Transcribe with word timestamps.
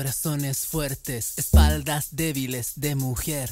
Corazones 0.00 0.66
fuertes, 0.66 1.34
espaldas 1.36 2.16
débiles 2.16 2.72
de 2.80 2.94
mujer. 2.94 3.50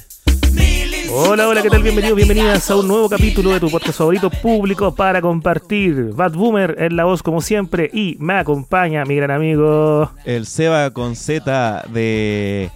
Hola, 1.13 1.47
hola, 1.47 1.61
¿qué 1.61 1.69
tal? 1.69 1.83
Bienvenidos, 1.83 2.17
bienvenidas 2.17 2.71
a 2.71 2.77
un 2.77 2.89
nuevo 2.89 3.07
capítulo 3.07 3.51
de 3.51 3.61
tu 3.61 3.69
podcast 3.69 3.99
favorito 3.99 4.31
público 4.31 4.95
para 4.95 5.21
compartir. 5.21 6.15
Bad 6.15 6.33
Boomer 6.33 6.75
en 6.79 6.97
la 6.97 7.05
voz 7.05 7.23
como 7.23 7.43
siempre 7.43 7.91
y 7.93 8.17
me 8.19 8.33
acompaña 8.33 9.05
mi 9.05 9.17
gran 9.17 9.31
amigo. 9.31 10.11
El 10.25 10.47
Seba 10.47 10.91
con 10.91 11.17
Z 11.17 11.85
de 11.93 12.71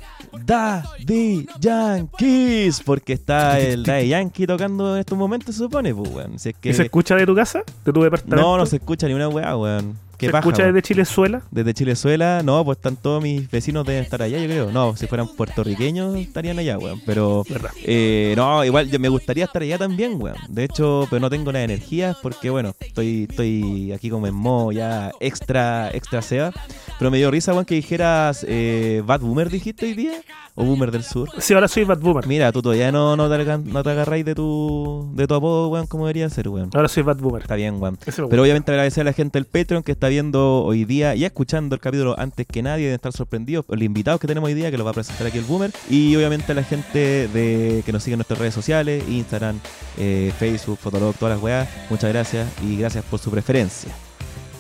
Daddy 0.45 1.47
Yankees, 1.59 2.83
porque 2.85 3.15
está 3.15 3.59
el 3.59 3.85
Daddy 3.85 4.09
Yankee 4.09 4.47
tocando 4.47 4.97
en 4.97 5.01
estos 5.01 5.17
momentos, 5.17 5.55
se 5.55 5.63
supone, 5.63 5.95
pues, 5.95 6.11
weón. 6.11 6.39
Si 6.39 6.51
es 6.51 6.57
que... 6.61 6.69
¿Y 6.69 6.75
se 6.75 6.83
escucha 6.83 7.15
de 7.15 7.25
tu 7.25 7.35
casa? 7.35 7.63
¿De 7.87 7.93
tu 7.95 8.03
departamento? 8.03 8.43
No, 8.43 8.59
no 8.59 8.67
se 8.67 8.77
escucha 8.77 9.07
ni 9.07 9.15
una 9.15 9.31
weá, 9.31 9.57
weón. 9.57 9.97
Qué 10.23 10.31
¿Se 10.31 10.37
escucha 10.37 10.63
weón. 10.63 10.75
desde 10.75 10.87
Chilezuela? 10.87 11.43
Desde 11.51 11.75
Chilezuela, 11.75 12.43
no, 12.45 12.65
pues 12.65 12.79
están 12.79 12.95
todos 12.95 13.21
mis 13.21 13.51
vecinos 13.51 13.85
deben 13.85 14.05
estar 14.05 14.23
allá, 14.23 14.39
yo 14.39 14.45
creo. 14.45 14.71
No, 14.71 14.97
si 14.97 15.09
fueran 15.09 15.27
puertorriqueños 15.27 16.17
estarían 16.17 16.61
allá, 16.61 16.79
weón. 16.79 17.01
Pero, 17.05 17.43
eh, 17.85 18.33
no, 18.37 18.65
igual 18.65 18.89
yo 18.89 19.01
me 19.01 19.09
gustaría 19.09 19.47
estar 19.47 19.63
allá 19.63 19.79
también, 19.79 20.23
weón. 20.23 20.37
De 20.49 20.63
hecho, 20.63 21.09
pero 21.11 21.19
no 21.19 21.29
tengo 21.29 21.51
las 21.51 21.65
energías 21.65 22.17
porque, 22.23 22.51
bueno, 22.51 22.73
estoy, 22.79 23.27
estoy 23.29 23.91
aquí 23.91 24.11
como 24.11 24.29
en 24.29 24.35
modo 24.35 24.71
ya 24.71 25.11
extra, 25.19 25.91
extra 25.91 26.23
Seba. 26.23 26.53
Pero 27.01 27.11
me 27.11 27.19
dio 27.19 27.29
risa, 27.29 27.53
weón, 27.53 27.65
que 27.65 27.75
dijeras 27.75 28.47
eh, 28.49 29.03
Bad 29.05 29.23
Boomer, 29.23 29.51
dijiste 29.51 29.87
hoy 29.87 29.95
día, 29.95 30.21
o 30.55 30.65
Boomer 30.65 30.93
del 30.93 31.03
Sur. 31.03 31.31
Sí, 31.39 31.53
ahora 31.53 31.67
soy 31.67 31.83
Bad 31.83 31.99
Boomer. 31.99 32.29
Mira, 32.29 32.53
tú 32.53 32.63
todavía 32.63 32.93
no, 32.93 33.17
no, 33.17 33.29
te, 33.29 33.59
no 33.59 33.83
te 33.83 33.91
agarráis 33.91 34.25
de 34.25 34.37
tu, 34.37 35.11
de 35.15 35.27
tu 35.27 35.35
apodo, 35.35 35.69
weón, 35.69 35.89
como 35.89 36.07
debería 36.07 36.31
ser, 36.31 36.49
weón. 36.49 36.71
Ahora 36.75 36.87
soy 36.87 37.03
Bad 37.03 37.17
Boomer. 37.17 37.43
Está 37.43 37.57
bien, 37.57 37.83
weón. 37.83 37.99
Pero 38.05 38.43
obviamente 38.43 38.71
agradecer 38.71 39.01
a 39.01 39.05
la 39.05 39.13
gente 39.13 39.39
del 39.39 39.47
Patreon 39.47 39.83
que 39.83 39.91
está 39.91 40.12
viendo 40.13 40.63
hoy 40.63 40.85
día 40.85 41.15
y 41.15 41.25
escuchando 41.25 41.75
el 41.75 41.81
capítulo 41.81 42.15
antes 42.19 42.47
que 42.47 42.63
nadie, 42.63 42.89
de 42.89 42.95
estar 42.95 43.13
sorprendidos 43.13 43.65
por 43.65 43.77
los 43.77 43.85
invitados 43.85 44.21
que 44.21 44.27
tenemos 44.27 44.47
hoy 44.47 44.55
día, 44.55 44.71
que 44.71 44.77
los 44.77 44.87
va 44.87 44.91
a 44.91 44.95
presentar 44.95 45.27
aquí 45.27 45.39
el 45.39 45.45
Boomer. 45.45 45.71
Y 45.89 46.15
obviamente 46.17 46.53
a 46.53 46.55
la 46.55 46.63
gente 46.65 47.29
de 47.29 47.83
que 47.85 47.93
nos 47.93 48.03
sigue 48.03 48.15
en 48.15 48.19
nuestras 48.19 48.39
redes 48.39 48.55
sociales, 48.55 49.03
Instagram, 49.09 49.59
eh, 49.99 50.33
Facebook, 50.39 50.79
Fotolog, 50.79 51.15
todas 51.17 51.37
las 51.37 51.43
weas. 51.43 51.69
Muchas 51.91 52.13
gracias 52.13 52.49
y 52.63 52.77
gracias 52.77 53.05
por 53.05 53.19
su 53.19 53.31
preferencia. 53.31 53.93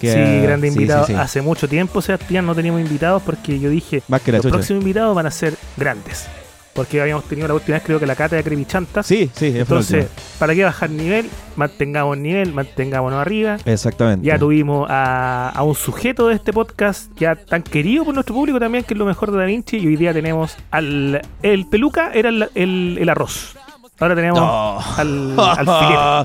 Que, 0.00 0.12
Sí, 0.12 0.18
ah, 0.18 0.42
grande 0.42 0.68
sí, 0.68 0.74
invitado. 0.74 1.06
sí, 1.06 1.12
sí. 1.12 1.18
Hace 1.18 1.42
mucho 1.42 1.68
tiempo, 1.68 2.02
Sebastián, 2.02 2.44
no 2.44 2.54
teníamos 2.54 2.80
invitados 2.80 3.22
porque 3.22 3.60
yo 3.60 3.70
dije, 3.70 4.02
Más 4.08 4.20
que 4.22 4.32
los 4.32 4.44
próximos 4.44 4.82
invitados 4.82 5.14
van 5.14 5.26
a 5.26 5.30
ser 5.30 5.54
grandes. 5.76 6.26
Porque 6.74 7.02
habíamos 7.02 7.24
tenido 7.24 7.48
la 7.48 7.54
última 7.54 7.76
vez, 7.76 7.84
creo 7.84 8.00
que 8.00 8.06
la 8.06 8.16
cata 8.16 8.34
de 8.36 8.42
Cremichantas. 8.42 9.06
Sí, 9.06 9.30
sí, 9.34 9.48
es 9.48 9.56
Entonces, 9.56 10.06
¿para 10.38 10.54
qué 10.54 10.64
bajar 10.64 10.88
nivel? 10.88 11.28
Mantengamos 11.56 12.16
nivel, 12.16 12.54
mantengámonos 12.54 13.20
arriba. 13.20 13.58
Exactamente. 13.66 14.26
Ya 14.26 14.38
tuvimos 14.38 14.86
a, 14.90 15.50
a 15.50 15.62
un 15.64 15.74
sujeto 15.74 16.28
de 16.28 16.34
este 16.36 16.50
podcast 16.54 17.10
ya 17.18 17.36
tan 17.36 17.62
querido 17.62 18.06
por 18.06 18.14
nuestro 18.14 18.34
público 18.34 18.58
también, 18.58 18.84
que 18.84 18.94
es 18.94 18.98
lo 18.98 19.04
mejor 19.04 19.32
de 19.32 19.38
Da 19.38 19.44
Vinci. 19.44 19.76
Y 19.76 19.86
hoy 19.86 19.96
día 19.96 20.14
tenemos 20.14 20.56
al. 20.70 21.20
El 21.42 21.66
peluca 21.66 22.10
era 22.14 22.30
el, 22.30 22.48
el- 22.54 22.96
el 23.00 23.08
arroz. 23.10 23.54
Ahora 24.00 24.14
tenemos 24.14 24.40
No. 24.40 24.78
al, 24.96 25.38
al 25.38 25.66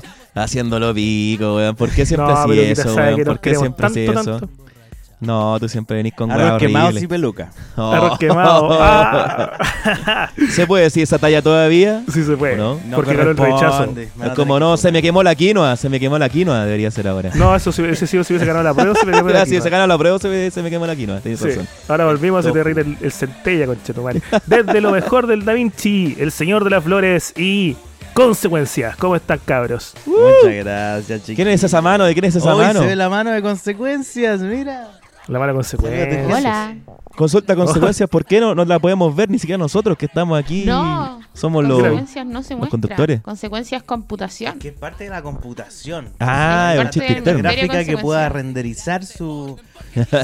filete. 0.00 0.18
Haciéndolo 0.34 0.94
pico, 0.94 1.56
weón. 1.56 1.76
¿Por 1.76 1.90
qué 1.90 2.06
siempre 2.06 2.32
No, 2.32 2.38
así 2.38 2.58
eso, 2.60 2.94
weón? 2.94 3.24
¿Por 3.24 3.40
qué 3.40 3.54
siempre 3.54 3.86
así 3.86 4.06
tanto, 4.06 4.36
eso? 4.38 4.48
No, 5.20 5.58
tú 5.58 5.68
siempre 5.68 5.96
venís 5.96 6.14
con 6.14 6.30
Arroz 6.30 6.58
quemado 6.60 6.96
y 6.98 7.06
peluca. 7.06 7.50
Oh. 7.76 7.92
Arroz 7.92 8.18
quemado. 8.18 8.68
Ah. 8.80 10.30
¿Se 10.50 10.66
puede 10.66 10.84
decir 10.84 11.02
esa 11.02 11.18
talla 11.18 11.42
todavía? 11.42 12.02
sí 12.12 12.22
se 12.24 12.36
puede. 12.36 12.56
¿No? 12.56 12.78
Porque 12.94 13.14
ganó 13.14 13.30
el 13.30 13.36
rechazo. 13.36 13.92
Me 14.16 14.26
Es 14.26 14.32
como 14.34 14.58
no, 14.60 14.76
se 14.76 14.90
me 14.92 15.00
quemó 15.02 15.22
la 15.22 15.34
quinoa, 15.34 15.76
se 15.76 15.88
me 15.88 15.98
quemó 16.00 16.18
la 16.18 16.28
quinoa, 16.28 16.64
debería 16.64 16.90
ser 16.90 17.08
ahora. 17.08 17.30
No, 17.34 17.54
eso 17.54 17.72
si 17.72 17.82
hubiese 17.82 18.06
sido 18.06 18.24
si 18.24 18.32
hubiese 18.32 18.46
ganado 18.46 18.64
la 18.64 18.74
prueba, 18.74 18.94
se 18.94 19.06
le 19.06 19.12
dio 19.12 19.38
Ah, 19.38 19.46
si 19.46 19.60
se 19.60 19.70
gana 19.70 19.86
la 19.86 19.96
prueba, 19.98 20.18
se 20.18 20.28
me, 20.28 20.50
se 20.50 20.62
me 20.62 20.70
quemó 20.70 20.86
la 20.86 20.96
quinoa, 20.96 21.20
Sí. 21.22 21.34
Ahora 21.88 22.06
volvimos 22.06 22.44
a 22.44 22.48
No. 22.48 22.54
derritar 22.54 22.84
el, 22.84 22.96
el 23.00 23.12
centella, 23.12 23.66
conchetumare. 23.66 24.20
Desde 24.46 24.80
lo 24.80 24.90
mejor 24.92 25.26
del 25.26 25.44
Da 25.44 25.52
Vinci, 25.52 26.16
el 26.18 26.32
señor 26.32 26.64
de 26.64 26.70
las 26.70 26.82
flores 26.84 27.32
y 27.36 27.76
consecuencias. 28.14 28.96
¿Cómo 28.96 29.14
están, 29.16 29.38
cabros? 29.44 29.94
Muchas 30.06 30.56
gracias, 30.64 31.20
chicos. 31.22 31.36
¿Quién 31.36 31.48
es 31.48 31.62
esa 31.62 31.80
mano? 31.80 32.04
¿De 32.04 32.12
quién 32.14 32.24
es 32.24 32.34
esa 32.36 32.54
Hoy 32.54 32.64
mano? 32.66 32.80
se 32.80 32.86
ve 32.86 32.96
la 32.96 33.08
mano 33.08 33.30
de 33.30 33.42
consecuencias, 33.42 34.40
mira. 34.40 34.88
La 35.28 35.38
mala 35.38 35.52
consecuencia. 35.52 36.26
Hola. 36.26 36.76
Consulta 37.14 37.54
consecuencias, 37.56 38.08
¿por 38.08 38.24
qué 38.24 38.40
no, 38.40 38.54
no 38.54 38.64
la 38.64 38.78
podemos 38.78 39.14
ver 39.14 39.28
ni 39.28 39.38
siquiera 39.38 39.58
nosotros 39.58 39.98
que 39.98 40.06
estamos 40.06 40.38
aquí? 40.38 40.64
No. 40.64 41.20
Somos 41.34 41.64
los... 41.64 41.80
Consecuencias 41.80 42.26
no 42.26 42.42
se 42.42 42.54
los 42.54 42.58
muestran. 42.60 42.80
conductores. 42.80 43.20
Consecuencias 43.22 43.82
computación. 43.82 44.58
Que 44.58 44.68
es 44.68 44.74
parte 44.74 45.04
de 45.04 45.10
la 45.10 45.20
computación. 45.20 46.10
Ah, 46.20 46.70
es 46.74 46.78
un 46.78 46.84
parte 46.84 47.00
chiste 47.00 47.34
Gráfica 47.34 47.84
que 47.84 47.98
pueda 47.98 48.28
renderizar 48.28 49.04
su, 49.04 49.58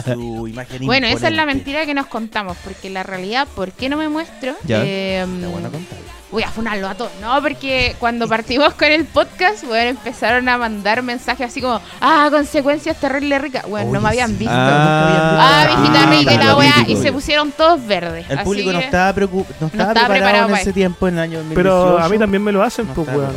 su 0.04 0.48
imagen 0.48 0.86
Bueno, 0.86 1.06
esa 1.06 1.28
es 1.28 1.34
la 1.34 1.46
mentira 1.46 1.84
que 1.84 1.94
nos 1.94 2.06
contamos, 2.06 2.56
porque 2.64 2.90
la 2.90 3.02
realidad, 3.02 3.46
¿por 3.54 3.72
qué 3.72 3.88
no 3.88 3.96
me 3.96 4.08
muestro? 4.08 4.54
Ya. 4.64 4.84
Eh, 4.84 5.22
Está 5.22 5.48
bueno 5.48 5.70
contar. 5.70 5.98
Voy 6.30 6.42
a 6.42 6.48
funarlo 6.50 6.88
a 6.88 6.94
todos. 6.94 7.12
No, 7.20 7.40
porque 7.40 7.94
cuando 7.98 8.26
partimos 8.28 8.74
con 8.74 8.88
el 8.90 9.04
podcast, 9.04 9.64
bueno, 9.64 9.90
empezaron 9.90 10.48
a 10.48 10.58
mandar 10.58 11.02
mensajes 11.02 11.46
así 11.48 11.60
como, 11.60 11.80
ah, 12.00 12.28
consecuencias 12.30 12.96
terrible 12.98 13.38
ricas. 13.38 13.64
Bueno, 13.68 13.92
no 13.92 14.00
me 14.00 14.08
habían 14.08 14.30
sí. 14.30 14.36
visto. 14.38 14.54
Ah, 14.54 15.66
Ah, 15.66 15.80
visita 15.80 16.02
ah, 16.02 16.10
rica 16.10 16.32
y 16.34 16.38
la 16.38 16.56
weá, 16.56 16.74
y 16.86 16.96
se 16.96 17.12
pusieron 17.12 17.52
todos 17.52 17.84
verdes. 17.86 18.26
El 18.28 18.38
Así 18.38 18.44
público 18.44 18.72
no 18.72 18.78
estaba, 18.80 19.14
preocup- 19.14 19.46
no 19.60 19.66
estaba 19.66 19.92
estaba 19.92 19.92
preparado, 19.92 20.08
preparado 20.08 20.48
en 20.48 20.54
ese 20.56 20.72
tiempo, 20.72 21.08
en 21.08 21.14
el 21.14 21.20
año 21.20 21.38
2018. 21.38 21.54
Pero 21.54 21.98
a 21.98 22.08
mí 22.08 22.18
también 22.18 22.42
me 22.42 22.52
lo 22.52 22.62
hacen, 22.62 22.86
no 22.88 22.94
pues, 22.94 23.08
weón. 23.08 23.30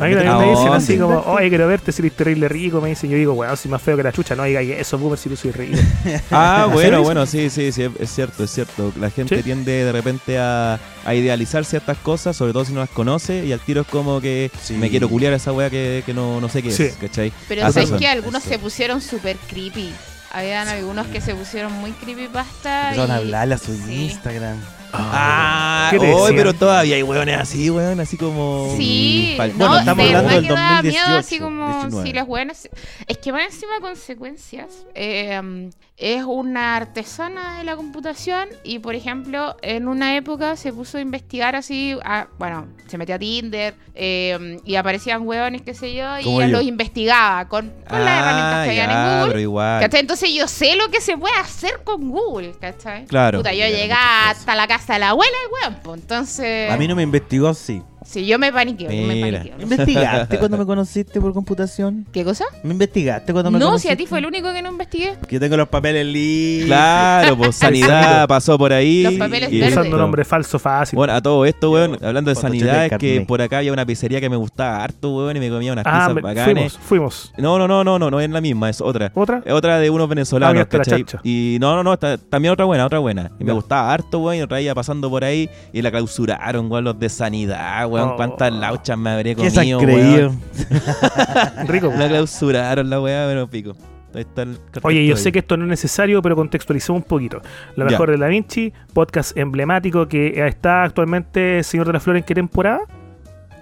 A 0.00 0.04
mí 0.06 0.14
también 0.14 0.36
me 0.38 0.44
¿A 0.44 0.50
dicen 0.50 0.72
así 0.72 0.96
como, 0.96 1.18
oye, 1.20 1.48
quiero 1.48 1.66
verte 1.66 1.90
si 1.90 2.02
eres 2.02 2.12
terrible 2.14 2.48
rico. 2.48 2.80
Me 2.80 2.90
dicen, 2.90 3.10
yo 3.10 3.16
digo, 3.16 3.32
weón, 3.32 3.56
soy 3.56 3.70
más 3.70 3.82
feo 3.82 3.96
que 3.96 4.02
la 4.04 4.12
chucha. 4.12 4.36
No 4.36 4.44
diga 4.44 4.60
eso, 4.60 4.96
boomer, 4.96 5.18
si 5.18 5.28
tú 5.28 5.36
soy 5.36 5.50
rico. 5.50 5.76
Ah, 6.30 6.64
¿En 6.66 6.72
bueno, 6.72 7.02
bueno, 7.02 7.26
sí, 7.26 7.50
sí, 7.50 7.72
sí, 7.72 7.82
es 7.98 8.10
cierto, 8.14 8.44
es 8.44 8.50
cierto. 8.50 8.92
La 8.98 9.10
gente 9.10 9.36
Sí. 9.38 9.42
tiende 9.42 9.84
de 9.84 9.90
repente 9.92 10.38
a, 10.38 10.78
a 11.04 11.14
idealizar 11.14 11.64
ciertas 11.64 11.98
cosas, 11.98 12.36
sobre 12.36 12.52
todo 12.52 12.64
si 12.64 12.72
no 12.72 12.80
las 12.80 12.90
conoce, 12.90 13.44
y 13.44 13.52
al 13.52 13.60
tiro 13.60 13.80
es 13.80 13.86
como 13.88 14.20
que 14.20 14.50
Sí. 14.62 14.74
me 14.74 14.88
quiero 14.90 15.08
culiar 15.08 15.32
a 15.32 15.36
esa 15.36 15.52
wea 15.52 15.68
que, 15.70 16.02
que 16.06 16.14
no, 16.14 16.40
no 16.40 16.48
sé 16.48 16.62
qué 16.62 16.70
Sí. 16.70 16.84
es, 16.84 16.94
¿cachai? 16.96 17.32
Pero 17.48 17.70
sabes 17.72 17.90
que 17.90 18.06
algunos 18.06 18.42
Eso. 18.42 18.50
se 18.52 18.58
pusieron 18.58 19.00
súper 19.00 19.36
creepy. 19.48 19.92
Habían 20.30 20.68
algunos 20.68 21.06
que 21.08 21.20
se 21.20 21.34
pusieron 21.34 21.72
muy 21.72 21.90
creepypasta. 21.92 22.90
Empezaron 22.90 23.10
a 23.10 23.14
y- 23.14 23.18
hablarle 23.24 23.54
a 23.54 23.58
su 23.58 23.74
sí. 23.74 24.04
Instagram. 24.04 24.58
Ah, 24.92 25.88
¿Qué 25.90 25.98
te 25.98 26.12
hoy, 26.12 26.32
pero 26.34 26.52
todavía 26.54 26.96
hay 26.96 27.02
hueones 27.02 27.38
así, 27.38 27.70
weón, 27.70 28.00
así 28.00 28.16
como... 28.16 28.74
Sí, 28.76 29.34
pal- 29.38 29.52
no, 29.52 29.58
Bueno, 29.58 29.78
estamos 29.80 30.04
de 30.04 30.14
hablando 30.16 30.34
del 30.34 30.46
que 30.48 30.52
da 30.54 30.70
2018, 30.82 31.06
miedo, 31.06 31.18
así 31.18 31.38
como 31.38 31.66
19. 31.80 32.06
si 32.06 32.12
las 32.14 32.26
buenas. 32.26 32.68
Es 33.06 33.18
que 33.18 33.32
va 33.32 33.44
encima 33.44 33.80
consecuencias. 33.80 34.86
eh, 34.94 35.70
es 36.00 36.22
una 36.22 36.76
artesana 36.76 37.58
de 37.58 37.64
la 37.64 37.74
computación 37.74 38.48
y, 38.62 38.78
por 38.78 38.94
ejemplo, 38.94 39.56
en 39.62 39.88
una 39.88 40.16
época 40.16 40.54
se 40.56 40.72
puso 40.72 40.98
a 40.98 41.00
investigar 41.00 41.56
así. 41.56 41.96
a- 42.04 42.28
bueno, 42.38 42.66
se 42.86 42.96
metió 42.98 43.16
a 43.16 43.18
Tinder 43.18 43.74
eh, 43.96 44.58
y 44.64 44.76
aparecían 44.76 45.26
hueones, 45.26 45.62
qué 45.62 45.74
sé 45.74 45.94
yo, 45.94 46.18
y 46.20 46.28
ella 46.28 46.46
yo. 46.46 46.52
los 46.58 46.62
investigaba 46.62 47.48
con, 47.48 47.72
con 47.88 48.04
las 48.04 48.20
herramientas 48.20 48.64
que 48.64 48.70
habían 48.70 48.90
en 48.90 48.96
Ah, 48.96 49.14
Google. 49.18 49.28
pero 49.28 49.40
igual. 49.40 49.80
¿Cachai? 49.80 50.00
Entonces 50.00 50.30
yo 50.32 50.46
sé 50.46 50.76
lo 50.76 50.88
que 50.88 51.00
se 51.00 51.16
puede 51.16 51.34
hacer 51.34 51.80
con 51.82 52.08
Google, 52.10 52.52
¿cachai? 52.60 53.04
Claro. 53.06 53.38
Puta, 53.38 53.52
yo 53.52 53.66
llegué 53.66 53.92
hasta 53.92 54.54
la 54.54 54.68
casa 54.68 54.92
de 54.94 54.98
la 55.00 55.08
abuela 55.10 55.32
y 55.48 55.52
weón, 55.68 55.80
pues 55.82 56.00
entonces... 56.00 56.70
A 56.70 56.76
mí 56.76 56.86
no 56.86 56.94
me 56.94 57.02
investigó, 57.02 57.52
sí. 57.54 57.82
Sí, 58.04 58.26
yo 58.26 58.38
me 58.38 58.52
paniqueo, 58.52 58.90
yo 58.90 59.06
me 59.06 59.14
Mira. 59.14 59.38
paniqueo. 59.38 59.56
¿Me 59.58 59.62
investigaste 59.64 60.38
cuando 60.38 60.56
me 60.58 60.64
conociste 60.66 61.20
por 61.20 61.32
computación? 61.32 62.06
¿Qué 62.12 62.24
cosa? 62.24 62.44
¿Me 62.62 62.72
investigaste 62.72 63.32
cuando 63.32 63.50
me 63.50 63.58
No, 63.58 63.66
conociste? 63.66 63.88
si 63.88 63.92
a 63.92 63.96
ti 63.96 64.06
fue 64.06 64.18
el 64.20 64.26
único 64.26 64.52
que 64.52 64.62
no 64.62 64.70
investigué. 64.70 65.14
Porque 65.18 65.36
yo 65.36 65.40
tengo 65.40 65.56
los 65.56 65.68
papeles 65.68 66.06
limpios. 66.06 66.66
Claro, 66.68 67.36
pues 67.36 67.56
sanidad 67.56 68.26
pasó 68.28 68.56
por 68.56 68.72
ahí. 68.72 69.02
Los 69.02 69.14
papeles 69.14 69.52
y. 69.52 69.60
Usando 69.62 69.82
listo. 69.82 69.96
nombre 69.98 70.24
falso 70.24 70.58
fácil. 70.58 70.96
Bueno, 70.96 71.12
a 71.12 71.20
todo 71.20 71.44
esto, 71.44 71.70
weón, 71.70 71.98
hablando 72.02 72.30
de 72.30 72.34
sanidad, 72.36 72.86
es 72.86 72.98
que 72.98 73.20
por 73.22 73.42
acá 73.42 73.58
había 73.58 73.72
una 73.72 73.84
pizzería 73.84 74.20
que 74.20 74.30
me 74.30 74.36
gustaba 74.36 74.82
harto, 74.82 75.10
weón, 75.16 75.36
y 75.36 75.40
me 75.40 75.50
comía 75.50 75.72
unas 75.72 75.84
ah, 75.86 75.92
pizzas 76.08 76.14
me- 76.14 76.20
bacanes. 76.22 76.54
fuimos, 76.54 76.78
fuimos. 76.78 77.32
No, 77.36 77.58
no, 77.58 77.68
no, 77.68 77.84
no, 77.84 77.98
no, 77.98 78.10
no 78.10 78.20
es 78.20 78.30
la 78.30 78.40
misma, 78.40 78.70
es 78.70 78.80
otra. 78.80 79.10
¿Otra? 79.14 79.42
Es 79.44 79.52
otra 79.52 79.78
de 79.78 79.90
unos 79.90 80.06
Ah, 80.06 80.08
venezolanos, 80.08 80.54
mira, 80.54 80.68
la 80.70 80.84
¿cachai? 80.84 81.04
Y 81.24 81.58
no, 81.60 81.74
no, 81.74 81.82
no, 81.82 81.92
está- 81.94 82.16
también 82.16 82.52
otra 82.52 82.64
buena, 82.64 82.86
otra 82.86 82.98
buena. 83.00 83.30
Y 83.38 83.44
me 83.44 83.52
gustaba 83.52 83.92
harto, 83.92 84.20
weón, 84.20 84.38
y 84.38 84.42
otra 84.42 84.60
iba 84.60 84.74
pasando 84.74 85.10
por 85.10 85.24
ahí 85.24 85.50
y 85.72 85.82
la 85.82 85.90
clausuraron, 85.90 86.70
weón, 86.70 86.84
los 86.84 86.98
de 86.98 87.08
sanidad, 87.08 87.87
weón. 87.88 88.10
Oh. 88.10 88.16
Cuántas 88.16 88.52
lauchas 88.52 88.96
me 88.98 89.10
habré 89.10 89.34
¿Qué 89.34 89.50
se 89.50 89.60
han 89.60 89.70
comido, 89.78 89.78
creído? 89.80 90.28
weón. 90.30 90.40
Rico. 91.68 91.92
La 91.96 92.08
clausuraron 92.08 92.88
la 92.88 93.00
weá, 93.00 93.26
pero 93.26 93.48
pico. 93.48 93.74
Ahí 94.14 94.22
está 94.22 94.42
el 94.42 94.58
Oye, 94.82 95.06
yo 95.06 95.16
sé 95.16 95.30
que 95.32 95.40
esto 95.40 95.56
no 95.58 95.64
es 95.64 95.68
necesario, 95.70 96.22
pero 96.22 96.34
contextualicemos 96.34 97.02
un 97.02 97.06
poquito. 97.08 97.42
Lo 97.76 97.84
Ya. 97.84 97.90
mejor 97.90 98.10
de 98.10 98.16
Da 98.16 98.26
Vinci, 98.28 98.72
podcast 98.94 99.36
emblemático 99.36 100.08
que 100.08 100.46
está 100.46 100.84
actualmente 100.84 101.62
Señor 101.62 101.86
de 101.88 101.92
la 101.92 102.00
Flor 102.00 102.16
en 102.16 102.22
qué 102.22 102.34
temporada. 102.34 102.80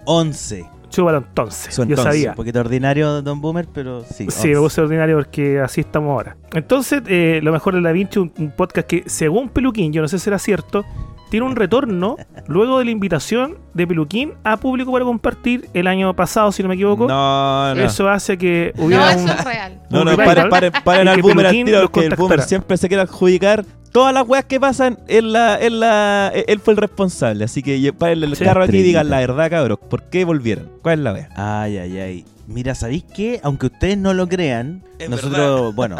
11. 0.04 0.64
Chúbalo 0.88 1.18
entonces. 1.18 1.74
Su 1.74 1.80
Yo 1.82 1.88
entonces, 1.90 2.04
sabía. 2.04 2.30
Un 2.30 2.36
poquito 2.36 2.60
ordinario, 2.60 3.20
Don 3.22 3.40
Boomer, 3.40 3.66
pero 3.74 4.02
sí. 4.04 4.26
Sí, 4.30 4.48
me 4.48 4.56
11. 4.56 4.60
puse 4.60 4.80
ordinario 4.82 5.16
porque 5.16 5.58
así 5.60 5.80
estamos 5.80 6.10
ahora. 6.12 6.36
Entonces, 6.54 7.02
eh, 7.08 7.40
lo 7.42 7.50
mejor 7.52 7.74
de 7.74 7.80
Da 7.82 7.90
Vinci, 7.90 8.20
un, 8.20 8.32
un 8.38 8.50
podcast 8.52 8.86
que, 8.86 9.02
según 9.06 9.48
Peluquín, 9.48 9.92
yo 9.92 10.00
no 10.00 10.06
sé 10.08 10.20
si 10.20 10.30
era 10.30 10.38
cierto, 10.38 10.84
tiene 11.30 11.44
un 11.46 11.56
retorno 11.56 12.16
luego 12.46 12.78
de 12.78 12.84
la 12.86 12.90
invitación 12.92 13.58
de 13.74 13.86
Peluquín 13.86 14.32
a 14.44 14.56
público 14.56 14.92
para 14.92 15.04
compartir 15.04 15.68
el 15.74 15.86
año 15.86 16.14
pasado, 16.14 16.52
si 16.52 16.62
no 16.62 16.68
me 16.68 16.74
equivoco. 16.76 17.06
No, 17.08 17.74
no. 17.74 17.82
Eso 17.82 18.08
hace 18.08 18.38
que 18.38 18.72
No, 18.76 18.84
un... 18.84 18.92
eso 18.92 19.28
es 19.28 19.44
real. 19.44 19.80
No, 19.90 20.04
no, 20.04 20.16
paren, 20.16 20.48
paren, 20.48 20.72
paren 20.84 21.08
al 21.08 21.20
boomer 21.22 21.46
al 21.46 21.52
tiro, 21.52 21.80
los 21.82 21.90
que 21.90 22.06
el 22.06 22.14
boomer 22.14 22.42
siempre 22.42 22.76
se 22.76 22.88
quiere 22.88 23.02
adjudicar 23.02 23.64
todas 23.92 24.12
las 24.12 24.28
weas 24.28 24.44
que 24.44 24.60
pasan, 24.60 24.98
él, 25.08 25.32
la, 25.32 25.54
él, 25.56 25.80
la, 25.80 26.30
él 26.34 26.60
fue 26.60 26.74
el 26.74 26.78
responsable. 26.78 27.44
Así 27.44 27.62
que 27.62 27.78
lle- 27.78 27.92
párenle 27.94 28.26
el 28.26 28.36
Sí. 28.36 28.44
carro 28.44 28.62
aquí 28.62 28.76
y 28.76 28.82
digan 28.82 29.08
la 29.08 29.20
verdad, 29.20 29.48
cabros. 29.50 29.78
¿Por 29.78 30.02
qué 30.10 30.24
volvieron? 30.26 30.70
¿Cuál 30.82 30.98
es 30.98 31.04
la 31.04 31.12
wea? 31.14 31.28
Ay, 31.34 31.78
ay, 31.78 31.98
ay. 31.98 32.24
Mira, 32.48 32.74
¿sabéis 32.76 33.04
qué? 33.14 33.40
Aunque 33.42 33.66
ustedes 33.66 33.98
no 33.98 34.14
lo 34.14 34.28
crean, 34.28 34.84
Es 34.98 35.10
nosotros, 35.10 35.74
bueno, 35.74 35.96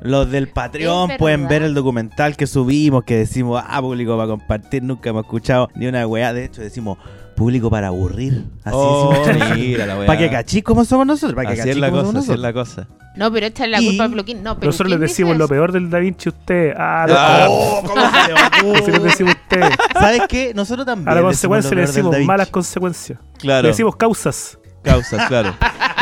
los 0.00 0.30
del 0.30 0.48
Patreon 0.52 1.10
pueden 1.18 1.46
ver 1.46 1.62
el 1.62 1.74
documental 1.74 2.36
que 2.36 2.46
subimos, 2.46 3.04
que 3.04 3.16
decimos, 3.18 3.62
ah, 3.66 3.80
público 3.82 4.16
para 4.16 4.28
compartir, 4.28 4.82
nunca 4.82 5.10
hemos 5.10 5.24
escuchado 5.24 5.68
ni 5.74 5.86
una 5.86 6.06
weá. 6.06 6.32
De 6.32 6.44
hecho, 6.46 6.62
decimos, 6.62 6.96
público 7.36 7.68
para 7.70 7.88
aburrir. 7.88 8.44
Así 8.64 8.76
Oh, 8.78 9.12
decimos. 9.26 9.58
mira 9.58 9.86
la 9.86 9.98
wea. 9.98 10.06
Para 10.06 10.18
que 10.18 10.30
cachís 10.30 10.62
cómo 10.64 10.84
somos 10.86 11.06
nosotros, 11.06 11.34
para 11.34 11.54
que 11.54 11.60
Así 11.60 11.70
es 11.70 11.76
la 11.76 11.90
cosa, 11.90 12.02
somos 12.06 12.16
así 12.16 12.32
es 12.32 12.38
nosotros. 12.38 12.40
la 12.42 12.52
cosa. 12.52 12.88
No, 13.16 13.30
pero 13.32 13.46
esta 13.46 13.64
es 13.64 13.70
la 13.70 13.82
Y 13.82 13.86
culpa 13.88 14.04
de 14.04 14.10
Peluquín. 14.10 14.36
No, 14.42 14.50
Nosotros 14.54 14.76
Peluquín 14.78 15.00
les 15.00 15.10
decimos 15.10 15.36
lo 15.36 15.48
peor 15.48 15.72
del 15.72 15.90
Da 15.90 15.98
Vinci 15.98 16.28
a 16.28 16.32
usted. 16.32 16.72
Ah, 16.78 17.04
lo- 17.08 17.14
Ah. 17.18 17.46
Oh, 17.50 17.82
¿cómo 17.86 18.00
se 18.10 18.26
le 18.28 18.32
va? 18.72 18.78
Así 18.78 18.90
les 18.92 19.02
decimos 19.02 19.34
a 19.34 19.38
usted. 19.38 19.62
¿Sabes 19.92 20.22
qué? 20.28 20.52
Nosotros 20.54 20.86
también. 20.86 21.08
A 21.10 21.14
la 21.14 21.22
consecuencia 21.22 21.74
le 21.74 21.82
decimos 21.82 22.16
malas 22.24 22.48
consecuencias. 22.48 23.18
Claro. 23.38 23.62
Le 23.62 23.68
decimos 23.68 23.96
causas. 23.96 24.56
Causas, 24.82 25.26
claro. 25.28 25.54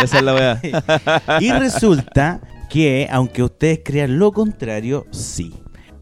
Esa 0.03 0.19
es 0.19 0.25
la 0.25 0.35
wea. 0.35 0.61
Y 1.41 1.53
resulta 1.53 2.41
que, 2.69 3.09
aunque 3.11 3.43
ustedes 3.43 3.81
crean 3.85 4.19
lo 4.19 4.33
contrario, 4.33 5.07
sí. 5.11 5.55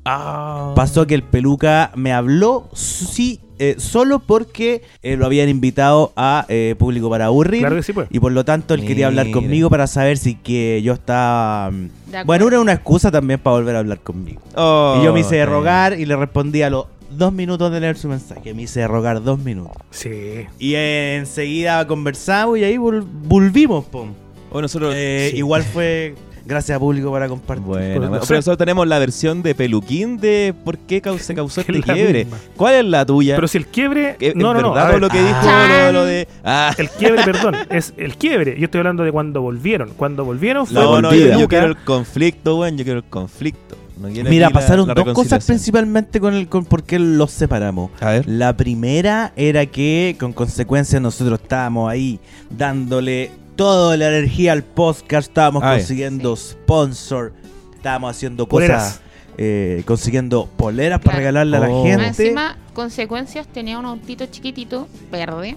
Ah. 0.05 0.73
Pasó 0.77 1.07
que 1.07 1.15
el 1.15 1.23
peluca 1.23 1.91
me 1.97 2.13
habló 2.13 2.69
sí, 2.73 3.41
eh, 3.59 3.77
solo 3.79 4.19
porque 4.19 4.83
eh, 5.03 5.17
lo 5.17 5.27
habían 5.27 5.49
invitado 5.49 6.13
a 6.15 6.45
eh, 6.49 6.75
público 6.79 7.09
para 7.09 7.27
aburrir. 7.27 7.61
Claro 7.61 7.77
que 7.77 7.83
sí, 7.83 7.93
pues. 7.93 8.07
Y 8.11 8.21
por 8.21 8.33
lo 8.33 8.45
tanto 8.45 8.75
él 8.75 8.85
quería 8.85 9.07
hablar 9.07 9.31
conmigo 9.31 9.71
para 9.71 9.87
saber 9.87 10.19
si 10.19 10.35
que 10.35 10.81
yo 10.83 10.93
estaba... 10.93 11.71
mm. 11.71 11.91
Bueno, 12.25 12.47
era 12.47 12.61
una 12.61 12.73
excusa 12.73 13.11
también 13.11 13.41
para 13.41 13.57
volver 13.57 13.77
a 13.77 13.79
hablar 13.81 13.99
conmigo. 14.01 14.41
Oh, 14.55 14.99
y 15.01 15.05
yo 15.05 15.13
me 15.13 15.21
hice 15.21 15.45
rogar 15.45 15.99
y 15.99 16.07
le 16.07 16.17
respondí 16.17 16.63
a 16.63 16.71
los 16.71 16.87
dos 17.11 17.33
minutos 17.33 17.71
de 17.73 17.81
leer 17.81 17.97
su 17.97 18.09
mensaje. 18.09 18.55
Me 18.55 18.63
hice 18.63 18.87
rogar 18.89 19.23
dos 19.23 19.39
minutos. 19.39 19.77
Sí. 19.91 20.47
Y 20.59 20.75
eh, 20.75 21.17
enseguida 21.17 21.87
conversamos 21.87 22.59
y 22.59 22.65
ahí 22.65 22.77
vol- 22.77 23.05
volvimos, 23.25 23.85
pum. 23.87 24.13
O 24.51 24.61
nosotros. 24.61 24.95
Eh, 24.97 25.29
Sí. 25.33 25.39
Igual 25.39 25.63
fue 25.63 26.15
gracias 26.45 26.77
a 26.77 26.79
público 26.79 27.11
para 27.11 27.27
compartir. 27.29 27.65
Bueno, 27.67 28.01
pero 28.21 28.37
nosotros 28.37 28.57
tenemos 28.57 28.87
la 28.87 29.01
versión 29.01 29.43
de 29.43 29.55
Peluquín 29.57 30.19
de 30.19 30.55
por 30.65 30.79
qué 30.79 31.03
se 31.19 31.35
causó 31.35 31.61
este 31.67 31.81
quiebre. 31.83 32.25
misma. 32.25 32.39
¿Cuál 32.57 32.75
es 32.77 32.85
la 32.85 33.05
tuya? 33.05 33.35
Pero 33.35 33.49
si 33.49 33.59
el 33.59 33.67
quiebre. 33.67 34.17
¿Es 34.21 34.37
No, 34.37 34.55
no, 34.55 34.61
no. 34.63 34.69
verdad 34.73 34.87
a 34.89 34.93
ver, 34.93 35.01
lo 35.01 35.09
que 35.09 35.19
dijo 35.21 35.37
Ah. 35.43 35.89
lo, 35.93 35.93
lo 36.01 36.05
de. 36.07 36.29
Ah, 36.45 36.73
El 36.79 36.89
quiebre, 36.91 37.25
perdón, 37.25 37.57
es 37.71 37.93
el 37.97 38.17
quiebre. 38.17 38.57
Yo 38.59 38.67
estoy 38.67 38.79
hablando 38.79 39.03
de 39.03 39.11
cuando 39.11 39.43
volvieron. 39.43 39.91
Cuando 39.97 40.25
volvieron 40.25 40.67
fue 40.67 40.81
no, 40.81 41.03
no, 41.03 41.13
yo, 41.13 41.39
yo 41.39 41.49
quiero 41.49 41.67
el 41.67 41.77
conflicto, 41.77 42.59
weón. 42.59 42.79
Yo 42.79 42.85
quiero 42.85 43.01
el 43.01 43.05
conflicto. 43.07 43.77
No 43.97 44.09
Mira, 44.09 44.49
la- 44.49 44.53
pasaron 44.53 44.87
la 44.89 44.95
dos 44.95 45.13
cosas 45.15 45.45
principalmente 45.45 46.21
con 46.21 46.35
el 46.35 46.49
con 46.49 46.65
por 46.67 46.83
qué 46.83 46.99
los 46.99 47.31
separamos. 47.31 47.91
A 48.01 48.11
ver. 48.11 48.29
La 48.29 48.57
primera 48.57 49.33
era 49.37 49.65
que 49.67 50.17
con 50.21 50.33
consecuencia 50.35 51.01
nosotros 51.01 51.41
estábamos 51.43 51.91
ahí 51.91 52.21
dándole 52.51 53.31
toda 53.57 53.97
la 53.97 54.09
energía 54.09 54.53
al 54.53 54.63
podcast, 54.65 55.29
estábamos 55.29 55.63
consiguiendo 55.63 56.37
sponsor, 56.37 57.33
estábamos 57.75 58.11
haciendo 58.11 58.47
cosas, 58.47 59.01
eh, 59.39 59.83
consiguiendo 59.87 60.47
poleras 60.59 61.01
para 61.01 61.17
regalarle 61.17 61.57
a 61.57 61.61
la 61.61 61.69
Oh. 61.71 61.83
Gente. 61.85 62.07
encima, 62.07 62.59
consecuencias, 62.75 63.47
tenía 63.47 63.79
un 63.79 63.87
autito 63.87 64.27
chiquitito, 64.27 64.89
verde. 65.11 65.57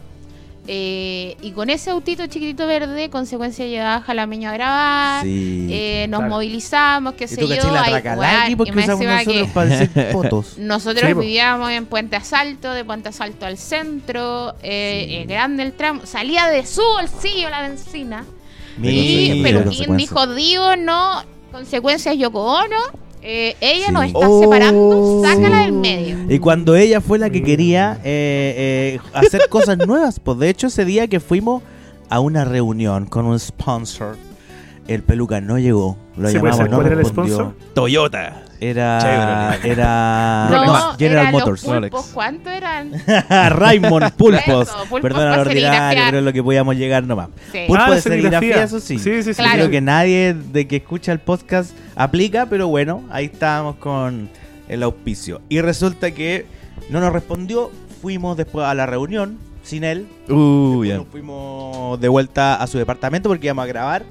Eh, 0.71 1.35
y 1.41 1.49
con 1.53 1.71
ese 1.71 1.89
autito 1.89 2.27
chiquitito 2.27 2.67
verde, 2.67 3.09
consecuencia 3.09 3.65
llevaba 3.65 3.95
a 3.95 4.01
Jalameño 4.01 4.51
a 4.51 4.53
grabar. 4.53 5.23
Sí. 5.23 5.67
eh, 5.71 6.05
nos 6.09 6.19
Claro. 6.19 6.35
movilizamos, 6.35 7.15
qué 7.15 7.27
sé 7.27 7.47
yo. 7.47 7.55
ahí, 7.75 8.55
porque 8.55 8.71
y 8.71 8.75
nosotros 8.75 9.49
para 9.51 9.87
fotos. 10.11 10.57
Sí, 10.59 11.13
vivíamos 11.15 11.71
en 11.71 11.87
Puente 11.87 12.17
Asalto, 12.17 12.71
de 12.71 12.85
Puente 12.85 13.09
Asalto 13.09 13.47
al 13.47 13.57
centro, 13.57 14.53
eh, 14.61 15.21
eh, 15.21 15.25
grande 15.27 15.63
el 15.63 15.73
tramo, 15.73 16.05
salía 16.05 16.45
de 16.47 16.63
su 16.67 16.83
bolsillo 16.83 17.49
la 17.49 17.61
benzina. 17.63 18.25
y 18.79 19.41
Peluquín 19.41 19.97
dijo, 19.97 20.27
digo, 20.35 20.75
no, 20.75 21.23
consecuencias 21.51 22.15
Yoko 22.15 22.43
Ono, 22.43 22.77
eh, 23.21 23.55
ella 23.61 23.87
Sí. 23.87 23.91
nos 23.93 24.05
está 24.05 24.29
Oh. 24.29 24.41
separando, 24.41 25.21
sácala 25.23 25.59
del 25.63 25.73
medio. 25.73 26.17
Y 26.33 26.39
cuando 26.39 26.75
ella 26.75 27.01
fue 27.01 27.19
la 27.19 27.29
que 27.29 27.43
quería 27.43 27.99
eh, 28.03 28.97
eh, 28.97 28.99
hacer 29.13 29.41
cosas 29.49 29.77
nuevas, 29.87 30.19
pues 30.19 30.37
de 30.39 30.49
hecho 30.49 30.67
ese 30.67 30.85
día 30.85 31.07
que 31.07 31.19
fuimos 31.19 31.61
a 32.09 32.19
una 32.21 32.45
reunión 32.45 33.05
con 33.05 33.25
un 33.25 33.39
sponsor, 33.39 34.15
el 34.93 35.03
peluca 35.03 35.39
no 35.41 35.57
llegó, 35.59 35.97
lo 36.17 36.29
¿Se 36.29 36.39
puede 36.39 36.53
llamamos, 36.53 36.57
saber 36.57 36.71
no 36.71 36.77
cuál 36.77 36.87
era 36.91 36.99
el 37.01 37.05
sponsor? 37.05 37.55
Toyota. 37.73 38.43
Era, 38.61 38.99
Chevrolet. 38.99 39.65
era 39.77 40.47
No, 40.51 40.65
no, 40.65 40.93
General 40.97 41.21
eran 41.27 41.31
Motors. 41.31 41.63
los 41.63 41.79
pulpos. 41.79 42.05
¿cuánto 42.13 42.49
eran? 42.49 42.91
Raymond 43.51 44.11
Pulpos. 44.15 44.67
Eso, 44.67 44.77
pulpos 44.89 45.01
Perdona 45.01 45.35
lo 45.37 45.41
ordinario, 45.43 46.03
pero 46.07 46.17
es 46.17 46.23
lo 46.25 46.33
que 46.33 46.43
podíamos 46.43 46.75
llegar 46.75 47.05
nomás. 47.05 47.29
Sí. 47.53 47.59
Pulpo 47.67 47.83
Ah, 47.87 47.91
de 47.95 48.01
serigrafía. 48.01 48.63
eso 48.63 48.81
sí. 48.81 48.99
Sí, 48.99 49.23
sí, 49.23 49.33
sí. 49.33 49.41
Claro. 49.41 49.53
Creo 49.53 49.69
que 49.69 49.79
nadie 49.79 50.33
de 50.33 50.67
que 50.67 50.75
escucha 50.77 51.13
el 51.13 51.19
podcast 51.19 51.71
aplica, 51.95 52.47
pero 52.47 52.67
bueno, 52.67 53.03
ahí 53.11 53.25
estábamos 53.25 53.75
con 53.77 54.27
el 54.67 54.83
auspicio. 54.83 55.39
Y 55.47 55.61
resulta 55.61 56.11
que 56.11 56.45
no 56.89 56.99
nos 56.99 57.13
respondió, 57.13 57.71
fuimos 58.01 58.35
después 58.35 58.65
a 58.65 58.73
la 58.73 58.85
reunión 58.85 59.37
sin 59.63 59.85
él. 59.85 60.05
Uh. 60.27 60.83
Nos 60.83 61.07
fuimos 61.07 61.97
de 62.01 62.09
vuelta 62.09 62.55
a 62.55 62.67
su 62.67 62.77
departamento 62.77 63.29
porque 63.29 63.47
íbamos 63.47 63.63
a 63.63 63.67
grabar. 63.67 64.03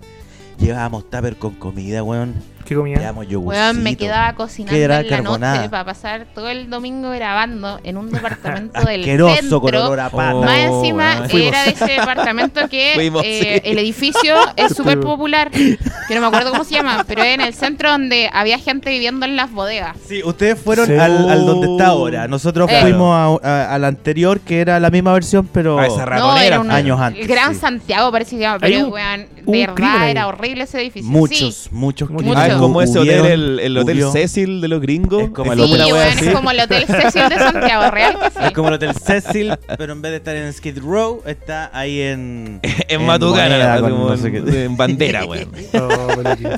Llevábamos 0.59 1.09
tupper 1.09 1.37
con 1.37 1.55
comida, 1.55 2.03
weón. 2.03 2.35
¿Qué 2.69 2.75
comía? 2.75 2.99
Yogurcito. 3.01 3.41
Weón, 3.41 3.83
me 3.83 3.97
quedaba 3.97 4.35
cocinando 4.35 4.77
¿Qué 4.77 4.83
era? 4.83 5.01
en 5.01 5.09
la 5.11 5.17
Carbonada. 5.17 5.57
noche 5.57 5.69
para 5.71 5.85
pasar 5.87 6.27
todo 6.35 6.49
el 6.51 6.69
domingo 6.69 7.11
grabando 7.11 7.81
en 7.83 7.97
un 7.97 8.11
departamento 8.11 8.79
del 8.85 9.01
Asqueroso 9.01 9.61
con 9.61 9.71
centro. 9.71 9.87
olor 9.87 10.01
a 10.01 10.11
pata. 10.11 10.35
Oh, 10.37 10.43
Más 10.45 10.59
encima 10.59 11.15
weón. 11.17 11.31
Fuimos. 11.31 11.49
era 11.49 11.63
de 11.65 11.71
ese 11.71 11.85
departamento 11.87 12.69
que 12.69 12.93
Fuimos, 12.95 13.23
eh, 13.25 13.61
sí. 13.65 13.71
el 13.71 13.79
edificio 13.79 14.35
es 14.57 14.75
súper 14.77 15.01
popular, 15.01 15.51
que 15.51 15.79
no 16.15 16.21
me 16.21 16.27
acuerdo 16.27 16.51
cómo 16.51 16.65
se 16.65 16.75
llama, 16.75 17.05
pero 17.09 17.23
en 17.25 17.41
el 17.41 17.55
centro 17.55 17.91
donde 17.91 18.29
había 18.33 18.59
gente 18.59 18.91
viviendo 18.91 19.25
en 19.25 19.37
las 19.37 19.51
bodegas. 19.51 19.97
Sí, 20.07 20.23
ustedes 20.23 20.61
fueron 20.61 20.87
Sí. 20.87 20.93
al, 20.93 21.29
al 21.31 21.47
donde 21.47 21.69
está 21.73 21.87
ahora. 21.87 22.29
Nosotros 22.29 22.69
Eh. 22.71 22.79
fuimos 22.83 23.41
a, 23.43 23.49
a- 23.49 23.75
a 23.75 23.79
la 23.79 23.89
anterior, 23.89 24.41
que 24.41 24.61
era 24.61 24.79
la 24.79 24.91
misma 24.91 25.15
versión, 25.15 25.49
pero 25.51 25.79
A 25.79 25.87
esa 25.87 26.05
No, 26.05 26.37
era 26.37 26.61
un, 26.61 26.71
años 26.71 27.01
antes, 27.01 27.23
El 27.23 27.29
Gran 27.29 27.55
sí. 27.55 27.61
Santiago 27.61 28.13
parece 28.13 28.33
que 28.33 28.37
se 28.37 28.43
llama, 28.43 28.59
Hay 28.61 28.73
pero 28.75 28.87
un- 28.87 28.93
weón, 28.93 29.21
un 29.47 29.53
de 29.53 29.67
crimen 29.67 29.75
verdad 29.77 30.03
ahí. 30.03 30.11
era 30.11 30.27
horrible 30.29 30.65
ese 30.65 30.81
edificio. 30.81 31.11
muchos, 31.11 31.55
Sí. 31.55 31.69
muchos. 31.73 32.11
Muchos. 32.11 32.37
Ah, 32.37 32.47
es 32.47 32.53
Mucho. 32.55 32.58
Como 32.59 32.83
ese 32.83 32.99
hotel, 32.99 33.27
el, 33.27 33.59
el 33.61 33.79
Hotel 33.79 33.97
hubió- 33.99 34.13
Cecil 34.13 34.61
de 34.61 34.69
los 34.69 34.81
gringos. 34.81 35.23
Es 35.25 35.31
como 35.31 35.53
el 35.53 35.61
Sí, 35.61 35.81
así. 35.81 36.27
es 36.29 36.35
como 36.35 36.51
el 36.51 36.61
Hotel 36.61 36.85
Cecil 36.87 37.29
de 37.29 37.37
Santiago, 37.39 37.91
real 37.93 38.19
que 38.19 38.31
sí. 38.31 38.37
Es 38.43 38.53
como 38.53 38.69
el 38.69 38.75
Hotel 38.75 38.95
Cecil, 38.95 39.55
pero 39.77 39.93
en 39.93 40.03
vez 40.03 40.11
de 40.13 40.17
estar 40.19 40.37
en 40.37 40.53
Skid 40.53 40.79
Row, 40.81 41.23
está 41.27 41.71
ahí 41.73 42.01
en. 42.01 42.61
En 42.89 43.05
Matucana, 43.07 43.49
Moneda, 43.49 43.73
así 43.75 43.83
con 43.83 43.91
como 43.93 44.09
no 44.11 44.17
sé 44.17 44.29
en, 44.29 44.45
qué. 44.45 44.65
en 44.65 44.77
bandera, 44.77 45.25
weón. 45.25 45.51
Oh, 45.75 46.07
Peluquín. 46.23 46.49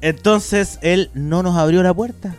Entonces 0.00 0.78
él 0.82 1.10
no 1.14 1.42
nos 1.42 1.56
abrió 1.56 1.82
la 1.82 1.92
puerta. 1.94 2.34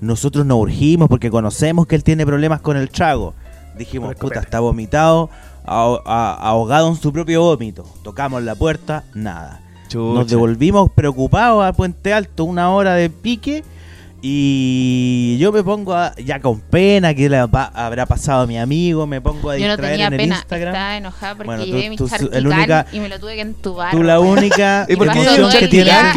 Nosotros 0.00 0.46
nos 0.46 0.58
urgimos 0.58 1.08
porque 1.08 1.30
conocemos 1.30 1.86
que 1.86 1.94
él 1.96 2.04
tiene 2.04 2.24
problemas 2.24 2.60
con 2.60 2.76
el 2.76 2.88
trago. 2.90 3.34
Dijimos, 3.76 4.14
puta, 4.14 4.40
está 4.40 4.60
vomitado, 4.60 5.28
ahogado 5.64 6.88
en 6.88 6.96
su 6.96 7.12
propio 7.12 7.42
vómito. 7.42 7.84
Tocamos 8.02 8.42
la 8.42 8.54
puerta, 8.54 9.04
nada. 9.14 9.60
Nos 9.98 10.20
Chucha. 10.20 10.30
devolvimos 10.36 10.90
preocupados 10.90 11.64
a 11.64 11.72
Puente 11.72 12.12
Alto, 12.12 12.44
una 12.44 12.70
hora 12.70 12.94
de 12.94 13.10
pique. 13.10 13.64
Y 14.22 15.38
yo 15.38 15.50
me 15.50 15.62
pongo 15.64 15.94
a- 15.94 16.14
ya 16.16 16.40
con 16.40 16.60
pena 16.60 17.14
que 17.14 17.28
le 17.28 17.48
pa- 17.48 17.70
habrá 17.74 18.04
pasado 18.06 18.42
a 18.42 18.46
mi 18.46 18.58
amigo, 18.58 19.06
me 19.06 19.20
pongo 19.20 19.50
a 19.50 19.56
Yo 19.56 19.64
no 19.66 19.72
distraer 19.72 19.92
tenía 19.92 20.06
en 20.08 20.12
el 20.12 20.18
pena, 20.18 20.34
Instagram. 20.36 20.74
estaba 20.74 20.96
enojada 20.96 21.34
porque 21.34 21.46
Bueno, 21.46 21.64
tú- 21.64 21.70
llevé 21.70 21.90
mi 21.90 21.96
tú 21.96 22.08
el 22.32 22.46
única- 22.46 22.86
y 22.92 23.00
me 23.00 23.08
lo 23.08 23.18
tuve 23.18 23.34
que 23.36 23.40
entubar. 23.40 23.90
Tú 23.92 24.02
la 24.02 24.20
única 24.20 24.86
¿Y 24.88 24.96
por 24.96 25.10
qué 25.10 25.20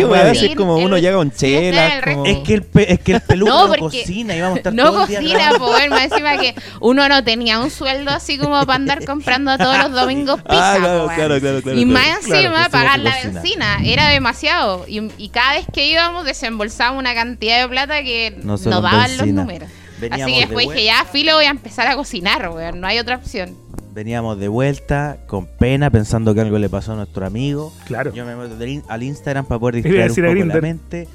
weá? 0.05 0.31
Así 0.31 0.39
sin 0.41 0.51
es 0.51 0.55
como 0.57 0.75
uno 0.77 0.97
llega 0.97 1.15
con 1.17 1.31
chela. 1.31 2.01
como- 2.03 2.25
Es 2.25 2.37
que 2.39 2.53
el, 2.55 2.63
pe- 2.63 2.93
es 2.93 2.99
que 2.99 3.13
el 3.13 3.21
peluco 3.21 3.51
No, 3.51 3.61
no, 3.67 3.67
porque 3.75 4.01
cocina 4.01 4.35
y 4.35 4.41
vamos 4.41 4.55
a 4.55 4.59
estar 4.59 4.73
No 4.73 4.83
todo 4.91 5.01
el 5.03 5.07
día 5.07 5.19
cocina, 5.19 5.51
weón, 5.59 5.89
más 5.89 6.03
encima 6.03 6.37
que 6.37 6.55
uno 6.81 7.07
no 7.09 7.23
tenía 7.23 7.59
un 7.59 7.69
sueldo 7.71 8.11
así 8.11 8.37
como 8.37 8.59
para 8.65 8.75
andar 8.75 9.05
comprando 9.05 9.57
todos 9.57 9.77
los 9.77 9.91
domingos 9.91 10.41
pizza, 10.41 10.73
Ah, 10.73 10.77
claro, 10.79 11.05
claro, 11.15 11.39
claro, 11.39 11.61
claro. 11.61 11.79
y 11.79 11.85
claro. 11.85 11.99
más 11.99 12.17
encima 12.17 12.39
Claro, 12.39 12.53
pues, 12.55 12.69
pagar 12.69 12.97
que 12.99 13.03
la 13.03 13.15
benzina 13.23 13.77
era 13.83 14.09
demasiado. 14.09 14.85
Y, 14.87 15.01
y 15.17 15.29
cada 15.29 15.53
vez 15.53 15.65
que 15.73 15.87
íbamos 15.87 16.25
desembolsábamos 16.25 16.99
una 16.99 17.13
cantidad 17.15 17.61
de 17.61 17.67
plata 17.69 17.92
que 18.01 18.39
No 18.43 18.57
daban 18.57 19.17
los 19.17 19.27
números. 19.27 19.69
Veníamos 19.99 20.23
Así 20.25 20.33
que 20.33 20.39
de 20.39 20.45
después 20.47 20.69
dije, 20.69 20.85
ya, 20.85 21.05
filo, 21.05 21.35
voy 21.35 21.45
a 21.45 21.49
empezar 21.51 21.87
a 21.87 21.95
cocinar, 21.95 22.49
weón. 22.49 22.79
No 22.81 22.87
hay 22.87 22.99
otra 22.99 23.15
opción. 23.17 23.55
Veníamos 23.93 24.39
de 24.39 24.47
vuelta, 24.47 25.17
con 25.27 25.45
pena, 25.45 25.91
pensando 25.91 26.33
que 26.33 26.41
algo 26.41 26.57
le 26.57 26.67
pasó 26.67 26.93
a 26.93 26.95
nuestro 26.95 27.25
amigo. 27.25 27.71
Claro. 27.85 28.11
Yo 28.13 28.25
me 28.25 28.35
meto 28.35 28.55
al 28.87 29.03
Instagram 29.03 29.45
para 29.45 29.59
poder 29.59 29.75
distraer 29.75 30.01
un 30.01 30.07
decir 30.07 30.25
a 30.25 30.27
poco 30.29 30.39
la 30.39 30.45
Grindr. 30.45 30.61
mente. 30.61 31.07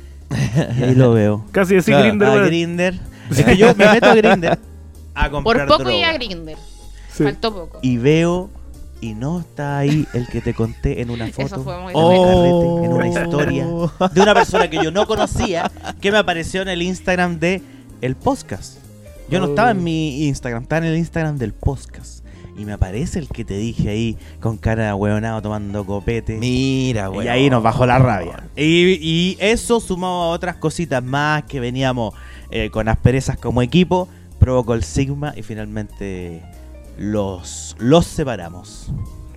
Y 0.78 0.82
ahí 0.84 0.94
lo 0.94 1.12
veo. 1.12 1.44
Casi 1.50 1.74
decir 1.74 1.94
Claro, 1.94 2.42
a. 2.42 2.46
Grinder. 2.46 2.94
Es 3.30 3.44
que 3.44 3.56
yo 3.58 3.74
me 3.74 3.86
meto 3.90 4.06
a 4.06 4.14
Grinder 4.14 4.58
a 5.14 5.24
Por 5.24 5.32
comprar 5.32 5.66
poco 5.66 5.78
droga. 5.84 5.96
y 5.96 6.02
a 6.04 6.12
Grinder. 6.14 6.56
Sí. 7.12 7.24
Faltó 7.24 7.52
poco. 7.52 7.78
Y 7.82 7.98
veo 7.98 8.48
y 9.00 9.14
no 9.14 9.40
está 9.40 9.78
ahí 9.78 10.06
el 10.14 10.26
que 10.28 10.40
te 10.40 10.54
conté 10.54 11.00
en 11.02 11.10
una 11.10 11.26
foto. 11.32 11.46
Eso 11.46 11.62
fue 11.64 11.78
muy 11.80 11.92
en 11.92 11.98
un 11.98 12.04
Oh. 12.04 12.24
carrete, 12.24 12.84
en 12.86 12.92
una 12.92 13.08
historia 13.08 13.66
de 14.12 14.20
una 14.20 14.34
persona 14.34 14.68
que 14.70 14.82
yo 14.82 14.90
no 14.90 15.06
conocía 15.06 15.70
que 16.00 16.10
me 16.12 16.18
apareció 16.18 16.62
en 16.62 16.68
el 16.68 16.82
Instagram 16.82 17.38
de 17.38 17.62
el 18.00 18.16
podcast. 18.16 18.78
Yo 19.30 19.40
no 19.40 19.46
Oh. 19.46 19.48
estaba 19.50 19.70
en 19.72 19.84
mi 19.84 20.26
Instagram, 20.26 20.62
estaba 20.62 20.86
en 20.86 20.92
el 20.92 20.98
Instagram 20.98 21.36
del 21.38 21.52
podcast. 21.52 22.24
Y 22.56 22.64
me 22.64 22.72
aparece 22.72 23.20
el 23.20 23.28
que 23.28 23.44
te 23.44 23.56
dije 23.56 23.88
ahí 23.88 24.16
con 24.40 24.56
cara 24.56 24.86
de 24.86 24.92
hueonado 24.92 25.40
tomando 25.42 25.86
copete. 25.86 26.38
Mira, 26.38 27.08
Y 27.22 27.28
ahí 27.28 27.48
nos 27.50 27.62
bajó 27.62 27.86
la 27.86 28.00
rabia. 28.00 28.42
Y, 28.56 28.98
y 29.00 29.36
eso 29.38 29.78
sumado 29.78 30.22
a 30.24 30.28
otras 30.30 30.56
cositas 30.56 31.00
más 31.04 31.44
que 31.44 31.60
veníamos 31.60 32.14
eh, 32.50 32.68
con 32.70 32.88
asperezas 32.88 33.38
como 33.38 33.62
equipo, 33.62 34.08
provocó 34.40 34.74
el 34.74 34.82
Sigma 34.82 35.34
y 35.36 35.42
finalmente 35.42 36.42
los, 36.98 37.76
los 37.78 38.06
separamos. 38.06 38.88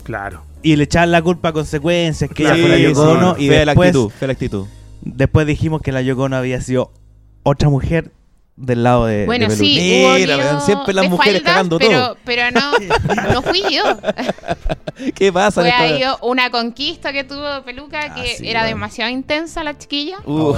Claro. 0.04 0.44
Y 0.64 0.76
le 0.76 0.84
echaban 0.84 1.12
la 1.12 1.22
culpa 1.22 1.50
a 1.50 1.54
consecuencias, 1.54 2.30
que 2.30 2.44
ella 2.44 2.56
Sí, 2.56 2.62
fue 2.62 2.70
la 2.70 2.78
Yoko 2.78 3.04
sí. 3.06 3.12
Ono, 3.12 3.36
y 3.38 3.48
fea 3.48 3.66
la 3.66 3.72
después, 3.72 3.90
actitud, 3.90 4.10
fea 4.12 4.28
la 4.28 4.34
actitud. 4.34 4.68
después 5.02 5.48
dijimos 5.48 5.82
que 5.82 5.92
la 5.92 6.02
Yoko 6.02 6.24
Ono 6.24 6.36
había 6.36 6.60
sido 6.62 6.92
otra 7.44 7.70
mujer 7.70 8.12
del 8.58 8.84
lado 8.84 9.06
de, 9.08 9.26
Bueno, 9.26 9.48
de 9.48 9.56
sí, 9.56 10.04
hubo 10.06 10.14
Mira, 10.16 10.60
siempre 10.62 10.94
las 10.94 11.04
de 11.06 11.10
mujeres 11.10 11.42
faldas, 11.42 11.54
cagando 11.54 11.80
pero, 11.80 11.92
todo. 12.00 12.18
Pero 12.26 12.52
no, 12.52 12.72
no 13.34 13.42
fui 13.42 13.64
yo. 13.72 13.84
¿Qué 15.16 15.34
pasa? 15.34 15.62
Fue 15.62 15.72
ahí 15.72 16.04
una 16.22 16.52
conquista 16.52 17.12
que 17.12 17.24
tuvo 17.24 17.64
Peluca 17.64 18.14
que 18.14 18.22
Ah, 18.22 18.36
sí, 18.38 18.48
era 18.48 18.66
demasiado 18.66 19.10
intensa 19.10 19.64
la 19.64 19.76
chiquilla. 19.78 20.18
Uh, 20.26 20.54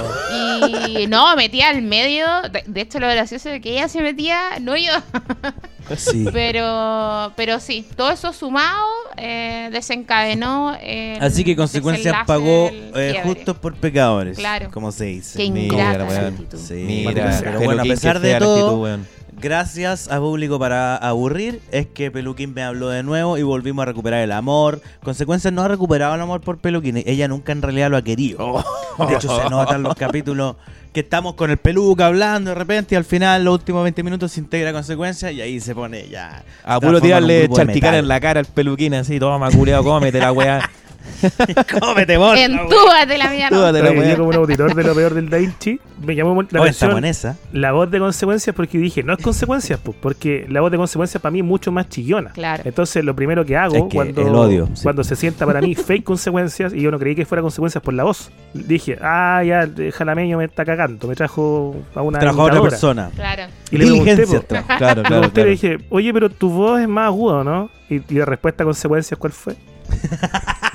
Y 0.98 1.06
no, 1.06 1.34
metía 1.36 1.70
al 1.70 1.80
medio. 1.80 2.26
De, 2.52 2.62
de 2.66 2.80
hecho, 2.82 2.98
lo 3.00 3.08
gracioso 3.08 3.48
es 3.48 3.62
que 3.62 3.72
ella 3.72 3.88
se 3.88 4.02
metía, 4.02 4.38
no 4.60 4.76
yo. 4.76 4.92
Sí. 5.96 6.26
Pero, 6.32 7.32
pero 7.36 7.60
sí, 7.60 7.86
todo 7.96 8.10
eso 8.10 8.32
sumado 8.32 8.86
eh, 9.16 9.68
desencadenó. 9.72 10.76
el 10.80 11.22
Así 11.22 11.44
que 11.44 11.56
consecuencias 11.56 12.16
pagó 12.26 12.70
eh, 12.72 13.20
justos 13.22 13.56
por 13.58 13.74
pecadores. 13.74 14.38
Claro. 14.38 14.70
Como 14.70 14.92
se 14.92 15.06
dice. 15.06 15.38
Qué 15.38 15.50
Mira, 15.50 15.74
ingrata 15.74 16.26
actitud. 16.28 16.58
Sí, 16.58 16.84
Mira, 16.86 17.38
pero 17.42 17.60
bueno, 17.60 17.82
a 17.82 17.84
pesar 17.84 18.20
de 18.20 18.38
todo, 18.38 18.86
actitud, 18.86 19.06
gracias 19.40 20.10
a 20.10 20.18
Público 20.18 20.58
para 20.58 20.96
aburrir, 20.96 21.60
es 21.70 21.86
que 21.86 22.10
Peluquín 22.10 22.54
me 22.54 22.62
habló 22.62 22.88
de 22.88 23.02
nuevo 23.02 23.36
y 23.36 23.42
volvimos 23.42 23.82
a 23.82 23.86
recuperar 23.86 24.20
el 24.22 24.32
amor. 24.32 24.80
Consecuencias 25.02 25.52
no 25.52 25.62
ha 25.62 25.68
recuperado 25.68 26.14
el 26.14 26.20
amor 26.20 26.40
por 26.40 26.58
Peluquín, 26.58 26.96
ella 26.96 27.28
nunca 27.28 27.52
en 27.52 27.62
realidad 27.62 27.90
lo 27.90 27.96
ha 27.96 28.02
querido. 28.02 28.64
De 29.08 29.14
hecho, 29.14 29.36
se 29.36 29.50
notan 29.50 29.82
los 29.82 29.94
capítulos 29.96 30.56
que 30.94 31.00
estamos 31.00 31.34
con 31.34 31.50
el 31.50 31.56
Peluca 31.56 32.06
hablando 32.06 32.50
de 32.50 32.54
repente 32.54 32.94
y 32.94 32.96
al 32.96 33.04
final, 33.04 33.44
los 33.44 33.54
últimos 33.54 33.82
20 33.82 34.04
minutos, 34.04 34.30
se 34.30 34.40
integra 34.40 34.72
Consecuencias 34.72 35.32
y 35.32 35.40
ahí 35.40 35.58
se 35.58 35.74
pone 35.74 36.08
ya. 36.08 36.44
A 36.62 36.78
puro 36.78 37.00
tirarle 37.00 37.48
metal. 37.48 37.94
en 37.96 38.06
la 38.06 38.20
cara 38.20 38.38
al 38.38 38.46
peluquín 38.46 38.94
así, 38.94 39.18
toma 39.18 39.50
culeado, 39.50 39.82
cómete 39.82 40.20
la 40.20 40.30
weá. 40.30 40.70
¡Cómete, 41.80 42.16
vos! 42.16 42.38
Entúbate 42.38 43.18
la 43.18 43.30
mierda. 43.30 43.56
Túbate 43.56 43.82
la 43.82 43.92
yo 43.94 44.16
como 44.16 44.28
un 44.30 44.34
auditor 44.36 44.74
de 44.74 44.84
lo 44.84 44.94
peor 44.94 45.14
del 45.14 45.28
Da 45.30 45.38
Vinci, 45.38 45.80
me 46.04 46.14
llamó 46.14 46.42
la 46.50 46.60
Oh, 46.60 46.66
esa. 46.66 47.36
la 47.52 47.72
voz 47.72 47.90
de 47.90 47.98
consecuencias 47.98 48.54
porque 48.54 48.78
dije, 48.78 49.02
no 49.02 49.12
es 49.14 49.18
consecuencias, 49.22 49.78
pues, 49.82 49.96
porque 50.00 50.46
la 50.48 50.60
voz 50.60 50.70
de 50.70 50.76
consecuencias 50.76 51.20
para 51.20 51.30
mí 51.30 51.40
es 51.40 51.44
mucho 51.44 51.72
más 51.72 51.88
chillona. 51.88 52.30
Claro. 52.30 52.62
Entonces, 52.66 53.04
lo 53.04 53.14
primero 53.14 53.44
que 53.44 53.56
hago 53.56 53.76
Es 53.76 53.82
que 53.84 53.88
cuando, 53.96 54.22
el 54.22 54.34
odio, 54.34 54.68
sí. 54.74 54.82
cuando 54.82 55.04
se 55.04 55.16
sienta 55.16 55.46
para 55.46 55.60
mí 55.60 55.74
fake 55.74 56.04
consecuencias, 56.04 56.72
y 56.74 56.80
yo 56.80 56.90
no 56.90 56.98
creí 56.98 57.14
que 57.14 57.24
fuera 57.24 57.42
consecuencias 57.42 57.82
por 57.82 57.94
la 57.94 58.04
voz, 58.04 58.30
dije, 58.52 58.98
ah, 59.00 59.42
ya, 59.44 59.62
el 59.62 59.92
jalameño 59.92 60.38
me 60.38 60.44
está 60.44 60.64
cagando, 60.64 61.08
me 61.08 61.14
trajo 61.14 61.76
a 61.94 62.02
una 62.02 62.18
Trabaja 62.18 62.42
otra 62.42 62.54
imitadora. 62.58 62.70
persona. 62.70 63.10
Claro. 63.14 63.42
Y 63.70 63.78
le 63.78 63.84
pregunté, 63.86 64.26
trajo. 64.26 64.66
Claro, 64.66 64.66
le 64.68 64.78
claro, 64.78 65.02
pregunté, 65.02 65.30
claro. 65.32 65.44
le 65.46 65.50
dije, 65.50 65.78
oye, 65.90 66.12
pero 66.12 66.30
tu 66.30 66.50
voz 66.50 66.80
es 66.80 66.88
más 66.88 67.06
aguda, 67.06 67.44
¿no? 67.44 67.70
Y, 67.88 67.96
y 67.96 68.18
la 68.18 68.24
respuesta 68.24 68.62
a 68.62 68.66
consecuencias, 68.66 69.18
¿cuál 69.18 69.32
fue? 69.32 69.54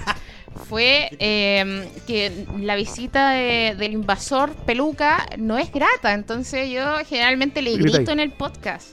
Fue 0.70 1.10
eh, 1.18 1.90
que 2.06 2.46
la 2.60 2.76
visita 2.76 3.32
de- 3.32 3.76
del 3.76 3.94
invasor 3.94 4.52
peluca 4.68 5.26
no 5.40 5.58
es 5.58 5.72
grata. 5.72 6.14
Entonces 6.14 6.70
yo 6.70 6.84
generalmente 7.08 7.64
le 7.64 7.76
grito 7.76 8.12
en 8.12 8.20
el 8.20 8.32
podcast. 8.32 8.90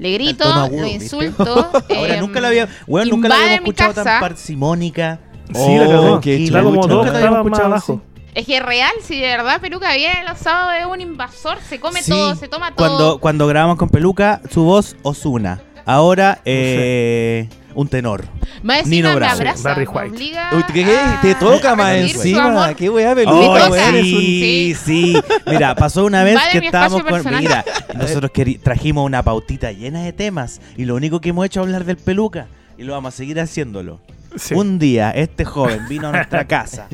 Le 0.00 0.12
grito, 0.14 0.44
agudo, 0.44 0.80
lo 0.80 0.86
insulto. 0.88 1.70
Ahora 1.96 2.16
eh, 2.16 2.20
nunca 2.20 2.40
la 2.40 2.48
había, 2.48 2.68
bueno, 2.88 3.12
nunca 3.12 3.28
la 3.28 3.36
habíamos 3.36 3.54
escuchado 3.60 3.94
casa. 3.94 4.04
tan 4.04 4.20
parsimónica. 4.20 5.20
Sí, 5.54 5.76
la 5.76 5.86
cagó. 5.86 6.20
qué 6.20 6.42
Está 6.44 6.62
como 6.62 6.86
dos 6.86 7.06
más 7.44 7.60
abajo. 7.60 8.02
Es 8.34 8.46
que 8.46 8.56
es 8.56 8.62
real, 8.64 8.92
si 9.02 9.20
de 9.20 9.26
verdad 9.28 9.60
Peluca 9.60 9.94
viene 9.94 10.24
los 10.26 10.38
sábados 10.38 10.74
es 10.80 10.86
un 10.86 11.00
invasor, 11.02 11.58
se 11.60 11.78
come 11.78 12.02
Sí, 12.02 12.10
todo, 12.10 12.34
se 12.34 12.48
toma 12.48 12.74
todo. 12.74 12.88
Cuando, 12.88 13.18
cuando 13.20 13.46
grabamos 13.46 13.76
con 13.76 13.90
Peluca, 13.90 14.40
su 14.50 14.64
voz 14.64 14.96
Osuna. 15.02 15.60
Ahora, 15.84 16.40
eh, 16.46 17.48
un 17.74 17.88
tenor. 17.88 18.24
Más 18.62 18.86
Nino 18.86 19.14
Bravo. 19.14 19.32
abraza, 19.34 19.68
Barry 19.70 19.86
White. 19.86 20.16
Uy, 20.52 20.62
¿qué, 20.72 20.84
qué? 20.84 20.96
a- 20.98 21.20
Te 21.20 21.34
toca 21.34 21.72
a 21.72 21.76
más 21.76 21.94
encima. 21.96 22.74
Qué 22.74 22.88
weá, 22.90 23.12
eres 23.12 23.26
un- 23.26 24.02
sí, 24.02 24.74
sí. 24.84 25.16
Mira, 25.46 25.74
pasó 25.74 26.04
una 26.04 26.24
vez 26.24 26.38
que 26.52 26.58
estábamos 26.58 27.02
con. 27.02 27.12
personal. 27.12 27.40
Mira, 27.42 27.64
nosotros 27.94 28.30
trajimos 28.62 29.04
una 29.06 29.22
pautita 29.22 29.72
llena 29.72 30.02
de 30.02 30.12
temas 30.12 30.60
y 30.76 30.84
lo 30.84 30.94
único 30.94 31.20
que 31.20 31.30
hemos 31.30 31.46
hecho 31.46 31.60
es 31.60 31.66
hablar 31.66 31.84
del 31.84 31.96
Peluca 31.96 32.46
y 32.78 32.82
lo 32.84 32.92
vamos 32.92 33.14
a 33.14 33.16
seguir 33.16 33.40
haciéndolo. 33.40 34.00
Sí. 34.36 34.54
Un 34.54 34.78
día 34.78 35.10
este 35.10 35.44
joven 35.44 35.86
vino 35.88 36.08
a 36.08 36.12
nuestra 36.12 36.46
casa, 36.48 36.88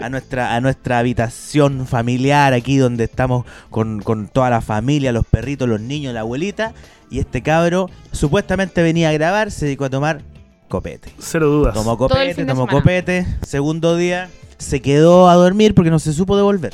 a 0.00 0.08
nuestra, 0.08 0.54
a 0.54 0.60
nuestra 0.60 0.98
habitación 0.98 1.86
familiar 1.86 2.52
aquí 2.52 2.76
donde 2.76 3.04
estamos 3.04 3.46
con, 3.70 4.00
con 4.00 4.28
toda 4.28 4.50
la 4.50 4.60
familia, 4.60 5.12
los 5.12 5.26
perritos, 5.26 5.68
los 5.68 5.80
niños, 5.80 6.12
la 6.14 6.20
abuelita, 6.20 6.74
y 7.10 7.18
este 7.18 7.42
cabro 7.42 7.90
supuestamente 8.10 8.82
venía 8.82 9.10
a 9.10 9.12
grabar, 9.12 9.50
se 9.50 9.66
dedicó 9.66 9.84
a 9.84 9.90
tomar 9.90 10.22
copete. 10.68 11.12
Cero 11.18 11.48
dudas. 11.48 11.74
Tomó 11.74 11.98
copete, 11.98 12.44
tomó 12.44 12.66
copete, 12.66 13.26
segundo 13.42 13.96
día 13.96 14.28
se 14.58 14.80
quedó 14.80 15.28
a 15.28 15.34
dormir 15.34 15.74
porque 15.74 15.90
no 15.90 15.98
se 15.98 16.12
supo 16.12 16.36
devolver. 16.36 16.72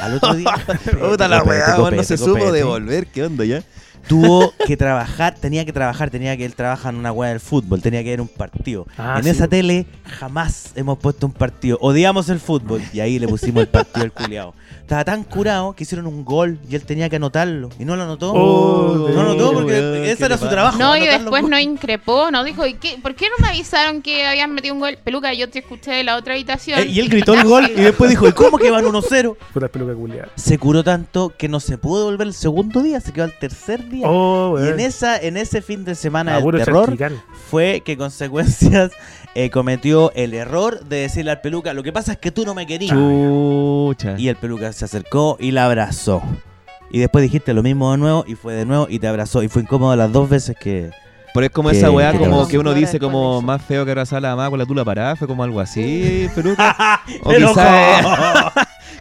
Al 0.00 0.14
otro 0.14 0.34
día, 0.34 0.54
Puta 1.10 1.28
la 1.28 1.42
weá, 1.42 1.76
no 1.76 1.84
copete, 1.84 2.04
se 2.04 2.16
supo 2.16 2.50
devolver. 2.50 3.06
¿Qué 3.06 3.24
onda 3.24 3.44
ya? 3.44 3.62
Tuvo 4.08 4.52
que 4.66 4.76
trabajar, 4.76 5.34
tenía 5.34 5.64
que 5.64 5.72
trabajar, 5.72 6.10
tenía 6.10 6.36
que 6.36 6.44
él 6.44 6.54
trabaja 6.54 6.90
en 6.90 6.96
una 6.96 7.12
weá 7.12 7.30
del 7.30 7.40
fútbol, 7.40 7.82
tenía 7.82 8.02
que 8.02 8.10
ver 8.10 8.20
un 8.20 8.28
partido. 8.28 8.86
Ah, 8.98 9.16
en 9.18 9.24
sí. 9.24 9.30
esa 9.30 9.48
tele 9.48 9.86
jamás 10.04 10.72
hemos 10.76 10.98
puesto 10.98 11.26
un 11.26 11.32
partido. 11.32 11.78
Odiamos 11.80 12.28
el 12.28 12.40
fútbol 12.40 12.82
y 12.92 13.00
ahí 13.00 13.18
le 13.18 13.28
pusimos 13.28 13.62
el 13.62 13.68
partido 13.68 14.04
al 14.04 14.12
culiao. 14.12 14.54
Estaba 14.80 15.04
tan 15.04 15.24
curado 15.24 15.72
que 15.72 15.82
hicieron 15.82 16.06
un 16.06 16.24
gol 16.24 16.60
y 16.70 16.76
él 16.76 16.82
tenía 16.84 17.08
que 17.08 17.16
anotarlo. 17.16 17.70
Y 17.76 17.84
no 17.84 17.96
lo 17.96 18.04
anotó. 18.04 18.32
Oh, 18.32 19.08
no 19.08 19.08
lo 19.08 19.20
anotó 19.20 19.52
porque 19.52 19.72
weón, 19.72 20.04
ese 20.04 20.16
¿qué 20.18 20.24
era 20.26 20.38
su 20.38 20.48
trabajo. 20.48 20.78
No, 20.78 20.96
y 20.96 21.04
después 21.04 21.42
no 21.42 21.58
increpó, 21.58 22.30
no 22.30 22.44
dijo, 22.44 22.64
¿y 22.64 22.74
qué? 22.74 22.96
¿por 23.02 23.16
qué 23.16 23.26
no 23.28 23.44
me 23.44 23.48
avisaron 23.48 24.00
que 24.00 24.24
habían 24.24 24.52
metido 24.54 24.74
un 24.74 24.80
gol? 24.80 24.96
Peluca, 25.02 25.34
yo 25.34 25.50
te 25.50 25.58
escuché 25.58 25.90
de 25.90 26.04
la 26.04 26.16
otra 26.16 26.34
habitación. 26.34 26.78
Eh, 26.78 26.86
y 26.86 27.00
él 27.00 27.08
gritó 27.08 27.34
el 27.34 27.42
gol 27.42 27.68
y 27.68 27.80
después 27.80 28.10
dijo, 28.10 28.28
¿y 28.28 28.32
cómo 28.32 28.58
que 28.58 28.70
van 28.70 28.84
1-0? 28.84 29.36
Puta 29.52 29.66
peluca 29.66 29.94
culiada. 29.94 30.28
Se 30.36 30.56
curó 30.56 30.84
tanto 30.84 31.32
que 31.36 31.48
no 31.48 31.58
se 31.58 31.78
pudo 31.78 32.04
devolver 32.04 32.28
el 32.28 32.34
segundo 32.34 32.80
día, 32.80 33.00
se 33.00 33.12
quedó 33.12 33.24
al 33.24 33.36
tercer 33.36 33.88
día. 33.88 33.95
Oh, 34.04 34.58
y 34.62 34.68
en 34.68 34.80
esa 34.80 35.16
en 35.18 35.36
ese 35.36 35.62
fin 35.62 35.84
de 35.84 35.94
semana 35.94 36.36
Ah, 36.36 36.40
del 36.40 36.50
terror 36.64 36.96
fue 37.50 37.82
que 37.84 37.96
consecuencias 37.96 38.90
eh, 39.34 39.50
cometió 39.50 40.12
el 40.14 40.34
error 40.34 40.84
de 40.84 40.96
decirle 40.98 41.30
al 41.30 41.40
peluca, 41.40 41.72
lo 41.74 41.82
que 41.82 41.92
pasa 41.92 42.12
es 42.12 42.18
que 42.18 42.30
tú 42.30 42.44
no 42.44 42.54
me 42.54 42.66
querías. 42.66 42.96
Chucha. 42.96 44.14
Y 44.18 44.28
el 44.28 44.36
peluca 44.36 44.72
se 44.72 44.84
acercó 44.84 45.36
y 45.40 45.50
la 45.50 45.66
abrazó. 45.66 46.22
Y 46.90 47.00
después 47.00 47.22
dijiste 47.22 47.52
lo 47.52 47.62
mismo 47.62 47.90
de 47.92 47.98
nuevo 47.98 48.24
y 48.26 48.34
fue 48.36 48.54
de 48.54 48.64
nuevo 48.64 48.86
y 48.88 48.98
te 48.98 49.08
abrazó. 49.08 49.42
Y 49.42 49.48
fue 49.48 49.62
incómodo 49.62 49.94
las 49.96 50.10
dos 50.12 50.28
veces 50.28 50.56
que... 50.58 50.90
Pero 51.34 51.46
es 51.46 51.52
como 51.52 51.68
que- 51.68 51.76
esa 51.76 51.90
weá 51.90 52.12
que 52.12 52.18
como 52.18 52.48
que 52.48 52.58
uno 52.58 52.72
dice 52.72 52.98
como 52.98 53.42
más 53.42 53.60
feo 53.60 53.84
que 53.84 53.90
abrazar 53.90 54.18
a 54.18 54.20
la 54.20 54.36
mamá 54.36 54.48
con 54.48 54.58
la 54.58 54.64
tula 54.64 54.84
parada, 54.86 55.16
fue 55.16 55.26
como 55.28 55.42
algo 55.44 55.60
así, 55.60 56.28
peluca. 56.34 57.02
o 57.22 57.28
¡Pero 57.28 57.48
quizás 57.48 58.54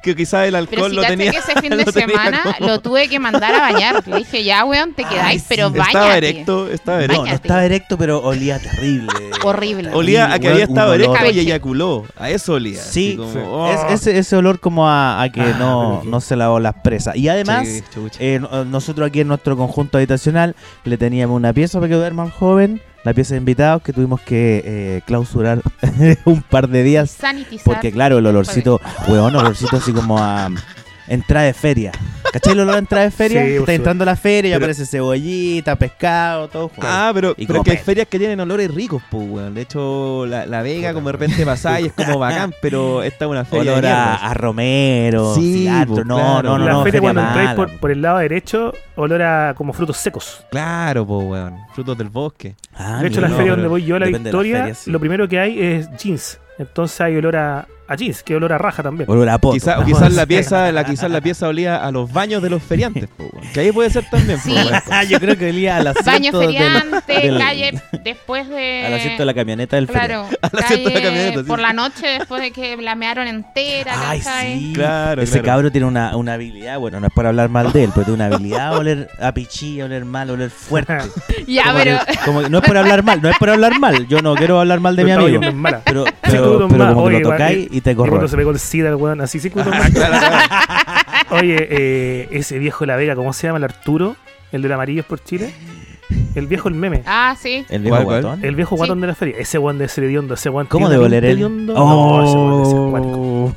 que 0.05 0.15
quizás 0.15 0.45
el 0.47 0.51
Pero 0.53 0.57
alcohol 0.85 0.89
si 0.91 0.95
lo 0.95 1.01
tenía. 1.03 1.31
que 1.31 1.37
ese 1.39 1.53
fin 1.59 1.69
de 1.77 1.83
lo 1.83 1.91
tenía 1.91 2.07
semana 2.07 2.55
como- 2.57 2.67
lo 2.69 2.79
tuve 2.79 3.09
que 3.09 3.19
mandar 3.19 3.53
a 3.55 3.59
bañar. 3.59 4.07
Le 4.07 4.17
dije, 4.19 4.43
ya, 4.43 4.63
weón, 4.63 4.93
te 4.93 5.03
quedáis, 5.03 5.25
Ay, 5.25 5.39
sí. 5.39 5.45
pero 5.49 5.67
Estaba 5.67 5.91
bañate. 6.05 6.17
erecto, 6.17 6.69
estaba 6.71 6.97
No, 6.99 7.03
erecto. 7.03 7.15
no 7.17 7.23
Báñate. 7.25 7.47
estaba 7.47 7.65
erecto, 7.65 7.97
pero 7.97 8.19
olía 8.23 8.59
terrible. 8.59 9.09
Horrible. 9.43 9.89
Olía 9.93 10.31
a 10.31 10.39
que 10.39 10.47
había 10.49 10.63
estado 10.63 10.93
erecto 10.93 11.15
y 11.33 11.39
eyaculó. 11.39 12.05
A 12.17 12.29
eso 12.29 12.53
olía. 12.53 12.81
Sí, 12.81 13.15
como, 13.17 13.33
sí. 13.33 13.39
oh. 13.43 13.71
Es- 13.89 14.01
ese, 14.01 14.17
ese 14.17 14.35
olor 14.37 14.59
como 14.59 14.87
a, 14.87 15.21
a 15.21 15.29
que 15.31 15.41
Ah, 15.41 15.55
no, 15.59 15.97
pero 16.01 16.11
no 16.11 16.21
se 16.21 16.35
lavó 16.35 16.59
las 16.59 16.75
presas. 16.75 17.15
Y 17.15 17.27
además, 17.27 17.67
Sí, 17.67 17.83
eh, 18.19 18.39
no- 18.39 18.63
nosotros 18.65 19.07
aquí 19.07 19.21
en 19.21 19.27
nuestro 19.27 19.57
conjunto 19.57 19.97
habitacional 19.97 20.55
le 20.83 20.97
teníamos 20.97 21.35
una 21.35 21.51
pieza 21.51 21.79
para 21.79 21.89
que 21.89 21.95
duerma 21.95 22.23
el 22.25 22.31
joven, 22.31 22.81
la 23.05 23.13
pieza 23.13 23.35
de 23.35 23.37
invitados 23.37 23.83
que 23.83 23.93
tuvimos 23.93 24.19
que 24.19 24.63
eh, 24.65 25.01
clausurar 25.05 25.61
un 26.25 26.41
par 26.41 26.67
de 26.67 26.83
días. 26.83 27.11
Sanitizar. 27.11 27.63
Porque 27.63 27.91
claro, 27.91 28.17
el 28.17 28.25
olorcito, 28.25 28.81
weón, 29.07 29.35
olorcito 29.35 29.77
así 29.77 29.93
como 29.93 30.17
a, 30.17 30.49
entrada 31.07 31.45
de 31.45 31.53
feria. 31.53 31.91
¿Cachai 32.33 32.51
el 32.53 32.59
olor 32.59 32.75
a 32.75 32.79
entrada 32.79 33.05
de 33.05 33.11
feria? 33.11 33.41
Sí, 33.45 33.53
Está 33.55 33.73
entrando 33.73 34.03
a 34.03 34.05
la 34.05 34.15
feria 34.17 34.49
y 34.49 34.53
Pero- 34.53 34.65
aparece 34.65 34.85
cebollita, 34.85 35.75
pescado, 35.77 36.47
todo. 36.49 36.67
junto. 36.69 36.81
Ah, 36.85 37.11
pero, 37.13 37.33
Y 37.37 37.45
pero 37.47 37.63
que 37.63 37.71
hay 37.71 37.77
ferias 37.77 38.07
que 38.07 38.17
tienen 38.19 38.39
olores 38.41 38.73
ricos, 38.73 39.01
pues, 39.09 39.25
weón. 39.29 39.53
De 39.53 39.61
hecho, 39.61 40.25
la, 40.25 40.45
la 40.45 40.61
Vega, 40.61 40.93
como 40.93 41.07
de 41.07 41.11
repente 41.13 41.45
pasa 41.45 41.79
y 41.79 41.85
es 41.85 41.93
como 41.93 42.19
bacán, 42.19 42.53
pero 42.61 43.03
esta 43.03 43.25
es 43.25 43.31
una 43.31 43.45
feria. 43.45 43.71
Olor 43.73 43.85
a, 43.85 44.15
a 44.15 44.33
romero, 44.33 45.33
Sí, 45.35 45.59
cilantro. 45.59 45.95
po, 45.97 46.03
no, 46.03 46.15
claro. 46.17 46.41
no, 46.49 46.57
no, 46.59 46.65
la 46.65 46.71
no, 46.73 46.83
feria 46.83 47.01
cuando 47.01 47.21
entráis 47.21 47.51
por, 47.51 47.71
por 47.79 47.91
el 47.91 48.01
lado 48.01 48.17
derecho, 48.17 48.73
olor 48.95 49.21
a 49.21 49.53
como 49.55 49.71
frutos 49.71 49.97
secos. 49.97 50.43
Claro, 50.51 51.05
pues, 51.05 51.25
weón. 51.25 51.57
Frutos 51.73 51.97
del 51.97 52.09
bosque. 52.09 52.55
Ah, 52.75 52.99
de 53.01 53.07
hecho, 53.07 53.21
la 53.21 53.29
no, 53.29 53.37
feria 53.37 53.51
donde 53.51 53.67
voy 53.67 53.85
yo 53.85 53.95
a 53.95 53.99
la 53.99 54.07
Victoria, 54.07 54.57
ferias, 54.59 54.77
sí. 54.79 54.91
lo 54.91 54.99
primero 54.99 55.27
que 55.29 55.39
hay 55.39 55.61
es 55.61 55.89
jeans. 55.97 56.39
Entonces 56.57 56.99
hay 57.01 57.15
olor 57.17 57.35
a, 57.35 57.67
a 57.87 57.95
jeans, 57.95 58.23
que 58.23 58.35
olor 58.35 58.51
a 58.53 58.57
raja 58.57 58.81
también. 58.83 59.09
Olor 59.09 59.29
a 59.29 59.37
poto. 59.37 59.53
Quizá- 59.55 59.75
o 59.77 59.81
No, 59.81 59.85
quizás 59.85 60.13
la 60.13 60.25
pieza, 60.25 60.71
la, 60.71 60.83
quizás 60.83 61.09
la 61.11 61.21
pieza 61.21 61.47
olía 61.47 61.77
a 61.77 61.91
los 61.91 62.11
baños 62.11 62.41
de 62.41 62.49
los 62.49 62.63
feriantes. 62.63 63.09
Que 63.53 63.59
ahí 63.61 63.71
puede 63.71 63.89
ser 63.89 64.05
también, 64.09 64.39
Sí. 64.39 64.53
yo 65.09 65.19
creo 65.19 65.37
que 65.37 65.49
olía 65.49 65.77
al 65.77 65.87
asiento 65.87 66.11
Baño 66.11 66.39
del- 66.39 66.47
feriante, 66.47 67.13
del- 67.13 67.37
calle 67.37 67.81
después 68.03 68.49
de. 68.49 68.85
al 68.85 68.93
asiento 68.95 69.21
de 69.21 69.25
la 69.25 69.33
camioneta 69.33 69.75
del. 69.75 69.87
Claro, 69.87 70.27
Al 70.41 70.59
asiento 70.63 70.89
de 70.89 70.95
la 70.95 71.01
calle 71.01 71.03
camioneta, 71.15 71.39
sí. 71.41 71.45
por 71.47 71.59
la 71.59 71.73
noche 71.73 72.07
después 72.19 72.41
de 72.41 72.51
que 72.51 72.77
la 72.77 72.95
mearon 72.95 73.27
entera. 73.27 74.09
Ay, 74.09 74.21
sí. 74.21 74.71
Claro, 74.73 75.21
Ese 75.21 75.33
claro. 75.41 75.45
cabro 75.45 75.71
tiene 75.71 75.87
una, 75.87 76.15
una 76.15 76.33
habilidad, 76.33 76.79
bueno, 76.79 76.99
no 76.99 77.07
es 77.07 77.13
por 77.13 77.25
hablar 77.27 77.49
mal 77.49 77.71
de 77.71 77.83
él, 77.85 77.91
pero 77.93 78.05
tiene 78.05 78.15
una 78.25 78.35
habilidad 78.35 78.67
a 78.67 78.77
oler 78.79 79.09
a 79.21 79.31
pichí, 79.33 79.79
a 79.81 79.85
oler 79.85 80.05
mal, 80.05 80.29
a 80.29 80.33
oler 80.33 80.49
fuerte. 80.49 80.97
Ya, 81.47 81.65
Como 81.65 81.77
pero. 81.79 81.99
que- 82.05 82.17
como 82.25 82.41
no 82.49 82.57
es 82.59 82.63
por 82.63 82.77
hablar 82.77 83.03
mal, 83.03 83.21
no 83.21 83.29
es 83.29 83.37
por 83.37 83.49
hablar 83.49 83.79
mal. 83.79 84.07
Yo 84.07 84.21
no 84.21 84.35
quiero 84.35 84.59
hablar 84.59 84.79
mal 84.79 84.95
de 84.95 85.03
mi 85.03 85.11
Pero 85.11 85.21
amigo. 85.25 85.41
Pero, 85.85 86.05
pero, 86.21 86.67
como 86.67 87.07
que 87.09 87.19
lo 87.19 87.29
tocáis 87.29 87.67
y 87.77 87.81
te 87.81 87.95
cuando 87.95 88.27
se 88.27 88.37
pegó 88.37 88.51
el 88.51 88.59
SIDA, 88.59 88.89
el 88.89 88.95
weón, 88.95 89.21
así 89.21 89.39
cinco 89.39 89.59
minutos 89.59 89.79
más. 89.79 89.91
Oye, 91.31 91.57
eh, 91.69 92.27
ese 92.31 92.57
viejo 92.59 92.81
de 92.81 92.87
la 92.87 92.95
Vega, 92.95 93.15
¿cómo 93.15 93.33
se 93.33 93.47
llama? 93.47 93.57
El 93.57 93.63
Arturo, 93.65 94.15
el 94.51 94.61
de 94.61 94.69
la 94.69 94.75
Amarillos 94.75 95.05
por 95.05 95.23
Chile. 95.23 95.53
El 96.35 96.45
viejo, 96.45 96.69
el 96.69 96.75
meme. 96.75 97.01
Ah, 97.07 97.35
sí. 97.39 97.65
El 97.67 97.81
viejo 97.81 97.95
¿Cuál, 97.95 98.05
cuál? 98.05 98.21
guatón. 98.21 98.45
El 98.45 98.55
viejo 98.55 98.75
Sí. 98.75 98.77
guatón 98.77 99.01
de 99.01 99.07
la 99.07 99.15
feria. 99.15 99.35
Ese 99.39 99.57
weón 99.57 99.77
de 99.79 99.87
ser 99.87 100.03
hediondo, 100.03 100.35
ese 100.35 100.49
weón. 100.49 100.67
¿Cómo 100.67 100.87
debe 100.87 101.05
oler 101.05 101.25
él? 101.25 101.43
Oh. 101.75 103.51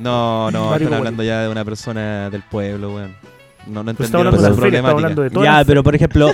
No, 0.00 0.50
no, 0.50 0.74
están 0.74 0.94
hablando 0.94 1.22
ya 1.22 1.42
de 1.42 1.48
una 1.48 1.64
persona 1.64 2.30
del 2.30 2.42
pueblo, 2.42 2.94
weón. 2.96 3.14
No, 3.66 3.82
no 3.84 3.90
hablando 4.88 5.22
de 5.22 5.30
todo. 5.30 5.44
Ya, 5.44 5.62
pero 5.66 5.82
por 5.82 5.94
ejemplo, 5.94 6.30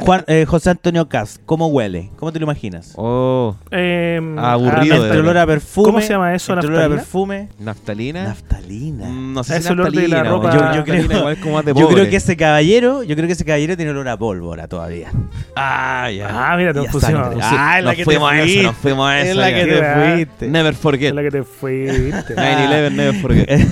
Juan, 0.00 0.24
eh, 0.26 0.44
José 0.46 0.70
Antonio 0.70 1.08
Cas, 1.08 1.40
¿cómo 1.44 1.66
huele? 1.68 2.10
¿Cómo 2.16 2.32
te 2.32 2.38
lo 2.38 2.44
imaginas? 2.44 2.92
Oh, 2.96 3.56
Eh, 3.70 4.20
Aburrido 4.38 4.94
ah, 4.94 4.98
Entre 4.98 5.18
olor 5.18 5.38
a 5.38 5.46
perfume. 5.46 5.84
¿Cómo 5.84 6.00
se 6.00 6.08
llama 6.10 6.34
eso, 6.34 6.52
Entre 6.54 6.68
olor 6.68 6.80
a 6.80 6.88
naftalina? 6.88 7.02
perfume. 7.02 7.48
naftalina. 7.58 8.24
Naftalina. 8.24 9.06
Mm, 9.08 9.32
no 9.34 9.44
sé 9.44 9.60
si 9.60 9.72
olor 9.72 9.90
de 9.90 10.08
la 10.08 10.22
naftalina, 10.22 10.30
ropa-. 10.30 10.72
Yo- 10.72 10.76
yo 10.76 10.84
creo- 10.84 11.18
igual 11.18 11.40
como 11.40 11.54
más 11.54 11.64
de 11.64 11.74
Yo 11.76 11.88
creo 11.88 12.08
que 12.08 12.16
ese 12.16 12.36
caballero, 12.36 13.02
yo 13.02 13.16
creo 13.16 13.26
que 13.26 13.32
ese 13.32 13.44
caballero 13.44 13.76
tiene 13.76 13.90
olor 13.90 14.08
a 14.08 14.16
pólvora 14.16 14.68
todavía. 14.68 15.10
Ah, 15.56 16.08
ya. 16.10 16.28
Ah, 16.30 16.56
mira, 16.56 16.72
te 16.72 16.82
pusimos. 16.84 17.28
Ah, 17.42 17.78
es 17.78 17.84
la 17.84 17.94
que 17.94 18.04
te 18.04 18.18
fuiste. 18.18 18.62
nos 18.62 18.76
fuimos 18.76 19.08
a 19.10 19.20
eso. 19.20 19.30
Es 19.30 19.36
la 19.36 19.48
que 19.54 19.66
te 19.66 20.14
fuiste. 20.14 20.48
Never 20.48 20.74
forget. 20.74 21.08
Es 21.08 21.14
la 21.14 21.22
que 21.22 21.30
te 21.30 21.42
fuiste. 21.42 22.36
9-11, 22.36 22.92
never 22.92 23.14
forget. 23.20 23.48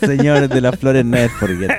Señores 0.00 0.48
de 0.48 0.60
las 0.60 0.78
flores, 0.78 1.04
es 1.04 1.32
forget. 1.32 1.70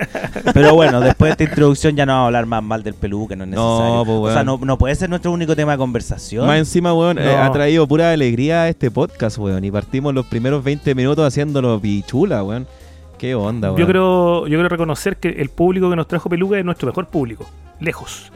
Pero 0.53 0.68
bueno, 0.75 0.99
después 1.01 1.29
de 1.29 1.31
esta 1.31 1.43
introducción 1.43 1.95
ya 1.95 2.05
no 2.05 2.13
vamos 2.13 2.23
a 2.23 2.25
hablar 2.27 2.45
más 2.45 2.63
mal 2.63 2.83
del 2.83 2.93
peluque, 2.93 3.35
no 3.35 3.43
es 3.43 3.49
No, 3.49 3.79
necesario. 4.03 4.05
pues, 4.21 4.31
o 4.31 4.33
sea, 4.33 4.43
no, 4.43 4.57
no 4.63 4.77
puede 4.77 4.95
ser 4.95 5.09
nuestro 5.09 5.31
único 5.31 5.55
tema 5.55 5.73
de 5.73 5.77
conversación. 5.77 6.45
Más 6.47 6.57
encima, 6.59 6.93
weón, 6.93 7.17
eh, 7.19 7.25
No. 7.25 7.43
ha 7.43 7.51
traído 7.51 7.87
pura 7.87 8.11
alegría 8.11 8.63
a 8.63 8.69
este 8.69 8.89
podcast, 8.91 9.37
weón. 9.37 9.63
Y 9.63 9.71
partimos 9.71 10.13
los 10.13 10.25
primeros 10.25 10.63
20 10.63 10.93
minutos 10.95 11.25
haciéndolo 11.25 11.79
pichula, 11.79 12.43
weón. 12.43 12.67
Qué 13.17 13.35
onda, 13.35 13.69
weón. 13.69 13.79
Yo 13.81 13.87
creo, 13.87 14.41
yo 14.47 14.57
quiero 14.57 14.69
reconocer 14.69 15.17
que 15.17 15.29
el 15.29 15.49
público 15.49 15.89
que 15.89 15.95
nos 15.95 16.07
trajo 16.07 16.29
Peluca 16.29 16.57
es 16.57 16.63
nuestro 16.65 16.87
mejor 16.87 17.07
público. 17.07 17.45
Lejos. 17.79 18.31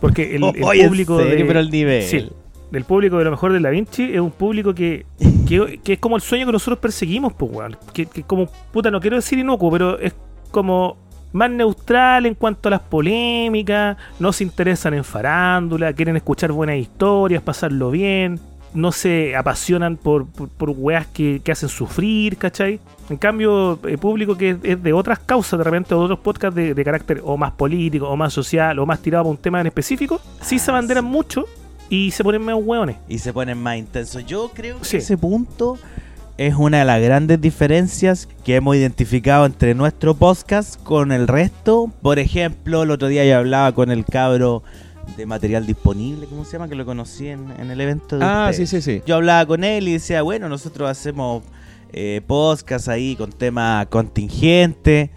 Porque 0.00 0.36
el, 0.36 0.44
el 0.72 0.88
público 0.88 1.18
serio, 1.18 1.36
de. 1.38 1.44
pero 1.44 1.60
el 1.60 1.70
nivel. 1.70 2.02
Sí, 2.02 2.28
del 2.70 2.84
público 2.84 3.16
de 3.18 3.24
lo 3.24 3.30
mejor 3.30 3.52
de 3.52 3.60
Da 3.60 3.70
Vinci 3.70 4.02
es 4.12 4.20
un 4.20 4.32
público 4.32 4.74
que, 4.74 5.06
que, 5.46 5.80
que 5.82 5.92
es 5.94 5.98
como 5.98 6.16
el 6.16 6.22
sueño 6.22 6.44
que 6.46 6.52
nosotros 6.52 6.78
perseguimos, 6.80 7.32
pues, 7.32 7.50
weón. 7.52 7.76
Que, 7.92 8.06
que 8.06 8.22
como, 8.24 8.46
puta, 8.72 8.90
no 8.90 9.00
quiero 9.00 9.16
decir 9.16 9.38
inocuo, 9.38 9.70
pero 9.70 9.98
es 9.98 10.14
como 10.50 10.96
más 11.36 11.50
neutral 11.50 12.26
en 12.26 12.34
cuanto 12.34 12.68
a 12.68 12.70
las 12.70 12.80
polémicas, 12.80 13.96
no 14.18 14.32
se 14.32 14.44
interesan 14.44 14.94
en 14.94 15.04
farándula, 15.04 15.92
quieren 15.92 16.16
escuchar 16.16 16.50
buenas 16.52 16.76
historias, 16.76 17.42
pasarlo 17.42 17.90
bien, 17.90 18.40
no 18.74 18.92
se 18.92 19.34
apasionan 19.36 19.96
por, 19.96 20.26
por, 20.26 20.48
por 20.48 20.70
weas 20.70 21.06
que, 21.06 21.40
que 21.42 21.52
hacen 21.52 21.68
sufrir, 21.68 22.36
¿cachai? 22.36 22.80
En 23.08 23.16
cambio, 23.16 23.78
el 23.84 23.98
público 23.98 24.36
que 24.36 24.50
es, 24.50 24.56
es 24.62 24.82
de 24.82 24.92
otras 24.92 25.18
causas, 25.20 25.58
de 25.58 25.64
repente, 25.64 25.94
o 25.94 25.98
de 25.98 26.04
otros 26.04 26.18
podcasts 26.20 26.54
de, 26.56 26.74
de 26.74 26.84
carácter 26.84 27.22
o 27.24 27.36
más 27.36 27.52
político, 27.52 28.08
o 28.08 28.16
más 28.16 28.32
social, 28.32 28.78
o 28.78 28.84
más 28.86 29.00
tirado 29.00 29.24
para 29.24 29.30
un 29.30 29.36
tema 29.36 29.60
en 29.60 29.66
específico, 29.68 30.20
sí 30.42 30.58
se 30.58 30.70
abanderan 30.70 31.04
mucho 31.04 31.44
y 31.88 32.10
se 32.10 32.24
ponen 32.24 32.44
medio 32.44 32.58
hueones. 32.58 32.96
Y 33.08 33.18
se 33.18 33.32
ponen 33.32 33.62
más 33.62 33.76
intensos. 33.76 34.26
Yo 34.26 34.50
creo 34.52 34.78
que 34.78 34.84
Sí. 34.84 34.96
ese 34.98 35.16
punto 35.16 35.78
es 36.38 36.54
una 36.54 36.80
de 36.80 36.84
las 36.84 37.00
grandes 37.02 37.40
diferencias 37.40 38.28
que 38.44 38.56
hemos 38.56 38.76
identificado 38.76 39.46
entre 39.46 39.74
nuestro 39.74 40.14
podcast 40.14 40.82
con 40.82 41.10
el 41.12 41.28
resto. 41.28 41.90
Por 42.02 42.18
ejemplo, 42.18 42.82
el 42.82 42.90
otro 42.90 43.08
día 43.08 43.24
yo 43.24 43.38
hablaba 43.38 43.72
con 43.72 43.90
el 43.90 44.04
cabro 44.04 44.62
de 45.16 45.24
material 45.24 45.66
disponible, 45.66 46.26
¿cómo 46.26 46.44
se 46.44 46.52
llama? 46.52 46.68
Que 46.68 46.74
lo 46.74 46.84
conocí 46.84 47.28
en, 47.28 47.50
en 47.58 47.70
el 47.70 47.80
evento 47.80 48.18
de 48.18 48.24
Ah, 48.24 48.48
ustedes. 48.50 48.68
sí, 48.70 48.80
sí, 48.82 48.98
sí. 48.98 49.02
Yo 49.06 49.14
hablaba 49.14 49.46
con 49.46 49.64
él 49.64 49.88
y 49.88 49.92
decía, 49.94 50.20
bueno, 50.22 50.48
nosotros 50.48 50.90
hacemos 50.90 51.42
eh, 51.92 52.20
podcast 52.26 52.88
ahí 52.88 53.16
con 53.16 53.30
tema 53.32 53.86
contingente. 53.88 55.10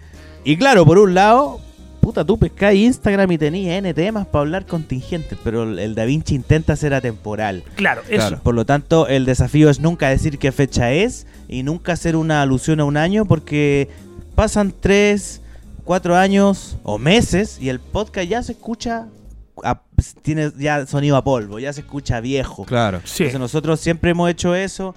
Y 0.44 0.56
claro, 0.56 0.86
por 0.86 0.98
un 0.98 1.12
lado, 1.14 1.60
puta, 2.00 2.24
tú 2.24 2.38
pescás 2.38 2.74
Instagram 2.74 3.30
y 3.32 3.38
tenías 3.38 3.74
N 3.78 3.92
temas 3.94 4.26
para 4.26 4.40
hablar 4.40 4.66
contingentes, 4.66 5.38
pero 5.44 5.62
el, 5.64 5.78
el 5.78 5.94
Da 5.94 6.04
Vinci 6.04 6.34
intenta 6.34 6.74
ser 6.76 6.94
atemporal. 6.94 7.62
Claro, 7.76 8.02
eso. 8.08 8.16
Claro. 8.16 8.40
Por 8.42 8.54
lo 8.54 8.64
tanto, 8.66 9.06
el 9.06 9.24
desafío 9.26 9.70
es 9.70 9.80
nunca 9.80 10.08
decir 10.08 10.38
qué 10.38 10.50
fecha 10.52 10.92
es 10.92 11.26
y 11.48 11.62
nunca 11.62 11.92
hacer 11.92 12.16
una 12.16 12.42
alusión 12.42 12.80
a 12.80 12.84
un 12.84 12.96
año 12.96 13.24
porque 13.26 13.88
pasan 14.34 14.72
tres, 14.80 15.40
cuatro 15.84 16.16
años 16.16 16.76
o 16.82 16.98
meses 16.98 17.58
y 17.60 17.68
el 17.68 17.80
podcast 17.80 18.28
ya 18.28 18.42
se 18.42 18.52
escucha, 18.52 19.06
a- 19.62 19.82
tiene 20.22 20.50
ya 20.58 20.86
sonido 20.86 21.16
a 21.16 21.24
polvo, 21.24 21.58
ya 21.58 21.72
se 21.72 21.80
escucha 21.82 22.20
viejo. 22.20 22.64
Claro. 22.64 23.00
Sí. 23.04 23.24
Entonces 23.24 23.40
nosotros 23.40 23.80
siempre 23.80 24.10
hemos 24.12 24.30
hecho 24.30 24.54
eso. 24.54 24.94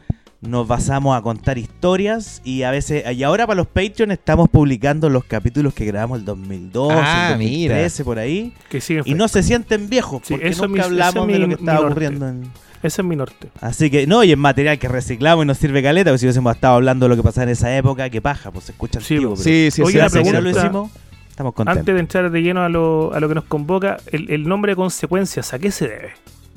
Nos 0.47 0.67
basamos 0.67 1.17
a 1.17 1.21
contar 1.21 1.58
historias 1.58 2.41
y 2.43 2.63
a 2.63 2.71
veces, 2.71 3.03
y 3.15 3.23
ahora 3.23 3.47
para 3.47 3.56
los 3.58 3.67
Patreon 3.67 4.12
estamos 4.12 4.49
publicando 4.49 5.10
los 5.10 5.23
capítulos 5.23 5.73
que 5.73 5.86
grabamos 5.86 6.19
el 6.19 6.25
2012, 6.25 6.95
Ah, 7.01 7.27
el 7.32 7.39
2013, 7.39 8.03
por 8.03 8.19
ahí. 8.19 8.53
que 8.69 8.82
siguen 8.82 9.03
Y 9.06 9.13
no 9.13 9.27
se 9.29 9.41
sienten 9.41 9.88
viejos 9.89 10.21
Sí, 10.25 10.34
porque 10.34 10.49
nunca 10.51 10.67
mi- 10.67 10.79
hablamos 10.82 11.27
de 11.27 11.39
lo 11.39 11.47
que 11.47 11.53
estaba 11.53 11.79
ocurriendo. 11.82 12.27
en- 12.27 12.51
Ese 12.84 13.01
es 13.01 13.08
mi 13.08 13.15
norte. 13.15 13.47
Así 13.62 13.89
que, 13.89 14.06
no, 14.06 14.25
y 14.25 14.34
es 14.34 14.38
material 14.38 14.77
que 14.77 14.89
reciclamos 14.89 15.45
y 15.45 15.47
nos 15.47 15.58
sirve 15.58 15.82
caleta, 15.82 16.10
porque 16.12 16.19
si 16.19 16.25
hubiésemos 16.25 16.53
estado 16.53 16.75
hablando 16.75 17.06
de 17.06 17.10
lo 17.12 17.15
que 17.15 17.23
pasaba 17.23 17.43
en 17.43 17.49
esa 17.51 17.73
época, 17.77 18.10
qué 18.10 18.21
paja, 18.21 18.51
pues 18.51 18.65
se 18.65 18.73
escucha 18.73 18.99
Sí, 18.99 19.13
antiguo. 19.15 19.38
Sí, 19.38 19.69
sí, 19.71 19.82
Oye, 19.82 19.91
sí. 19.93 20.17
que- 20.21 20.32
lo 20.34 20.39
pregunta- 20.41 20.60
hicimos, 20.60 20.91
estamos 21.29 21.53
contentos. 21.53 21.79
Antes 21.79 21.93
de 21.95 21.99
entrar 22.01 22.29
de 22.29 22.41
lleno 22.41 22.62
a 22.63 22.67
lo, 22.67 23.13
a 23.13 23.21
lo 23.21 23.29
que 23.29 23.36
nos 23.36 23.45
convoca, 23.45 23.95
el, 24.12 24.29
el 24.29 24.45
nombre 24.45 24.73
de 24.73 24.75
consecuencias, 24.75 25.53
¿a 25.53 25.60
qué 25.60 25.71
se 25.71 25.88
debe? 25.88 26.10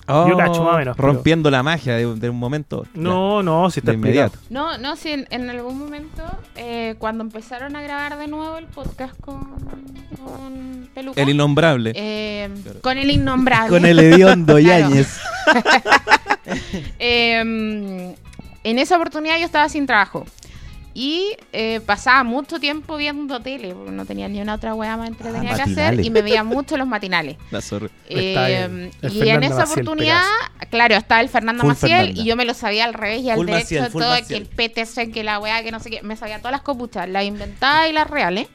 Oh, 0.08 0.28
Yo 0.28 0.36
cacho 0.36 0.62
más 0.62 0.74
o 0.74 0.78
menos, 0.78 0.96
pero- 0.96 1.08
Rompiendo 1.12 1.50
la 1.50 1.62
magia 1.62 1.94
de, 1.96 2.14
de 2.14 2.30
un 2.30 2.38
momento. 2.38 2.84
No, 2.94 3.42
no, 3.42 3.70
si 3.70 3.80
está 3.80 3.90
de 3.90 3.96
inmediato. 3.96 4.38
No, 4.50 4.78
no, 4.78 4.94
sí, 4.96 5.10
en, 5.10 5.26
en 5.30 5.50
algún 5.50 5.78
momento, 5.78 6.22
eh, 6.54 6.94
cuando 6.98 7.24
empezaron 7.24 7.74
a 7.76 7.82
grabar 7.82 8.16
de 8.18 8.28
nuevo 8.28 8.56
el 8.58 8.66
podcast 8.66 9.18
con, 9.20 9.40
con 10.24 10.88
Peluca, 10.94 11.20
El 11.20 11.30
innombrable. 11.30 11.92
eh, 11.96 12.48
con 12.82 12.98
el 12.98 13.10
innombrable. 13.10 13.68
Con 13.68 13.84
el 13.84 13.98
hediondo. 13.98 14.58
Yáñez. 14.60 15.18
Eh, 16.98 17.40
en 18.64 18.78
esa 18.78 18.96
oportunidad 18.96 19.38
yo 19.38 19.44
estaba 19.44 19.68
sin 19.68 19.86
trabajo. 19.86 20.24
Y 20.98 21.36
eh, 21.52 21.80
pasaba 21.84 22.24
mucho 22.24 22.58
tiempo 22.58 22.96
viendo 22.96 23.40
tele, 23.40 23.74
porque 23.74 23.90
no 23.90 24.06
tenía 24.06 24.28
ni 24.28 24.40
una 24.40 24.54
otra 24.54 24.74
weá 24.74 24.96
más 24.96 25.08
entretenida 25.08 25.52
Ah, 25.52 25.56
que 25.56 25.62
hacer. 25.70 26.00
Y 26.02 26.08
me 26.08 26.22
veía 26.22 26.42
mucho 26.42 26.78
los 26.78 26.86
matinales. 26.88 27.36
La 27.50 27.60
Eh, 28.08 28.90
y 29.02 29.28
en 29.28 29.42
esa 29.42 29.56
Maciel, 29.56 29.82
oportunidad, 29.86 30.22
claro, 30.70 30.94
estaba 30.94 31.20
el 31.20 31.28
Fernando 31.28 31.60
Full 31.60 31.68
Maciel 31.68 31.90
Fernanda. 31.98 32.22
y 32.22 32.24
yo 32.24 32.34
me 32.34 32.46
lo 32.46 32.54
sabía 32.54 32.86
al 32.86 32.94
revés 32.94 33.20
y 33.20 33.28
al 33.28 33.36
Full 33.36 33.44
derecho 33.46 33.74
Maciel, 33.74 33.92
todo, 33.92 34.08
Maciel. 34.08 34.26
que 34.26 34.36
el 34.64 34.70
PTC, 34.70 35.12
que 35.12 35.22
la 35.22 35.38
weá, 35.38 35.62
que 35.62 35.70
no 35.70 35.80
sé 35.80 35.90
qué, 35.90 36.02
me 36.02 36.16
sabía 36.16 36.38
todas 36.38 36.52
las 36.52 36.62
copuchas, 36.62 37.06
las 37.10 37.24
inventadas 37.24 37.90
y 37.90 37.92
las 37.92 38.08
reales. 38.08 38.48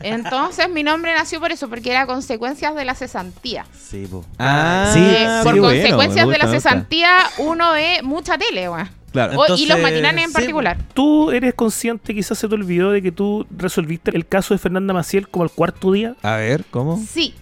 Entonces 0.00 0.68
mi 0.68 0.82
nombre 0.82 1.14
nació 1.14 1.40
por 1.40 1.52
eso, 1.52 1.70
porque 1.70 1.90
era 1.90 2.04
consecuencias 2.04 2.74
de 2.74 2.84
la 2.84 2.94
cesantía. 2.94 3.64
Sí, 3.72 4.06
po. 4.06 4.26
Ah, 4.38 4.92
Eh, 4.94 5.26
sí, 5.40 5.44
por 5.44 5.58
consecuencias 5.58 6.28
de 6.28 6.36
la 6.38 6.48
cesantía, 6.48 7.16
uno 7.38 7.72
ve 7.72 8.00
mucha 8.02 8.36
tele, 8.36 8.68
weá. 8.68 8.90
Claro. 9.12 9.38
O- 9.38 9.56
y 9.56 9.66
los 9.66 9.80
matinales 9.80 10.22
en 10.24 10.28
sí, 10.28 10.34
particular. 10.34 10.76
¿Tú 10.94 11.30
eres 11.30 11.54
consciente, 11.54 12.14
quizás 12.14 12.38
se 12.38 12.48
te 12.48 12.54
olvidó, 12.54 12.90
de 12.92 13.02
que 13.02 13.12
tú 13.12 13.46
resolviste 13.56 14.14
el 14.14 14.26
caso 14.26 14.54
de 14.54 14.58
Fernanda 14.58 14.92
Maciel 14.94 15.28
como 15.28 15.44
el 15.44 15.50
cuarto 15.50 15.92
día? 15.92 16.14
A 16.22 16.36
ver, 16.36 16.64
¿cómo? 16.70 17.02
Sí. 17.10 17.34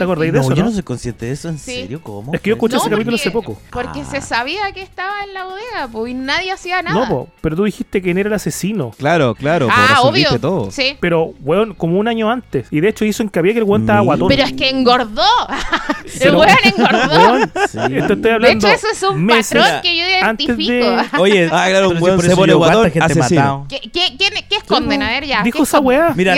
¿Te 0.00 0.04
acordáis 0.04 0.32
de 0.32 0.38
No, 0.38 0.44
eso? 0.46 0.54
yo 0.54 0.62
no? 0.62 0.68
no 0.70 0.74
soy 0.74 0.82
consciente 0.82 1.26
de 1.26 1.32
eso, 1.32 1.48
¿en 1.50 1.58
Sí. 1.58 1.72
serio? 1.82 2.00
¿Cómo? 2.02 2.32
Es 2.32 2.40
que 2.40 2.48
yo 2.48 2.54
escuché 2.54 2.76
No, 2.76 2.80
ese 2.80 2.88
capítulo 2.90 3.16
hace 3.16 3.30
poco. 3.30 3.58
Porque 3.70 4.00
Ah. 4.00 4.08
se 4.10 4.22
sabía 4.22 4.72
que 4.72 4.80
estaba 4.80 5.22
en 5.24 5.34
la 5.34 5.44
bodega, 5.44 5.88
pues, 5.92 6.10
y 6.10 6.14
nadie 6.14 6.50
hacía 6.52 6.80
nada. 6.80 6.98
No, 7.00 7.06
po, 7.06 7.28
pero 7.42 7.54
tú 7.56 7.64
dijiste 7.64 8.00
que 8.00 8.12
él 8.12 8.16
era 8.18 8.28
el 8.28 8.34
asesino. 8.34 8.92
Claro, 8.96 9.34
claro, 9.34 9.68
ah, 9.70 9.98
obvio. 10.02 10.40
todo. 10.40 10.70
Sí. 10.70 10.96
Pero, 11.00 11.34
weón, 11.42 11.74
como 11.74 11.98
un 11.98 12.08
año 12.08 12.30
antes. 12.30 12.66
Y 12.70 12.80
de 12.80 12.88
hecho 12.88 13.04
hizo 13.04 13.22
hincapié 13.22 13.52
que 13.52 13.58
el 13.58 13.64
weón 13.64 13.82
estaba 13.82 14.00
guatón. 14.00 14.28
Pero 14.28 14.42
es 14.44 14.54
que 14.54 14.70
engordó. 14.70 15.22
el 16.20 16.34
weón 16.34 16.48
engordó. 16.64 17.18
Weón, 17.20 17.52
Sí. 17.70 17.78
esto 17.78 18.12
estoy 18.14 18.16
De 18.22 18.32
hablando. 18.32 18.66
hecho, 18.68 18.76
eso 18.76 18.86
es 18.92 19.02
un 19.02 19.24
meses 19.24 19.60
patrón 19.62 19.82
que 19.82 19.96
yo 19.98 20.04
identifico. 20.08 20.72
de- 20.72 21.04
Oye, 21.20 21.48
Ah, 21.52 21.66
claro, 21.68 21.90
un 21.90 22.02
weón 22.02 22.20
se 22.22 22.34
pone 22.34 22.52
yo, 22.52 22.58
¿cuánta 22.58 22.76
guatón, 22.78 23.02
asesino. 23.02 23.40
matado? 23.42 23.66
¿Qué, 23.68 23.80
qué, 23.90 24.16
quién- 24.16 24.44
qué 24.48 24.56
esconden? 24.56 25.02
A 25.02 25.08
ver, 25.10 25.26
ya. 25.26 25.42
Dijo 25.42 25.58
¿qué 25.58 25.62
esa 25.64 25.78
weá. 25.80 26.12
Mira, 26.16 26.36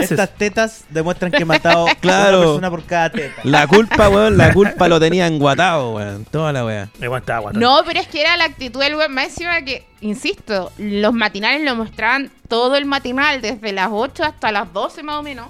estas 0.00 0.30
tetas 0.36 0.84
demuestran 0.88 1.30
que 1.32 1.42
he 1.42 1.44
matado 1.44 1.86
Claro. 2.00 2.60
Por 2.78 2.86
cada 2.86 3.10
teta. 3.10 3.40
La 3.44 3.66
culpa, 3.66 4.08
weón, 4.08 4.36
la 4.36 4.52
culpa 4.52 4.88
lo 4.88 5.00
tenía 5.00 5.26
enguatado, 5.26 5.94
weón. 5.94 6.24
Toda 6.26 6.52
la 6.52 6.64
weá. 6.64 6.88
Weón. 7.00 7.22
No, 7.54 7.80
pero 7.84 8.00
es 8.00 8.06
que 8.06 8.20
era 8.20 8.36
la 8.36 8.44
actitud 8.44 8.80
del 8.80 8.94
web 8.94 9.10
más 9.10 9.26
encima 9.26 9.62
que, 9.62 9.84
insisto, 10.00 10.70
los 10.78 11.12
matinales 11.12 11.62
lo 11.62 11.74
mostraban 11.74 12.30
todo 12.48 12.76
el 12.76 12.84
matinal, 12.84 13.40
desde 13.40 13.72
las 13.72 13.88
8 13.90 14.24
hasta 14.24 14.52
las 14.52 14.72
12 14.72 15.02
más 15.02 15.16
o 15.16 15.22
menos. 15.22 15.48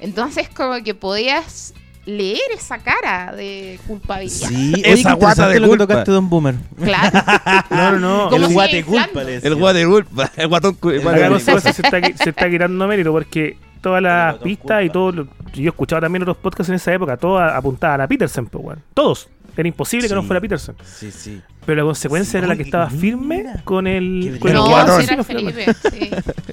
Entonces 0.00 0.48
como 0.48 0.82
que 0.82 0.94
podías 0.94 1.72
leer 2.06 2.40
esa 2.54 2.78
cara 2.78 3.32
de 3.34 3.78
culpabilidad. 3.86 4.48
Sí, 4.48 4.74
Esa 4.84 5.14
guata 5.14 5.48
de 5.48 5.60
lo 5.60 5.66
que 5.66 5.68
culpa. 5.70 5.86
tocaste, 5.86 6.10
Don 6.10 6.28
Boomer. 6.28 6.56
Claro. 6.82 7.22
No, 7.70 7.92
no, 7.92 8.30
no. 8.30 8.36
El 8.36 8.52
guate 8.52 8.84
culpa. 8.84 9.22
El 9.22 9.54
guate 9.54 9.86
culpa, 9.86 10.30
el 10.36 10.48
guatón 10.48 10.74
culpa. 10.74 11.40
se 11.40 11.52
está, 11.70 12.00
se 12.00 12.30
está 12.30 12.50
quitando 12.50 12.86
mérito 12.86 13.12
porque 13.12 13.56
todas 13.84 14.02
las 14.02 14.36
pistas 14.38 14.84
y 14.84 14.90
todo. 14.90 15.12
lo- 15.12 15.28
yo 15.54 15.68
escuchaba 15.70 16.00
también 16.00 16.22
otros 16.22 16.36
podcasts 16.38 16.68
en 16.70 16.74
esa 16.76 16.92
época, 16.92 17.16
todos 17.16 17.40
apuntaban 17.40 18.00
a 18.00 18.08
Peterson, 18.08 18.46
pues, 18.46 18.64
weón. 18.64 18.82
Todos. 18.94 19.28
Era 19.56 19.68
imposible 19.68 20.08
que 20.08 20.14
no 20.16 20.24
fuera 20.24 20.40
Peterson. 20.40 20.74
Sí, 20.82 21.12
sí. 21.12 21.40
Pero 21.64 21.76
la 21.82 21.84
consecuencia 21.84 22.32
Sí, 22.32 22.36
era 22.38 22.48
la 22.48 22.56
que 22.56 22.62
estaba 22.64 22.86
mira. 22.86 22.98
firme 23.00 23.46
con 23.62 23.86
el, 23.86 24.36
con 24.40 24.48
el 24.50 24.56
no, 24.56 24.66
guatón. 24.66 25.00
si 25.02 25.04
era 25.12 25.20
asesino, 25.20 25.52
Felipe, 25.52 25.74
sí. 25.92 26.10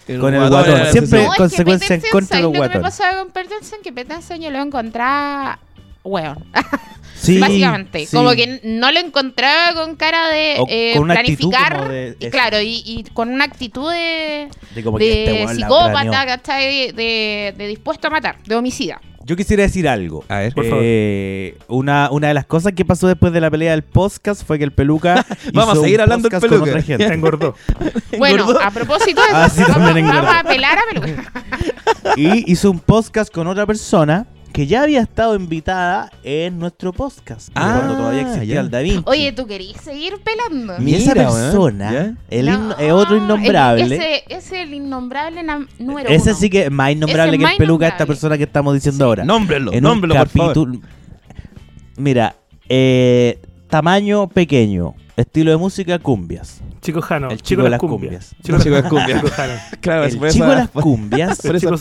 El 0.07 0.19
Con 0.19 0.33
el 0.35 0.39
guatón 0.49 0.69
guatón. 0.75 0.91
Siempre-. 0.91 1.25
No, 1.25 1.33
consecuencia 1.35 1.95
en 1.95 2.01
Peterson, 2.01 2.19
contra 2.19 2.37
de 2.37 2.43
¿sabes 2.43 2.57
los 2.59 2.67
lo 2.67 2.71
que 2.71 2.77
me 2.77 2.83
pasaba 2.83 3.17
con 3.23 3.31
Peterson? 3.31 3.79
Que 3.83 3.91
Peterson 3.91 4.39
yo 4.39 4.51
lo 4.51 4.59
encontraba... 4.61 5.57
Weón. 6.03 6.45
Sí, 7.21 7.37
Básicamente. 7.39 8.05
sí. 8.07 8.15
Como 8.17 8.31
que 8.31 8.59
no 8.63 8.91
lo 8.91 8.99
encontraba 8.99 9.73
con 9.75 9.95
cara 9.95 10.27
de 10.29 10.55
O 10.59 10.65
eh, 10.67 10.93
con 10.97 11.07
planificar. 11.07 11.87
de- 11.87 12.17
y 12.19 12.29
claro, 12.31 12.59
y, 12.61 12.81
y 12.85 13.03
con 13.13 13.29
una 13.29 13.45
actitud 13.45 13.91
de, 13.91 14.47
De 14.73 14.83
como 14.83 14.97
que 14.97 15.43
este 15.43 15.55
psicópata. 15.55 16.25
De, 16.57 17.53
de 17.57 17.67
dispuesto 17.67 18.07
a 18.07 18.09
matar, 18.09 18.37
de 18.43 18.55
homicida. 18.55 18.99
Yo 19.23 19.35
quisiera 19.35 19.61
decir 19.61 19.87
algo. 19.87 20.25
A 20.29 20.39
ver. 20.39 20.53
Por 20.53 20.65
favor. 20.65 20.79
Eh, 20.83 21.55
una, 21.67 22.09
una 22.11 22.29
de 22.29 22.33
las 22.33 22.45
cosas 22.47 22.73
que 22.73 22.83
pasó 22.85 23.07
después 23.07 23.31
de 23.31 23.39
la 23.39 23.51
pelea 23.51 23.71
del 23.71 23.83
podcast 23.83 24.43
fue 24.45 24.57
que 24.57 24.63
el 24.63 24.71
peluca. 24.71 25.23
Vamos 25.53 25.73
hizo 25.75 25.81
a 25.81 25.83
seguir 25.85 25.99
un 25.99 26.01
hablando 26.01 26.27
del 26.27 26.39
podcast 26.39 26.41
con 26.41 26.49
peluca. 26.49 26.71
otra 26.71 26.81
gente. 26.81 27.05
Engordó. 27.13 27.55
Bueno, 28.17 28.47
a 28.59 28.71
propósito 28.71 29.21
de 29.21 29.27
eso, 29.27 29.35
Ah, 29.37 29.49
sí, 29.49 29.61
vamos 29.67 30.25
a 30.27 30.39
apelar 30.39 30.77
a 30.79 30.81
Peluca. 30.91 31.33
y 32.17 32.51
hizo 32.51 32.71
un 32.71 32.79
podcast 32.79 33.31
con 33.31 33.45
otra 33.47 33.67
persona 33.67 34.25
que 34.53 34.67
ya 34.67 34.83
había 34.83 35.01
estado 35.01 35.35
invitada 35.35 36.11
en 36.23 36.59
nuestro 36.59 36.91
podcast. 36.93 37.49
Ah, 37.55 37.75
cuando 37.77 37.95
todavía 37.97 38.21
existía 38.23 38.55
ya. 38.55 38.61
el 38.61 38.69
Da 38.69 38.79
Vinci. 38.79 39.03
Oye, 39.05 39.31
¿tú 39.31 39.47
querías 39.47 39.81
seguir 39.81 40.15
pelando? 40.23 40.75
y 40.81 40.95
esa 40.95 41.13
Mira, 41.13 41.29
persona, 41.31 42.17
el 42.29 42.45
No, 42.47 42.77
eh, 42.79 42.91
otro 42.91 43.17
innombrable. 43.17 43.83
Ese 43.95 44.23
ese 44.27 44.35
es 44.37 44.51
el 44.67 44.73
innombrable 44.73 45.41
número 45.79 46.09
Ese 46.09 46.31
uno. 46.31 46.39
sí 46.39 46.49
que 46.49 46.63
es 46.65 46.71
más 46.71 46.91
innombrable 46.91 47.31
Ese 47.31 47.39
que 47.39 47.45
es 47.45 47.51
el 47.51 47.57
peluca, 47.57 47.87
esta 47.87 48.05
persona 48.05 48.37
que 48.37 48.43
estamos 48.43 48.73
diciendo 48.73 49.05
ahora. 49.05 49.23
Nómbrelo, 49.23 49.71
en 49.71 49.83
nómbrelo, 49.83 50.15
por 50.15 50.27
favor. 50.29 50.53
capítulo. 50.53 50.79
Mira, 51.97 52.35
eh, 52.69 53.39
tamaño 53.69 54.27
pequeño, 54.27 54.95
estilo 55.17 55.51
de 55.51 55.57
música 55.57 55.99
cumbias. 55.99 56.61
Chico 56.81 57.01
Jano. 57.01 57.29
El 57.29 57.37
chico, 57.37 57.47
chico 57.47 57.61
de 57.61 57.65
de 57.65 57.69
las 57.71 57.79
cumbias. 57.79 58.01
cumbias. 58.01 58.35
Chico 58.43 58.57
de 58.57 58.81
las 58.81 58.89
cumbias. 58.89 59.21
Chico 59.21 59.33
Jano. 59.35 59.53
Claro, 59.81 60.03
El 60.05 60.11
chico 60.11 60.25
esa- 60.27 60.49
de 60.49 60.55
las 60.55 60.69
cumbias 60.69 61.39
chico 61.41 61.75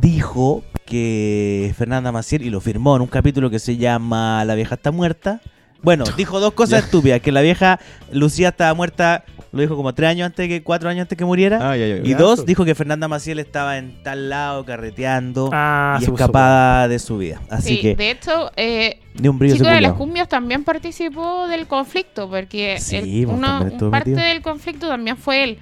dijo 0.00 0.64
que 0.86 1.74
Fernanda 1.76 2.12
Maciel, 2.12 2.42
y 2.42 2.50
lo 2.50 2.60
firmó 2.60 2.96
en 2.96 3.02
un 3.02 3.08
capítulo 3.08 3.50
que 3.50 3.58
se 3.58 3.76
llama 3.76 4.44
La 4.44 4.54
vieja 4.54 4.76
está 4.76 4.90
muerta. 4.90 5.40
Bueno, 5.82 6.04
dijo 6.16 6.40
dos 6.40 6.52
cosas 6.54 6.84
estúpidas, 6.84 7.20
que 7.20 7.32
la 7.32 7.40
vieja 7.40 7.78
Lucía 8.12 8.48
estaba 8.48 8.74
muerta, 8.74 9.24
lo 9.52 9.60
dijo 9.62 9.76
como 9.76 9.94
tres 9.94 10.10
años 10.10 10.26
antes 10.26 10.46
que, 10.48 10.62
cuatro 10.62 10.88
años 10.90 11.02
antes 11.02 11.16
que 11.16 11.24
muriera. 11.24 11.58
Ah, 11.70 11.76
ya, 11.76 11.86
ya, 11.86 11.96
y 12.02 12.14
dos, 12.14 12.44
dijo 12.44 12.64
que 12.64 12.74
Fernanda 12.74 13.08
Maciel 13.08 13.38
estaba 13.38 13.78
en 13.78 14.02
tal 14.02 14.28
lado, 14.28 14.64
carreteando 14.64 15.50
Ah, 15.52 15.98
y 16.00 16.04
escapada 16.04 16.88
de 16.88 16.98
su 16.98 17.18
vida. 17.18 17.40
Así 17.50 17.76
Sí, 17.76 17.80
que, 17.80 17.96
de 17.96 18.10
hecho, 18.10 18.50
eh, 18.56 19.00
ni 19.14 19.28
un 19.28 19.38
brillo 19.38 19.54
Chico 19.56 19.68
de 19.68 19.80
las. 19.80 19.92
Cumbias 19.94 20.28
también 20.28 20.64
participó 20.64 21.48
del 21.48 21.66
conflicto, 21.66 22.28
porque 22.28 22.76
Sí, 22.78 22.96
el- 22.96 23.26
uno- 23.26 23.58
parte 23.90 24.10
metido. 24.10 24.20
del 24.20 24.42
conflicto 24.42 24.86
también 24.88 25.16
fue 25.16 25.44
él. 25.44 25.58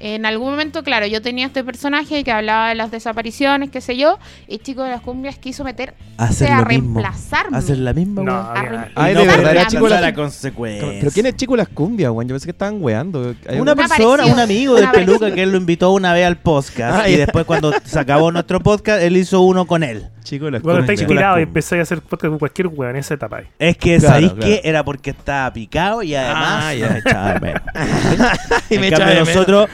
En 0.00 0.24
algún 0.24 0.50
momento, 0.52 0.82
claro, 0.82 1.06
yo 1.06 1.20
tenía 1.20 1.44
este 1.46 1.62
personaje 1.62 2.24
que 2.24 2.32
hablaba 2.32 2.70
de 2.70 2.74
las 2.74 2.90
desapariciones, 2.90 3.70
qué 3.70 3.80
sé 3.82 3.96
yo, 3.98 4.18
y 4.48 4.58
Chico 4.58 4.82
de 4.82 4.90
las 4.90 5.02
Cumbias 5.02 5.38
quiso 5.38 5.62
meter 5.62 5.94
Hacer 6.16 6.50
a 6.50 6.60
lo 6.62 6.66
mismo. 6.66 7.00
reemplazarme. 7.00 7.56
Hacer 7.58 7.78
la 7.78 7.92
misma, 7.92 8.22
No, 8.22 8.34
a 8.34 8.54
mira, 8.62 8.84
re- 8.86 8.92
Ay, 8.94 9.14
de 9.14 9.20
no 9.20 9.26
verdad, 9.30 9.52
era. 9.52 9.66
Chico 9.66 9.88
la- 9.88 10.06
a 10.06 10.14
consecuencias. 10.14 10.90
Pero 11.00 11.10
¿quién 11.10 11.26
es 11.26 11.36
chico 11.36 11.52
de 11.52 11.58
las 11.58 11.68
cumbias, 11.68 12.10
weón? 12.10 12.26
Yo 12.28 12.34
pensé 12.34 12.46
que 12.46 12.50
estaban 12.52 12.78
weando. 12.82 13.34
Una 13.50 13.60
Una 13.60 13.76
persona, 13.76 14.24
un 14.26 14.38
amigo 14.40 14.74
de 14.76 14.88
Peluca 14.88 15.32
que 15.34 15.42
él 15.42 15.50
lo 15.52 15.58
invitó 15.58 15.90
una 15.92 16.14
vez 16.14 16.26
al 16.26 16.38
podcast 16.38 17.00
Ah, 17.04 17.08
y 17.08 17.16
después 17.16 17.44
cuando 17.44 17.72
se 17.84 17.98
acabó 17.98 18.32
nuestro 18.32 18.60
podcast 18.60 19.02
él 19.02 19.16
hizo 19.18 19.42
uno 19.42 19.66
con 19.66 19.82
él. 19.82 20.06
chico 20.24 20.46
de 20.46 20.52
las 20.52 20.62
Cuando 20.62 20.80
cumbias. 20.80 20.98
de 20.98 21.04
las 21.06 21.08
tirado 21.18 21.38
y 21.40 21.42
empezáis 21.42 21.80
a 21.80 21.82
hacer 21.82 22.00
podcast 22.00 22.30
con 22.30 22.38
cualquier 22.38 22.68
weón 22.68 22.92
en 22.92 23.00
esa 23.00 23.14
etapa 23.14 23.38
ahí. 23.38 23.44
Es 23.58 23.76
que 23.76 23.98
Claro, 23.98 24.14
¿sabéis 24.14 24.32
claro. 24.32 24.46
qué? 24.46 24.60
Era 24.64 24.82
porque 24.84 25.10
estaba 25.10 25.52
picado 25.52 26.02
y 26.02 26.14
además 26.14 26.64
Ah, 26.64 26.74
ya. 26.74 26.88
nos 26.88 26.96
echaba 26.98 27.34
de 27.34 27.40
menos. 27.40 27.62
Y 28.70 28.74
en 28.76 28.80
me 28.80 28.90
cambio 28.90 28.96
echaba 28.96 29.10
de 29.10 29.14
menos. 29.20 29.28
nosotros 29.34 29.68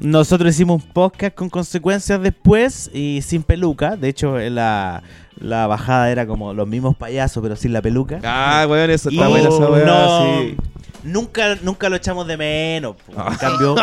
nosotros 0.00 0.54
hicimos 0.54 0.82
un 0.82 0.90
podcast 0.90 1.34
con 1.34 1.50
consecuencias 1.50 2.20
después 2.22 2.90
y 2.92 3.20
sin 3.22 3.42
peluca. 3.42 3.96
De 3.96 4.08
hecho 4.08 4.38
la, 4.38 5.02
la 5.38 5.66
bajada 5.66 6.10
era 6.10 6.26
como 6.26 6.54
los 6.54 6.66
mismos 6.66 6.96
payasos 6.96 7.42
pero 7.42 7.56
sin 7.56 7.72
la 7.72 7.82
peluca. 7.82 8.20
Ah, 8.24 8.66
weón, 8.68 8.90
eso 8.90 9.10
Y 9.10 9.16
está 9.16 9.28
buena 9.28 9.48
esa 9.48 9.70
weá, 9.70 9.84
no, 9.84 10.40
sí. 10.42 10.56
Nunca, 11.02 11.56
nunca 11.62 11.88
lo 11.88 11.96
echamos 11.96 12.26
de 12.26 12.36
menos. 12.36 12.96
Ah. 13.16 13.28
En 13.32 13.38
cambio, 13.38 13.74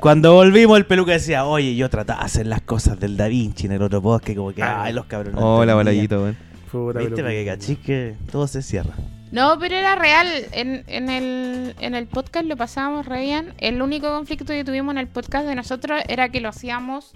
cuando 0.00 0.34
volvimos, 0.34 0.76
el 0.76 0.84
peluca 0.84 1.12
decía, 1.12 1.44
oye, 1.46 1.74
yo 1.76 1.88
trataba 1.88 2.20
de 2.20 2.26
hacer 2.26 2.46
las 2.46 2.60
cosas 2.60 3.00
del 3.00 3.16
Da 3.16 3.28
Vinci 3.28 3.66
en 3.66 3.72
el 3.72 3.82
otro 3.82 4.02
podcast, 4.02 4.36
como 4.36 4.52
que, 4.52 4.62
ay, 4.62 4.92
los 4.92 5.06
cabrones. 5.06 5.40
Hola, 5.42 5.72
entendían". 5.72 5.76
balayito, 5.78 6.22
weón. 6.22 6.36
Puta, 6.70 6.98
¿Viste? 6.98 7.22
Para 7.22 7.30
que 7.30 7.46
cachis 7.46 7.78
que 7.78 8.14
todo 8.30 8.46
se 8.46 8.62
cierra. 8.62 8.92
No, 9.32 9.58
pero 9.58 9.74
era 9.74 9.94
real. 9.96 10.28
En, 10.52 10.84
en, 10.86 11.08
el, 11.10 11.74
en 11.80 11.94
el 11.94 12.06
podcast 12.06 12.44
lo 12.46 12.56
pasábamos 12.56 13.06
re 13.06 13.22
bien. 13.22 13.54
El 13.58 13.80
único 13.82 14.08
conflicto 14.08 14.52
que 14.52 14.62
tuvimos 14.62 14.92
en 14.92 14.98
el 14.98 15.08
podcast 15.08 15.46
de 15.46 15.54
nosotros 15.54 16.00
era 16.06 16.28
que 16.28 16.40
lo 16.40 16.50
hacíamos 16.50 17.12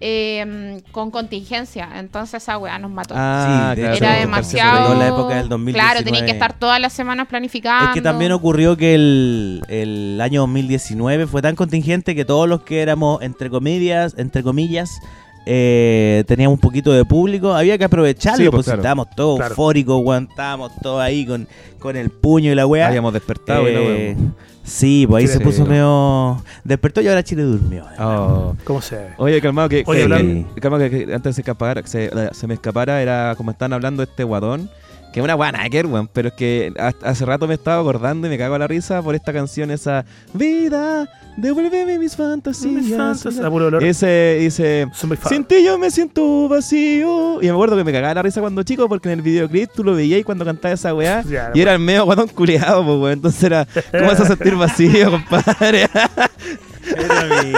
eh, 0.00 0.80
con 0.92 1.10
contingencia. 1.10 1.88
Entonces 1.96 2.42
esa 2.42 2.56
weá 2.58 2.78
nos 2.78 2.90
mató. 2.90 3.14
Ah, 3.16 3.72
Sí, 3.74 3.80
de 3.80 3.82
claro. 3.82 3.94
hecho, 3.96 4.04
era 4.04 4.14
demasiado. 4.20 4.94
la 4.94 5.08
época 5.08 5.34
del 5.36 5.48
2019. 5.48 5.72
Claro, 5.72 6.04
tenía 6.04 6.24
que 6.24 6.32
estar 6.32 6.52
todas 6.58 6.80
las 6.80 6.92
semanas 6.92 7.26
planificando. 7.26 7.86
Es 7.90 7.94
que 7.94 8.00
también 8.02 8.30
ocurrió 8.32 8.76
que 8.76 8.94
el, 8.94 9.62
el 9.68 10.20
año 10.20 10.42
2019 10.42 11.26
fue 11.26 11.42
tan 11.42 11.56
contingente 11.56 12.14
que 12.14 12.24
todos 12.24 12.48
los 12.48 12.62
que 12.62 12.80
éramos, 12.80 13.22
entre 13.22 13.50
comillas, 13.50 14.14
entre 14.18 14.42
comillas, 14.42 15.00
eh, 15.46 16.24
teníamos 16.26 16.56
un 16.56 16.60
poquito 16.60 16.92
de 16.92 17.04
público, 17.04 17.54
había 17.54 17.78
que 17.78 17.84
aprovecharlo, 17.84 18.36
Sí, 18.38 18.42
pues, 18.44 18.54
pues 18.56 18.64
claro. 18.66 18.80
estábamos 18.82 19.06
todos 19.16 19.36
Claro. 19.38 19.52
eufóricos, 19.52 20.02
weón, 20.04 20.26
estábamos 20.28 20.72
todos 20.82 21.00
ahí 21.00 21.24
con, 21.24 21.46
con 21.78 21.96
el 21.96 22.10
puño 22.10 22.50
y 22.52 22.54
la 22.54 22.66
weá. 22.66 22.88
Habíamos 22.88 23.12
despertado 23.12 23.68
y 23.68 23.72
la 23.72 23.80
Eh, 23.80 24.14
weón. 24.18 24.34
sí, 24.64 25.06
pues 25.08 25.22
ahí 25.22 25.26
Chile 25.28 25.38
se 25.38 25.44
puso 25.44 25.64
medio... 25.64 26.42
Despertó 26.64 27.00
y 27.00 27.08
ahora 27.08 27.22
Chile 27.22 27.42
durmió. 27.44 27.84
Oh. 27.98 28.54
¿Cómo 28.64 28.80
se 28.80 28.96
ve? 28.96 29.08
Oye, 29.18 29.40
calmado 29.40 29.68
que, 29.68 29.84
Oye, 29.86 29.98
que- 29.98 30.02
hablando- 30.04 30.54
que- 30.54 30.60
calmado 30.60 30.82
que, 30.90 31.06
que 31.06 31.14
antes 31.14 31.22
de 31.30 31.32
se 31.34 31.40
escapara, 31.42 31.80
que 31.82 31.88
se, 31.88 32.10
me 32.48 32.54
escapara, 32.54 33.00
era 33.00 33.34
como 33.36 33.52
están 33.52 33.72
hablando 33.72 34.02
este 34.02 34.24
guatón, 34.24 34.68
que 35.12 35.20
es 35.20 35.24
una 35.24 35.34
guana, 35.34 35.60
weón, 35.86 36.08
pero 36.12 36.28
es 36.28 36.34
que 36.34 36.72
ha- 36.78 36.92
hace 37.08 37.24
rato 37.24 37.46
me 37.46 37.54
estaba 37.54 37.80
acordando 37.80 38.26
y 38.26 38.30
me 38.30 38.36
cago 38.36 38.56
a 38.56 38.58
la 38.58 38.66
risa 38.66 39.00
por 39.00 39.14
esta 39.14 39.32
canción, 39.32 39.70
esa 39.70 40.04
Vida, 40.34 41.08
devuélveme 41.36 41.98
mis 41.98 42.16
fantasías. 42.16 42.72
Mis 42.84 42.96
fantas- 42.96 43.38
a 43.38 43.50
puro 43.50 43.66
olor. 43.66 43.82
Ese 43.84 44.38
dice, 44.40 44.88
sin 45.28 45.44
ti 45.44 45.64
yo 45.64 45.78
me 45.78 45.90
siento 45.90 46.48
vacío. 46.48 47.40
Y 47.42 47.46
me 47.46 47.52
acuerdo 47.52 47.76
que 47.76 47.84
me 47.84 47.92
cagaba 47.92 48.14
la 48.14 48.22
risa 48.22 48.40
cuando 48.40 48.62
chico 48.62 48.88
porque 48.88 49.08
en 49.12 49.18
el 49.18 49.22
videoclip 49.22 49.70
tú 49.74 49.84
lo 49.84 49.94
veías 49.94 50.24
cuando 50.24 50.44
cantaba 50.44 50.74
esa 50.74 50.94
weá. 50.94 51.22
Ya, 51.28 51.50
Y 51.54 51.60
era 51.60 51.72
el 51.74 51.78
medio 51.78 52.04
guatón 52.04 52.28
culiado, 52.28 52.84
pues, 52.84 52.98
weón. 52.98 53.12
Entonces 53.12 53.42
era, 53.44 53.66
¿cómo 53.90 54.06
vas 54.06 54.20
a 54.20 54.26
sentir 54.26 54.54
vacío, 54.56 55.10
compadre? 55.10 55.88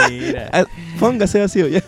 mira. 0.09 0.49
Ah, 0.51 0.65
Póngase 0.99 1.39
vacío 1.39 1.67
ya. 1.67 1.81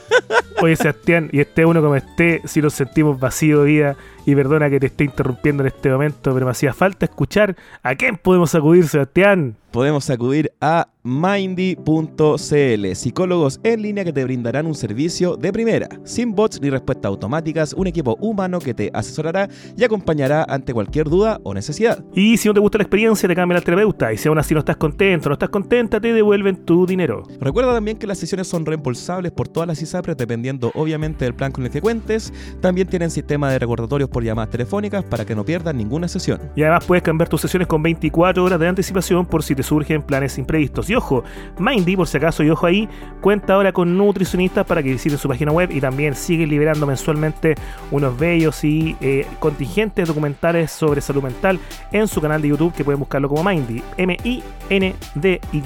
Oye, 0.62 0.75
Sebastián, 0.75 1.30
y 1.34 1.39
esté 1.41 1.65
uno 1.65 1.82
como 1.82 1.95
esté, 1.95 2.41
si 2.45 2.62
nos 2.62 2.73
sentimos 2.73 3.19
vacío 3.19 3.62
de 3.63 3.65
vida, 3.65 3.95
y 4.25 4.36
perdona 4.36 4.69
que 4.69 4.79
te 4.79 4.88
esté 4.88 5.03
interrumpiendo 5.05 5.63
en 5.63 5.67
este 5.67 5.89
momento, 5.89 6.34
pero 6.34 6.45
me 6.45 6.51
hacía 6.51 6.73
falta 6.73 7.05
escuchar 7.05 7.55
a 7.84 7.95
quién 7.95 8.17
podemos 8.17 8.53
acudir, 8.55 8.88
Sebastián. 8.88 9.55
podemos 9.71 10.10
acudir 10.10 10.51
a 10.60 10.88
Mindy.cl, 11.03 12.95
psicólogos 12.95 13.60
en 13.63 13.81
línea 13.81 14.03
que 14.03 14.13
te 14.13 14.23
brindarán 14.23 14.67
un 14.67 14.75
servicio 14.75 15.36
de 15.36 15.51
primera, 15.51 15.89
sin 16.03 16.36
bots 16.36 16.62
ni 16.62 16.69
respuestas 16.69 17.10
automáticas, 17.10 17.73
un 17.73 17.88
equipo 17.88 18.17
humano 18.19 18.60
que 18.60 18.73
te 18.73 18.91
asesorará 18.93 19.49
y 19.75 19.84
acompañará 19.84 20.43
ante 20.47 20.73
cualquier 20.73 21.10
duda 21.10 21.39
o 21.43 21.53
necesidad. 21.55 22.03
Y 22.13 22.38
si 22.38 22.47
no 22.47 22.53
te 22.53 22.60
gusta 22.60 22.77
la 22.77 22.84
experiencia, 22.84 23.27
te 23.27 23.36
cambia 23.36 23.57
al 23.57 23.63
terapeuta. 23.63 24.13
Y 24.13 24.17
si 24.17 24.27
aún 24.27 24.38
así 24.38 24.53
no 24.53 24.60
estás 24.60 24.77
contento, 24.77 25.29
no 25.29 25.34
estás 25.34 25.49
contenta, 25.49 25.99
te 25.99 26.13
devuelven 26.13 26.65
tu 26.65 26.86
dinero. 26.86 27.23
Recuerda 27.39 27.73
también 27.73 27.97
que 27.97 28.05
las 28.05 28.19
sesiones 28.19 28.47
son 28.47 28.65
reembolsables 28.65 29.31
por 29.31 29.47
todas 29.47 29.67
las 29.67 29.81
ISAPRES 29.81 30.17
dependiendo 30.17 30.71
obviamente 30.75 31.25
del 31.25 31.34
plan 31.34 31.51
con 31.51 31.65
el 31.65 31.71
que 31.71 31.81
cuentes. 31.81 32.31
También 32.60 32.88
tienen 32.88 33.10
sistema 33.10 33.49
de 33.49 33.57
recordatorios 33.57 34.10
por 34.12 34.24
llamadas 34.24 34.52
telefónicas 34.52 35.04
para 35.04 35.26
que 35.26 35.36
no 35.36 35.43
pierdas 35.43 35.74
ninguna 35.74 36.08
sesión. 36.08 36.39
Y 36.56 36.62
además 36.62 36.86
puedes 36.86 37.04
cambiar 37.04 37.30
tus 37.30 37.41
sesiones 37.41 37.67
con 37.67 37.82
24 37.82 38.43
horas 38.43 38.60
de 38.60 38.67
anticipación 38.67 39.26
por 39.26 39.43
si 39.43 39.56
te 39.56 39.63
surgen 39.63 40.04
planes 40.04 40.38
imprevistos. 40.38 40.89
Y 40.89 40.95
ojo, 40.95 41.24
Mindy, 41.58 41.95
por 41.95 42.08
si 42.08 42.17
acaso, 42.17 42.43
y 42.43 42.50
ojo 42.50 42.65
ahí, 42.67 42.88
cuenta 43.21 43.54
ahora 43.54 43.71
con 43.71 43.97
nutricionistas 43.97 44.65
para 44.65 44.84
que 44.84 44.91
visiten 44.91 45.17
su 45.17 45.28
página 45.28 45.52
web 45.52 45.71
y 45.71 45.82
también 45.82 46.15
sigue 46.15 46.45
liberando 46.45 46.86
mensualmente 46.86 47.56
unos 47.89 48.17
bellos 48.17 48.63
y 48.63 48.95
eh, 49.02 49.26
contingentes 49.39 50.08
documentales 50.08 50.71
sobre 50.71 51.02
salud 51.02 51.24
mental 51.24 51.60
en 51.91 52.08
su 52.08 52.21
canal 52.21 52.41
de 52.41 52.50
YouTube 52.50 52.74
que 52.74 52.84
pueden 52.84 53.00
buscarlo 53.00 53.30
como 53.30 53.43
Mindy. 53.43 53.82
M-I-N-D-Y. 53.97 55.62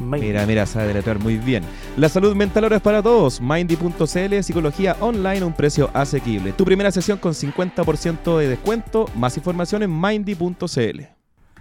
Mindy. 0.00 0.26
Mira, 0.26 0.46
mira, 0.46 0.66
sabe 0.66 0.88
deletrear 0.88 1.18
muy 1.18 1.36
bien. 1.36 1.64
La 1.96 2.08
salud 2.08 2.34
mental 2.34 2.64
ahora 2.64 2.76
es 2.76 2.82
para 2.82 3.02
todos. 3.02 3.40
Mindy.cl, 3.40 4.42
psicología 4.42 4.96
online 5.00 5.40
a 5.40 5.46
un 5.46 5.52
precio 5.52 5.90
asequible. 5.92 6.52
Tu 6.52 6.64
primera 6.64 6.90
sesión 6.90 7.18
con 7.18 7.32
50% 7.32 7.71
de 7.74 8.48
descuento. 8.48 9.06
Más 9.16 9.36
información 9.36 9.82
en 9.82 10.00
mindy.cl. 10.00 11.00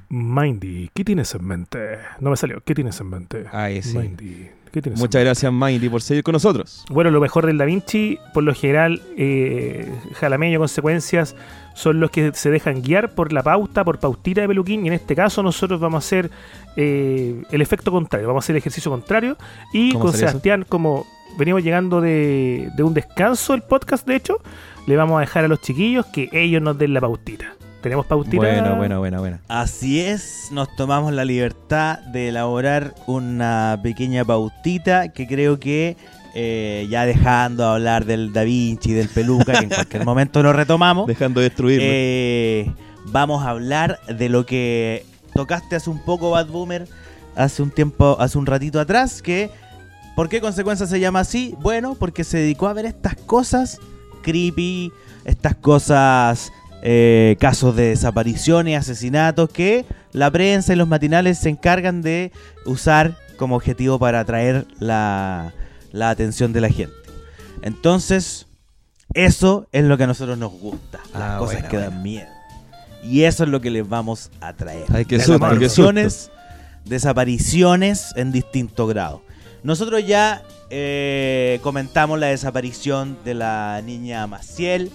Mindy, 0.09 0.89
¿qué 0.93 1.05
tienes 1.05 1.33
en 1.35 1.45
mente? 1.45 1.99
No 2.19 2.29
me 2.31 2.35
salió. 2.35 2.61
¿Qué 2.65 2.75
tienes 2.75 2.99
en 2.99 3.09
mente? 3.09 3.45
Ahí 3.53 3.81
sí. 3.81 3.97
Mindy, 3.97 4.49
¿qué 4.71 4.81
tienes 4.81 4.99
en 4.99 5.03
Muchas 5.03 5.23
gracias, 5.23 5.53
Mindy, 5.53 5.87
por 5.87 6.01
seguir 6.01 6.23
con 6.23 6.33
nosotros. 6.33 6.83
Bueno, 6.89 7.11
lo 7.11 7.21
mejor 7.21 7.45
del 7.45 7.57
Da 7.57 7.63
Vinci, 7.63 8.19
por 8.33 8.43
lo 8.43 8.53
general, 8.53 9.01
eh, 9.15 9.89
jalameño, 10.15 10.59
consecuencias, 10.59 11.35
son 11.75 12.01
los 12.01 12.11
que 12.11 12.33
se 12.33 12.51
dejan 12.51 12.81
guiar 12.81 13.15
por 13.15 13.31
la 13.31 13.41
pauta, 13.41 13.85
por 13.85 13.99
pautita 13.99 14.41
de 14.41 14.49
peluquín. 14.49 14.83
Y 14.83 14.89
en 14.89 14.93
este 14.95 15.15
caso, 15.15 15.41
nosotros 15.41 15.79
vamos 15.79 16.03
a 16.03 16.05
hacer 16.05 16.29
eh, 16.75 17.41
el 17.51 17.61
efecto 17.61 17.89
contrario, 17.89 18.27
vamos 18.27 18.43
a 18.43 18.45
hacer 18.45 18.55
el 18.55 18.59
ejercicio 18.59 18.91
contrario. 18.91 19.37
Y 19.71 19.93
¿Cómo 19.93 20.05
con 20.05 20.11
sería 20.11 20.25
eso? 20.25 20.31
Sebastián, 20.33 20.65
como 20.67 21.05
venimos 21.37 21.63
llegando 21.63 22.01
de, 22.01 22.69
de 22.75 22.83
un 22.83 22.93
descanso 22.93 23.53
el 23.53 23.61
podcast, 23.61 24.05
de 24.05 24.17
hecho, 24.17 24.41
le 24.87 24.95
vamos 24.95 25.17
a 25.17 25.21
dejar 25.21 25.45
a 25.45 25.47
los 25.47 25.61
chiquillos 25.61 26.05
que 26.07 26.29
ellos 26.31 26.61
nos 26.61 26.77
den 26.77 26.93
la 26.93 27.01
pautita. 27.01 27.53
¿Tenemos 27.81 28.05
pautita? 28.05 28.37
Bueno, 28.37 28.75
bueno, 28.75 28.99
bueno, 28.99 29.19
bueno. 29.19 29.39
Así 29.47 29.99
es, 30.01 30.49
nos 30.51 30.75
tomamos 30.75 31.13
la 31.13 31.25
libertad 31.25 31.99
de 31.99 32.29
elaborar 32.29 32.93
una 33.07 33.79
pequeña 33.81 34.23
pautita 34.23 35.09
que 35.09 35.25
creo 35.27 35.59
que 35.59 35.97
eh, 36.35 36.87
ya 36.89 37.05
dejando 37.05 37.63
de 37.63 37.69
hablar 37.69 38.05
del 38.05 38.33
Da 38.33 38.43
Vinci 38.43 38.91
y 38.91 38.93
del 38.93 39.09
peluca, 39.09 39.53
que 39.53 39.65
en 39.65 39.69
cualquier 39.69 40.05
momento 40.05 40.43
lo 40.43 40.53
retomamos, 40.53 41.07
Dejando 41.07 41.41
de 41.41 41.49
destruirlo. 41.49 41.87
eh, 41.89 42.71
vamos 43.07 43.43
a 43.43 43.49
hablar 43.49 43.99
de 44.07 44.29
lo 44.29 44.45
que 44.45 45.03
tocaste 45.33 45.75
hace 45.75 45.89
un 45.89 45.99
poco, 46.03 46.29
Bad 46.29 46.47
Boomer, 46.47 46.87
hace 47.35 47.63
un 47.63 47.71
tiempo, 47.71 48.15
hace 48.19 48.37
un 48.37 48.45
ratito 48.45 48.79
atrás, 48.79 49.23
que 49.23 49.49
¿por 50.15 50.29
qué 50.29 50.39
consecuencia 50.39 50.85
se 50.85 50.99
llama 50.99 51.21
así? 51.21 51.55
Bueno, 51.59 51.95
porque 51.95 52.23
se 52.23 52.37
dedicó 52.37 52.67
a 52.67 52.73
ver 52.73 52.85
estas 52.85 53.15
cosas 53.15 53.79
creepy, 54.21 54.91
estas 55.25 55.55
cosas, 55.55 56.51
eh, 56.83 57.35
casos 57.39 57.75
de 57.75 57.89
desapariciones, 57.89 58.79
asesinatos, 58.79 59.49
que 59.49 59.85
la 60.13 60.31
prensa 60.31 60.73
y 60.73 60.75
los 60.75 60.87
matinales 60.87 61.37
se 61.37 61.49
encargan 61.49 62.01
de 62.01 62.31
usar 62.65 63.17
como 63.37 63.55
objetivo 63.55 63.99
para 63.99 64.19
atraer 64.21 64.65
la, 64.79 65.53
la 65.91 66.09
atención 66.09 66.53
de 66.53 66.61
la 66.61 66.69
gente. 66.69 66.93
Entonces, 67.61 68.47
eso 69.13 69.67
es 69.71 69.83
lo 69.83 69.97
que 69.97 70.03
a 70.05 70.07
nosotros 70.07 70.37
nos 70.37 70.51
gusta, 70.51 70.99
las 71.13 71.21
Ah, 71.21 71.35
cosas 71.39 71.63
que 71.65 71.77
dan 71.77 72.01
miedo. 72.01 72.27
Y 73.03 73.23
eso 73.23 73.43
es 73.43 73.49
lo 73.49 73.61
que 73.61 73.71
les 73.71 73.87
vamos 73.87 74.29
a 74.41 74.53
traer. 74.53 74.85
Ay, 74.93 75.05
qué 75.05 75.17
susto, 75.17 75.33
qué. 75.33 75.39
Desapariciones, 75.39 76.31
desapariciones 76.85 78.13
en 78.15 78.31
distinto 78.31 78.87
grado. 78.87 79.21
Nosotros 79.63 80.05
ya 80.05 80.43
eh, 80.73 81.59
comentamos 81.63 82.17
la 82.17 82.27
desaparición 82.27 83.17
de 83.25 83.33
la 83.33 83.81
niña 83.83 84.25
Maciel, 84.25 84.89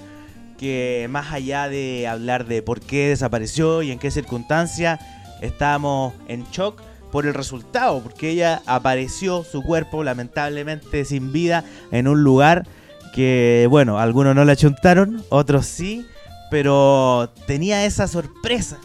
que 0.56 1.06
más 1.10 1.34
allá 1.34 1.68
de 1.68 2.08
hablar 2.08 2.46
de 2.46 2.62
por 2.62 2.80
qué 2.80 3.08
desapareció 3.08 3.82
y 3.82 3.90
en 3.90 3.98
qué 3.98 4.10
circunstancia, 4.10 4.98
estábamos 5.42 6.14
en 6.28 6.44
shock 6.50 6.80
por 7.12 7.26
el 7.26 7.34
resultado, 7.34 8.00
porque 8.02 8.30
ella 8.30 8.62
apareció 8.64 9.44
su 9.44 9.62
cuerpo 9.62 10.02
lamentablemente 10.02 11.04
sin 11.04 11.30
vida 11.30 11.62
en 11.92 12.08
un 12.08 12.24
lugar 12.24 12.66
que, 13.14 13.66
bueno, 13.68 13.98
algunos 13.98 14.34
no 14.34 14.46
la 14.46 14.56
chuntaron, 14.56 15.22
otros 15.28 15.66
sí, 15.66 16.06
pero 16.50 17.30
tenía 17.46 17.84
esa 17.84 18.08
sorpresa. 18.08 18.78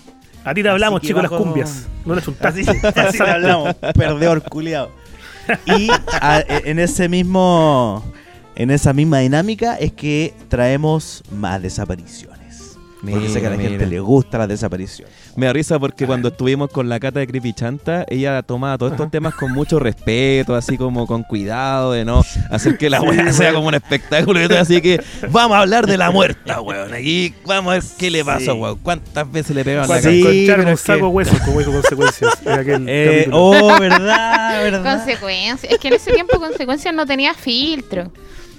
A 0.44 0.54
ti 0.54 0.62
te 0.62 0.68
hablamos, 0.68 1.00
chicos, 1.02 1.22
las 1.24 1.32
cumbias. 1.32 1.88
No 2.06 2.16
las 2.16 2.24
chuntaste. 2.26 2.62
Así, 2.62 2.88
así 3.00 3.18
le 3.18 3.30
hablamos, 3.30 3.76
perdedor 3.76 4.44
culiado. 4.44 5.01
Y 5.66 5.90
a- 6.22 6.44
en 6.48 6.80
ese 6.80 7.10
mismo 7.10 8.04
en 8.56 8.70
esa 8.70 8.94
misma 8.94 9.20
dinámica 9.20 9.76
es 9.76 9.94
que 9.94 10.34
traemos 10.50 11.24
más 11.32 11.62
desapariciones. 11.62 12.31
Porque 13.10 13.30
sé 13.30 13.42
que 13.42 13.48
a 13.48 13.50
la 13.50 13.58
Mira, 13.58 13.70
gente 13.70 13.86
mira. 13.86 13.96
le 13.96 14.00
gusta 14.00 14.38
las 14.38 14.48
desapariciones. 14.48 15.12
Me 15.36 15.48
da 15.48 15.54
risa 15.54 15.80
porque 15.80 16.06
cuando 16.06 16.28
estuvimos 16.28 16.70
con 16.70 16.88
la 16.88 17.00
cata 17.00 17.20
de 17.20 17.26
Creepy 17.28 17.54
Chanta, 17.54 18.06
ella 18.08 18.44
tomaba 18.44 18.78
todos 18.78 18.92
estos 18.92 19.10
temas 19.10 19.34
con 19.34 19.52
mucho 19.54 19.80
respeto, 19.80 20.54
así 20.56 20.78
como 20.78 21.08
con 21.08 21.24
cuidado 21.24 21.94
de 21.94 22.06
no 22.06 22.24
hacer 22.52 22.78
que 22.78 22.90
la 22.92 23.02
weá 23.02 23.34
sea 23.34 23.54
como 23.54 23.68
un 23.70 23.74
espectáculo 23.74 24.44
y 24.44 24.48
todo. 24.48 24.60
Así 24.60 24.82
que 24.82 25.02
vamos 25.32 25.58
a 25.58 25.62
hablar 25.62 25.88
de 25.88 25.98
la 25.98 26.12
muerta, 26.12 26.62
weón. 26.62 26.94
Aquí 26.94 27.34
vamos 27.46 27.72
a 27.72 27.74
ver 27.76 27.84
qué 27.98 28.12
le 28.12 28.24
pasa, 28.24 28.52
Sí. 28.52 28.52
weón. 28.52 28.78
¿Cuántas 28.84 29.32
veces 29.32 29.56
le 29.56 29.64
pegaron 29.66 29.90
la 29.90 30.02
Sí, 30.02 30.46
cara? 30.48 30.66
que- 30.66 30.78
saco 30.78 31.10
huesos 31.10 31.40
como 31.42 31.58
dijo 31.60 31.72
consecuencias 31.72 32.34
en 32.46 32.52
aquel 32.52 32.86
Eh, 32.88 33.30
oh, 33.32 33.80
verdad, 33.80 34.62
verdad. 34.64 34.98
Consecuencias. 34.98 35.72
Es 35.74 35.80
que 35.80 35.88
en 35.88 35.96
ese 35.96 36.12
tiempo 36.12 36.40
Consecuencias 36.40 36.94
no 36.94 37.06
tenía 37.06 37.34
filtro. 37.34 38.12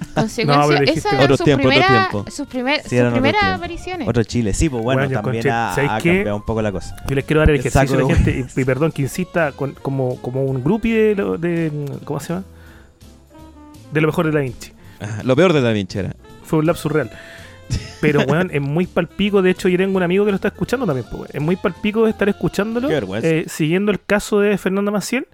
No, 0.09 0.23
Consecuencias, 0.23 0.67
pero 0.69 0.81
dijiste 0.81 0.99
esas 1.09 1.13
otros 1.13 1.25
eran 1.25 1.37
sus 1.39 1.45
tiempos, 1.45 1.67
otros 1.67 1.73
primeras 1.85 2.09
tiempos. 2.11 2.35
sus, 2.35 2.47
primer- 2.47 2.83
Sí, 2.83 2.99
sus 2.99 3.13
primeras 3.13 3.43
apariciones. 3.45 4.09
Otro 4.09 4.25
Chile, 4.25 4.55
sí, 4.55 4.69
pues 4.69 4.83
bueno, 4.83 5.01
Bueno, 5.03 5.21
también 5.23 5.49
ha, 5.49 5.75
¿sabes 5.75 5.91
ha 5.91 5.99
cambiado 6.01 6.37
un 6.37 6.43
poco 6.45 6.63
la 6.63 6.73
cosa. 6.73 6.97
Yo 7.09 7.15
les 7.15 7.25
quiero 7.25 7.41
dar 7.41 7.51
el 7.51 7.61
ejercicio 7.61 7.97
a 7.99 8.01
la 8.03 8.07
de 8.09 8.15
gente, 8.15 8.47
y, 8.57 8.61
y 8.61 8.65
perdón 8.65 8.93
que 8.93 9.03
insista 9.03 9.53
con, 9.53 9.73
como, 9.75 10.17
como 10.23 10.45
un 10.45 10.63
groupie 10.63 10.95
de, 10.95 11.15
lo- 11.15 11.39
de. 11.39 11.71
¿Cómo 12.05 12.21
se 12.21 12.29
llama? 12.35 12.45
De 13.93 14.01
lo 14.01 14.07
mejor 14.09 14.27
de 14.27 14.33
Da 14.33 14.41
Vinci. 14.41 14.73
Ajá, 15.01 15.23
Lo 15.23 15.37
peor 15.37 15.53
de 15.53 15.61
Da 15.61 15.73
Vinci 15.73 15.99
era. 15.99 16.15
Fue 16.45 16.59
un 16.59 16.67
lapso 16.67 16.89
real. 16.89 17.11
Pero, 18.01 18.21
weón, 18.29 18.51
es 18.53 18.61
muy 18.61 18.87
palpico. 18.87 19.43
De 19.43 19.51
hecho, 19.51 19.69
yo 19.69 19.77
tengo 19.79 19.97
un 19.97 20.03
amigo 20.03 20.25
que 20.25 20.31
lo 20.31 20.37
está 20.37 20.49
escuchando 20.49 20.87
también. 20.87 21.07
pues, 21.11 21.21
weón. 21.23 21.31
Es 21.33 21.41
muy 21.43 21.57
palpico 21.57 22.07
estar 22.07 22.29
escuchándolo, 22.29 22.89
eh, 23.23 23.45
siguiendo 23.49 23.93
el 23.93 24.01
caso 24.03 24.41
de 24.41 24.57
Fernanda 24.59 24.91
Maciel, 24.91 25.27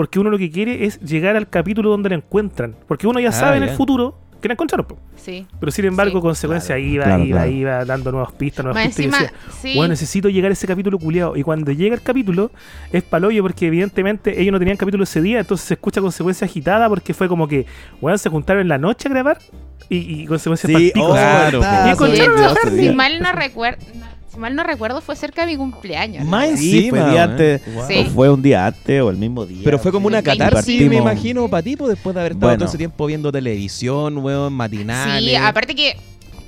porque 0.00 0.18
uno 0.18 0.30
lo 0.30 0.38
que 0.38 0.50
quiere 0.50 0.86
es 0.86 0.98
llegar 1.00 1.36
al 1.36 1.46
capítulo 1.46 1.90
donde 1.90 2.08
la 2.08 2.14
encuentran. 2.14 2.74
Porque 2.88 3.06
uno 3.06 3.20
ya 3.20 3.28
Ah, 3.28 3.32
sabe 3.32 3.58
en 3.58 3.64
el 3.64 3.68
futuro 3.76 4.18
que 4.40 4.48
la 4.48 4.54
encontraron. 4.54 4.86
po. 4.86 4.96
Sí. 5.14 5.46
Pero 5.60 5.70
sin 5.70 5.84
embargo, 5.84 6.20
Sí. 6.20 6.22
consecuencia 6.22 6.76
Claro, 6.76 6.88
iba, 6.90 7.04
claro, 7.04 7.24
iba, 7.24 7.36
claro. 7.40 7.50
iba 7.52 7.84
dando 7.84 8.10
nuevas 8.12 8.32
pistas, 8.32 8.64
nuevas 8.64 8.86
pistas. 8.86 8.98
y 8.98 9.02
yo 9.10 9.14
encima, 9.14 9.30
decía, 9.30 9.60
sí. 9.60 9.76
bueno, 9.76 9.90
necesito 9.90 10.30
llegar 10.30 10.50
a 10.50 10.54
ese 10.54 10.66
capítulo 10.66 10.98
culiado. 10.98 11.36
Y 11.36 11.42
cuando 11.42 11.70
llega 11.72 11.94
el 11.94 12.00
capítulo, 12.00 12.50
es 12.90 13.02
paloyo 13.02 13.42
porque 13.42 13.66
evidentemente 13.66 14.40
ellos 14.40 14.52
no 14.52 14.58
tenían 14.58 14.78
capítulo 14.78 15.04
ese 15.04 15.20
día, 15.20 15.40
entonces 15.40 15.66
se 15.66 15.74
escucha 15.74 16.00
consecuencia 16.00 16.46
agitada 16.46 16.88
porque 16.88 17.12
fue 17.12 17.28
como 17.28 17.46
que, 17.46 17.66
bueno, 18.00 18.16
se 18.16 18.30
juntaron 18.30 18.62
en 18.62 18.68
la 18.68 18.78
noche 18.78 19.06
a 19.08 19.10
grabar 19.10 19.36
y, 19.90 20.22
y 20.22 20.26
consecuencia 20.26 20.66
Sí, 20.66 20.74
oh, 20.96 21.14
Y 21.14 21.18
se 21.18 21.90
encontraron 21.90 22.42
a 22.42 22.70
día. 22.70 22.90
si 22.90 22.96
mal 22.96 23.20
no 23.20 23.32
recuerdo, 23.32 23.84
si 24.32 24.38
mal 24.38 24.54
no 24.54 24.62
recuerdo, 24.62 25.00
fue 25.00 25.16
cerca 25.16 25.42
de 25.44 25.52
mi 25.52 25.56
cumpleaños. 25.56 26.24
¿no? 26.24 26.30
Más 26.30 26.58
Sí, 26.58 26.78
encima, 26.78 26.98
fue 26.98 27.10
día 27.10 27.20
weón. 27.20 27.30
antes. 27.30 27.74
Wow. 27.74 27.84
Sí. 27.88 28.04
O 28.06 28.10
fue 28.10 28.30
un 28.30 28.42
día 28.42 28.66
antes 28.66 29.02
o 29.02 29.10
el 29.10 29.16
mismo 29.16 29.46
día. 29.46 29.62
Pero 29.64 29.78
fue 29.78 29.90
como 29.92 30.06
una 30.06 30.18
El 30.18 30.24
25. 30.24 30.50
catarsis, 30.50 30.88
me 30.88 30.96
imagino, 30.96 31.48
para 31.48 31.62
ti, 31.62 31.74
después 31.74 32.14
de 32.14 32.20
haber 32.20 32.32
estado 32.32 32.48
Bueno. 32.48 32.58
todo 32.60 32.68
ese 32.68 32.78
tiempo 32.78 33.06
viendo 33.06 33.32
televisión, 33.32 34.18
weón, 34.18 34.52
matinales. 34.52 35.24
Sí, 35.24 35.34
aparte 35.36 35.74
que 35.74 35.96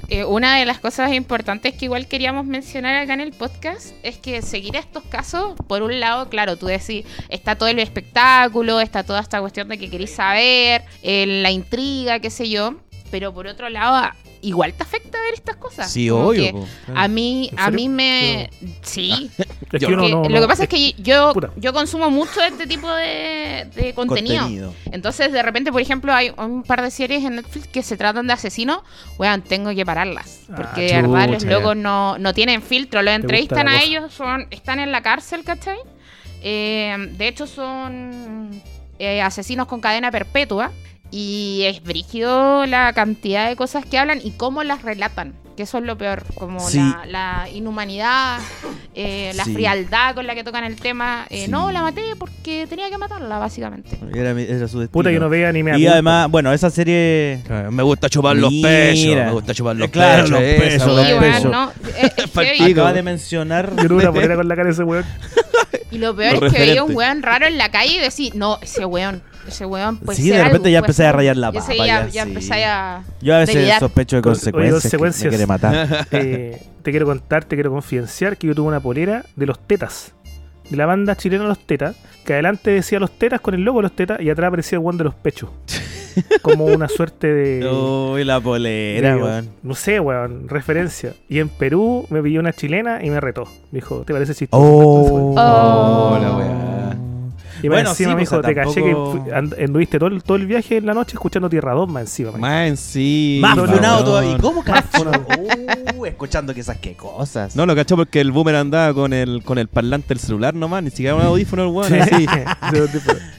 eh, 0.08 0.24
una 0.24 0.58
de 0.58 0.66
las 0.66 0.78
cosas 0.78 1.12
importantes 1.14 1.72
que 1.74 1.86
igual 1.86 2.06
queríamos 2.06 2.44
mencionar 2.44 2.96
acá 2.96 3.14
en 3.14 3.20
el 3.20 3.32
podcast 3.32 3.92
es 4.02 4.18
que 4.18 4.42
seguir 4.42 4.76
estos 4.76 5.02
casos, 5.04 5.54
por 5.66 5.82
un 5.82 6.00
lado, 6.00 6.28
claro, 6.28 6.56
tú 6.56 6.66
decís, 6.66 7.04
está 7.30 7.56
todo 7.56 7.68
el 7.68 7.78
espectáculo, 7.78 8.80
está 8.80 9.04
toda 9.04 9.20
esta 9.20 9.40
cuestión 9.40 9.68
de 9.68 9.78
que 9.78 9.88
querés 9.88 10.10
saber, 10.10 10.82
eh, 11.02 11.24
la 11.42 11.50
intriga, 11.50 12.18
qué 12.18 12.28
sé 12.30 12.50
yo, 12.50 12.74
pero 13.12 13.32
por 13.32 13.46
otro 13.46 13.68
lado, 13.68 14.10
igual 14.40 14.72
te 14.74 14.82
afecta 14.82 15.20
ver 15.20 15.34
estas 15.34 15.54
cosas. 15.56 15.92
Sí, 15.92 16.08
Como 16.08 16.28
obvio. 16.28 16.66
A 16.94 17.06
mí, 17.06 17.48
¿En 17.52 17.60
a 17.60 17.70
mí 17.70 17.88
me... 17.88 18.50
Sí, 18.82 19.30
Es 19.38 19.46
que 19.86 19.88
no- 19.88 20.08
no- 20.08 20.28
lo 20.28 20.40
que 20.40 20.46
pasa 20.48 20.64
es 20.64 20.68
que 20.68 20.94
yo, 20.94 21.32
yo 21.56 21.72
consumo 21.72 22.10
mucho 22.10 22.40
de 22.40 22.48
este 22.48 22.66
tipo 22.66 22.90
de, 22.92 23.68
de 23.76 23.92
contenido. 23.94 24.40
contenido. 24.42 24.74
Entonces, 24.90 25.30
de 25.30 25.42
repente, 25.42 25.70
por 25.70 25.80
ejemplo, 25.80 26.12
hay 26.12 26.32
un 26.36 26.64
par 26.64 26.82
de 26.82 26.90
series 26.90 27.22
en 27.22 27.36
Netflix 27.36 27.68
que 27.68 27.82
se 27.84 27.96
tratan 27.96 28.26
de 28.26 28.32
asesinos. 28.32 28.80
Weón, 29.18 29.42
tengo 29.42 29.72
que 29.74 29.84
pararlas. 29.86 30.40
Ah, 30.50 30.54
Porque 30.56 30.86
de 30.86 31.02
verdad 31.02 31.28
los 31.28 31.44
locos 31.44 31.76
no, 31.76 32.18
no 32.18 32.34
tienen 32.34 32.62
filtro. 32.62 33.02
Los 33.02 33.14
entrevistan 33.14 33.68
a 33.68 33.82
ellos, 33.82 34.12
son 34.12 34.48
están 34.50 34.80
en 34.80 34.90
la 34.90 35.02
cárcel, 35.02 35.44
¿cachai? 35.44 35.78
Eh, 36.42 36.96
de 37.18 37.28
hecho, 37.28 37.46
son 37.46 38.50
eh, 38.98 39.20
asesinos 39.22 39.66
con 39.68 39.80
cadena 39.80 40.10
perpetua. 40.10 40.72
Y 41.14 41.64
es 41.66 41.82
brígido 41.84 42.64
la 42.66 42.92
cantidad 42.94 43.48
de 43.48 43.54
cosas 43.54 43.84
que 43.84 43.98
hablan 43.98 44.20
y 44.24 44.30
cómo 44.32 44.62
las 44.64 44.82
relatan. 44.82 45.34
Que 45.58 45.64
eso 45.64 45.76
es 45.76 45.84
lo 45.84 45.98
peor. 45.98 46.24
Como 46.34 46.58
Sí. 46.60 46.78
la, 46.78 47.04
la 47.06 47.48
inhumanidad, 47.50 48.38
eh, 48.94 49.32
la 49.34 49.44
Sí. 49.44 49.52
frialdad 49.52 50.14
con 50.14 50.26
la 50.26 50.34
que 50.34 50.42
tocan 50.44 50.64
el 50.64 50.76
tema. 50.76 51.26
Eh, 51.28 51.44
Sí. 51.44 51.50
No, 51.50 51.70
la 51.70 51.82
maté 51.82 52.00
porque 52.18 52.66
tenía 52.66 52.88
que 52.88 52.96
matarla, 52.96 53.38
básicamente. 53.38 53.98
Era, 54.14 54.30
su 54.66 54.78
destino. 54.80 54.88
Puta 54.90 55.10
que 55.10 55.20
no 55.20 55.28
vea 55.28 55.52
ni 55.52 55.62
me 55.62 55.78
Y 55.78 55.86
además, 55.86 56.30
bueno, 56.30 56.50
esa 56.54 56.70
serie... 56.70 57.42
Me 57.70 57.82
gusta 57.82 58.08
chupar 58.08 58.34
los 58.34 58.50
pechos. 58.50 59.14
Me 59.14 59.30
gusta 59.32 59.52
chupar 59.52 59.76
los 59.76 59.90
Claro, 59.90 60.38
pechos. 60.38 60.86
los 60.86 60.96
weá. 60.96 61.40
los 61.40 61.44
no. 61.44 61.72
Pico. 62.56 62.64
Acaba 62.80 62.92
de 62.94 63.02
mencionar... 63.02 63.70
Yo 63.76 63.94
una 63.94 64.10
polera 64.10 64.36
con 64.36 64.48
la 64.48 64.56
cara 64.56 64.68
de 64.68 64.72
ese 64.72 64.84
weón. 64.84 65.04
Y 65.90 65.98
lo 65.98 66.16
peor 66.16 66.40
Los 66.40 66.44
es 66.44 66.52
que 66.58 66.66
veía 66.66 66.82
un 66.82 66.96
weón 66.96 67.22
raro 67.22 67.46
en 67.46 67.58
la 67.58 67.70
calle 67.70 67.96
y 67.96 67.98
decía, 67.98 68.30
no, 68.34 68.58
ese 68.62 68.86
weón, 68.86 69.22
ese 69.46 69.66
weón, 69.66 69.98
pues. 69.98 70.18
Sí, 70.18 70.30
de 70.30 70.42
repente 70.44 70.70
ya 70.70 70.78
empecé 70.78 71.06
a 71.06 71.12
rayar 71.12 71.36
la 71.36 71.52
papa, 71.52 71.74
Ya, 71.74 71.84
ya, 71.86 72.08
ya 72.08 72.22
sí. 72.24 72.28
empecé 72.28 72.64
a. 72.64 73.02
Yo 73.20 73.34
a 73.34 73.38
veces 73.38 73.74
sospecho 73.78 74.16
de 74.16 74.20
Oye, 74.20 74.28
consecuencias. 74.30 74.82
que 74.92 74.98
consecuencias. 74.98 75.24
me 75.24 75.28
quiere 75.30 75.46
matar. 75.46 76.06
Eh, 76.12 76.62
te 76.82 76.90
quiero 76.90 77.06
contar, 77.06 77.44
te 77.44 77.56
quiero 77.56 77.70
confidenciar 77.70 78.36
que 78.36 78.46
yo 78.48 78.54
tuve 78.54 78.68
una 78.68 78.80
polera 78.80 79.24
de 79.36 79.46
los 79.46 79.58
tetas. 79.58 80.12
De 80.70 80.76
la 80.76 80.86
banda 80.86 81.16
chilena 81.16 81.44
Los 81.44 81.58
Tetas. 81.66 81.96
Que 82.24 82.32
adelante 82.34 82.70
decía 82.70 82.98
Los 82.98 83.10
Tetas 83.18 83.40
con 83.40 83.52
el 83.54 83.62
logo 83.62 83.80
de 83.80 83.82
Los 83.82 83.92
Tetas 83.96 84.20
y 84.20 84.30
atrás 84.30 84.48
aparecía 84.48 84.76
el 84.78 84.84
weón 84.84 84.96
de 84.96 85.04
los 85.04 85.14
pechos. 85.14 85.50
Como 86.42 86.64
una 86.66 86.88
suerte 86.88 87.26
de. 87.26 87.68
Uy, 87.68 88.24
la 88.24 88.40
polera, 88.40 89.14
de- 89.16 89.22
weón. 89.22 89.48
No 89.62 89.74
sé, 89.74 90.00
weón, 90.00 90.48
referencia. 90.48 91.12
Y 91.28 91.40
en 91.40 91.48
Perú 91.50 92.06
me 92.10 92.22
pilló 92.22 92.40
una 92.40 92.52
chilena 92.52 93.04
y 93.04 93.10
me 93.10 93.20
retó. 93.20 93.44
Me 93.70 93.78
dijo, 93.80 94.02
¿te 94.06 94.12
parece 94.14 94.34
chistoso? 94.34 94.62
Oh, 94.62 95.34
Oh. 95.36 96.18
la 96.20 96.36
weá. 96.36 96.96
Y 97.62 97.68
más 97.68 97.76
Bueno, 97.76 97.90
encima 97.90 98.10
sí, 98.10 98.14
me 98.14 98.14
pues, 98.14 98.30
dijo, 98.30 98.36
o 98.36 98.42
sea, 98.42 98.48
te 98.48 98.54
caché 98.54 98.82
que 98.82 98.90
tampoco- 98.92 99.22
fui- 99.24 99.32
and- 99.32 99.54
anduviste 99.60 99.98
todo 99.98 100.08
el, 100.08 100.22
todo 100.22 100.36
el 100.36 100.46
viaje 100.46 100.76
en 100.78 100.86
la 100.86 100.94
noche 100.94 101.12
escuchando 101.14 101.48
Tierra 101.48 101.72
2 101.74 101.88
más 101.88 102.02
encima. 102.02 102.32
Más 102.32 102.68
en 102.68 102.76
sí. 102.76 103.38
Más 103.40 103.58
funado 103.58 104.04
todavía. 104.04 104.32
¿Y 104.36 104.40
cómo 104.40 104.62
funado. 104.62 105.26
Uh, 105.96 106.06
escuchando 106.06 106.52
que 106.54 106.60
esas 106.60 106.78
qué 106.78 106.94
cosas. 106.94 107.54
No, 107.54 107.64
lo 107.66 107.74
cachó 107.76 107.96
porque 107.96 108.20
el 108.20 108.32
boomer 108.32 108.56
andaba 108.56 108.92
con 108.92 109.12
el, 109.12 109.42
con 109.44 109.58
el 109.58 109.68
parlante 109.68 110.08
del 110.08 110.18
celular 110.18 110.54
nomás, 110.54 110.82
ni 110.82 110.90
siquiera 110.90 111.14
un 111.14 111.22
audífono 111.22 111.62
el 111.64 111.68
weón, 111.68 111.88
Sí. 111.92 111.98
así. 112.00 112.26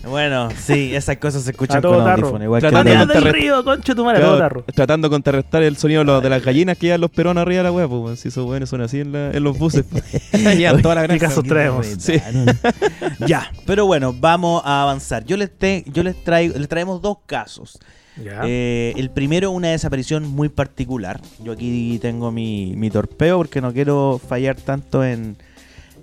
Bueno, 0.05 0.49
sí, 0.59 0.93
esas 0.93 1.15
cosas 1.17 1.43
se 1.43 1.51
escuchan 1.51 1.81
con 1.81 2.03
tarro. 2.03 2.23
audífono. 2.27 2.43
Igual 2.43 2.61
que 2.61 2.67
Tratando 2.69 2.91
de- 2.91 3.05
de- 3.19 3.21
del 3.25 3.33
río, 3.33 3.63
concha 3.63 3.95
tu 3.95 4.03
madre, 4.03 4.19
Claro, 4.19 4.31
todo 4.33 4.39
tarro. 4.41 4.63
tratando 4.75 5.07
de 5.07 5.11
contrarrestar 5.13 5.63
el 5.63 5.77
sonido 5.77 6.19
de, 6.21 6.29
las 6.29 6.43
gallinas 6.43 6.77
que 6.77 6.87
llevan 6.87 6.99
los 7.01 7.09
perones 7.09 7.41
arriba 7.41 7.59
de 7.59 7.63
la 7.63 7.71
weá, 7.71 7.87
pues 7.87 8.19
si 8.19 8.27
esos 8.27 8.45
weones 8.45 8.67
son 8.69 8.81
así 8.81 8.99
en, 8.99 9.13
la- 9.13 9.31
en 9.31 9.41
los 9.43 9.57
buses. 9.57 9.85
Llevan 10.33 10.81
toda 10.81 10.95
la 10.95 11.01
¿Qué 11.03 11.07
granja. 11.07 11.27
casos 11.27 11.43
traemos? 11.45 11.87
Sí. 11.99 12.21
ya, 13.27 13.49
pero 13.65 13.85
bueno, 13.85 14.12
vamos 14.19 14.61
a 14.65 14.83
avanzar. 14.83 15.23
Yo 15.25 15.37
les, 15.37 15.51
te- 15.51 15.83
yo 15.87 16.03
les 16.03 16.21
traigo, 16.23 16.57
les 16.57 16.67
traemos 16.69 17.01
dos 17.01 17.17
casos. 17.25 17.79
Eh, 18.45 18.93
el 18.95 19.09
primero, 19.09 19.49
una 19.51 19.69
desaparición 19.69 20.27
muy 20.27 20.47
particular. 20.49 21.19
Yo 21.43 21.53
aquí 21.53 21.97
tengo 22.01 22.31
mi, 22.31 22.73
mi 22.75 22.89
torpeo 22.91 23.37
porque 23.37 23.59
no 23.61 23.73
quiero 23.73 24.21
fallar 24.27 24.55
tanto 24.55 25.03
en, 25.03 25.35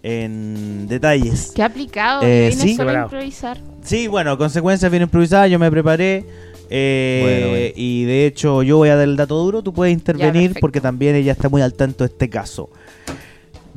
en 0.02 0.86
detalles. 0.88 1.52
Qué 1.54 1.62
aplicado, 1.62 2.22
Eh, 2.24 2.52
sí. 2.56 2.74
solo 2.76 2.90
a 2.90 3.02
improvisar. 3.02 3.58
Sí, 3.82 4.08
bueno, 4.08 4.36
consecuencias 4.38 4.90
bien 4.90 5.04
improvisadas, 5.04 5.50
yo 5.50 5.58
me 5.58 5.70
preparé. 5.70 6.24
eh, 6.68 7.20
Bueno, 7.22 7.48
bueno. 7.50 7.72
Y 7.76 8.04
de 8.04 8.26
hecho, 8.26 8.62
yo 8.62 8.76
voy 8.78 8.88
a 8.88 8.96
dar 8.96 9.08
el 9.08 9.16
dato 9.16 9.36
duro, 9.36 9.62
tú 9.62 9.72
puedes 9.72 9.92
intervenir 9.92 10.54
porque 10.60 10.80
también 10.80 11.14
ella 11.14 11.32
está 11.32 11.48
muy 11.48 11.62
al 11.62 11.74
tanto 11.74 12.04
de 12.04 12.08
este 12.08 12.28
caso. 12.28 12.70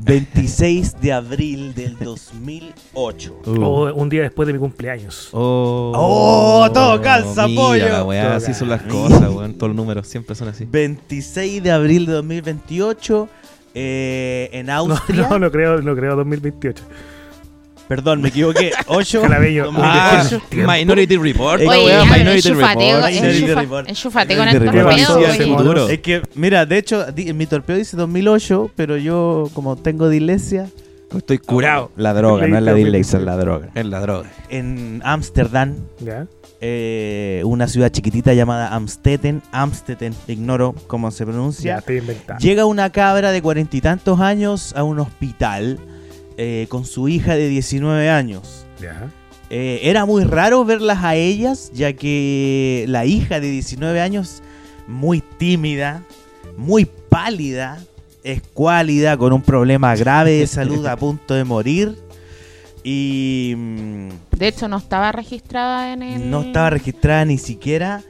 26 0.03 0.99
de 1.01 1.13
abril 1.13 1.73
del 1.73 1.97
2008. 1.97 3.41
O 3.45 3.91
un 3.93 4.09
día 4.09 4.23
después 4.23 4.45
de 4.47 4.53
mi 4.53 4.59
cumpleaños. 4.59 5.29
Oh, 5.31 5.91
Oh, 5.95 6.69
todo 6.73 7.01
calza, 7.01 7.47
mira 7.47 7.61
pollo. 7.61 7.89
La 7.89 8.03
weá, 8.03 8.23
Todo 8.25 8.33
así 8.35 8.53
son 8.53 8.69
las 8.69 8.81
cosas, 8.83 9.29
weón. 9.29 9.53
Todos 9.55 9.69
los 9.69 9.75
números 9.77 10.07
siempre 10.07 10.35
son 10.35 10.49
así. 10.49 10.65
26 10.65 11.63
de 11.63 11.71
abril 11.71 12.05
de 12.05 12.13
2028 12.13 13.29
eh, 13.75 14.49
en 14.51 14.65
No, 14.67 14.73
Austria. 14.93 15.27
no, 15.29 15.39
no 15.39 15.51
creo, 15.51 15.81
no 15.81 15.95
creo 15.95 16.15
2028. 16.17 16.83
Perdón, 17.87 18.21
me 18.21 18.29
equivoqué. 18.29 18.71
8. 18.87 19.21
Calabeño. 19.21 19.65
Ah, 19.77 20.19
2018. 20.23 20.67
Minority 20.71 21.17
Report. 21.17 21.61
Oye, 21.61 21.85
ya, 21.87 22.03
pero 22.09 22.17
Minority 22.17 22.49
Report. 22.49 22.77
Minority 22.77 23.19
enchufa- 23.43 23.55
Report. 23.61 23.89
enchúfate 23.89 24.37
con 24.37 24.47
el 24.47 25.33
sí, 25.37 25.43
futuro. 25.51 25.89
Es 25.89 25.99
que, 25.99 26.21
mira, 26.35 26.65
de 26.65 26.77
hecho, 26.77 27.05
mi 27.35 27.45
torpeo 27.45 27.75
dice 27.75 27.97
2008, 27.97 28.71
pero 28.75 28.97
yo, 28.97 29.49
como 29.53 29.75
tengo 29.75 30.09
dislexia. 30.09 30.69
Estoy 31.15 31.37
curado. 31.37 31.91
La 31.95 32.13
droga, 32.13 32.47
no 32.47 32.57
es 32.57 32.63
la 32.63 32.73
dislexia, 32.73 33.19
es 33.19 33.25
la 33.25 33.37
droga. 33.37 33.69
En 33.75 33.91
la 33.91 33.99
droga. 33.99 34.31
En 34.49 34.99
Ámsterdam, 35.05 35.75
Ya. 35.99 36.25
eh, 36.59 37.43
una 37.45 37.67
ciudad 37.67 37.89
chiquitita 37.91 38.33
llamada 38.33 38.69
Amstetten, 38.73 39.43
Amstetten, 39.51 40.15
ignoro 40.27 40.73
cómo 40.87 41.11
se 41.11 41.19
Ya, 41.19 41.25
pronuncia. 41.27 41.77
estoy 41.77 41.97
inventando. 41.97 42.41
Llega 42.41 42.65
una 42.65 42.89
cabra 42.89 43.31
de 43.31 43.41
cuarenta 43.43 43.77
y 43.77 43.81
tantos 43.81 44.19
años 44.21 44.73
a 44.75 44.83
un 44.83 44.99
hospital 44.99 45.77
eh, 46.37 46.67
con 46.69 46.85
su 46.85 47.07
hija 47.07 47.35
de 47.35 47.47
19 47.47 48.09
años. 48.09 48.65
Eh, 49.49 49.81
era 49.83 50.05
muy 50.05 50.23
raro 50.23 50.65
verlas 50.65 51.03
a 51.03 51.15
ellas, 51.15 51.71
ya 51.73 51.93
que 51.93 52.85
la 52.87 53.05
hija 53.05 53.39
de 53.39 53.51
19 53.51 54.01
años, 54.01 54.41
muy 54.87 55.21
tímida, 55.21 56.03
muy 56.57 56.85
pálida, 56.85 57.79
escuálida, 58.23 59.15
con 59.17 59.31
un 59.33 59.41
problema 59.41 59.95
grave 59.95 60.31
de 60.31 60.47
salud 60.47 60.85
a 60.87 60.97
punto 60.97 61.33
de 61.33 61.43
morir. 61.43 61.97
Y 62.83 63.53
mm, 63.55 64.09
De 64.37 64.47
hecho, 64.47 64.67
no 64.67 64.77
estaba 64.77 65.11
registrada 65.11 65.93
en 65.93 66.01
el... 66.01 66.29
no 66.29 66.41
estaba 66.41 66.71
registrada 66.71 67.23
ni 67.23 67.37
siquiera 67.37 68.03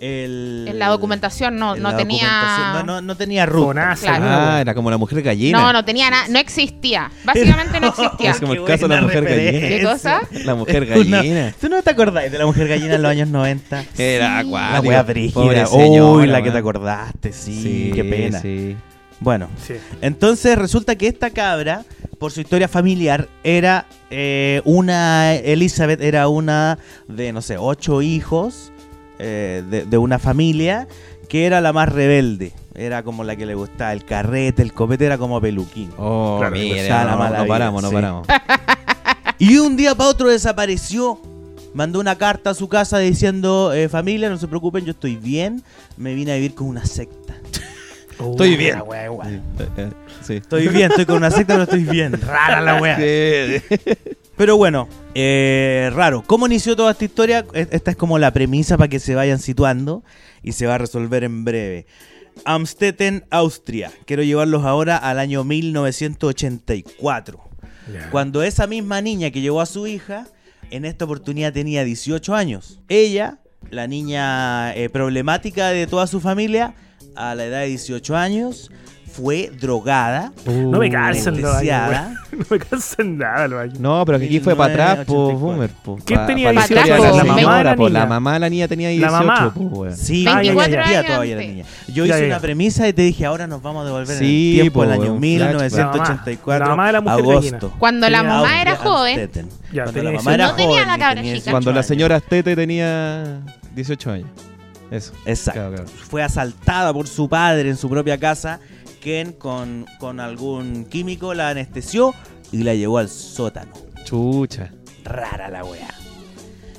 el, 0.00 0.64
En 0.68 0.78
la 0.78 0.88
documentación, 0.88 1.56
no, 1.58 1.76
no 1.76 1.90
la 1.90 1.96
tenía... 1.96 2.26
documentación. 2.26 2.86
No, 2.86 2.92
no, 2.94 3.02
no 3.02 3.16
tenía 3.16 3.44
ruta. 3.46 3.66
Fonasa, 3.66 4.06
Claro. 4.16 4.24
Ah, 4.28 4.60
era 4.62 4.74
como 4.74 4.90
la 4.90 4.96
mujer 4.96 5.20
gallina. 5.22 5.58
No, 5.60 5.72
no 5.74 5.84
tenía 5.84 6.08
nada, 6.10 6.26
no 6.28 6.38
existía. 6.38 7.10
Básicamente 7.24 7.78
no 7.80 7.88
existía. 7.88 8.30
Es 8.30 8.40
como 8.40 8.54
el 8.54 8.60
Qué 8.60 8.64
caso 8.64 8.88
de 8.88 8.94
la 8.96 9.02
mujer 9.02 9.24
gallina. 9.24 9.68
¿Qué 9.68 9.82
cosa? 9.84 10.20
La 10.44 10.54
mujer 10.54 10.86
gallina. 10.86 11.54
¿Tú 11.60 11.68
no 11.68 11.82
te 11.82 11.90
acordáis 11.90 12.32
de 12.32 12.38
la 12.38 12.46
mujer 12.46 12.66
gallina 12.68 12.94
en 12.94 13.02
los 13.02 13.10
años 13.10 13.28
90? 13.28 13.84
Era 13.98 14.42
Sí. 14.42 14.48
La 14.50 14.68
acuático. 14.78 14.88
wea 14.88 15.02
brígida. 15.02 15.68
Uy, 15.70 16.26
la 16.26 16.42
que 16.42 16.50
te 16.50 16.58
acordaste, 16.58 17.32
sí, 17.32 17.92
qué 17.94 18.02
pena. 18.04 18.40
sí. 18.40 18.76
Bueno, 19.22 19.50
Sí. 19.66 19.74
entonces 20.00 20.56
resulta 20.56 20.96
que 20.96 21.06
esta 21.06 21.28
cabra, 21.28 21.84
por 22.18 22.32
su 22.32 22.40
historia 22.40 22.68
familiar, 22.68 23.28
era 23.44 23.84
eh, 24.10 24.62
una. 24.64 25.34
Elizabeth 25.34 26.00
era 26.00 26.26
una 26.28 26.78
de, 27.06 27.30
no 27.34 27.42
sé, 27.42 27.58
ocho 27.58 28.00
hijos 28.00 28.72
eh, 29.20 29.62
de, 29.68 29.84
de 29.84 29.98
una 29.98 30.18
familia 30.18 30.88
que 31.28 31.46
era 31.46 31.60
la 31.60 31.72
más 31.72 31.88
rebelde. 31.88 32.52
Era 32.74 33.02
como 33.02 33.24
la 33.24 33.36
que 33.36 33.46
le 33.46 33.54
gustaba 33.54 33.92
el 33.92 34.04
carrete, 34.04 34.62
el 34.62 34.72
copete, 34.72 35.04
era 35.06 35.18
como 35.18 35.40
peluquín. 35.40 35.90
Oh, 35.98 36.38
Claro, 36.40 37.10
no, 37.12 37.46
paramos, 37.46 37.82
no 37.82 37.88
sí. 37.88 37.94
paramos. 37.94 38.26
Y 39.38 39.56
un 39.56 39.74
día 39.76 39.94
para 39.94 40.10
otro 40.10 40.28
desapareció. 40.28 41.18
Mandó 41.72 41.98
una 42.00 42.16
carta 42.18 42.50
a 42.50 42.54
su 42.54 42.68
casa 42.68 42.98
diciendo, 42.98 43.72
eh, 43.72 43.88
familia, 43.88 44.28
no 44.28 44.36
se 44.36 44.48
preocupen, 44.48 44.84
yo 44.84 44.90
estoy 44.90 45.16
bien. 45.16 45.62
Me 45.96 46.14
vine 46.14 46.32
a 46.32 46.34
vivir 46.34 46.54
con 46.54 46.66
una 46.66 46.84
secta. 46.84 47.34
Estoy 48.20 48.56
bien. 48.56 48.74
La 48.76 48.82
wea 48.82 49.04
igual. 49.06 49.42
Eh, 49.78 49.90
Sí. 50.22 50.34
Estoy 50.34 50.68
bien, 50.68 50.90
estoy 50.90 51.06
con 51.06 51.16
una 51.16 51.30
secta, 51.30 51.54
pero 51.54 51.62
estoy 51.62 51.84
bien. 51.84 52.20
Rara 52.20 52.60
la 52.60 52.80
wea. 52.82 52.96
Sí. 52.98 53.62
Pero 54.40 54.56
bueno, 54.56 54.88
eh, 55.14 55.90
raro. 55.92 56.24
¿Cómo 56.26 56.46
inició 56.46 56.74
toda 56.74 56.92
esta 56.92 57.04
historia? 57.04 57.44
E- 57.52 57.68
Esta 57.72 57.90
es 57.90 57.96
como 57.98 58.18
la 58.18 58.32
premisa 58.32 58.78
para 58.78 58.88
que 58.88 58.98
se 58.98 59.14
vayan 59.14 59.38
situando 59.38 60.02
y 60.42 60.52
se 60.52 60.64
va 60.66 60.76
a 60.76 60.78
resolver 60.78 61.24
en 61.24 61.44
breve. 61.44 61.84
Amstetten, 62.46 63.26
Austria. 63.28 63.92
Quiero 64.06 64.22
llevarlos 64.22 64.64
ahora 64.64 64.96
al 64.96 65.18
año 65.18 65.44
1984. 65.44 67.38
Ya. 67.92 68.08
Cuando 68.08 68.42
esa 68.42 68.66
misma 68.66 69.02
niña 69.02 69.30
que 69.30 69.42
llevó 69.42 69.60
a 69.60 69.66
su 69.66 69.86
hija, 69.86 70.26
en 70.70 70.86
esta 70.86 71.04
oportunidad 71.04 71.52
tenía 71.52 71.84
18 71.84 72.34
años. 72.34 72.80
Ella, 72.88 73.40
la 73.70 73.86
niña 73.88 74.74
eh, 74.74 74.88
problemática 74.88 75.68
de 75.68 75.86
toda 75.86 76.06
su 76.06 76.18
familia, 76.18 76.72
a 77.14 77.34
la 77.34 77.44
edad 77.44 77.60
de 77.60 77.66
18 77.66 78.16
años, 78.16 78.70
fue 79.12 79.50
drogada, 79.60 80.32
No 80.46 80.78
me 80.78 80.90
calzan 80.90 81.40
los 81.40 81.54
años. 81.54 82.16
No 82.32 82.44
me 82.48 82.58
calzan 82.60 83.18
nada 83.18 83.48
los 83.48 83.60
años. 83.60 83.80
No, 83.80 84.04
pero 84.06 84.18
que 84.18 84.26
aquí 84.26 84.38
fue 84.40 84.54
para 84.54 84.72
atrás, 84.72 85.04
po, 85.06 85.32
1984. 85.32 85.38
boomer, 85.38 85.70
po. 85.82 85.98
¿Quién 86.06 86.20
Pa- 86.20 86.26
tenía 86.26 86.48
pa 86.48 86.52
la 86.52 86.60
18? 86.66 86.80
historia 86.80 86.94
de 86.94 87.00
La 87.00 87.16
La 87.16 87.24
mamá 87.24 87.62
la 87.64 87.76
po, 87.76 87.88
la 87.88 88.00
niña. 88.00 88.06
mamá 88.06 88.32
de 88.34 88.38
la 88.38 88.48
niña 88.50 88.68
tenía 88.68 88.88
La 88.88 88.92
18, 88.94 89.12
mamá. 89.12 89.52
po, 89.54 89.60
weón. 89.60 89.96
Sí, 89.96 90.24
24 90.24 90.62
existía 90.74 90.98
años 90.98 91.06
todavía 91.10 91.36
la 91.36 91.42
niña. 91.42 91.64
Yo 91.88 92.06
Ya, 92.06 92.14
hice 92.16 92.28
ya. 92.28 92.34
una 92.34 92.40
premisa 92.40 92.88
y 92.88 92.92
te 92.92 93.02
dije, 93.02 93.26
ahora 93.26 93.46
nos 93.46 93.60
vamos 93.62 93.82
a 93.82 93.86
devolver 93.86 94.10
en 94.12 94.18
Sí, 94.18 94.50
el 94.56 94.60
tiempo, 94.62 94.78
po, 94.78 94.84
el 94.84 94.92
año 94.92 95.12
un 95.14 95.20
1984, 95.20 96.64
La 96.64 96.70
mamá 96.70 96.86
de 96.86 96.92
la 96.92 97.00
mujer 97.00 97.18
agosto. 97.20 97.72
Cuando 97.78 98.08
la 98.08 98.20
En 98.20 98.26
mamá 98.26 98.62
era 98.62 98.76
joven. 98.76 99.30
Ya, 99.72 99.84
Cuando 99.84 100.02
la 100.02 100.12
mamá 100.12 100.34
era 100.34 100.44
18. 100.44 100.50
No 100.52 100.56
tenía 100.56 100.68
joven 100.70 100.86
la 100.88 100.96
y 100.96 100.98
cabra 100.98 101.14
tenía 101.16 101.32
chica. 101.34 101.34
18 101.34 101.50
Cuando 101.50 101.70
la 101.72 101.76
años. 101.78 101.86
señora 101.86 102.20
Tete 102.20 102.56
tenía 102.56 103.40
18 103.74 104.10
años. 104.10 104.28
Eso. 104.90 105.12
Exacto. 105.24 105.60
Claro, 105.60 105.74
claro. 105.76 105.90
Fue 106.08 106.22
asaltada 106.22 106.92
por 106.92 107.06
su 107.06 107.28
padre 107.28 107.68
en 107.70 107.76
su 107.76 107.88
propia 107.88 108.18
casa, 108.18 108.58
quien 109.00 109.32
con, 109.32 109.86
con 109.98 110.20
algún 110.20 110.84
químico 110.84 111.34
la 111.34 111.48
anestesió 111.48 112.14
y 112.52 112.62
la 112.62 112.74
llevó 112.74 112.98
al 112.98 113.08
sótano. 113.08 113.72
Chucha. 114.04 114.72
Rara 115.04 115.48
la 115.48 115.64
weá. 115.64 115.88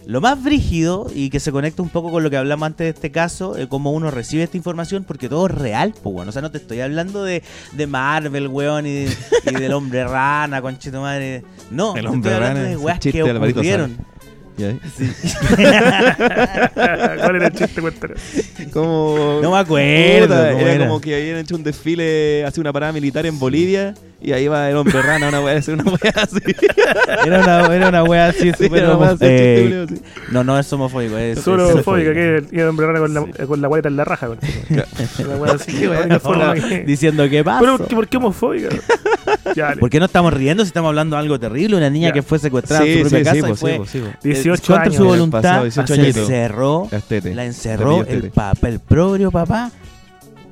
Lo 0.05 0.19
más 0.19 0.43
brígido 0.43 1.07
y 1.13 1.29
que 1.29 1.39
se 1.39 1.51
conecta 1.51 1.81
un 1.83 1.89
poco 1.89 2.11
con 2.11 2.23
lo 2.23 2.29
que 2.29 2.37
hablamos 2.37 2.65
antes 2.65 2.85
de 2.85 2.89
este 2.89 3.11
caso, 3.11 3.55
eh, 3.57 3.67
cómo 3.67 3.91
uno 3.91 4.09
recibe 4.09 4.43
esta 4.43 4.57
información, 4.57 5.03
porque 5.03 5.29
todo 5.29 5.45
es 5.45 5.53
real, 5.53 5.93
pues 6.01 6.13
bueno. 6.13 6.29
O 6.29 6.31
sea, 6.31 6.41
no 6.41 6.49
te 6.49 6.57
estoy 6.57 6.81
hablando 6.81 7.23
de, 7.23 7.43
de 7.73 7.87
Marvel, 7.87 8.47
weón, 8.47 8.87
y, 8.87 9.05
y 9.05 9.53
del 9.53 9.73
hombre 9.73 10.03
rana, 10.03 10.61
conchito 10.61 11.01
madre. 11.01 11.43
No, 11.69 11.95
El 11.95 12.01
te 12.01 12.07
hombre 12.07 12.31
estoy 12.31 12.33
hablando 12.33 12.59
rana, 12.61 12.69
de 12.69 12.77
weas 12.77 12.99
que 12.99 13.11
de 13.11 14.10
¿Cuál 16.75 17.35
era 17.35 17.47
el 17.47 17.53
chiste? 17.53 17.81
Como... 18.71 19.39
No 19.41 19.51
me 19.51 19.57
acuerdo. 19.57 20.27
Puta, 20.27 20.49
cómo 20.51 20.61
era, 20.61 20.73
era. 20.73 20.87
como 20.87 21.01
que 21.01 21.15
habían 21.15 21.37
hecho 21.37 21.55
un 21.55 21.63
desfile, 21.63 22.45
hace 22.45 22.61
una 22.61 22.71
parada 22.71 22.91
militar 22.93 23.25
en 23.25 23.39
Bolivia 23.39 23.93
y 24.21 24.31
ahí 24.33 24.47
va 24.47 24.69
el 24.69 24.75
hombre 24.77 25.01
rana, 25.01 25.29
una 25.29 25.41
weá, 25.41 25.59
una 25.67 25.83
weá 25.83 26.13
así. 26.15 26.39
Era 27.25 27.39
una, 27.39 27.75
era 27.75 27.89
una 27.89 28.03
wea 28.03 28.27
así, 28.27 28.51
Sí, 28.53 28.65
súper 28.65 28.83
era 28.83 28.97
más 28.97 29.13
homo- 29.13 29.25
ese 29.25 29.27
chiste, 29.27 29.59
eh, 29.59 29.63
culiao, 29.63 29.87
sí. 29.87 30.01
No, 30.31 30.43
no 30.43 30.57
es 30.59 30.71
homofóbico, 30.73 31.17
es. 31.17 31.39
Solo 31.39 31.65
es 31.67 31.73
homofóbica, 31.73 32.13
xenofóbico. 32.13 32.49
que 32.51 32.61
el 32.61 32.67
hombre 32.67 32.87
rana 32.87 32.99
con 32.99 33.13
la, 33.13 33.45
con 33.47 33.61
la 33.61 33.67
guareta 33.67 33.89
en 33.89 33.95
la 33.97 34.05
raja. 34.05 34.27
con- 34.27 34.39
Una 35.25 35.35
wea 35.37 35.53
así, 35.53 35.71
que 35.73 35.87
la 35.87 36.19
forma 36.19 36.53
que- 36.55 36.83
Diciendo 36.83 37.27
qué 37.29 37.43
pasa. 37.43 37.59
Pero, 37.61 37.77
¿qué- 37.87 37.95
¿por 37.95 38.07
qué 38.07 38.17
homofóbica? 38.17 38.69
Ya. 39.55 39.75
¿Por 39.79 39.89
qué 39.89 39.99
no 39.99 40.05
estamos 40.05 40.33
riendo 40.33 40.63
si 40.63 40.67
estamos 40.67 40.89
hablando 40.89 41.15
de 41.15 41.21
algo 41.21 41.39
terrible? 41.39 41.75
Una 41.77 41.89
niña 41.89 42.09
Ya. 42.09 42.13
que 42.13 42.21
fue 42.21 42.39
secuestrada 42.39 42.85
en 42.85 42.93
Sí, 42.93 43.03
su 43.03 43.09
propia 43.09 43.19
sí, 43.19 43.23
casa 43.41 43.47
sí, 43.47 43.53
y 43.53 43.55
fue 43.55 43.71
sí, 43.71 43.77
pues, 43.77 43.89
sí, 43.89 43.99
pues. 43.99 44.23
18 44.23 44.61
contra 44.65 44.83
años. 44.83 44.95
su 44.95 45.03
voluntad 45.05 45.41
pasado, 45.41 45.63
18 45.63 45.95
se 45.95 46.07
encerró, 46.09 46.89
la 47.33 47.45
encerró 47.45 47.99
el 47.99 48.05
tetes. 48.07 48.31
papá, 48.31 48.67
el 48.69 48.79
propio 48.79 49.29
papá. 49.31 49.71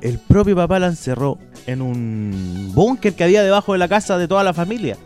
El 0.01 0.17
propio 0.17 0.55
papá 0.55 0.79
la 0.79 0.87
encerró 0.87 1.37
en 1.67 1.81
un 1.81 2.71
búnker 2.73 3.13
que 3.13 3.23
había 3.23 3.43
debajo 3.43 3.73
de 3.73 3.79
la 3.79 3.87
casa 3.87 4.17
de 4.17 4.27
toda 4.27 4.43
la 4.43 4.53
familia. 4.53 4.97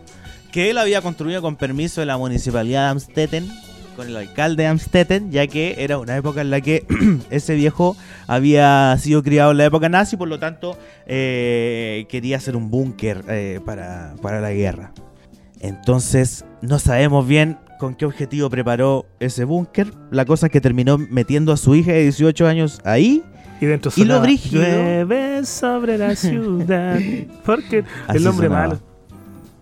Que 0.52 0.70
él 0.70 0.78
había 0.78 1.02
construido 1.02 1.42
con 1.42 1.56
permiso 1.56 2.02
de 2.02 2.06
la 2.06 2.18
municipalidad 2.18 2.84
de 2.84 2.90
Amstetten, 2.90 3.52
con 3.96 4.08
el 4.08 4.16
alcalde 4.16 4.64
de 4.64 4.70
Amstetten, 4.70 5.32
ya 5.32 5.48
que 5.48 5.76
era 5.80 5.98
una 5.98 6.16
época 6.16 6.42
en 6.42 6.52
la 6.52 6.62
que 6.62 6.86
ese 7.32 7.56
viejo 7.56 7.98
había 8.28 8.96
sido 9.00 9.24
criado 9.24 9.52
en 9.52 9.58
la 9.58 9.66
época 9.66 9.90
nazi, 9.90 10.16
por 10.16 10.28
lo 10.28 10.38
tanto 10.40 10.78
eh, 11.08 12.06
quería 12.10 12.38
hacer 12.38 12.56
un 12.56 12.70
búnker 12.70 13.24
eh, 13.30 13.60
para, 13.66 14.16
para 14.22 14.42
la 14.42 14.52
guerra. 14.52 14.94
Entonces, 15.60 16.46
no 16.62 16.78
sabemos 16.78 17.28
bien 17.28 17.58
con 17.80 17.96
qué 17.96 18.06
objetivo 18.06 18.50
preparó 18.50 19.06
ese 19.20 19.44
búnker. 19.44 19.92
La 20.12 20.26
cosa 20.26 20.48
es 20.48 20.52
que 20.52 20.62
terminó 20.62 20.98
metiendo 20.98 21.52
a 21.52 21.58
su 21.58 21.74
hija 21.76 21.94
de 21.94 22.04
18 22.04 22.48
años 22.48 22.80
ahí. 22.84 23.24
Y 23.64 23.66
dentro 23.66 23.92
Y 23.96 24.04
lo 24.04 24.20
brígido- 24.22 24.62
Llueve 24.62 25.46
sobre 25.46 25.98
la 25.98 26.16
ciudad. 26.18 27.00
Porque 27.46 27.86
Así 28.08 28.18
el 28.18 28.28
hombre 28.28 28.48
sonaba. 28.48 28.68
malo. 28.68 28.80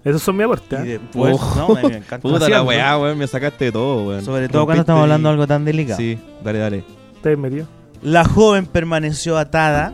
Esos 0.04 0.24
son 0.24 0.36
mi 0.38 0.44
aporte. 0.44 0.76
Y 0.78 0.90
¿eh? 0.94 1.00
después, 1.00 1.38
Oh. 1.40 1.54
no, 1.56 1.76
me, 1.76 1.90
me 1.90 1.98
encanta. 1.98 2.20
Puta 2.28 2.50
la 2.50 2.64
weá, 2.64 2.98
weón, 2.98 3.18
me 3.20 3.28
sacaste 3.28 3.66
de 3.66 3.72
todo, 3.72 4.08
weón. 4.08 4.26
Sobre 4.26 4.50
todo 4.50 4.66
cuando 4.66 4.82
estamos 4.82 5.04
hablando 5.04 5.30
de 5.30 5.34
algo 5.34 5.46
tan 5.48 5.64
delicado. 5.64 5.98
Sí, 5.98 6.18
dale, 6.44 6.58
dale. 6.60 6.84
Ustedes 7.16 7.38
metió. 7.38 7.68
La 8.02 8.24
joven 8.26 8.66
permaneció 8.66 9.38
atada 9.38 9.94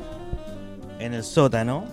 en 0.99 1.14
el 1.14 1.24
sótano. 1.26 1.84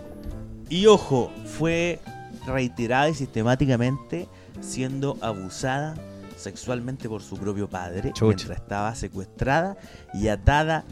Y 0.68 0.86
ojo, 0.86 1.32
fue 1.44 1.98
reiterada 2.46 3.08
y 3.08 3.14
sistemáticamente 3.14 4.28
siendo 4.60 5.16
abusada 5.20 5.94
sexualmente 6.36 7.08
por 7.08 7.22
su 7.22 7.36
propio 7.36 7.68
padre 7.68 8.10
Chucha. 8.12 8.26
mientras 8.26 8.58
estaba 8.58 8.94
secuestrada 8.94 9.76
y 10.14 10.28
atada 10.28 10.84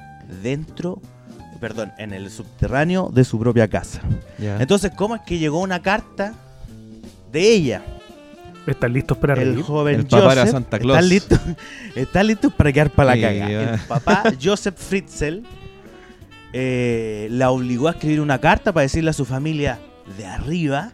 dentro, 0.42 1.00
perdón, 1.60 1.92
en 1.98 2.12
el 2.12 2.30
subterráneo 2.30 3.10
de 3.12 3.24
su 3.24 3.38
propia 3.38 3.68
casa. 3.68 4.00
Entonces, 4.38 4.92
¿cómo 4.96 5.14
es 5.16 5.22
que 5.22 5.38
llegó 5.38 5.60
una 5.60 5.80
carta 5.82 6.34
de 7.30 7.52
ella? 7.52 7.82
¿Están 8.66 8.92
listos 8.92 9.18
para 9.18 9.34
El 9.34 9.54
reír? 9.54 9.64
joven 9.64 10.00
El 10.00 10.06
papá 10.06 10.32
era. 10.32 10.46
Santa 10.46 10.78
Claus. 10.78 10.96
¿Están 11.02 11.08
listos? 11.08 11.40
¿Están 11.96 12.26
listos 12.28 12.52
para 12.54 12.72
quedar 12.72 12.90
para 12.90 13.06
la 13.10 13.14
Sí, 13.16 13.20
caga? 13.22 13.72
El 13.74 13.80
papá 13.80 14.22
Joseph 14.42 14.76
Fritzl 14.76 15.40
eh, 16.52 17.28
la 17.30 17.50
obligó 17.50 17.88
a 17.88 17.92
escribir 17.92 18.20
una 18.20 18.38
carta 18.38 18.72
para 18.72 18.82
decirle 18.82 19.10
a 19.10 19.14
su 19.14 19.24
familia 19.24 19.78
de 20.16 20.26
arriba 20.26 20.92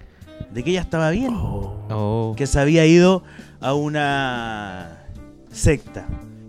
de 0.52 0.62
que 0.64 0.70
ella 0.70 0.80
estaba 0.80 1.10
bien, 1.10 1.34
Oh. 1.34 1.74
Oh. 1.90 2.34
que 2.36 2.46
se 2.46 2.58
había 2.60 2.86
ido 2.86 3.22
a 3.60 3.74
una 3.74 5.04
secta. 5.50 6.06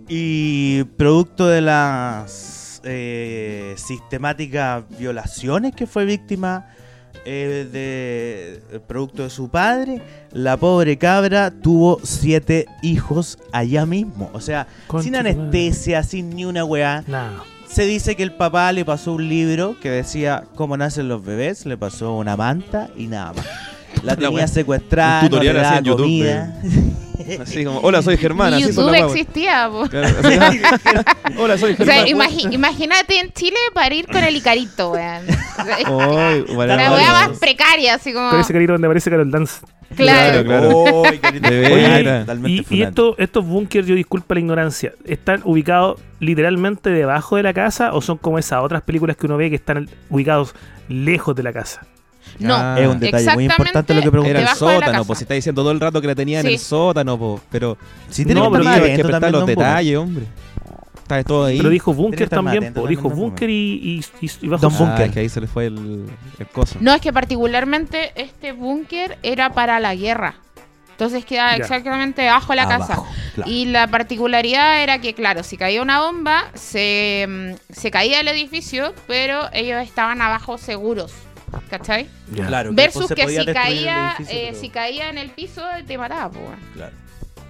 Y 0.08 0.84
producto 0.96 1.48
de 1.48 1.62
las 1.62 2.32
eh, 2.84 3.74
sistemáticas 3.78 4.84
violaciones 4.98 5.76
que 5.76 5.88
fue 5.88 6.06
víctima 6.06 6.68
eh, 7.26 7.68
de 7.72 8.76
eh, 8.76 8.80
producto 8.80 9.24
de 9.24 9.30
su 9.30 9.50
padre, 9.50 10.02
la 10.32 10.58
pobre 10.58 10.98
cabra 10.98 11.52
tuvo 11.52 12.00
siete 12.04 12.66
hijos 12.82 13.38
allá 13.52 13.86
mismo. 13.86 14.30
O 14.34 14.42
sea, 14.42 14.68
Concha 14.88 15.04
sin 15.04 15.16
anestesia, 15.16 16.04
sin 16.04 16.30
ni 16.30 16.46
una 16.46 16.64
weá. 16.64 17.04
No. 17.08 17.44
Se 17.68 17.84
dice 17.84 18.16
que 18.16 18.24
el 18.24 18.32
papá 18.34 18.72
le 18.72 18.84
pasó 18.86 19.14
un 19.14 19.28
libro 19.28 19.76
que 19.80 19.92
decía 19.92 20.46
cómo 20.56 20.76
nacen 20.78 21.08
los 21.08 21.24
bebés, 21.24 21.66
le 21.66 21.78
pasó 21.78 22.16
una 22.16 22.36
manta 22.36 22.90
y 22.96 23.08
nada 23.08 23.34
más. 23.34 23.46
La 24.04 24.16
tenía 24.18 24.48
secuestrada, 24.48 25.24
Un 25.24 25.30
tutorial 25.30 25.56
no 25.56 25.62
le 25.62 25.68
así 25.68 25.76
daba 25.76 25.78
en 25.78 25.84
YouTube, 25.86 26.04
comida. 26.04 26.62
Así 27.42 27.64
como, 27.66 27.80
hola, 27.80 28.02
soy 28.02 28.18
Germán. 28.18 28.54
Así 28.54 28.68
YouTube 28.68 28.94
existía, 28.94 29.70
po. 29.72 29.88
Claro, 29.90 30.08
así, 30.08 31.00
hola, 31.38 31.58
soy 31.58 31.74
O 31.74 31.76
Germán. 31.78 31.96
sea, 31.96 32.08
imagi- 32.08 32.54
imagínate 32.54 33.20
en 33.20 33.32
Chile 33.34 33.58
para 33.74 33.94
ir 33.94 34.08
con 34.08 34.24
el 34.24 34.36
Icarito, 34.36 34.92
weón. 34.92 35.24
O 35.28 35.64
sea, 35.64 36.44
bueno, 36.56 36.76
la 36.76 36.92
weá 36.94 37.12
más 37.12 37.40
precaria, 37.40 37.96
así 37.96 38.14
como. 38.14 38.30
Con 38.30 38.40
ese 38.40 38.54
carito 38.54 38.74
donde 38.74 38.88
aparece 38.88 39.10
Carol 39.10 39.30
Dance. 39.30 39.62
Claro. 39.96 40.44
claro. 40.46 41.04
De 41.42 41.50
veras. 41.50 42.22
Totalmente 42.22 42.52
Y, 42.52 42.60
y 42.60 42.64
funante. 42.64 42.84
esto- 42.90 43.16
estos 43.18 43.46
búnkers, 43.46 43.88
yo 43.88 43.96
disculpa 43.96 44.36
la 44.36 44.40
ignorancia, 44.42 44.94
¿están 45.06 45.42
ubicados 45.46 46.00
literalmente 46.20 46.90
debajo 46.92 47.36
de 47.38 47.44
la 47.44 47.54
casa 47.54 47.94
o 47.94 48.02
son 48.02 48.18
como 48.18 48.38
esas 48.40 48.62
otras 48.64 48.82
películas 48.84 49.18
que 49.18 49.26
uno 49.26 49.36
ve 49.38 49.50
que 49.50 49.56
están 49.56 49.90
ubicados 50.10 50.54
lejos 50.88 51.36
de 51.36 51.44
la 51.44 51.52
casa? 51.54 51.82
No, 52.40 52.56
Ah. 52.56 52.76
Es 52.80 52.88
un 52.88 53.00
detalle 53.00 53.34
muy 53.34 53.46
importante 53.46 53.94
lo 53.94 54.02
que 54.02 54.12
pregunté. 54.12 54.32
Era 54.32 54.42
el 54.42 54.48
sótano, 54.58 54.92
casa. 54.92 55.04
pues 55.06 55.20
si 55.20 55.24
está 55.24 55.34
diciendo 55.34 55.62
todo 55.62 55.72
el 55.72 55.80
rato 55.80 56.00
que 56.02 56.08
la 56.08 56.16
tenía 56.16 56.40
en 56.40 56.46
Sí. 56.48 56.54
el 56.54 56.60
sótano, 56.60 57.18
pues. 57.18 57.42
Pero 57.50 57.78
Si 58.10 58.24
tiene 58.26 58.40
No, 58.42 58.52
que 58.52 58.58
estar 58.60 58.82
prestar 58.82 59.12
también, 59.12 59.32
los 59.34 59.46
detalles, 59.46 59.98
hombre. 59.98 60.26
Está 61.02 61.24
todo 61.24 61.46
ahí. 61.46 61.58
Pero 61.58 61.70
dijo 61.70 61.94
más 61.94 62.30
también, 62.30 62.72
po, 62.74 62.86
dijo 62.88 63.10
búnker 63.10 63.50
y, 63.50 64.04
y, 64.22 64.26
y- 64.26 64.32
y 64.42 64.48
bajo 64.48 64.62
Don 64.70 64.74
Ah, 64.76 64.78
Bunker. 64.80 65.06
es 65.08 65.12
que 65.12 65.20
ahí 65.22 65.30
se 65.30 65.42
le 65.42 65.48
fue 65.48 65.66
el, 65.66 66.06
el 66.38 66.48
coso. 66.48 66.78
No, 66.82 66.94
es 66.94 67.02
que 67.02 67.12
particularmente 67.12 68.12
este 68.16 68.52
búnker 68.52 69.18
era 69.24 69.52
para 69.54 69.80
la 69.80 69.96
guerra. 69.96 70.36
Entonces 70.92 71.24
queda 71.26 71.56
exactamente 71.56 72.22
debajo 72.24 72.52
de 72.52 72.58
la 72.58 72.68
casa. 72.68 73.02
Claro. 73.34 73.50
Y 73.50 73.66
la 73.66 73.88
particularidad 73.88 74.84
era 74.84 75.00
que, 75.00 75.14
claro, 75.16 75.44
si 75.44 75.56
caía 75.56 75.82
una 75.82 76.02
bomba, 76.02 76.44
se, 76.56 77.26
mm, 77.28 77.74
se 77.74 77.90
caía 77.90 78.20
el 78.20 78.28
edificio, 78.28 78.94
pero 79.08 79.48
ellos 79.54 79.82
estaban 79.82 80.22
abajo 80.22 80.58
seguros. 80.58 81.14
¿Cachai? 81.70 82.08
Ya. 82.34 82.48
Claro, 82.48 82.72
Versus 82.74 83.08
que 83.08 83.24
podía 83.24 83.44
si 83.44 83.54
caía, 83.54 84.14
edificio, 84.18 84.38
eh, 84.40 84.48
pero- 84.50 84.62
si 84.62 84.70
caía 84.70 85.10
en 85.10 85.18
el 85.18 85.30
piso, 85.32 85.62
te 85.86 85.98
mataba, 85.98 86.28
bueno. 86.28 86.58
Claro. 86.74 86.94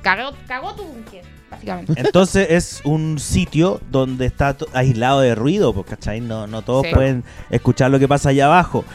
Cagó, 0.01 0.35
cagó 0.47 0.75
tu 0.75 0.83
búnker, 0.83 1.23
básicamente. 1.51 1.93
Entonces 1.97 2.47
es 2.51 2.81
un 2.85 3.19
sitio 3.19 3.81
donde 3.91 4.25
está 4.25 4.55
aislado 4.73 5.21
de 5.21 5.35
ruido, 5.35 5.73
pues, 5.73 5.85
¿cachai? 5.87 6.21
No, 6.21 6.47
no 6.47 6.61
todos 6.61 6.85
Sí. 6.87 6.93
pueden 6.93 7.23
escuchar 7.49 7.91
lo 7.91 7.99
que 7.99 8.07
pasa 8.07 8.29
allá 8.29 8.45
abajo. 8.45 8.85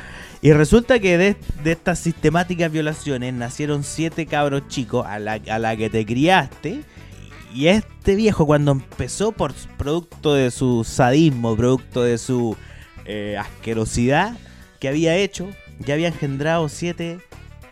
Y 0.40 0.52
resulta 0.52 0.98
que 0.98 1.16
de, 1.16 1.36
de 1.62 1.72
estas 1.72 1.98
sistemáticas 1.98 2.70
violaciones 2.70 3.32
nacieron 3.32 3.82
siete 3.82 4.26
cabros 4.26 4.68
chicos 4.68 5.07
a 5.07 5.18
la, 5.18 5.40
a 5.50 5.59
la 5.59 5.76
que 5.76 5.88
te 5.88 6.05
criaste. 6.05 6.82
Y 7.55 7.68
este 7.68 8.14
viejo 8.14 8.44
cuando 8.46 8.72
empezó 8.72 9.32
por 9.32 9.55
producto 9.78 10.34
de 10.34 10.50
su 10.50 10.84
sadismo, 10.84 11.57
producto 11.57 12.02
de 12.02 12.18
su 12.18 12.57
eh, 13.07 13.36
asquerosidad 13.38 14.36
que 14.85 14.89
había 14.91 15.16
hecho, 15.16 15.49
ya 15.78 15.95
había 15.95 16.09
engendrado 16.09 16.68
siete 16.68 17.18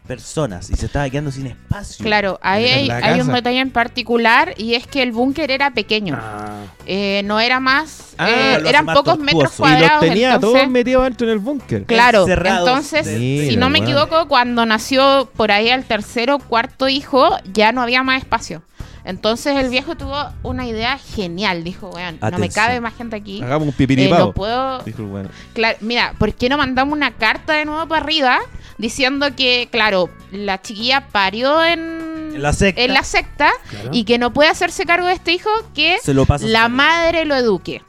personas 0.07 0.71
y 0.71 0.77
se 0.77 0.87
estaba 0.87 1.11
quedando 1.11 1.31
sin 1.31 1.47
espacio. 1.47 2.03
Claro, 2.03 2.39
ahí 2.41 2.65
hay, 2.91 3.21
un 3.21 3.31
detalle 3.31 3.59
en 3.59 3.71
particular 3.71 4.55
y 4.57 4.77
es 4.77 4.87
que 4.87 5.03
el 5.03 5.13
búnker 5.13 5.51
era 5.51 5.73
pequeño. 5.73 6.19
Ah, 6.19 6.63
Eh, 6.87 7.21
no 7.27 7.39
era 7.39 7.61
más. 7.61 8.15
Ah, 8.17 8.31
eh, 8.31 8.63
eran 8.67 8.87
más 8.87 8.97
pocos 8.97 9.19
metros 9.19 9.55
tortuoso. 9.57 9.67
Y 9.67 9.71
los 9.73 9.79
cuadrados. 9.79 10.01
tenía 10.09 10.35
entonces- 10.35 10.61
todos 10.63 10.73
metidos 10.73 11.05
dentro 11.05 11.27
en 11.27 11.33
el 11.35 11.39
búnker. 11.39 11.85
Claro, 11.85 12.23
encerrados 12.23 12.67
entonces, 12.67 13.07
si 13.07 13.59
no 13.59 13.69
me 13.69 13.81
equivoco, 13.81 14.27
cuando 14.27 14.65
nació 14.65 15.31
por 15.37 15.53
ahí 15.53 15.69
el 15.69 15.85
tercero 15.85 16.37
o 16.37 16.39
cuarto 16.39 16.89
hijo, 16.89 17.37
ya 17.53 17.73
no 17.73 17.83
había 17.83 18.03
más 18.03 18.23
espacio. 18.23 18.63
Entonces 19.05 19.57
el 19.57 19.69
viejo 19.69 19.97
tuvo 19.97 20.17
una 20.43 20.67
idea 20.67 20.99
genial. 20.99 21.65
Dijo, 21.65 21.91
weón, 21.91 22.19
no 22.21 22.39
me 22.39 22.49
cabe 22.49 22.81
más 22.81 22.95
gente 22.95 23.17
aquí. 23.17 23.43
Hagamos 23.43 23.69
un 23.69 23.75
Eh, 23.75 23.77
pipiripao. 23.77 24.19
no 24.27 24.33
puedo. 24.33 24.79
Dijo 24.85 25.03
el 25.03 25.09
bueno. 25.09 25.29
Claro, 25.55 25.79
mira, 25.81 26.15
¿por 26.19 26.33
qué 26.35 26.49
no 26.49 26.57
mandamos 26.57 26.93
una 26.95 27.13
carta 27.13 27.55
de 27.55 27.65
nuevo 27.65 27.87
para 27.89 28.03
arriba 28.03 28.39
diciendo 28.79 29.27
que, 29.37 29.69
claro, 29.71 30.09
la 30.31 30.61
chiquilla 30.63 31.09
parió 31.11 31.63
en, 31.65 32.33
En 32.35 32.43
la 32.43 32.53
secta. 32.53 32.81
en 32.83 32.95
la 32.95 33.03
secta 33.05 33.51
claro. 33.71 33.91
y 33.93 34.05
que 34.05 34.19
no 34.19 34.33
puede 34.33 34.51
hacerse 34.51 34.85
cargo 34.87 35.07
de 35.07 35.15
este 35.15 35.33
hijo 35.33 35.51
que 35.75 35.99
Se 36.03 36.15
lo 36.15 36.27
la 36.41 36.69
madre 36.69 37.25
lo 37.25 37.35
eduque? 37.35 37.83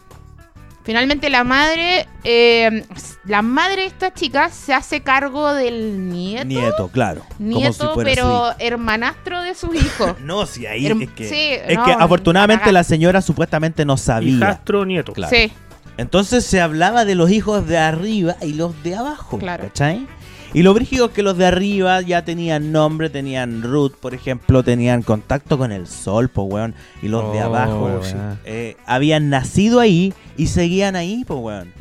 Finalmente 0.84 1.30
la 1.30 1.46
madre, 1.46 2.08
eh, 2.26 2.86
la 3.26 3.42
madre 3.42 3.84
de 3.84 3.88
esta 3.88 4.14
chica 4.14 4.50
se 4.50 4.74
hace 4.74 5.02
cargo 5.02 5.54
del 5.54 6.10
nieto. 6.10 6.46
Nieto, 6.46 6.88
claro. 6.90 7.22
como 7.38 7.52
si 7.52 7.56
Nieto, 7.56 7.94
pero 8.04 8.54
hermanastro 8.60 9.42
de 9.42 9.56
su 9.56 9.74
hijo. 9.74 10.16
No, 10.24 10.46
si 10.46 10.66
ahí 10.66 10.86
Herm- 10.86 11.04
es 11.04 11.10
que, 11.12 11.30
sí, 11.30 11.50
es 11.68 11.78
no, 11.78 11.86
que 11.86 11.92
afortunadamente 11.94 12.72
la 12.74 12.84
señora 12.84 13.22
supuestamente 13.22 13.86
no 13.86 13.96
sabía. 13.96 14.36
Hijastro 14.36 14.84
nieto. 14.86 15.14
Claro. 15.14 15.34
Sí, 15.36 15.52
Entonces 15.98 16.46
se 16.46 16.60
hablaba 16.60 17.06
de 17.06 17.16
los 17.16 17.32
hijos 17.32 17.66
de 17.68 17.78
arriba 17.78 18.36
y 18.42 18.54
los 18.54 18.82
de 18.84 18.96
abajo. 18.96 19.38
Claro. 19.38 19.64
¿Cachai? 19.66 20.06
Y 20.54 20.62
lo 20.62 20.74
brígido 20.74 21.08
es 21.08 21.12
que 21.12 21.24
los 21.24 21.38
de 21.38 21.46
arriba 21.48 22.02
ya 22.02 22.24
tenían 22.24 22.72
nombre, 22.72 23.10
tenían 23.10 23.64
root, 23.64 23.96
por 23.98 24.14
ejemplo, 24.14 24.64
tenían 24.64 25.02
contacto 25.02 25.58
con 25.58 25.72
el 25.72 25.88
sol, 25.88 26.30
pues 26.30 26.48
weón. 26.52 26.76
Y 27.02 27.08
los 27.08 27.34
de 27.34 27.40
Oh, 27.40 27.46
abajo 27.46 28.02
eh, 28.46 28.78
habían 28.86 29.30
nacido 29.30 29.80
ahí 29.80 30.14
y 30.38 30.48
seguían 30.48 30.96
ahí, 30.96 31.24
pues 31.26 31.40
weón. 31.42 31.74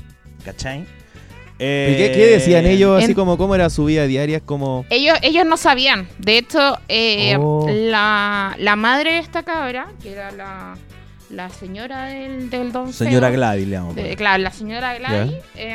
¿Cachai? 0.44 0.86
Eh, 1.58 1.90
¿Y 1.92 1.96
qué, 1.96 2.12
qué 2.12 2.26
decían 2.26 2.66
ellos? 2.66 3.02
Así 3.04 3.14
como 3.14 3.36
cómo 3.38 3.54
era 3.54 3.70
su 3.70 3.84
vida 3.84 4.06
diaria, 4.06 4.40
como... 4.40 4.84
ellos, 4.90 5.16
ellos 5.22 5.44
no 5.46 5.56
sabían. 5.56 6.08
De 6.18 6.38
hecho, 6.38 6.78
eh, 6.88 7.36
Oh. 7.38 7.68
la, 7.70 8.56
la 8.58 8.74
madre 8.74 9.12
de 9.12 9.18
esta 9.18 9.42
cabra, 9.44 9.88
que 10.02 10.12
era 10.12 10.32
la, 10.32 10.76
la 11.30 11.50
señora 11.50 12.06
del, 12.06 12.50
del 12.50 12.72
don 12.72 12.92
Señora 12.92 13.30
Gladys, 13.30 13.68
le 13.68 13.78
de- 13.94 14.16
claro, 14.16 14.42
la 14.42 14.50
señora 14.50 14.98
Gladys, 14.98 15.34
eh, 15.54 15.72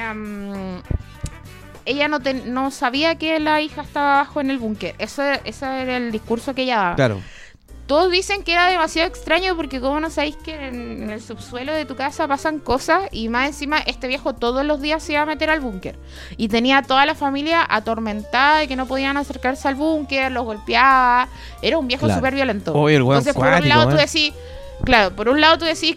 ella 1.88 2.08
no, 2.08 2.20
ten- 2.20 2.54
no 2.54 2.70
sabía 2.72 3.16
que 3.16 3.40
la 3.40 3.62
hija 3.62 3.82
estaba 3.82 4.16
abajo 4.20 4.42
en 4.42 4.52
el 4.52 4.60
búnker. 4.60 4.94
Eso, 5.00 5.24
ese 5.24 5.66
era 5.66 5.98
el 5.98 6.12
discurso 6.12 6.54
que 6.54 6.64
ella 6.64 6.76
daba. 6.78 6.96
Claro. 6.96 7.22
Todos 7.88 8.12
dicen 8.12 8.44
que 8.44 8.52
era 8.52 8.68
demasiado 8.68 9.08
extraño 9.08 9.56
porque 9.56 9.80
como 9.80 10.02
no 10.02 10.10
sabéis 10.10 10.36
que 10.36 10.54
en, 10.56 11.04
en 11.04 11.10
el 11.10 11.22
subsuelo 11.22 11.74
de 11.74 11.86
tu 11.86 11.96
casa 11.96 12.28
pasan 12.28 12.60
cosas 12.60 13.04
y 13.14 13.30
más 13.30 13.48
encima 13.48 13.78
este 13.80 14.08
viejo 14.10 14.36
todos 14.36 14.66
los 14.66 14.82
días 14.82 15.02
se 15.02 15.14
iba 15.14 15.22
a 15.22 15.26
meter 15.26 15.50
al 15.50 15.62
búnker 15.62 15.98
y 16.36 16.50
tenía 16.50 16.80
a 16.80 16.82
toda 16.84 17.06
la 17.06 17.16
familia 17.16 17.66
atormentada 17.70 18.58
de 18.60 18.68
que 18.68 18.76
no 18.76 18.88
podían 18.88 19.16
acercarse 19.16 19.70
al 19.70 19.76
búnker, 19.76 20.34
los 20.34 20.44
golpeaba, 20.44 21.30
era 21.62 21.78
un 21.78 21.88
viejo 21.88 22.08
Claro. 22.08 22.20
súper 22.20 22.36
violento. 22.36 22.74
Oye, 22.74 22.98
el 22.98 23.04
Entonces 23.04 23.34
por 23.34 23.48
un 23.48 23.70
lado 23.70 23.88
tú 23.90 23.96
decís, 23.96 24.34
claro, 24.84 25.16
por 25.16 25.30
un 25.30 25.40
lado 25.40 25.58
tú 25.58 25.64
decís, 25.64 25.96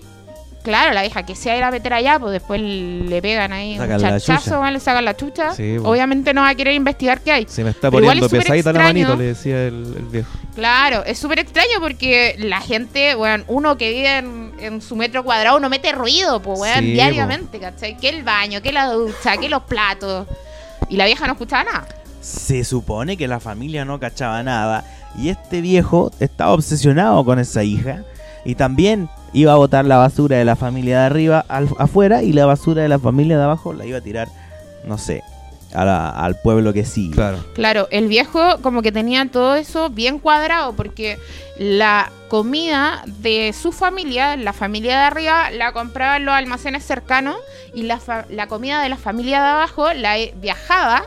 claro, 0.63 0.93
la 0.93 1.03
vieja 1.03 1.25
que 1.25 1.35
se 1.35 1.49
va 1.49 1.55
a 1.55 1.59
ir 1.59 1.65
a 1.65 1.71
meter 1.71 1.93
allá, 1.93 2.19
pues 2.19 2.33
después 2.33 2.61
le 2.61 3.21
pegan 3.23 3.53
ahí 3.53 3.77
Sacan 3.77 3.97
un 3.97 4.01
chachazo, 4.01 4.65
le 4.71 4.81
sacan 4.81 5.05
la 5.05 5.17
chucha, 5.17 5.55
Sí, 5.55 5.77
po. 5.81 5.91
obviamente 5.91 6.33
no 6.35 6.43
va 6.43 6.51
a 6.51 6.55
querer 6.55 6.75
investigar 6.75 7.21
qué 7.21 7.33
hay. 7.33 7.47
Se 7.49 7.65
me 7.65 7.71
está 7.71 7.91
Pero 7.91 8.05
poniendo 8.05 8.27
es 8.27 8.33
pesadita 8.33 8.73
la 8.73 8.79
extraño. 8.81 9.07
manito, 9.09 9.17
le 9.23 9.29
decía 9.29 9.67
el, 9.67 9.95
el 9.97 10.05
viejo. 10.07 10.31
Claro, 10.55 11.05
es 11.05 11.19
súper 11.19 11.39
extraño 11.39 11.81
porque 11.81 12.35
la 12.39 12.61
gente, 12.61 13.15
weón, 13.17 13.45
uno 13.49 13.77
que 13.77 13.91
vive 13.91 14.19
en, 14.19 14.53
en 14.59 14.83
su 14.83 14.97
metro 14.97 15.25
cuadrado 15.25 15.59
no 15.61 15.69
mete 15.69 15.93
ruido, 15.93 16.41
pues, 16.43 16.59
weón, 16.61 16.81
Sí, 16.81 16.93
diariamente, 16.93 17.59
¿cachai? 17.59 17.97
Que 17.97 18.09
el 18.09 18.23
baño, 18.23 18.61
que 18.63 18.73
la 18.73 18.87
ducha, 18.93 19.37
que 19.37 19.49
los 19.49 19.63
platos. 19.63 20.27
Y 20.89 20.97
la 20.97 21.07
vieja 21.07 21.27
no 21.27 21.33
escuchaba 21.35 21.65
nada. 21.65 21.87
Se 22.21 22.65
supone 22.65 23.17
que 23.17 23.27
la 23.29 23.41
familia 23.41 23.85
no 23.85 23.99
cachaba 23.99 24.43
nada 24.43 24.85
y 25.17 25.31
este 25.31 25.61
viejo 25.61 26.11
estaba 26.21 26.53
obsesionado 26.53 27.25
con 27.25 27.39
esa 27.39 27.63
hija 27.65 28.03
y 28.45 28.55
también 28.57 29.09
iba 29.33 29.53
a 29.53 29.57
botar 29.57 29.85
la 29.85 29.97
basura 29.97 30.37
de 30.39 30.45
la 30.45 30.57
familia 30.57 31.01
de 31.01 31.07
arriba 31.07 31.45
al- 31.49 31.69
afuera 31.79 32.23
y 32.23 32.33
la 32.33 32.47
basura 32.47 32.83
de 32.83 32.89
la 32.89 32.99
familia 32.99 33.37
de 33.39 33.45
abajo 33.45 33.73
la 33.73 33.87
iba 33.87 33.99
a 33.99 34.01
tirar, 34.01 34.29
no 34.85 34.99
sé, 34.99 35.23
a 35.73 35.85
la- 35.85 36.11
al 36.11 36.35
pueblo 36.41 36.73
que 36.73 36.85
sigue. 36.85 37.15
Claro. 37.15 37.39
Claro, 37.55 37.89
el 37.93 38.09
viejo 38.09 38.59
como 38.63 38.83
que 38.83 38.91
tenía 38.93 39.25
todo 39.31 39.55
eso 39.55 39.89
bien 39.91 40.19
cuadrado 40.19 40.73
porque 40.73 41.17
la 41.59 42.11
comida 42.29 43.03
de 43.07 43.53
su 43.53 43.71
familia, 43.71 44.37
la 44.37 44.53
familia 44.53 44.99
de 44.99 45.05
arriba, 45.05 45.51
la 45.51 45.73
compraba 45.73 46.17
en 46.17 46.25
los 46.25 46.35
almacenes 46.35 46.85
cercanos 46.85 47.37
y 47.75 47.83
la, 47.83 47.99
fa- 47.99 48.25
la 48.31 48.47
comida 48.49 48.83
de 48.83 48.89
la 48.89 48.97
familia 48.97 49.43
de 49.43 49.49
abajo 49.49 49.93
la 49.93 50.19
e- 50.19 50.35
viajaba, 50.41 51.05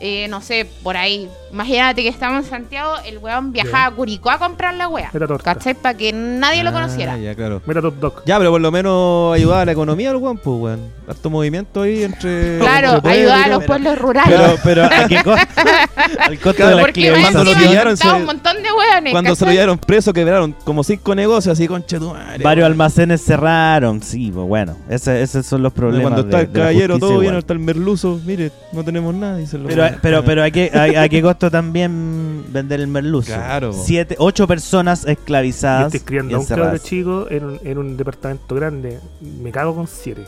eh, 0.00 0.26
no 0.28 0.40
sé, 0.40 0.66
por 0.82 0.96
ahí. 0.96 1.28
Imagínate 1.52 2.02
que 2.02 2.08
estamos 2.08 2.44
en 2.44 2.50
Santiago, 2.50 2.92
el 3.06 3.18
weón 3.18 3.52
viajaba 3.52 3.86
a 3.86 3.90
Curicó 3.90 4.30
a 4.30 4.38
comprar 4.38 4.74
la 4.74 4.86
wea. 4.88 5.10
Era 5.14 5.26
torta. 5.26 5.54
¿Cachai? 5.54 5.74
Para 5.74 5.96
que 5.96 6.12
nadie 6.12 6.62
lo 6.62 6.70
Ah, 6.70 6.72
conociera. 6.74 7.16
Ya, 7.18 7.34
claro. 7.34 7.62
Mira 7.66 7.80
Top 7.80 7.94
Dog. 7.98 8.22
Ya, 8.26 8.38
pero 8.38 8.50
por 8.50 8.60
lo 8.60 8.70
menos 8.70 9.34
ayudaba 9.34 9.62
a 9.62 9.64
la 9.64 9.72
economía 9.72 10.10
el 10.10 10.16
weón, 10.16 10.36
pues, 10.38 10.56
weón. 10.60 10.80
Harto 11.08 11.30
movimiento 11.30 11.82
ahí 11.82 12.02
entre... 12.04 12.58
Claro, 12.58 13.00
y 13.04 13.24
a 13.26 13.48
los 13.48 13.64
pueblos 13.64 13.98
rurales. 13.98 14.38
Pero, 14.38 14.58
pero 14.62 14.84
¿a 14.84 15.08
qué 15.08 15.22
costo? 15.22 15.46
Al 16.18 16.38
costo 16.38 16.66
de 16.66 16.74
la 16.74 16.82
más 16.82 17.20
cuando 17.32 17.44
lo 17.44 17.52
pillaron, 17.58 17.96
se- 17.96 18.08
un 18.10 18.24
montón 18.24 18.62
de 18.62 18.70
weones. 18.72 19.12
Cuando 19.12 19.34
se 19.34 19.40
lo 19.40 19.46
¿cachai? 19.46 19.54
llevaron 19.54 19.78
preso, 19.78 20.12
quebraron 20.12 20.52
como 20.64 20.84
cinco 20.84 21.14
negocios 21.14 21.52
así, 21.54 21.66
concha 21.66 21.98
tu 21.98 22.10
madre. 22.12 22.42
Varios 22.44 22.64
weón. 22.64 22.72
almacenes 22.72 23.22
cerraron, 23.24 24.02
sí, 24.02 24.30
pues 24.32 24.46
bueno, 24.46 24.76
ese- 24.88 25.22
esos 25.22 25.44
son 25.46 25.62
los 25.62 25.72
problemas. 25.72 26.02
Cuando 26.12 26.20
está 26.22 26.38
de- 26.38 26.42
el 26.44 26.52
caballero 26.52 26.98
todo 26.98 27.18
bien, 27.20 27.34
está 27.36 27.52
el 27.54 27.58
merluzo, 27.58 28.20
mire, 28.24 28.52
no 28.72 28.84
tenemos 28.84 29.14
nada. 29.14 29.36
Dice 29.38 29.56
el 29.56 29.62
Pero, 29.64 29.82
weón. 29.82 29.87
pero, 30.02 30.24
pero 30.24 30.42
¿a 30.42 30.50
qué, 30.50 30.70
a, 30.72 31.02
a 31.02 31.08
qué 31.08 31.22
costo 31.22 31.50
también 31.50 32.44
vender 32.48 32.80
el 32.80 32.88
merluzo? 32.88 33.32
Claro. 33.32 33.72
Siete, 33.72 34.16
ocho 34.18 34.46
personas 34.46 35.04
Yo 35.04 35.10
esclavizadas 35.12 35.94
estoy 35.94 36.06
criando 36.06 36.36
a 36.36 36.40
un 36.40 36.46
cabro 36.46 36.78
chico 36.78 37.26
en 37.30 37.44
un, 37.44 37.60
en 37.62 37.78
un 37.78 37.96
departamento 37.96 38.54
grande. 38.54 38.98
Me 39.20 39.50
cago 39.50 39.74
con 39.74 39.86
siete. 39.86 40.24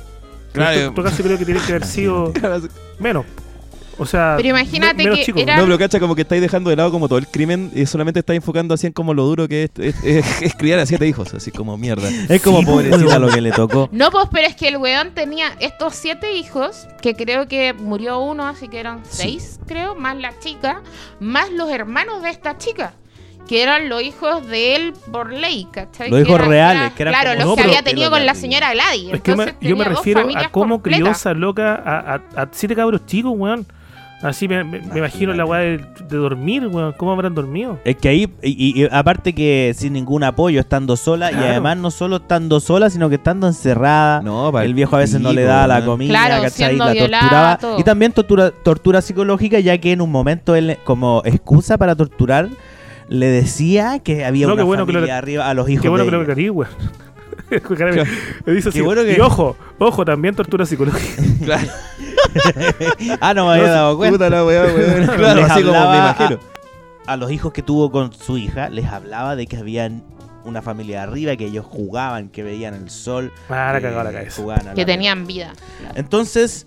Claro. 0.52 0.80
En 0.80 0.94
todo 0.94 1.04
caso 1.04 1.22
creo 1.22 1.38
que 1.38 1.44
tiene 1.44 1.60
que 1.60 1.72
haber 1.72 1.86
sido 1.86 2.32
menos. 2.98 3.24
O 4.00 4.06
sea, 4.06 4.34
Pero 4.38 4.48
imagínate 4.48 5.04
me- 5.04 5.14
que 5.14 5.24
chico. 5.24 5.38
era- 5.40 5.56
No, 5.58 5.64
pero 5.64 5.78
cacha, 5.78 6.00
como 6.00 6.14
que 6.14 6.22
estáis 6.22 6.40
dejando 6.40 6.70
de 6.70 6.76
lado 6.76 6.90
como 6.90 7.06
todo 7.06 7.18
el 7.18 7.26
crimen 7.26 7.70
y 7.74 7.84
solamente 7.84 8.20
estáis 8.20 8.38
enfocando 8.38 8.72
así 8.72 8.86
en 8.86 8.92
como 8.94 9.12
lo 9.12 9.24
duro 9.24 9.46
que 9.46 9.64
es, 9.64 9.70
es- 9.78 10.04
es- 10.04 10.24
es 10.42 10.54
criar 10.54 10.78
a 10.78 10.86
siete 10.86 11.06
hijos, 11.06 11.34
así 11.34 11.50
como 11.50 11.76
mierda. 11.76 12.08
Es 12.28 12.40
como 12.42 12.60
Sí, 12.60 12.64
pobrecita 12.66 13.18
lo 13.18 13.28
que 13.28 13.40
le 13.42 13.52
tocó. 13.52 13.88
No, 13.92 14.10
pues, 14.10 14.26
pero 14.32 14.48
es 14.48 14.56
que 14.56 14.68
el 14.68 14.78
weón 14.78 15.10
tenía 15.14 15.48
estos 15.60 15.94
siete 15.94 16.32
hijos, 16.34 16.88
que 17.02 17.14
creo 17.14 17.46
que 17.46 17.74
murió 17.74 18.20
uno, 18.20 18.46
así 18.46 18.68
que 18.68 18.80
eran 18.80 19.00
Sí. 19.04 19.22
seis, 19.38 19.60
creo, 19.66 19.94
más 19.94 20.16
la 20.16 20.32
chica, 20.38 20.82
más 21.20 21.50
los 21.50 21.70
hermanos 21.70 22.22
de 22.22 22.30
esta 22.30 22.56
chica, 22.56 22.94
que 23.46 23.62
eran 23.62 23.88
los 23.90 24.02
hijos 24.02 24.46
de 24.46 24.76
él 24.76 24.92
por 25.12 25.32
ley, 25.32 25.66
¿cachai? 25.70 26.08
Los 26.08 26.20
Que 26.20 26.22
hijos 26.22 26.36
eran- 26.36 26.48
reales, 26.50 26.92
que 26.94 27.02
eran 27.02 27.14
Claro, 27.14 27.30
como 27.30 27.38
los 27.40 27.46
No, 27.48 27.54
que 27.56 27.62
pero- 27.62 27.68
había 27.78 27.82
tenido 27.82 28.10
con 28.10 28.24
la 28.24 28.34
señora 28.34 28.72
Gladys. 28.72 29.12
Es 29.12 29.20
que 29.20 29.30
yo 29.32 29.36
me, 29.36 29.42
Entonces 29.44 29.68
yo 29.68 29.76
me 29.76 29.84
refiero 29.84 30.20
a 30.20 30.22
familias 30.22 30.48
cómo 30.50 30.80
crió 30.80 31.06
esa 31.10 31.34
loca 31.34 31.74
a, 31.74 32.14
a, 32.14 32.42
a 32.42 32.48
siete 32.52 32.74
cabros 32.74 33.04
chicos, 33.06 33.32
weón. 33.36 33.66
Así 34.22 34.46
me, 34.48 34.62
me- 34.64 34.80
me 34.80 34.98
imagino 34.98 35.32
la 35.32 35.46
weá 35.46 35.60
de, 35.60 35.78
de 35.78 36.16
dormir, 36.18 36.66
weón. 36.66 36.92
¿Cómo 36.98 37.12
habrán 37.12 37.34
dormido? 37.34 37.78
Es 37.84 37.96
que 37.96 38.08
ahí, 38.10 38.28
y, 38.42 38.82
y 38.82 38.88
aparte 38.90 39.34
que 39.34 39.72
sin 39.74 39.94
ningún 39.94 40.24
apoyo, 40.24 40.60
estando 40.60 40.96
sola, 40.96 41.32
y 41.32 41.36
además 41.36 41.78
no 41.78 41.90
solo 41.90 42.16
estando 42.16 42.60
sola, 42.60 42.90
sino 42.90 43.08
que 43.08 43.14
estando 43.14 43.46
encerrada. 43.46 44.20
No, 44.20 44.58
el 44.60 44.74
viejo 44.74 44.94
a 44.96 44.98
veces 44.98 45.20
no 45.22 45.32
le 45.32 45.44
daba 45.44 45.66
la 45.66 45.84
comida, 45.86 46.10
Claro, 46.10 46.42
¿cachai? 46.42 46.76
La 46.76 46.92
violada, 46.92 47.20
torturaba. 47.22 47.58
todo. 47.58 47.78
Y 47.80 47.84
también 47.84 48.12
tortura, 48.12 48.50
tortura 48.50 49.00
psicológica, 49.00 49.58
ya 49.60 49.78
que 49.78 49.92
en 49.92 50.02
un 50.02 50.10
momento 50.10 50.54
él, 50.54 50.76
como 50.84 51.22
excusa 51.24 51.78
para 51.78 51.96
torturar, 51.96 52.48
le 53.08 53.26
decía 53.26 54.00
que 54.00 54.24
había 54.26 54.46
No, 54.46 54.52
una 54.54 54.64
bueno 54.64 54.84
que 54.86 54.92
familia 54.92 55.14
lo- 55.14 55.18
arriba 55.18 55.48
a 55.48 55.54
los 55.54 55.68
hijos 55.68 55.82
Qué 55.82 55.88
bueno 55.88 56.04
de 56.04 56.10
que 56.10 56.16
lo 56.18 56.26
carí, 56.26 56.50
weón. 56.50 56.70
Me 58.46 58.52
dice 58.52 58.68
así. 58.70 58.78
Qué 58.78 58.82
bueno 58.82 59.02
que- 59.02 59.16
Y 59.16 59.20
ojo, 59.20 59.56
ojo, 59.78 60.04
también 60.04 60.34
tortura 60.34 60.64
psicológica. 60.66 61.22
Claro. 61.44 61.68
Ah, 63.20 63.34
no 63.34 63.46
me 63.46 63.52
había 63.54 63.66
No, 63.66 63.72
dado 63.72 63.96
cuenta. 63.96 64.14
Puta 64.16 64.30
la 64.30 64.44
weá, 64.44 64.62
weón. 64.64 65.06
Claro, 65.16 65.40
Les 65.40 65.50
así 65.50 65.62
como 65.64 65.72
me 65.90 65.96
imagino. 65.98 66.38
A, 67.06 67.12
a 67.12 67.16
los 67.16 67.30
hijos 67.32 67.52
que 67.52 67.62
tuvo 67.62 67.90
con 67.90 68.12
su 68.12 68.38
hija, 68.38 68.68
les 68.68 68.86
hablaba 68.86 69.34
de 69.36 69.46
que 69.46 69.56
habían 69.56 70.04
una 70.44 70.62
familia 70.62 71.02
arriba, 71.02 71.34
que 71.36 71.46
ellos 71.46 71.66
jugaban, 71.66 72.28
que 72.28 72.42
veían 72.42 72.74
el 72.74 72.88
sol. 72.90 73.32
Ah, 73.48 73.70
la 73.72 73.80
que 73.80 73.88
cagó 73.88 74.02
la 74.04 74.12
cabeza. 74.12 74.74
Que 74.74 74.84
tenían 74.84 75.26
vida. 75.26 75.52
Entonces, 75.96 76.66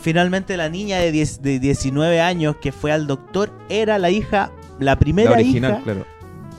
finalmente 0.00 0.56
la 0.56 0.68
niña 0.68 0.98
de, 0.98 1.12
10 1.12 1.42
de 1.42 1.58
19 1.58 2.20
años 2.20 2.56
que 2.62 2.72
fue 2.72 2.92
al 2.92 3.06
doctor 3.06 3.52
era 3.68 3.98
la 3.98 4.10
hija, 4.10 4.50
la 4.78 4.96
primera 4.98 5.30
La 5.30 5.36
original, 5.36 5.72
hija, 5.72 5.82
claro. 5.82 6.06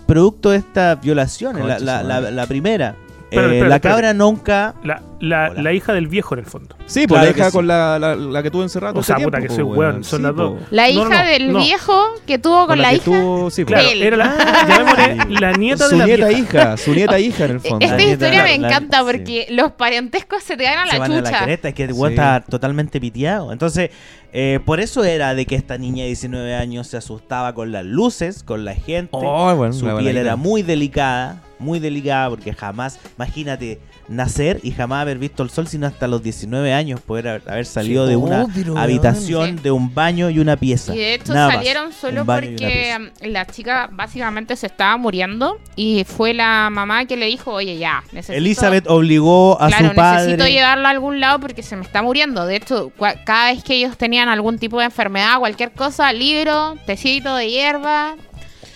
producto 0.06 0.52
de 0.52 0.58
esta 0.58 0.96
violación, 0.96 1.58
la 1.68 2.46
primera. 2.48 2.96
Espérate, 3.34 3.60
Eh, 3.60 3.68
la 3.68 3.80
cabra 3.80 4.14
nunca... 4.14 4.76
La, 4.84 5.02
la, 5.24 5.50
la 5.54 5.72
hija 5.72 5.94
del 5.94 6.08
viejo, 6.08 6.36
en 6.36 6.40
el 6.40 6.46
fondo. 6.46 6.76
Sí, 6.86 7.08
pues 7.08 7.22
Claro 7.22 7.26
la 7.32 7.38
hija 7.38 7.50
sí. 7.50 7.56
con 7.56 7.66
la, 7.68 7.98
la, 7.98 8.16
la 8.16 8.44
que 8.44 8.52
tuvo 8.52 8.64
encerrada 8.64 8.92
todo 8.94 9.00
O 9.00 9.04
sea, 9.04 9.16
puta, 9.16 9.38
tiempo, 9.38 9.48
que 9.48 9.56
soy 9.56 9.64
weón, 9.64 10.04
son 10.04 10.20
Sí, 10.20 10.24
las 10.24 10.36
dos. 10.36 10.54
La 10.70 10.84
No, 10.84 10.90
hija 10.90 11.04
no, 11.04 11.10
no, 11.24 11.30
del 11.30 11.52
no. 11.54 11.60
viejo 11.60 12.04
que 12.28 12.38
tuvo 12.40 12.58
con, 12.60 12.68
Con 12.68 12.82
la, 12.82 12.90
que 12.90 12.96
hija. 12.96 13.06
tuvo, 13.06 13.50
sí, 13.50 13.64
pues. 13.64 13.74
Claro, 13.80 13.90
él. 13.94 14.02
era 14.04 14.18
la, 14.18 14.36
llamémosle 14.68 15.40
la 15.40 15.52
nieta 15.54 15.86
su 15.86 15.92
de 15.92 15.98
la 15.98 16.06
nieta 16.06 16.28
vieja. 16.28 16.42
hija, 16.42 16.78
su 16.78 16.94
nieta 16.94 17.20
hija 17.20 17.46
en 17.46 17.52
el 17.52 17.60
fondo. 17.62 17.86
Esta 17.86 17.96
La 17.98 18.04
nieta, 18.04 18.14
historia 18.26 18.44
me 18.44 18.58
la- 18.60 18.68
encanta 18.68 19.04
porque 19.04 19.48
los 19.50 19.72
parentescos 19.72 20.44
se 20.44 20.58
te 20.58 20.64
dan 20.64 20.80
a 20.80 20.86
se 20.88 20.94
la 20.94 21.00
van 21.00 21.12
a 21.12 21.22
la 21.22 21.54
es 21.70 21.74
que 21.74 21.84
el 21.86 21.94
weón 21.94 22.10
Sí. 22.10 22.14
está 22.16 22.42
totalmente 22.42 23.00
piteado. 23.00 23.52
Entonces, 23.54 23.92
eh, 24.34 24.60
por 24.66 24.80
eso 24.80 25.04
era 25.04 25.36
de 25.36 25.46
que 25.46 25.56
esta 25.56 25.78
niña 25.78 26.02
de 26.04 26.08
19 26.08 26.54
años 26.56 26.88
se 26.88 26.98
asustaba 26.98 27.54
con 27.54 27.72
las 27.72 27.86
luces, 27.86 28.44
con 28.44 28.66
la 28.66 28.74
gente. 28.76 29.10
Oh, 29.14 29.56
bueno, 29.56 29.72
Su 29.74 29.86
piel 29.98 30.18
era 30.18 30.36
muy 30.36 30.64
delicada, 30.64 31.42
muy 31.60 31.80
delicada, 31.80 32.30
porque 32.30 32.52
jamás, 32.54 33.00
imagínate, 33.16 33.80
nacer 34.08 34.60
y 34.64 34.72
jamás 34.72 35.02
haber 35.02 35.18
visto 35.18 35.44
el 35.44 35.50
sol, 35.50 35.68
sino 35.68 35.88
hasta 35.88 36.08
los 36.08 36.22
19 36.24 36.74
años 36.74 37.00
poder 37.02 37.28
haber- 37.28 37.50
haber 37.50 37.66
salido 37.66 38.04
Sí, 38.06 38.10
de 38.12 38.16
oh, 38.16 38.20
una 38.20 38.48
pero, 38.54 38.78
habitación, 38.78 39.58
Sí. 39.58 39.64
de 39.64 39.72
un 39.72 39.94
baño 39.94 40.30
y 40.30 40.40
una 40.40 40.58
pieza. 40.58 40.94
Y 40.94 41.00
de 41.00 41.14
hecho 41.16 41.34
Nada 41.34 41.48
más. 41.48 41.56
salieron 41.58 41.92
solo 41.94 42.26
porque 42.26 42.98
mm, 43.00 43.28
la 43.28 43.46
chica 43.48 43.90
básicamente 43.92 44.56
se 44.56 44.68
estaba 44.68 44.98
muriendo 44.98 45.58
y 45.76 46.04
fue 46.06 46.34
la 46.34 46.70
mamá 46.72 47.06
que 47.06 47.16
le 47.18 47.26
dijo, 47.28 47.52
oye 47.52 47.78
ya, 47.78 48.04
necesito... 48.12 48.34
Elizabeth 48.38 48.86
obligó 48.88 49.62
a 49.62 49.68
claro, 49.68 49.90
su 49.90 49.96
padre. 49.96 50.18
necesito 50.26 50.48
llevarla 50.48 50.90
a 50.90 50.92
algún 50.92 51.20
lado 51.20 51.40
porque 51.40 51.64
se 51.64 51.76
me 51.76 51.84
está 51.84 52.02
muriendo. 52.02 52.46
De 52.46 52.56
hecho, 52.58 52.92
cada 53.26 53.52
vez 53.52 53.64
que 53.64 53.76
ellos 53.76 53.98
tenían 53.98 54.30
algún 54.30 54.58
tipo 54.60 54.80
de 54.80 54.86
enfermedad, 54.86 55.40
cualquier 55.40 55.72
cosa, 55.72 56.12
libro, 56.14 56.76
tecito 56.86 57.36
de 57.36 57.50
hierba 57.50 58.16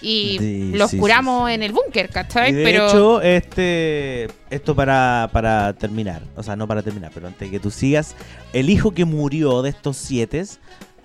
y 0.01 0.37
Sí, 0.39 0.71
los 0.75 0.91
sí, 0.91 0.97
curamos 0.97 1.49
en 1.49 1.63
el 1.63 1.71
búnker, 1.71 2.09
¿cachai? 2.09 2.51
Y 2.51 2.53
de 2.53 2.63
Pero 2.63 2.87
hecho, 2.87 3.21
este, 3.21 4.27
esto 4.49 4.75
para, 4.75 5.29
para 5.31 5.73
terminar, 5.73 6.21
o 6.35 6.43
sea, 6.43 6.55
no 6.55 6.67
para 6.67 6.83
terminar, 6.83 7.11
pero 7.13 7.27
antes 7.27 7.47
de 7.47 7.51
que 7.51 7.59
tú 7.59 7.71
sigas, 7.71 8.15
el 8.53 8.69
hijo 8.69 8.91
que 8.91 9.05
murió 9.05 9.61
de 9.61 9.69
estos 9.69 9.97
siete, 9.97 10.43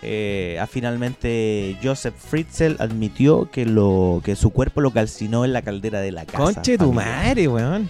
eh, 0.02 0.58
ah, 0.60 0.66
finalmente 0.66 1.78
Joseph 1.82 2.14
Fritzl 2.16 2.74
admitió 2.80 3.48
que 3.50 3.64
lo 3.64 4.20
que 4.24 4.34
su 4.34 4.50
cuerpo 4.50 4.80
lo 4.80 4.90
calcinó 4.90 5.44
en 5.44 5.52
la 5.52 5.62
caldera 5.62 6.00
de 6.00 6.10
la 6.10 6.24
casa. 6.26 6.42
Conche 6.42 6.76
tu 6.76 6.92
madre, 6.92 7.46
weón. 7.48 7.88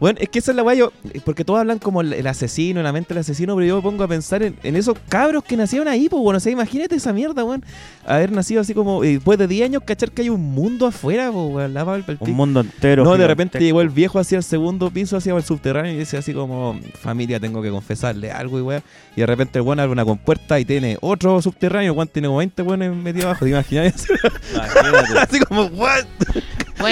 Bueno, 0.00 0.18
es 0.20 0.28
que 0.28 0.38
esa 0.38 0.52
es 0.52 0.56
la 0.56 0.62
weá, 0.62 0.74
yo- 0.74 0.92
porque 1.24 1.44
todos 1.44 1.60
hablan 1.60 1.78
como 1.78 2.00
el, 2.00 2.12
el 2.12 2.26
asesino, 2.26 2.82
la 2.82 2.92
mente 2.92 3.14
del 3.14 3.20
asesino, 3.20 3.54
pero 3.54 3.66
yo 3.66 3.76
me 3.76 3.82
pongo 3.82 4.04
a 4.04 4.08
pensar 4.08 4.42
en, 4.42 4.56
en 4.62 4.76
esos 4.76 4.96
cabros 5.08 5.44
que 5.44 5.56
nacieron 5.56 5.88
ahí, 5.88 6.08
pues 6.08 6.22
bueno, 6.22 6.36
o 6.38 6.40
sea, 6.40 6.52
imagínate 6.52 6.94
esa 6.96 7.12
mierda, 7.12 7.44
weón. 7.44 7.64
Haber 8.06 8.32
nacido 8.32 8.60
así 8.60 8.74
como, 8.74 9.02
después 9.02 9.38
de 9.38 9.46
10 9.48 9.64
años, 9.66 9.82
cachar 9.84 10.10
que 10.10 10.22
hay 10.22 10.28
un 10.30 10.42
mundo 10.42 10.86
afuera, 10.86 11.30
pues 11.32 11.46
weón, 11.54 11.74
la 11.74 11.84
Un 12.20 12.30
mundo 12.32 12.60
entero. 12.60 13.04
No, 13.04 13.16
de 13.16 13.26
repente 13.26 13.58
llegó 13.60 13.80
el 13.80 13.88
viejo 13.90 14.18
hacia 14.18 14.36
el 14.38 14.44
segundo 14.44 14.90
piso, 14.90 15.16
hacia 15.16 15.34
el 15.34 15.42
subterráneo 15.42 15.92
y 15.92 15.96
dice 15.98 16.16
así 16.16 16.32
como, 16.32 16.78
familia, 17.00 17.38
tengo 17.40 17.62
que 17.62 17.70
confesarle 17.70 18.30
algo 18.30 18.58
y 18.58 18.62
weá. 18.62 18.82
Y 19.16 19.20
de 19.20 19.26
repente 19.26 19.58
el 19.58 19.62
weón 19.64 19.80
abre 19.80 19.92
una 19.92 20.04
compuerta 20.04 20.58
y 20.60 20.64
tiene 20.64 20.98
otro 21.00 21.40
subterráneo, 21.40 21.92
el 21.92 21.96
weón 21.96 22.08
tiene 22.08 22.28
como 22.28 22.38
20 22.38 22.62
weones 22.62 22.94
metidos 22.94 23.26
abajo, 23.26 23.44
¿te 23.44 23.50
imaginas? 23.52 24.06
Así 25.22 25.40
como, 25.40 25.64
what? 25.66 26.04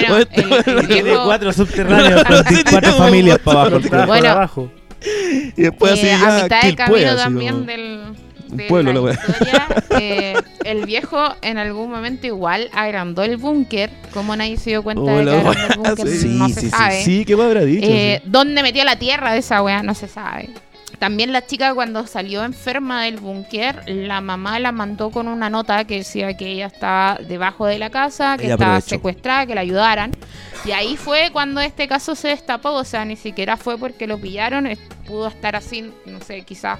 Bueno, 0.01 0.17
el, 0.17 0.77
el 0.79 0.87
Tiene 0.87 1.03
viejo... 1.03 1.25
cuatro 1.25 1.53
subterráneos 1.53 2.23
con 2.25 2.43
cuatro 2.71 2.93
familias 2.93 3.39
para 3.39 3.61
abajo. 3.61 4.05
Bueno. 4.07 4.29
abajo. 4.29 4.71
Y 5.57 5.61
después 5.61 5.93
así 5.93 6.07
Eh, 6.07 6.17
ya, 6.19 6.39
a 6.39 6.43
mitad 6.43 6.61
de 6.61 6.67
Quilpué, 6.67 6.85
camino 6.85 7.09
así 7.11 7.17
también 7.23 7.53
como- 7.53 7.65
del 7.65 8.03
de 8.47 8.65
pueblo, 8.65 8.93
la 8.93 8.99
la 8.99 9.01
wea. 9.05 9.13
historia, 9.13 9.67
eh, 9.99 10.33
el 10.63 10.85
viejo 10.85 11.17
en 11.41 11.57
algún 11.57 11.89
momento 11.89 12.27
igual 12.27 12.69
agrandó 12.73 13.23
el 13.23 13.37
búnker 13.37 13.89
como 14.13 14.35
nadie 14.35 14.57
se 14.57 14.69
dio 14.69 14.83
cuenta 14.83 15.01
Oh, 15.11 15.17
de 15.17 15.23
la 15.25 15.31
que 15.31 15.37
wea, 15.49 15.67
el 15.71 15.77
búnker 15.79 16.07
sí. 16.07 16.27
no 16.37 16.47
Sí, 16.49 16.53
se 16.53 16.59
sí, 16.61 16.65
sí, 16.67 16.71
sabe 16.71 17.03
Sí, 17.03 17.25
¿qué 17.25 17.35
me 17.35 17.43
habrá 17.45 17.61
dicho? 17.65 17.87
Eh, 17.89 18.21
sí. 18.23 18.29
¿Dónde 18.29 18.61
metió 18.61 18.83
la 18.83 18.95
tierra 18.97 19.33
de 19.33 19.39
esa 19.39 19.61
wea? 19.63 19.81
No 19.81 19.95
se 19.95 20.07
sabe. 20.07 20.49
También 21.03 21.33
la 21.33 21.45
chica 21.45 21.73
cuando 21.73 22.07
salió 22.07 22.45
enferma 22.45 23.03
del 23.03 23.17
búnker, 23.17 23.83
la 23.87 24.21
mamá 24.21 24.57
la 24.59 24.71
mandó 24.71 25.11
con 25.11 25.27
una 25.27 25.49
nota 25.49 25.83
que 25.83 25.97
decía 25.97 26.37
que 26.37 26.47
ella 26.49 26.67
estaba 26.67 27.19
debajo 27.27 27.65
de 27.65 27.77
la 27.77 27.89
casa, 27.89 28.37
que 28.37 28.45
Ella 28.45 28.53
estaba 28.53 28.75
aprovechó. 28.77 28.95
secuestrada, 28.95 29.45
que 29.45 29.53
la 29.53 29.59
ayudaran. 29.59 30.11
Y 30.63 30.71
ahí 30.71 30.95
fue 30.95 31.29
cuando 31.33 31.59
este 31.59 31.89
caso 31.89 32.15
se 32.15 32.29
destapó, 32.29 32.69
o 32.69 32.85
sea, 32.85 33.03
ni 33.03 33.17
siquiera 33.17 33.57
fue 33.57 33.77
porque 33.77 34.07
lo 34.07 34.17
pillaron, 34.17 34.65
pudo 35.05 35.27
estar 35.27 35.57
así, 35.57 35.91
no 36.05 36.21
sé, 36.21 36.43
quizás 36.43 36.79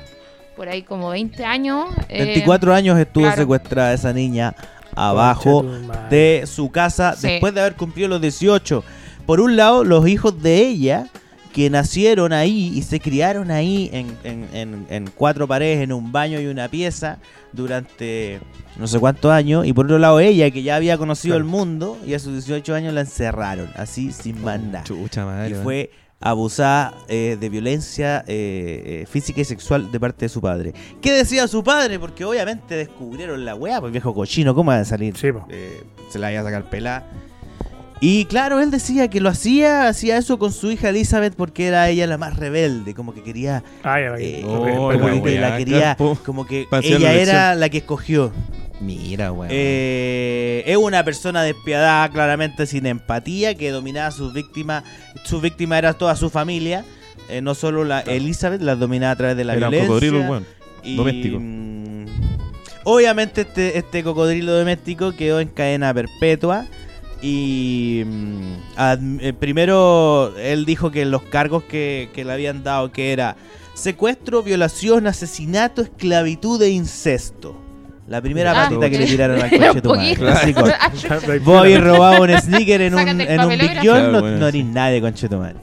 por 0.56 0.70
ahí 0.70 0.84
como 0.84 1.10
20 1.10 1.44
años. 1.44 1.88
eh, 2.08 2.24
24 2.24 2.74
años 2.74 2.98
estuvo 2.98 3.26
claro. 3.26 3.42
secuestrada 3.42 3.92
esa 3.94 4.14
niña 4.14 4.56
abajo 4.96 5.66
de 6.10 6.46
su 6.48 6.72
casa 6.72 7.14
Sí. 7.18 7.28
después 7.28 7.54
de 7.54 7.60
haber 7.60 7.76
cumplido 7.76 8.08
los 8.08 8.22
18. 8.22 8.86
Por 9.26 9.42
un 9.42 9.58
lado, 9.58 9.84
los 9.84 10.08
hijos 10.08 10.42
de 10.42 10.60
ella 10.66 11.08
que 11.54 11.70
nacieron 11.70 12.34
ahí 12.34 12.72
y 12.76 12.82
se 12.82 13.00
criaron 13.00 13.52
ahí 13.52 13.90
en, 13.94 14.18
en- 14.24 14.48
en- 14.54 14.86
en 14.90 15.10
cuatro 15.16 15.48
paredes, 15.48 15.82
en 15.84 15.94
un 15.94 16.12
baño 16.12 16.42
y 16.42 16.48
una 16.48 16.68
pieza 16.68 17.20
durante 17.54 18.40
no 18.78 18.88
sé 18.88 19.00
cuántos 19.00 19.32
años. 19.32 19.66
Y 19.66 19.72
por 19.74 19.86
otro 19.86 20.00
lado, 20.00 20.20
ella 20.20 20.50
que 20.52 20.64
ya 20.64 20.76
había 20.76 20.98
conocido 20.98 21.36
Claro. 21.36 21.46
el 21.46 21.50
mundo 21.52 21.98
y 22.06 22.14
a 22.16 22.20
sus 22.20 22.34
18 22.34 22.76
años 22.76 22.94
la 22.94 23.02
encerraron, 23.02 23.70
así 23.76 24.12
sin. 24.12 24.36
Chucha 24.84 25.26
madre. 25.26 25.52
Y 25.52 25.54
fue 25.64 25.92
abusada 26.20 26.94
eh, 27.10 27.38
de 27.40 27.50
violencia 27.50 28.24
eh, 28.28 29.02
eh, 29.04 29.06
física 29.10 29.42
y 29.42 29.46
sexual 29.46 29.92
de 29.92 30.00
parte 30.00 30.26
de 30.26 30.30
su 30.30 30.42
padre. 30.42 30.74
¿Qué 31.02 31.12
decía 31.12 31.48
su 31.48 31.64
padre? 31.64 32.00
Porque 32.00 32.24
obviamente 32.26 32.76
descubrieron 32.76 33.46
la 33.46 33.56
weá, 33.56 33.80
pues 33.80 33.92
viejo 33.92 34.14
cochino, 34.14 34.56
¿cómo 34.56 34.72
va 34.72 34.80
a 34.80 34.86
salir? 34.86 35.16
Sí. 35.18 35.28
Eh, 35.50 35.84
se 36.10 36.20
la 36.20 36.32
iba 36.32 36.42
a 36.42 36.44
sacar 36.46 36.70
pelada. 36.70 37.06
Y 38.06 38.26
claro, 38.26 38.60
él 38.60 38.70
decía 38.70 39.08
que 39.10 39.22
lo 39.22 39.30
hacía, 39.30 39.88
hacía 39.88 40.18
eso 40.18 40.38
con 40.38 40.52
su 40.52 40.70
hija 40.70 40.90
Elizabeth 40.90 41.36
porque 41.38 41.68
era 41.68 41.88
ella 41.90 42.06
la 42.06 42.18
más 42.18 42.36
rebelde, 42.36 42.94
como 42.94 43.14
que 43.14 43.24
quería, 43.24 43.64
Ay, 43.82 44.04
ay, 44.14 44.24
eh, 44.26 44.36
ay, 44.40 44.44
Oh, 44.46 44.92
como 45.00 45.24
que 45.24 45.40
la 45.40 45.58
quería, 45.58 45.96
como 45.98 46.46
ella 46.82 47.14
era 47.14 47.56
la 47.56 47.70
que 47.70 47.78
escogió. 47.78 48.34
Mira, 48.82 49.32
weón. 49.32 49.48
Eh, 49.54 50.64
es 50.66 50.76
una 50.76 51.06
persona 51.06 51.44
despiadada, 51.44 52.10
claramente 52.10 52.66
sin 52.66 52.86
empatía, 52.88 53.56
que 53.56 53.72
dominaba 53.72 54.08
a 54.08 54.12
sus 54.12 54.34
víctimas. 54.34 54.84
Su 55.24 55.40
víctima 55.40 55.78
era 55.78 55.94
toda 55.94 56.18
su 56.18 56.30
familia. 56.30 56.84
eh, 57.30 57.40
no 57.42 57.56
solo 57.56 57.86
la 57.86 58.02
Elizabeth, 58.02 58.62
la 58.62 58.76
dominaba 58.76 59.14
a 59.14 59.16
través 59.16 59.38
de 59.38 59.46
la 59.46 59.54
Era 59.54 59.68
un 59.68 59.72
violencia. 59.72 59.88
cocodrilo, 59.88 60.20
weón. 60.30 60.46
y, 60.84 60.96
doméstico. 60.98 61.38
mm, 61.40 62.06
obviamente 62.84 63.42
este, 63.42 63.78
este 63.78 64.04
cocodrilo 64.04 64.52
doméstico 64.58 65.14
quedó 65.14 65.40
en 65.40 65.48
cadena 65.48 65.94
perpetua. 65.94 66.66
Y 67.26 68.04
mm, 68.06 68.54
eh, 69.22 69.34
primero 69.40 70.34
él 70.38 70.66
dijo 70.66 70.92
que 70.92 71.06
los 71.06 71.22
cargos 71.24 71.64
que, 71.64 72.10
que 72.14 72.26
le 72.26 72.34
habían 72.34 72.64
dado 72.64 72.92
que 72.92 73.14
era 73.14 73.38
secuestro, 73.74 74.44
violación, 74.44 75.08
asesinato, 75.08 75.82
esclavitud 75.82 76.62
e 76.62 76.70
incesto. 76.70 77.56
La 78.10 78.22
primera 78.22 78.52
Ah, 78.52 78.66
patita 78.68 78.90
que 78.90 79.00
le 79.00 79.06
tiraron 79.06 79.42
al 79.42 79.50
coche 79.58 79.82
tu 79.82 79.90
madre. 79.96 81.40
Vos 81.46 81.60
habéis 81.60 81.80
robado 81.82 82.24
un 82.24 82.30
sneaker 82.38 82.82
en 82.82 82.94
un, 82.94 83.00
Sácate 83.00 83.34
en 83.34 83.40
un. 83.42 83.50
Big 83.50 83.80
Claro, 83.80 84.12
no, 84.12 84.20
bueno, 84.20 84.38
no 84.40 84.52
sí. 84.52 84.58
eres 84.60 84.66
nadie, 84.74 85.00
conchetumare. 85.02 85.56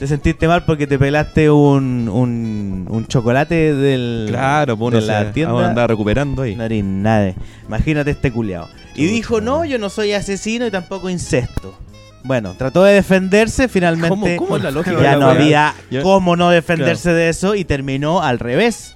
Te 0.00 0.06
sentiste 0.08 0.48
mal 0.48 0.64
porque 0.64 0.86
te 0.88 0.98
pelaste 0.98 1.50
un, 1.50 2.08
un, 2.08 2.86
un 2.90 3.06
chocolate 3.06 3.74
del, 3.74 4.26
Claro, 4.28 4.76
pues 4.76 4.94
de 4.94 5.00
la 5.02 5.30
tienda. 5.30 5.52
vamos 5.52 5.66
a 5.66 5.70
andar 5.70 5.90
recuperando 5.90 6.42
ahí. 6.42 6.56
No 6.56 6.64
eres 6.64 6.82
nadie. 6.82 7.34
Imagínate 7.68 8.10
este 8.10 8.32
culiao. 8.32 8.66
Y 8.94 9.06
dijo, 9.06 9.40
no, 9.40 9.64
yo 9.64 9.78
no 9.78 9.88
soy 9.88 10.12
asesino 10.12 10.66
y 10.66 10.70
tampoco 10.70 11.08
incesto. 11.08 11.78
Bueno, 12.22 12.54
trató 12.56 12.84
de 12.84 12.94
defenderse, 12.94 13.68
finalmente 13.68 14.08
¿Cómo, 14.08 14.26
cómo 14.36 14.56
es 14.58 14.62
la 14.62 14.70
lógica? 14.70 15.00
ya 15.00 15.16
no 15.16 15.30
había 15.30 15.74
cómo 16.02 16.36
no 16.36 16.50
defenderse 16.50 17.12
de 17.12 17.30
eso 17.30 17.54
y 17.54 17.64
terminó 17.64 18.22
al 18.22 18.38
revés. 18.38 18.94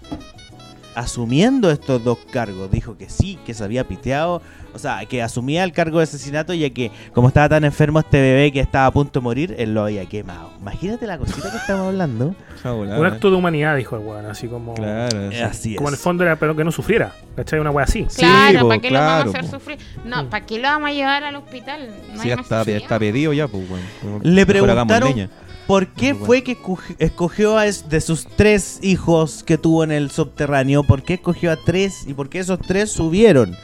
Asumiendo 0.94 1.70
estos 1.70 2.02
dos 2.04 2.18
cargos, 2.30 2.70
dijo 2.70 2.96
que 2.96 3.08
sí, 3.08 3.38
que 3.44 3.54
se 3.54 3.64
había 3.64 3.84
piteado, 3.86 4.42
o 4.72 4.78
sea, 4.78 5.04
que 5.06 5.22
asumía 5.22 5.64
el 5.64 5.72
cargo 5.72 5.98
de 5.98 6.04
asesinato 6.04 6.54
ya 6.54 6.70
que 6.70 6.90
como 7.12 7.28
estaba 7.28 7.48
tan 7.48 7.64
enfermo 7.64 7.98
este 8.00 8.20
bebé 8.20 8.52
que 8.52 8.60
estaba 8.60 8.86
a 8.86 8.90
punto 8.90 9.20
de 9.20 9.24
morir, 9.24 9.54
él 9.58 9.74
lo 9.74 9.84
había 9.84 10.06
quemado. 10.06 10.52
Imagínate 10.60 11.06
la 11.06 11.18
cosita 11.18 11.50
que 11.50 11.56
estamos 11.56 11.88
hablando. 11.88 12.34
Un 12.64 13.06
acto 13.06 13.30
de 13.30 13.36
humanidad, 13.36 13.76
dijo 13.76 13.96
el 13.96 14.02
weón, 14.02 14.26
así 14.26 14.48
como. 14.48 14.74
Claro. 14.74 15.30
sí. 15.30 15.38
Así 15.38 15.74
Como 15.76 15.88
en 15.88 15.94
el 15.94 16.00
fondo 16.00 16.24
era, 16.24 16.36
pero 16.36 16.56
que 16.56 16.64
no 16.64 16.72
sufriera. 16.72 17.12
¿Cachai? 17.36 17.60
Una 17.60 17.70
wea 17.70 17.84
así. 17.84 18.06
Sí, 18.08 18.20
Claro, 18.22 18.68
¿para 18.68 18.80
qué 18.80 18.90
lo 18.90 18.98
vamos 19.00 19.12
a 19.12 19.22
claro, 19.22 19.30
hacer 19.30 19.44
po. 19.50 19.58
sufrir? 19.58 19.78
No. 20.04 20.30
¿para 20.30 20.46
qué 20.46 20.58
lo 20.58 20.68
vamos 20.68 20.88
a 20.88 20.92
llevar 20.92 21.24
al 21.24 21.36
hospital? 21.36 21.88
No 21.88 22.22
Sí, 22.22 22.22
hay 22.22 22.28
ya 22.30 22.36
más 22.36 22.68
está, 22.68 22.98
pedido 22.98 23.32
ya, 23.32 23.48
pues, 23.48 23.64
weón. 23.68 24.20
Le 24.22 24.46
preguntaron. 24.46 25.28
¿Por 25.66 25.86
qué 25.88 26.14
fue 26.14 26.42
que 26.42 26.58
escogi- 26.58 26.94
escogió 26.98 27.56
a 27.56 27.66
es- 27.66 27.88
de 27.88 28.00
sus 28.02 28.26
tres 28.26 28.78
hijos 28.82 29.42
que 29.42 29.56
tuvo 29.56 29.82
en 29.82 29.92
el 29.92 30.10
subterráneo? 30.10 30.82
¿Por 30.84 31.02
qué 31.02 31.14
escogió 31.14 31.50
a 31.52 31.56
tres 31.56 32.04
y 32.06 32.12
por 32.12 32.28
qué 32.28 32.40
esos 32.40 32.58
tres 32.60 32.90
subieron? 32.90 33.56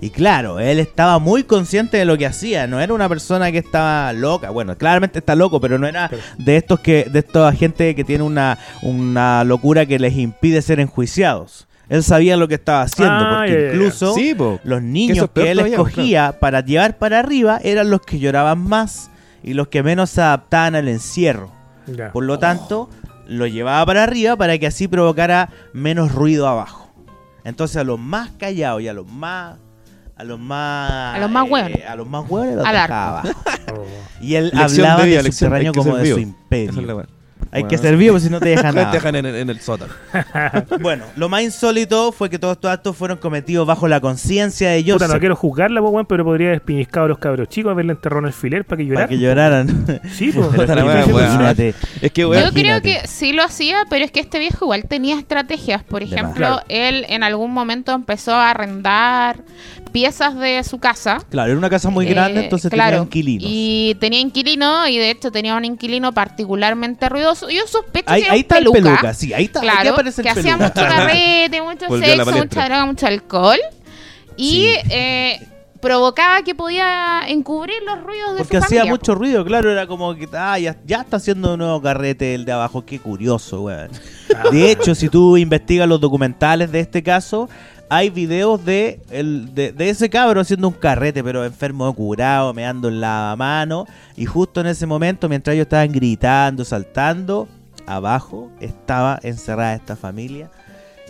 Y 0.00 0.10
claro, 0.10 0.60
él 0.60 0.78
estaba 0.78 1.18
muy 1.18 1.42
consciente 1.42 1.96
de 1.96 2.04
lo 2.04 2.16
que 2.16 2.24
hacía. 2.24 2.68
No 2.68 2.80
era 2.80 2.94
una 2.94 3.08
persona 3.08 3.50
que 3.50 3.58
estaba 3.58 4.12
loca. 4.12 4.50
Bueno, 4.50 4.78
claramente 4.78 5.18
está 5.18 5.34
loco, 5.34 5.60
pero 5.60 5.76
no 5.78 5.88
era 5.88 6.08
de 6.38 6.56
estos 6.56 6.78
que 6.80 7.04
de 7.10 7.18
esta 7.18 7.52
gente 7.52 7.94
que 7.96 8.04
tiene 8.04 8.22
una, 8.22 8.56
una 8.82 9.42
locura 9.42 9.84
que 9.86 9.98
les 9.98 10.16
impide 10.16 10.62
ser 10.62 10.78
enjuiciados. 10.78 11.66
Él 11.88 12.04
sabía 12.04 12.36
lo 12.36 12.46
que 12.46 12.54
estaba 12.54 12.82
haciendo, 12.82 13.12
Ah, 13.12 13.38
porque 13.40 13.72
incluso 13.74 14.14
Sí, 14.14 14.32
po. 14.32 14.60
los 14.62 14.80
niños 14.80 15.28
que 15.34 15.50
él 15.50 15.56
todavía, 15.58 15.74
escogía 15.76 16.36
para 16.38 16.60
llevar 16.64 16.96
para 16.98 17.18
arriba 17.18 17.58
eran 17.64 17.90
los 17.90 18.00
que 18.02 18.20
lloraban 18.20 18.60
más 18.60 19.10
y 19.42 19.54
los 19.54 19.68
que 19.68 19.82
menos 19.82 20.10
se 20.10 20.20
adaptaban 20.22 20.74
al 20.74 20.88
encierro. 20.88 21.50
Ya. 21.86 22.12
Por 22.12 22.24
lo 22.24 22.38
tanto, 22.38 22.88
lo 23.26 23.46
llevaba 23.46 23.84
para 23.86 24.02
arriba 24.04 24.36
para 24.36 24.58
que 24.58 24.66
así 24.66 24.88
provocara 24.88 25.50
menos 25.72 26.12
ruido 26.12 26.46
abajo. 26.48 26.92
Entonces 27.44 27.76
a 27.78 27.84
los 27.84 27.98
más 27.98 28.30
callados 28.38 28.82
y 28.82 28.88
a 28.88 28.92
los 28.92 29.06
más 29.06 29.56
a 30.16 30.24
los 30.24 30.38
más 30.38 31.14
A 31.14 31.18
los 31.18 31.30
más 31.30 31.48
hueones. 31.48 31.84
a 31.86 31.96
los 31.96 32.06
más 32.06 32.28
hueones 32.28 32.56
los 32.56 32.64
dejaba. 32.64 33.22
Oh. 33.72 33.84
Y 34.20 34.34
él 34.34 34.50
Lección 34.52 34.84
hablaba 34.86 35.04
de 35.04 35.22
lección, 35.22 35.32
subterráneo 35.32 35.72
como 35.72 35.96
de 35.96 36.12
su 36.12 36.18
imperio. 36.18 37.06
Hay 37.52 37.64
que 37.64 37.78
ser 37.78 37.96
vivo, 37.96 38.18
si 38.20 38.30
no 38.30 38.38
te 38.40 38.50
dejan 38.50 38.74
Te 38.74 38.80
nada. 38.80 38.92
dejan 38.92 39.16
en, 39.16 39.26
en 39.26 39.50
el 39.50 39.60
sótano. 39.60 39.92
Bueno, 40.80 41.04
lo 41.16 41.28
más 41.28 41.42
insólito 41.42 42.12
fue 42.12 42.30
que 42.30 42.38
todos 42.38 42.52
estos 42.56 42.70
actos 42.70 42.96
fueron 42.96 43.18
cometidos 43.18 43.66
bajo 43.66 43.88
la 43.88 44.00
conciencia 44.00 44.70
de 44.70 44.82
Puta, 44.82 44.92
Joseph. 44.92 45.12
no 45.14 45.18
quiero 45.20 45.36
juzgarla, 45.36 45.80
pues, 45.80 46.06
pero 46.08 46.24
podría 46.24 46.48
haber 46.48 46.56
espiñiscado 46.58 47.06
a 47.06 47.08
los 47.08 47.18
cabros 47.18 47.48
chicos, 47.48 47.70
haberle 47.72 47.92
enterrado 47.92 48.20
en 48.20 48.26
el 48.26 48.32
filer 48.32 48.64
para 48.64 48.82
que 48.82 48.92
para 48.94 49.06
lloraran. 49.08 49.84
que 49.86 49.88
lloraran. 49.98 50.00
Sí, 50.12 50.30
pues. 50.32 50.46
Puta. 50.48 50.78
Imagínate. 50.80 51.74
Es 52.00 52.12
que, 52.12 52.22
Yo 52.22 52.30
weón, 52.30 52.50
creo 52.52 52.80
que 52.82 53.00
sí 53.06 53.32
lo 53.32 53.42
hacía, 53.42 53.84
pero 53.90 54.04
es 54.04 54.10
que 54.10 54.20
este 54.20 54.38
viejo 54.38 54.64
igual 54.66 54.84
tenía 54.88 55.18
estrategias. 55.18 55.82
Por 55.82 56.02
ejemplo, 56.02 56.30
Claro. 56.40 56.62
él 56.68 57.04
en 57.08 57.22
algún 57.22 57.52
momento 57.52 57.92
empezó 57.92 58.32
a 58.34 58.50
arrendar 58.50 59.38
piezas 59.92 60.36
de 60.38 60.62
su 60.62 60.78
casa. 60.78 61.18
Claro, 61.30 61.50
era 61.50 61.58
una 61.58 61.68
casa 61.70 61.90
muy 61.90 62.06
Eh, 62.06 62.10
grande, 62.10 62.44
entonces 62.44 62.70
claro, 62.70 62.90
tenía 62.90 63.02
inquilinos. 63.04 63.44
Y 63.50 63.96
tenía 64.00 64.20
inquilino, 64.20 64.86
y 64.86 64.98
de 64.98 65.10
hecho 65.10 65.32
tenía 65.32 65.56
un 65.56 65.64
inquilino 65.64 66.12
particularmente 66.12 67.08
ruidoso. 67.08 67.39
Yo 67.48 67.66
sospecho 67.66 68.04
Ahí, 68.10 68.22
que 68.24 68.30
ahí 68.30 68.40
está 68.40 68.56
peluca. 68.56 68.78
el 68.78 68.84
peluca, 68.84 69.14
sí, 69.14 69.32
ahí 69.32 69.44
está. 69.44 69.60
aquí 69.60 69.68
Claro, 69.68 69.92
aparece 69.94 70.20
el 70.20 70.24
que 70.24 70.30
hacía 70.30 70.56
peluca. 70.58 70.80
mucho 70.80 70.88
carrete, 70.96 71.62
mucho 71.62 71.88
Volvió 71.88 72.06
sexo, 72.16 72.32
mucha 72.32 72.64
droga, 72.66 72.86
mucho 72.86 73.06
alcohol. 73.06 73.58
Y 74.36 74.50
Sí. 74.50 74.74
eh, 74.90 75.46
provocaba 75.80 76.42
que 76.42 76.54
podía 76.54 77.22
encubrir 77.28 77.82
los 77.86 78.02
ruidos 78.02 78.32
de 78.32 78.38
Porque 78.38 78.58
su 78.58 78.64
hacía 78.64 78.80
familia. 78.80 78.92
mucho 78.92 79.14
ruido, 79.14 79.44
claro, 79.44 79.70
era 79.72 79.86
como 79.86 80.14
que 80.14 80.28
ah, 80.34 80.58
ya, 80.58 80.76
ya 80.84 81.00
está 81.00 81.16
haciendo 81.16 81.54
un 81.54 81.58
nuevo 81.60 81.80
carrete 81.80 82.34
el 82.34 82.44
de 82.44 82.52
abajo, 82.52 82.84
qué 82.84 82.98
curioso, 82.98 83.62
weón. 83.62 83.88
De 84.52 84.70
hecho, 84.70 84.94
si 84.94 85.08
tú 85.08 85.36
investigas 85.38 85.88
los 85.88 86.00
documentales 86.00 86.70
de 86.70 86.80
este 86.80 87.02
caso, 87.02 87.48
hay 87.90 88.08
videos 88.08 88.64
de, 88.64 89.00
el, 89.10 89.54
de, 89.54 89.72
de 89.72 89.90
ese 89.90 90.08
cabro 90.08 90.40
haciendo 90.40 90.68
un 90.68 90.74
carrete, 90.74 91.22
pero 91.22 91.44
enfermo 91.44 91.92
curado, 91.94 92.54
meando 92.54 92.88
en 92.88 93.00
la 93.00 93.34
mano, 93.36 93.84
y 94.16 94.24
justo 94.26 94.60
en 94.60 94.68
ese 94.68 94.86
momento, 94.86 95.28
mientras 95.28 95.54
ellos 95.54 95.64
estaban 95.64 95.90
gritando, 95.92 96.64
saltando, 96.64 97.48
abajo 97.86 98.50
estaba 98.60 99.18
encerrada 99.22 99.74
esta 99.74 99.96
familia 99.96 100.50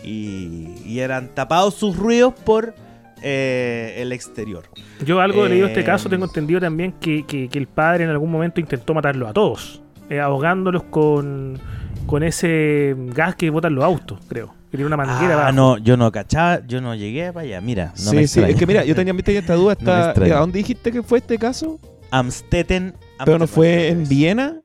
y, 0.02 0.68
y 0.86 1.00
eran 1.00 1.28
tapados 1.34 1.74
sus 1.74 1.96
ruidos 1.96 2.32
por 2.44 2.74
eh, 3.22 3.96
el 3.98 4.12
exterior. 4.12 4.64
Yo 5.04 5.20
algo 5.20 5.44
he 5.44 5.50
leído 5.50 5.66
de 5.66 5.72
este 5.72 5.82
Eh, 5.82 5.84
caso, 5.84 6.08
tengo 6.08 6.24
entendido 6.24 6.58
también 6.60 6.92
que, 6.92 7.26
que- 7.26 7.48
que 7.50 7.58
el 7.58 7.66
padre 7.66 8.04
en 8.04 8.10
algún 8.10 8.30
momento 8.30 8.60
intentó 8.60 8.94
matarlo 8.94 9.28
a 9.28 9.34
todos, 9.34 9.82
eh, 10.08 10.18
ahogándolos 10.20 10.84
con, 10.84 11.58
con 12.06 12.22
ese 12.22 12.96
gas 13.14 13.34
que 13.36 13.50
botan 13.50 13.74
los 13.74 13.84
autos, 13.84 14.18
creo. 14.26 14.54
Que 14.70 14.76
tiene 14.76 14.86
una 14.86 14.96
manguera 14.96 15.34
Ah, 15.34 15.38
abajo. 15.42 15.52
no, 15.52 15.78
yo 15.78 15.96
no 15.96 16.12
cachaba, 16.12 16.60
yo 16.66 16.80
no 16.80 16.94
llegué 16.94 17.32
para 17.32 17.44
allá, 17.44 17.60
mira, 17.60 17.92
no 18.04 18.12
me 18.12 18.26
sí, 18.26 18.40
sí, 18.40 18.40
es 18.48 18.56
que 18.56 18.66
mira, 18.66 18.84
yo 18.84 18.94
tenía 18.94 19.12
viste 19.12 19.36
esta 19.36 19.54
duda 19.54 19.76
No 19.80 19.90
hasta 19.92 20.10
extraña. 20.10 20.36
¿a 20.36 20.40
dónde 20.40 20.58
dijiste 20.58 20.92
que 20.92 21.02
fue 21.02 21.18
este 21.18 21.38
caso? 21.38 21.78
Amstetten. 22.12 22.94
Pero 23.24 23.38
no 23.38 23.46
fue 23.46 23.88
en. 23.88 24.08
Viena, 24.08 24.60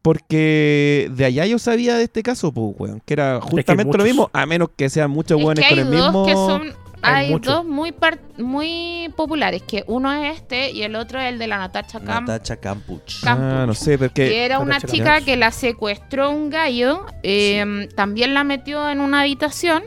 porque 0.00 1.10
de 1.14 1.24
allá 1.24 1.46
yo 1.46 1.58
sabía 1.58 1.96
de 1.96 2.04
este 2.04 2.22
caso, 2.22 2.52
pues, 2.52 2.74
weón, 2.78 3.00
que 3.04 3.14
era 3.14 3.40
justamente 3.40 3.96
lo 3.96 4.04
mismo, 4.04 4.30
a 4.32 4.46
menos 4.46 4.70
que 4.76 4.88
sean 4.90 5.10
muchos 5.10 5.38
Es 5.38 5.44
weones 5.44 5.64
que 5.64 5.70
con 5.76 5.78
el 5.78 5.90
dos 5.90 6.04
mismo... 6.12 6.26
que 6.26 6.32
son 6.32 6.81
Hay 7.02 7.32
dos 7.38 7.64
muy 7.64 7.92
par- 7.92 8.20
muy 8.38 9.12
populares, 9.16 9.62
que 9.62 9.84
uno 9.86 10.12
es 10.12 10.36
este 10.36 10.70
y 10.70 10.82
el 10.82 10.94
otro 10.96 11.20
es 11.20 11.32
el 11.32 11.38
de 11.38 11.46
la 11.48 11.58
Natacha 11.58 11.98
Camp, 12.00 12.28
Natacha 12.28 12.56
Campuch. 12.56 13.22
Camp- 13.22 13.40
Ah, 13.42 13.64
no 13.66 13.74
sé, 13.74 13.98
porque... 13.98 14.28
que 14.28 14.44
era 14.44 14.58
una 14.60 14.74
Natacha 14.74 14.92
chica 14.92 15.20
que 15.20 15.36
la 15.36 15.50
secuestró 15.50 16.30
un 16.30 16.48
gallo, 16.50 17.06
eh, 17.22 17.88
también 17.96 18.34
la 18.34 18.44
metió 18.44 18.88
en 18.88 19.00
una 19.00 19.20
habitación 19.22 19.82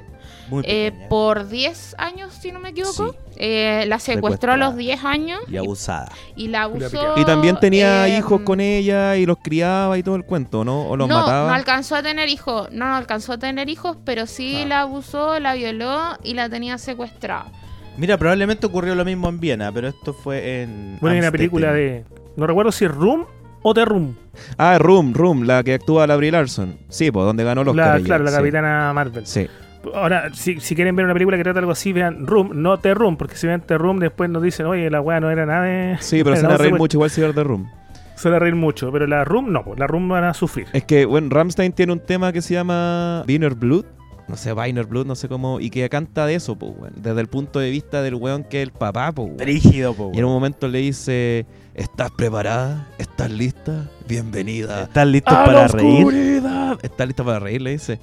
Muy 0.49 0.63
eh, 0.67 0.91
por 1.09 1.47
10 1.47 1.95
años, 1.97 2.33
si 2.33 2.51
no 2.51 2.59
me 2.59 2.69
equivoco. 2.69 3.11
Sí. 3.11 3.17
Eh, 3.37 3.85
la 3.87 3.99
secuestró 3.99 4.53
a 4.53 4.57
los 4.57 4.77
10 4.77 5.03
años 5.03 5.39
Y 5.49 5.57
abusada. 5.57 6.09
y 6.35 6.47
la 6.47 6.47
Y 6.47 6.51
la 6.51 6.61
abusó. 6.63 6.89
picaba. 6.89 7.19
Y 7.19 7.25
también 7.25 7.59
tenía 7.59 8.07
eh, 8.07 8.17
hijos 8.17 8.41
con 8.41 8.59
ella 8.59 9.15
y 9.17 9.25
los 9.25 9.37
criaba 9.39 9.97
y 9.97 10.03
todo 10.03 10.15
el 10.15 10.23
cuento, 10.23 10.63
¿no? 10.63 10.87
O 10.87 10.95
los 10.95 11.07
no, 11.09 11.19
mataba. 11.19 11.49
no 11.49 11.53
alcanzó 11.53 11.95
a 11.95 12.03
tener 12.03 12.29
hijos, 12.29 12.69
no, 12.71 12.87
no 12.87 12.95
alcanzó 12.95 13.33
a 13.33 13.37
tener 13.37 13.69
hijos, 13.69 13.97
pero 14.05 14.25
sí 14.27 14.61
Ah. 14.63 14.67
la 14.67 14.81
abusó, 14.81 15.39
la 15.39 15.53
violó 15.55 16.17
y 16.23 16.33
la 16.35 16.47
tenía 16.49 16.77
secuestrada. 16.77 17.51
Mira, 17.97 18.17
probablemente 18.17 18.65
ocurrió 18.67 18.93
lo 18.95 19.05
mismo 19.05 19.29
en 19.29 19.39
Viena, 19.39 19.71
pero 19.71 19.87
esto 19.87 20.13
fue 20.13 20.61
en. 20.63 20.97
Bueno, 21.01 21.13
hay 21.13 21.19
una 21.21 21.31
película 21.31 21.71
de. 21.73 22.05
No 22.35 22.45
recuerdo 22.45 22.71
si 22.71 22.85
es 22.85 22.91
Room 22.91 23.25
o 23.63 23.73
The 23.73 23.85
Room. 23.85 24.15
Ah, 24.57 24.77
Room, 24.77 25.13
Room, 25.13 25.43
la 25.43 25.63
que 25.63 25.73
actúa 25.75 26.05
la 26.05 26.15
Brie 26.17 26.29
Larson. 26.31 26.77
Sí, 26.89 27.09
pues, 27.09 27.25
donde 27.25 27.43
ganó 27.45 27.63
los 27.63 27.75
La, 27.75 27.99
claro, 28.01 28.23
la 28.25 28.31
sí. 28.31 28.37
capitana 28.37 28.91
Marvel. 28.93 29.25
Sí. 29.25 29.47
Ahora, 29.93 30.33
si, 30.33 30.59
si 30.59 30.75
quieren 30.75 30.95
ver 30.95 31.05
una 31.05 31.13
película 31.13 31.37
que 31.37 31.43
trata 31.43 31.59
algo 31.59 31.71
así, 31.71 31.93
vean 31.93 32.25
Room, 32.25 32.51
no 32.53 32.77
The 32.79 32.93
Room, 32.93 33.17
porque 33.17 33.35
si 33.35 33.47
ven 33.47 33.61
The 33.61 33.77
Room 33.77 33.99
después 33.99 34.29
nos 34.29 34.41
dicen, 34.41 34.65
oye, 34.65 34.89
la 34.89 35.01
weá 35.01 35.19
no 35.19 35.29
era 35.29 35.45
nada 35.45 35.63
de... 35.63 35.97
Sí, 35.99 36.23
pero 36.23 36.35
se 36.35 36.43
van 36.43 36.51
a 36.53 36.57
reír 36.57 36.75
mucho 36.75 36.97
igual 36.97 37.09
si 37.09 37.21
ver 37.21 37.33
The 37.33 37.43
Room. 37.43 37.69
Se 38.15 38.29
van 38.29 38.37
a 38.37 38.39
reír 38.39 38.55
mucho, 38.55 38.91
pero 38.91 39.07
la 39.07 39.25
Room 39.25 39.51
no, 39.51 39.63
pues 39.63 39.77
la 39.77 39.87
Room 39.87 40.07
van 40.07 40.23
a 40.23 40.33
sufrir. 40.33 40.67
Es 40.73 40.85
que, 40.85 41.05
bueno, 41.05 41.27
Ramstein 41.31 41.73
tiene 41.73 41.91
un 41.93 41.99
tema 41.99 42.31
que 42.31 42.41
se 42.41 42.53
llama 42.53 43.23
Wiener 43.27 43.55
Blood. 43.55 43.85
No 44.27 44.37
sé, 44.37 44.53
Wiener 44.53 44.85
Blood, 44.87 45.05
no 45.05 45.15
sé 45.15 45.27
cómo. 45.27 45.59
Y 45.59 45.69
que 45.69 45.87
canta 45.87 46.25
de 46.25 46.33
eso, 46.35 46.55
pues, 46.55 46.71
weón. 46.75 46.93
Desde 46.95 47.21
el 47.21 47.27
punto 47.27 47.59
de 47.59 47.69
vista 47.69 48.01
del 48.01 48.15
weón 48.15 48.43
que 48.43 48.61
es 48.61 48.67
el 48.67 48.71
papá, 48.71 49.11
pues, 49.11 49.27
weón. 49.27 49.37
Brígido, 49.37 49.93
po, 49.93 50.11
Y 50.13 50.17
en 50.17 50.23
un 50.23 50.31
weón. 50.31 50.33
momento 50.37 50.67
le 50.67 50.79
dice: 50.79 51.45
¿Estás 51.75 52.09
preparada? 52.09 52.87
¿Estás 52.97 53.29
lista? 53.29 53.83
Bienvenida. 54.07 54.83
¿Están 54.83 55.11
listos 55.11 55.33
¡A 55.33 55.45
para 55.45 55.61
la 55.63 55.67
reír? 55.67 55.97
oscuridad! 56.05 56.79
¿Estás 56.81 57.05
lista 57.05 57.23
para 57.23 57.37
reír? 57.39 57.61
Le 57.61 57.71
dice. 57.71 57.99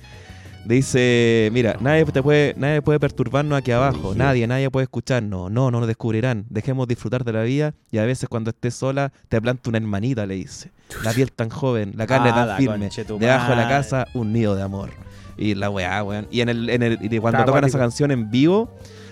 Dice, 0.65 1.51
mira, 1.53 1.77
nadie 1.81 2.05
te 2.05 2.23
puede, 2.23 2.55
nadie 2.57 2.83
puede 2.83 3.01
perturbarnos 3.01 3.59
aquí 3.59 3.73
abajo, 3.73 4.15
nadie, 4.15 4.47
nadie 4.47 4.71
puede 4.71 4.85
escucharnos, 4.85 5.51
no, 5.51 5.71
no 5.73 5.81
nos 5.81 5.89
descubrirán, 5.89 6.47
dejemos 6.51 6.87
disfrutar 6.87 7.25
de 7.25 7.33
la 7.33 7.43
vida 7.43 7.75
y 7.91 7.99
a 7.99 8.05
veces 8.05 8.29
cuando 8.29 8.51
estés 8.51 8.75
sola 8.75 9.13
te 9.29 9.41
planta 9.43 9.71
una 9.71 9.79
hermanita, 9.79 10.25
le 10.25 10.35
dice. 10.35 10.71
La 11.03 11.13
piel 11.13 11.33
tan 11.33 11.51
joven, 11.51 11.95
la 11.97 12.07
carne 12.07 12.31
Ah, 12.31 12.35
tan 12.35 12.49
la 12.49 12.57
firme, 12.57 12.91
debajo 13.19 13.51
de 13.51 13.57
la 13.57 13.69
casa 13.69 14.07
un 14.15 14.33
nido 14.33 14.55
de 14.55 14.63
amor. 14.63 14.91
Y 15.37 15.55
la 15.55 15.69
weá, 15.69 16.05
weón. 16.05 16.29
Y 16.31 16.43
en 16.43 16.49
el, 16.51 16.71
en 16.71 16.83
el, 16.83 16.99
y 17.01 17.19
cuando 17.19 17.39
Está 17.39 17.47
tocan 17.47 17.65
esa 17.65 17.79
canción 17.79 18.11
en 18.11 18.31
vivo, 18.31 18.71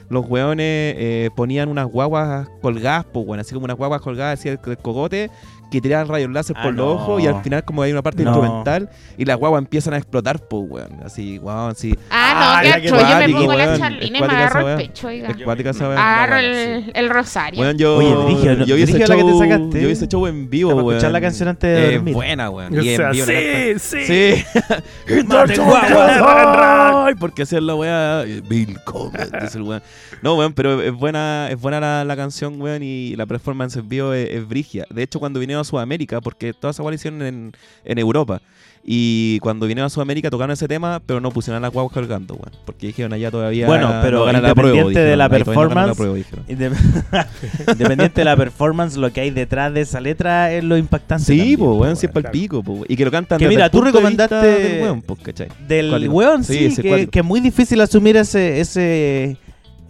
los 0.08 0.28
weones 0.28 0.94
eh, 0.98 1.30
ponían 1.34 1.68
unas 1.68 1.86
guaguas 1.86 2.48
colgadas, 2.60 3.06
pues 3.12 3.26
bueno, 3.26 3.40
así 3.40 3.54
como 3.54 3.64
unas 3.64 3.76
guaguas 3.76 4.00
colgadas 4.02 4.38
así 4.38 4.50
del, 4.50 4.60
del 4.60 4.78
cogote, 4.78 5.30
que 5.70 5.80
tiraban 5.80 6.08
rayos 6.08 6.30
láser 6.30 6.56
Ah, 6.58 6.62
por 6.64 6.74
los 6.74 6.84
no. 6.86 6.92
ojos 6.92 7.22
y 7.22 7.26
al 7.26 7.42
final 7.42 7.64
como 7.64 7.82
hay 7.82 7.92
una 7.92 8.02
parte 8.02 8.22
No. 8.24 8.30
instrumental 8.30 8.90
y 9.16 9.24
las 9.24 9.36
guaguas 9.36 9.60
empiezan 9.62 9.94
a 9.94 9.96
explotar, 9.98 10.40
pues 10.48 10.64
weón. 10.68 11.00
Así, 11.04 11.38
weón, 11.38 11.70
así. 11.70 11.96
Ah, 12.10 12.28
Ah, 12.40 12.62
no, 12.62 12.68
ya 12.68 12.74
qué 12.76 12.82
que 12.82 12.88
yo 12.88 12.96
me 12.96 13.28
pongo 13.30 13.54
la 13.54 13.78
charlina 13.78 14.18
y 14.18 14.20
me 14.20 14.26
agarro 14.26 14.68
el 14.70 14.76
pecho, 14.76 15.06
oiga. 15.08 15.28
Agarro 15.96 16.36
el, 16.38 16.90
el 16.94 17.10
rosario. 17.10 17.60
Weón, 17.60 17.76
yo, 17.78 17.96
Oye, 17.96 18.14
brígido, 18.34 18.56
¿no? 18.56 18.64
yo 18.66 18.76
vi 18.76 18.82
ese 18.82 18.92
la 18.98 18.98
que 19.16 19.22
te 19.22 19.28
show, 19.30 19.38
sacaste. 19.40 19.80
yo 19.80 19.86
vi 19.86 19.92
ese 19.92 20.08
show 20.08 20.26
en 20.26 20.50
vivo, 20.50 20.70
Para 20.70 20.82
weón. 20.82 20.96
escuchar 20.96 21.12
la 21.12 21.20
canción 21.20 21.48
antes 21.48 21.70
de 21.76 21.88
Es 21.88 21.94
dormir. 21.96 22.14
buena, 22.14 22.50
weón. 22.50 22.78
O 22.78 22.82
sea, 22.82 23.12
sí, 23.14 23.74
sí. 23.78 24.44
Sí. 25.06 25.64
Ay, 25.86 27.14
porque 27.18 27.42
hacían 27.42 27.66
la 27.66 27.74
weá. 27.74 28.24
Bill 28.48 28.78
Comet, 28.84 29.30
dice 29.42 29.58
el 29.58 29.64
weón. 29.64 29.82
No, 30.22 30.34
weón, 30.36 30.52
pero 30.52 30.80
es 30.82 30.92
buena, 30.92 31.48
es 31.50 31.60
buena 31.60 31.80
la, 31.80 32.04
la 32.04 32.16
canción, 32.16 32.60
weón, 32.60 32.82
y 32.82 33.16
la 33.16 33.26
performance 33.26 33.76
en 33.76 33.88
vivo 33.88 34.12
es, 34.12 34.28
es 34.30 34.46
brigia. 34.48 34.84
De 34.90 35.02
hecho, 35.02 35.18
cuando 35.18 35.40
vinieron 35.40 35.59
a 35.60 35.64
Sudamérica, 35.64 36.20
porque 36.20 36.52
toda 36.52 36.70
esa 36.72 36.82
la 36.82 36.94
hicieron 36.94 37.22
en, 37.22 37.52
en 37.84 37.98
Europa. 37.98 38.40
Y 38.82 39.38
cuando 39.40 39.66
vinieron 39.66 39.86
a 39.86 39.90
Sudamérica 39.90 40.30
tocaron 40.30 40.52
ese 40.52 40.66
tema, 40.66 41.02
pero 41.04 41.20
no 41.20 41.30
pusieron 41.30 41.62
a 41.62 41.66
las 41.66 41.72
guaguas 41.72 41.92
colgando, 41.92 42.34
weón. 42.34 42.50
Porque 42.64 42.86
dijeron 42.86 43.12
allá 43.12 43.30
todavía. 43.30 43.66
Bueno, 43.66 43.92
pero 44.02 44.20
no 44.20 44.24
ganan 44.24 44.42
la 44.42 44.48
independiente 44.48 44.92
prueba, 44.92 45.10
de 45.10 45.16
la 45.16 45.28
performance, 45.28 45.98
Independiente 46.48 48.20
de 48.20 48.24
la 48.24 48.36
performance, 48.36 48.96
lo 48.96 49.12
que 49.12 49.20
hay 49.20 49.30
detrás 49.30 49.74
de 49.74 49.82
esa 49.82 50.00
letra 50.00 50.50
es 50.52 50.64
lo 50.64 50.78
impactante. 50.78 51.24
Sí, 51.24 51.36
también, 51.38 51.58
po, 51.58 51.74
weón, 51.74 51.96
si 51.96 52.06
es 52.06 52.12
pico, 52.32 52.62
po. 52.62 52.84
Y 52.88 52.96
que 52.96 53.04
lo 53.04 53.10
cantan 53.10 53.38
Que 53.38 53.48
mira, 53.48 53.70
tú 53.70 53.82
recomendaste- 53.82 54.40
del 54.40 54.82
weón, 54.82 55.04
¿cachai? 55.22 55.48
Del 55.68 56.08
weón, 56.08 56.42
Sí, 56.44 56.74
que, 56.74 57.08
que 57.08 57.18
es 57.18 57.24
muy 57.24 57.40
difícil 57.40 57.80
asumir 57.82 58.16
ese, 58.16 58.60
ese, 58.60 59.36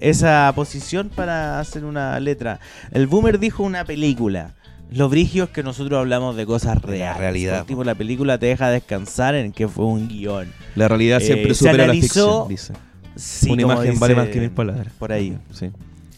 esa 0.01 0.53
posición 0.57 1.11
para 1.15 1.61
hacer 1.61 1.85
una 1.85 2.19
letra. 2.19 2.59
El 2.91 3.07
Boomer 3.07 3.39
dijo 3.39 3.63
una 3.63 3.85
película. 3.85 4.55
Lo 4.93 5.09
brigio 5.09 5.45
es 5.45 5.51
que 5.51 5.63
nosotros 5.63 5.99
hablamos 5.99 6.37
de 6.37 6.47
cosas 6.47 6.81
reales. 6.83 7.19
realidad, 7.19 7.53
Por 7.55 7.61
último, 7.63 7.85
la 7.85 7.95
película 7.95 8.39
te 8.39 8.47
deja 8.47 8.69
descansar 8.71 9.35
en 9.35 9.53
que 9.53 9.69
fue 9.69 9.85
un 9.87 10.09
guion. 10.09 10.49
La 10.75 10.89
realidad 10.89 11.21
Eh, 11.23 11.27
siempre 11.27 11.55
se 11.55 11.59
supera 11.61 11.77
la 11.79 11.85
analizó- 11.93 12.47
ficción, 12.49 12.49
dice. 12.49 12.73
Sí, 13.17 13.51
Una 13.51 13.63
imagen 13.63 13.99
vale 14.01 14.15
dice 14.15 14.23
más 14.27 14.29
que 14.33 14.41
mil 14.41 14.51
palabras. 14.51 14.89
Por 14.99 15.13
ahí. 15.13 15.37
Sí. 15.53 15.71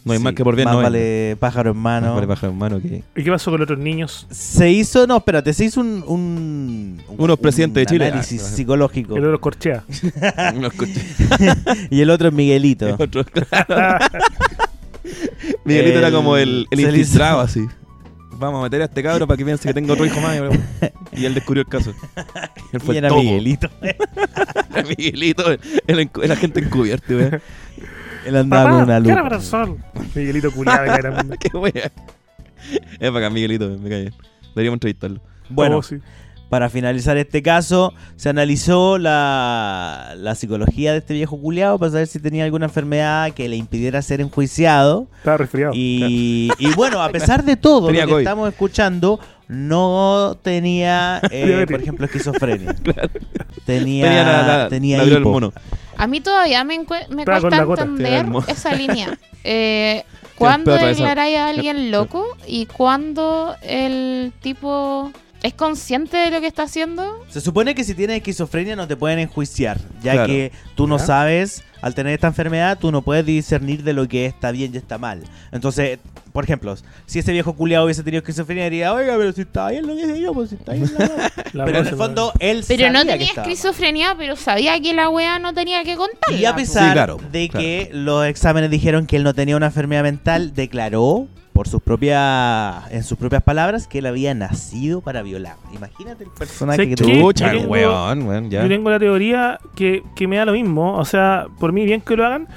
No 0.05 0.11
hay 0.11 0.17
Sí, 0.19 0.23
más 0.25 0.33
que 0.33 0.43
por 0.43 0.55
bien 0.55 0.65
Más 0.65 0.73
no 0.73 0.79
hay. 0.79 0.83
vale 0.83 1.37
pájaro 1.39 1.71
en 1.71 1.77
mano. 1.77 2.07
Más 2.07 2.15
vale 2.15 2.27
pájaro 2.27 2.51
en 2.51 2.59
mano 2.59 2.81
que... 2.81 3.03
¿Y 3.15 3.23
qué 3.23 3.31
pasó 3.31 3.51
con 3.51 3.59
los 3.61 3.65
otros 3.67 3.79
niños? 3.79 4.27
Se 4.31 4.69
hizo, 4.69 5.07
no, 5.07 5.15
espérate, 5.17 5.53
se 5.53 5.63
hizo 5.65 5.79
un. 5.79 6.03
un 6.05 7.01
Unos 7.17 7.39
presidentes 7.39 7.81
de 7.81 7.85
Chile. 7.85 8.07
Análisis 8.07 8.43
Ah, 8.43 8.49
psicológico. 8.55 9.15
El 9.15 9.23
de 9.23 9.29
los 9.29 9.39
corchea. 9.39 9.83
Y 11.89 12.01
el 12.01 12.09
otro 12.09 12.27
es 12.27 12.33
Miguelito. 12.33 12.95
Otro, 12.99 13.23
claro. 13.25 13.97
Miguelito 15.65 15.99
era 15.99 16.11
como 16.11 16.37
el, 16.37 16.67
el 16.71 16.79
infiltrado 16.79 17.39
así. 17.41 17.65
Vamos 18.43 18.59
a 18.59 18.63
meter 18.63 18.81
a 18.81 18.85
este 18.85 19.01
cabro 19.03 19.25
para 19.27 19.37
que 19.37 19.45
piense 19.45 19.67
que 19.67 19.73
tengo 19.73 19.93
otro 19.93 20.05
hijo 20.05 20.19
más. 20.21 20.37
Y 21.13 21.25
él 21.25 21.33
descubrió 21.33 21.61
el 21.61 21.67
caso. 21.69 21.93
Él 22.71 22.79
fue 22.81 22.95
Y 22.95 22.97
era 22.97 23.09
topo. 23.09 23.21
Miguelito. 23.21 23.69
Era 23.81 24.83
Miguelito, 24.87 25.43
el, 25.51 26.09
el 26.21 26.31
agente 26.31 26.59
encubierto, 26.59 27.13
weón. 27.15 27.41
Él 28.25 28.35
andaba 28.37 28.71
con 28.71 28.83
una 28.83 29.01
¿qué 29.01 29.09
era 29.09 29.15
lupa. 29.17 29.23
para 29.23 29.35
el 29.35 29.41
sol? 29.41 29.77
Miguelito 30.15 30.51
culiado 30.51 30.83
que 30.85 30.99
era. 30.99 31.25
Qué 31.39 31.57
wea. 31.57 31.91
Es 32.99 33.11
bacán, 33.11 33.33
Miguelito, 33.33 33.69
me 33.69 33.89
cae 33.89 34.01
bien. 34.01 34.13
Deberíamos 34.55 34.77
entrevistarlo. 34.77 35.19
Bueno, 35.49 35.77
Oh, 35.77 35.83
sí. 35.83 35.97
Para 36.53 36.69
finalizar 36.69 37.17
este 37.17 37.41
caso, 37.41 37.95
se 38.15 38.29
analizó 38.29 38.99
la, 38.99 40.13
la 40.17 40.35
psicología 40.35 40.91
de 40.91 40.99
este 40.99 41.15
viejo 41.15 41.41
culiado 41.41 41.79
para 41.79 41.93
saber 41.93 42.05
si 42.05 42.19
tenía 42.19 42.43
alguna 42.43 42.65
enfermedad 42.67 43.31
que 43.31 43.49
le 43.49 43.55
impidiera 43.55 43.99
ser 44.03 44.21
enjuiciado. 44.21 45.07
Estaba 45.17 45.37
resfriado. 45.37 45.73
Y, 45.73 46.51
y 46.59 46.71
bueno, 46.75 47.01
a 47.01 47.09
pesar 47.09 47.43
de 47.43 47.57
todo 47.57 47.87
Tenía 47.87 48.01
lo 48.03 48.05
que 48.09 48.11
COVID. 48.13 48.21
estamos 48.21 48.49
escuchando, 48.49 49.19
no 49.47 50.37
tenía, 50.43 51.21
eh, 51.31 51.65
por 51.67 51.81
ejemplo, 51.81 52.05
esquizofrenia. 52.05 52.75
Tenía, 53.65 54.05
Tenía 54.05 54.23
la, 54.23 54.57
la, 54.59 54.69
tenía 54.69 54.97
la 55.03 55.05
hipo. 55.19 55.31
mono. 55.31 55.53
A 55.97 56.05
mí 56.05 56.21
todavía 56.21 56.63
me, 56.63 56.77
me 57.09 57.25
cuesta 57.25 57.63
entender 57.63 58.27
esa 58.47 58.75
línea. 58.75 59.17
Eh, 59.45 60.05
¿Cuándo 60.37 60.71
declaráis 60.73 61.35
a 61.37 61.47
alguien 61.49 61.91
loco 61.91 62.25
y 62.47 62.65
cuándo 62.67 63.55
el 63.61 64.31
tipo 64.41 65.11
es 65.43 65.53
consciente 65.53 66.17
de 66.17 66.31
lo 66.31 66.41
que 66.41 66.47
está 66.47 66.63
haciendo? 66.63 67.23
Se 67.29 67.41
supone 67.41 67.75
que 67.75 67.83
si 67.83 67.93
tienes 67.93 68.17
esquizofrenia 68.17 68.75
no 68.75 68.87
te 68.87 68.95
pueden 68.95 69.19
enjuiciar, 69.19 69.77
ya 70.01 70.13
Claro. 70.13 70.27
que 70.27 70.51
tú 70.75 70.87
no 70.87 70.97
Ya. 70.97 71.05
sabes, 71.05 71.63
al 71.81 71.93
tener 71.93 72.13
esta 72.13 72.27
enfermedad, 72.27 72.79
tú 72.79 72.91
no 72.91 73.01
puedes 73.01 73.25
discernir 73.25 73.83
de 73.83 73.91
lo 73.93 74.07
que 74.07 74.25
está 74.25 74.51
bien 74.51 74.71
y 74.73 74.77
está 74.77 74.97
mal. 74.97 75.21
Entonces, 75.51 75.99
por 76.31 76.45
ejemplo, 76.45 76.75
si 77.05 77.19
ese 77.19 77.31
viejo 77.33 77.53
culiado 77.53 77.83
hubiese 77.85 78.03
tenido 78.03 78.19
esquizofrenia, 78.19 78.63
diría, 78.63 78.93
oiga, 78.93 79.15
pero 79.17 79.33
si 79.33 79.41
está 79.41 79.69
bien 79.69 79.85
lo 79.85 79.95
que 79.95 80.05
sé 80.05 80.19
yo, 80.21 80.33
pues 80.33 80.49
si 80.49 80.55
está 80.55 80.73
bien 80.73 80.89
la 80.97 81.05
weá". 81.05 81.31
La 81.53 81.65
Pero 81.65 81.79
en 81.79 81.87
el 81.87 81.95
fondo, 81.95 82.31
él 82.39 82.63
Pero 82.67 82.89
no 82.91 82.99
sabía 82.99 83.13
tenía 83.17 83.33
esquizofrenia, 83.35 84.15
pero 84.17 84.35
sabía 84.37 84.79
que 84.81 84.93
la 84.93 85.09
wea 85.09 85.39
no 85.39 85.53
tenía 85.53 85.83
que 85.83 85.95
contarla. 85.97 86.37
Y 86.39 86.45
a 86.45 86.55
pesar 86.55 86.87
Sí, 86.87 86.93
claro, 86.93 87.19
de 87.31 87.49
claro. 87.49 87.59
que 87.65 87.89
los 87.91 88.25
exámenes 88.25 88.71
dijeron 88.71 89.05
que 89.05 89.17
él 89.17 89.23
no 89.23 89.33
tenía 89.33 89.57
una 89.57 89.65
enfermedad 89.67 90.03
mental, 90.03 90.53
declaró 90.53 91.27
por 91.53 91.67
sus 91.67 91.81
propias, 91.81 92.91
en 92.91 93.03
sus 93.03 93.17
propias 93.17 93.43
palabras, 93.43 93.87
que 93.87 93.99
él 93.99 94.05
había 94.07 94.33
nacido 94.33 95.01
para 95.01 95.21
violar. 95.21 95.55
Imagínate 95.73 96.23
el 96.25 96.29
personaje 96.31 96.77
¿Sabes 96.77 96.89
que 96.95 96.95
tuvo. 97.03 97.31
Chucha, 97.31 97.45
Yo 97.47 97.51
el 97.51 97.57
tengo- 97.59 97.71
weón, 97.71 98.23
weón, 98.27 98.49
ya. 98.49 98.63
Yo 98.63 98.67
tengo 98.69 98.89
la 98.89 98.99
teoría 98.99 99.59
que, 99.75 100.03
que 100.15 100.27
me 100.27 100.37
da 100.37 100.45
lo 100.45 100.53
mismo. 100.53 100.97
O 100.97 101.05
sea, 101.05 101.45
por 101.59 101.71
mí 101.71 101.85
bien 101.85 102.01
que 102.01 102.15
lo 102.17 102.25
hagan. 102.25 102.47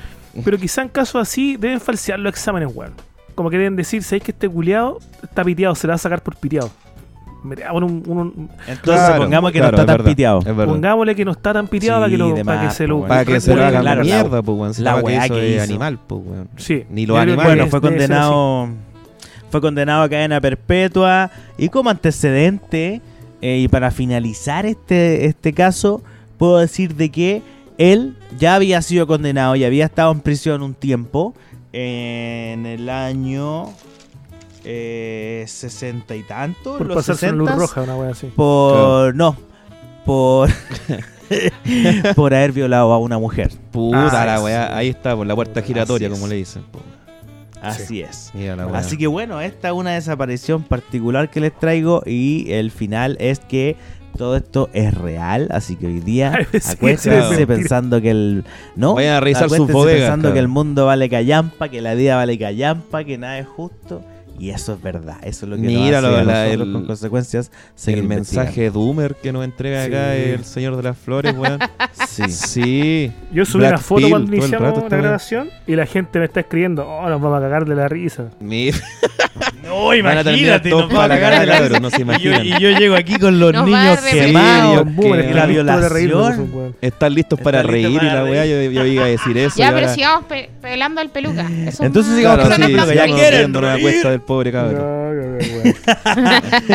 Pero 0.44 0.58
quizá 0.58 0.82
en 0.82 0.88
casos 0.88 1.20
así 1.22 1.56
deben 1.56 1.80
falsear 1.80 2.18
los 2.18 2.30
exámenes, 2.30 2.70
weón. 2.74 2.92
Como 3.34 3.50
que 3.50 3.58
deben 3.58 3.76
decir, 3.76 4.02
¿sabéis 4.02 4.22
que 4.24 4.32
este 4.32 4.48
culiado 4.48 4.98
está 5.22 5.44
piteado? 5.44 5.74
Se 5.74 5.86
la 5.86 5.92
va 5.92 5.94
a 5.96 5.98
sacar 5.98 6.22
por 6.22 6.36
piteado. 6.36 6.70
Un- 7.72 8.02
un- 8.08 8.50
Entonces, 8.66 8.80
Claro, 8.82 9.22
pongamos 9.22 9.52
que 9.52 9.58
claro, 9.60 9.72
no 9.72 9.76
es 9.76 9.80
está 9.82 9.86
tan 9.92 9.96
verdad, 9.98 10.10
piteado. 10.10 10.38
Es 10.40 10.46
pongámosle 10.66 11.14
que 11.14 11.24
no 11.24 11.30
está 11.30 11.52
tan 11.52 11.68
piteado 11.68 12.00
para, 12.00 12.10
que 12.10 12.18
lo, 12.18 12.44
para 12.44 12.60
que 12.62 12.70
se 12.74 12.86
lo. 12.88 13.00
Para 13.06 13.24
que 13.24 13.40
se 13.40 13.50
lo 13.50 13.56
Claro, 13.56 13.68
hagan 13.78 13.84
la- 13.84 14.02
mierda, 14.02 14.42
pues, 14.42 14.78
la 14.80 14.92
la 14.94 14.98
que 14.98 15.04
weá 15.04 15.28
que 15.28 15.48
es 15.50 15.54
hizo. 15.62 15.62
animal, 15.72 15.98
pues, 16.06 16.22
weón. 16.26 16.48
Sí. 16.56 16.84
Ni 16.90 17.06
que 17.06 17.16
animales. 17.16 17.44
Bueno, 17.54 17.66
fue 17.68 17.80
condenado 17.80 18.68
fue 19.50 19.60
condenado 19.60 20.02
a 20.02 20.08
cadena 20.08 20.40
perpetua 20.40 21.30
y 21.58 21.68
como 21.68 21.90
antecedente 21.90 23.00
eh, 23.42 23.58
y 23.58 23.68
para 23.68 23.90
finalizar 23.90 24.66
este 24.66 25.26
este 25.26 25.52
caso 25.52 26.02
puedo 26.38 26.58
decir 26.58 26.94
de 26.94 27.10
que 27.10 27.42
él 27.78 28.16
ya 28.38 28.54
había 28.54 28.80
sido 28.82 29.06
condenado 29.06 29.56
y 29.56 29.64
había 29.64 29.84
estado 29.84 30.12
en 30.12 30.20
prisión 30.20 30.62
un 30.62 30.74
tiempo 30.74 31.34
en 31.72 32.64
el 32.66 32.88
año 32.88 33.66
eh, 34.64 35.44
60 35.46 36.16
y 36.16 36.22
tanto. 36.24 36.78
Por 36.78 36.86
los 36.88 36.96
pasarse 36.96 37.28
en 37.28 37.38
luz 37.38 37.50
60s, 37.50 37.56
roja, 37.56 37.82
una 37.82 37.96
wea 37.96 38.10
así. 38.10 38.26
por 38.34 39.14
no, 39.14 39.36
por 40.04 40.50
por 42.16 42.34
haber 42.34 42.52
violado 42.52 42.92
a 42.92 42.98
una 42.98 43.18
mujer. 43.18 43.52
Puta 43.70 44.22
Ah, 44.22 44.26
la 44.26 44.40
weá. 44.42 44.76
Ahí 44.76 44.88
está, 44.88 45.14
por 45.14 45.26
la 45.26 45.34
puerta 45.34 45.62
giratoria, 45.62 46.10
como 46.10 46.26
le 46.26 46.36
dicen. 46.36 46.64
Así 47.62 48.02
es. 48.02 48.32
Así 48.72 48.96
que 48.96 49.06
bueno, 49.06 49.40
esta 49.40 49.68
es 49.68 49.74
una 49.74 49.92
desaparición 49.92 50.62
particular 50.62 51.30
que 51.30 51.40
les 51.40 51.58
traigo 51.58 52.02
y 52.06 52.52
el 52.52 52.70
final 52.70 53.16
es 53.20 53.40
que 53.40 53.76
todo 54.16 54.36
esto 54.36 54.70
es 54.72 54.94
real, 54.94 55.48
así 55.50 55.76
que 55.76 55.86
hoy 55.86 56.00
día 56.00 56.46
sí, 56.60 57.46
pensando 57.46 58.00
que 58.00 58.10
el 58.10 58.44
no, 58.74 58.94
Vayan 58.94 59.16
a 59.16 59.20
revisar 59.20 59.42
sus 59.44 59.54
Acuérdense 59.54 59.72
bodegas, 59.74 60.00
pensando 60.00 60.32
que 60.32 60.38
el 60.38 60.48
mundo 60.48 60.86
vale 60.86 61.10
callampa, 61.10 61.68
que 61.68 61.82
la 61.82 61.94
vida 61.94 62.16
vale 62.16 62.38
callampa, 62.38 63.04
que 63.04 63.18
nada 63.18 63.38
es 63.38 63.46
justo 63.46 64.02
y 64.38 64.50
eso 64.50 64.74
es 64.74 64.82
verdad, 64.82 65.16
eso 65.22 65.46
es 65.46 65.50
lo 65.50 65.56
que 65.56 65.62
Mira 65.62 66.00
nos 66.00 66.10
hace 66.10 66.12
lo- 66.12 66.16
a 66.18 66.24
la- 66.24 66.44
nosotros 66.46 66.66
el- 66.68 66.72
con 66.72 66.86
consecuencias 66.86 67.50
seguir 67.74 67.98
el 68.02 68.08
mensaje 68.08 68.70
Doomer 68.70 69.14
que 69.16 69.32
nos 69.32 69.44
entrega 69.44 69.84
acá 69.84 70.14
Sí. 70.14 70.30
el 70.30 70.44
señor 70.44 70.76
de 70.76 70.82
las 70.82 70.96
flores, 70.98 71.34
weón. 71.36 71.58
Sí. 72.08 72.22
sí. 72.30 73.12
Yo 73.32 73.44
subí 73.44 73.60
Black 73.60 73.72
una 73.72 73.78
foto 73.78 74.00
Pill, 74.02 74.10
cuando 74.10 74.32
iniciamos 74.36 74.68
rato 74.68 74.88
la 74.88 74.96
grabación 74.96 75.50
y 75.66 75.74
la 75.76 75.86
gente 75.86 76.18
me 76.18 76.24
está 76.26 76.40
escribiendo, 76.40 76.86
oh, 76.88 77.08
nos 77.08 77.20
vamos 77.20 77.38
a 77.38 77.40
cagar 77.42 77.64
de 77.66 77.74
la 77.74 77.88
risa. 77.88 78.30
Mira, 78.40 78.76
No, 79.62 79.86
van 79.88 80.18
a 80.18 80.24
terminar 80.24 80.62
todos 80.62 80.92
para 80.92 81.08
la 81.08 81.20
cara, 81.20 81.44
cabrón, 81.46 81.82
no 81.82 81.90
se 81.90 81.96
Y 81.96 81.98
yo, 81.98 82.02
imaginan. 82.04 82.46
y 82.46 82.50
yo 82.50 82.70
llego 82.78 82.94
aquí 82.94 83.18
con 83.18 83.38
los 83.40 83.52
Nos 83.52 83.66
niños 83.66 83.98
a 83.98 84.10
quemados. 84.10 84.94
Boomer, 84.94 85.26
que 85.26 85.34
la 85.34 85.46
listos 85.46 85.90
de 85.92 86.04
violación. 86.04 86.74
Están 86.80 87.14
listos 87.14 87.40
para 87.40 87.60
Están 87.60 87.74
listos 87.74 87.90
reír 87.90 88.02
y 88.02 88.06
para 88.06 88.22
la 88.22 88.30
weá. 88.30 88.46
Yo, 88.46 88.70
yo 88.70 88.84
iba 88.86 89.04
a 89.04 89.08
decir 89.08 89.36
eso. 89.36 89.56
Ya, 89.56 89.66
y 89.66 89.68
pero 89.68 89.80
ahora- 89.80 89.94
sigamos 89.94 90.24
pe- 90.26 90.50
pelando 90.62 91.00
al 91.00 91.10
peluca. 91.10 91.46
Entonces 91.80 92.16
sigamos 92.16 92.42
sí, 92.44 92.48
pelando 92.48 92.54
al 92.66 92.72
peluca, 92.72 92.94
ya 92.94 93.06
quieren 93.14 93.52
pobre 94.26 94.52
cabrón. 94.52 94.74
No, 94.76 95.14
no, 95.14 95.22
no, 95.22 95.38
weón. 95.38 95.74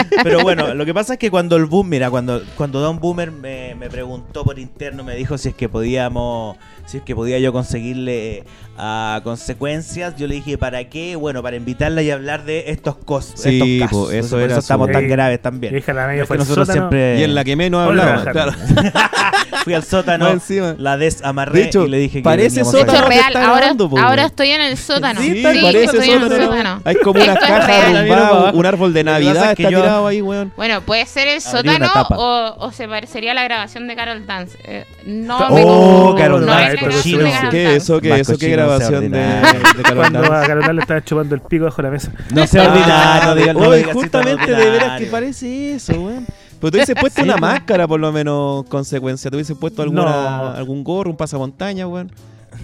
Pero 0.24 0.42
bueno, 0.42 0.74
lo 0.74 0.86
que 0.86 0.94
pasa 0.94 1.14
es 1.14 1.20
que 1.20 1.30
cuando 1.30 1.56
el 1.58 1.66
boom, 1.66 1.90
mira, 1.90 2.10
cuando, 2.10 2.42
cuando 2.56 2.80
Don 2.80 3.00
Boomer 3.00 3.32
me, 3.32 3.76
me 3.76 3.90
preguntó 3.90 4.44
por 4.44 4.58
interno, 4.60 5.04
me 5.04 5.16
dijo 5.16 5.38
si 5.38 5.50
es 5.50 5.56
que 5.56 5.70
podíamos, 5.70 6.58
si 6.86 6.98
es 6.98 7.04
que 7.04 7.16
podía 7.16 7.38
yo 7.40 7.52
conseguirle 7.54 8.44
a 8.78 9.22
consecuencias, 9.24 10.16
yo 10.16 10.28
le 10.28 10.36
dije, 10.36 10.58
¿para 10.58 10.90
qué? 10.90 11.16
Bueno, 11.16 11.44
para 11.44 11.56
invitarla 11.56 12.02
y 12.02 12.10
hablar 12.12 12.46
de 12.46 12.66
estos, 12.72 12.96
cos 12.98 13.34
Sí, 13.36 13.80
estos 13.80 13.90
casos. 13.90 14.06
po, 14.08 14.12
eso 14.12 14.30
Por 14.38 14.42
era 14.42 14.58
estamos 14.58 14.88
su- 14.88 14.94
tan 14.94 15.08
graves 15.08 15.42
también. 15.42 15.74
Déjala 15.74 16.08
medio 16.08 16.24
Es 16.24 16.30
que 16.30 16.38
nosotros 16.38 16.68
siempre 16.68 17.20
Y 17.20 17.24
en 17.24 17.36
la 17.36 17.44
que 17.44 17.56
menos 17.56 17.88
hablamos, 17.88 18.24
claro. 18.26 18.52
fui 19.64 19.74
al 19.74 19.84
sótano, 19.84 20.28
encima. 20.30 20.76
la 20.78 20.98
desamarré 20.98 21.60
De 21.60 21.66
hecho, 21.66 21.86
y 21.86 21.90
le 21.90 21.98
dije 21.98 22.20
que 22.20 22.24
parece 22.24 22.50
veníamos 22.64 22.74
De 22.74 22.80
hecho, 22.82 22.92
sótano 22.92 23.08
real, 23.08 23.36
ahora, 23.38 23.58
grabando, 23.58 23.90
po, 23.90 24.00
ahora 24.00 24.26
estoy 24.26 24.50
en 24.52 24.62
el 24.62 24.78
sótano. 24.78 25.22
Sí, 25.22 25.36
Sí, 25.36 25.44
parece 25.44 25.84
estoy 25.86 26.10
en 26.10 26.14
el 26.16 26.22
sótano. 26.30 26.46
sótano. 26.46 26.82
Hay 26.86 26.96
como 26.96 27.22
una 27.24 27.34
Esto 27.34 27.46
es 27.46 27.52
caja 27.52 27.88
arrumbada, 27.88 28.52
un 28.54 28.66
árbol 28.66 28.94
de 28.94 29.04
Navidad 29.04 29.52
es 29.52 29.56
que 29.58 29.64
está 29.64 29.72
yo- 29.72 29.82
tirado 29.82 30.08
ahí, 30.08 30.22
weón. 30.22 30.52
Bueno, 30.58 30.82
puede 30.82 31.06
ser 31.06 31.28
el 31.28 31.42
sótano 31.42 31.90
o, 32.12 32.56
o 32.60 32.72
se 32.72 32.88
parecería 32.88 33.32
a 33.32 33.36
la 33.36 33.44
grabación 33.44 33.88
de 33.88 33.96
Carol 33.96 34.26
Dance. 34.26 34.58
Eh, 34.64 34.86
no 35.06 35.38
Oh, 35.50 36.14
me 36.14 36.22
Carol 36.22 36.42
no 36.42 36.48
Dance, 36.48 36.74
es. 36.74 36.80
Carol 36.80 37.02
¿Qué 37.04 37.64
Dance. 37.64 37.76
eso? 37.76 38.02
¿Qué 38.02 38.10
Más 38.10 38.20
eso? 38.22 38.38
¿Qué 38.38 38.50
grabación 38.50 39.12
de, 39.12 39.20
Carol 39.84 40.12
Dance? 40.14 40.34
a 40.34 40.42
Carolina 40.48 40.74
le 40.74 40.82
estaba 40.82 41.04
chupando 41.04 41.36
el 41.36 41.42
pico 41.42 41.66
bajo 41.66 41.82
la 41.82 41.90
mesa. 41.90 42.12
No 42.32 42.46
sea 42.48 42.64
ordinario, 42.72 43.54
no 43.54 43.94
justamente 43.94 44.56
de 44.56 44.70
veras 44.70 45.00
que 45.00 45.06
parece 45.08 45.76
eso, 45.76 45.94
weón. 45.94 46.26
Pero 46.62 46.72
tú 46.72 46.78
hubieses 46.78 46.96
puesto 47.00 47.22
una 47.24 47.38
máscara, 47.38 47.88
por 47.88 48.00
lo 48.00 48.12
menos, 48.12 48.64
consecuencia. 48.68 49.30
Te 49.30 49.36
hubieses 49.36 49.58
puesto 49.58 49.82
alguna, 49.82 50.04
No. 50.04 50.48
algún 50.52 50.84
gorro, 50.84 51.10
un 51.10 51.18
pasamontaña, 51.18 51.88
weón. 51.88 52.12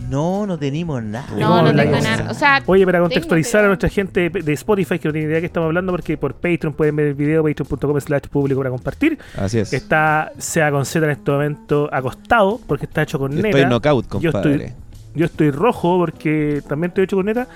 No, 0.09 0.45
no 0.45 0.57
tenemos 0.59 1.01
nada. 1.01 1.27
No, 1.37 1.61
no 1.61 1.71
la 1.73 1.83
tengo 1.83 1.99
nada. 1.99 2.29
O 2.29 2.33
sea, 2.33 2.61
Oye, 2.67 2.85
para 2.85 2.97
Tengo, 2.99 3.05
contextualizar 3.09 3.59
pero- 3.59 3.65
a 3.65 3.67
nuestra 3.69 3.89
gente 3.89 4.29
de 4.29 4.53
Spotify 4.53 4.99
que 4.99 5.07
no 5.07 5.11
tiene 5.13 5.27
idea 5.27 5.35
de 5.35 5.41
qué 5.41 5.45
estamos 5.47 5.67
hablando, 5.67 5.91
porque 5.91 6.17
por 6.17 6.35
Patreon 6.35 6.73
pueden 6.73 6.95
ver 6.95 7.07
el 7.07 7.13
video, 7.15 7.43
patreon.com 7.43 7.99
slash 7.99 8.23
público 8.29 8.59
para 8.59 8.69
compartir. 8.69 9.17
Así 9.37 9.59
es. 9.59 9.73
Está 9.73 10.31
Sea 10.37 10.71
con 10.71 10.85
Z 10.85 11.03
en 11.05 11.11
este 11.11 11.31
momento 11.31 11.89
acostado, 11.91 12.59
porque 12.67 12.85
está 12.85 13.01
hecho 13.03 13.17
con 13.17 13.31
Yo 13.31 13.37
neta. 13.41 13.57
Estoy 13.57 13.65
knockout, 13.69 14.05
Yo 14.19 14.31
compadre. 14.31 14.65
estoy- 14.65 14.73
Yo 15.15 15.25
estoy 15.25 15.49
rojo 15.51 15.97
porque 15.97 16.61
también 16.67 16.89
estoy 16.91 17.05
hecho 17.05 17.15
con 17.15 17.25
neta. 17.25 17.47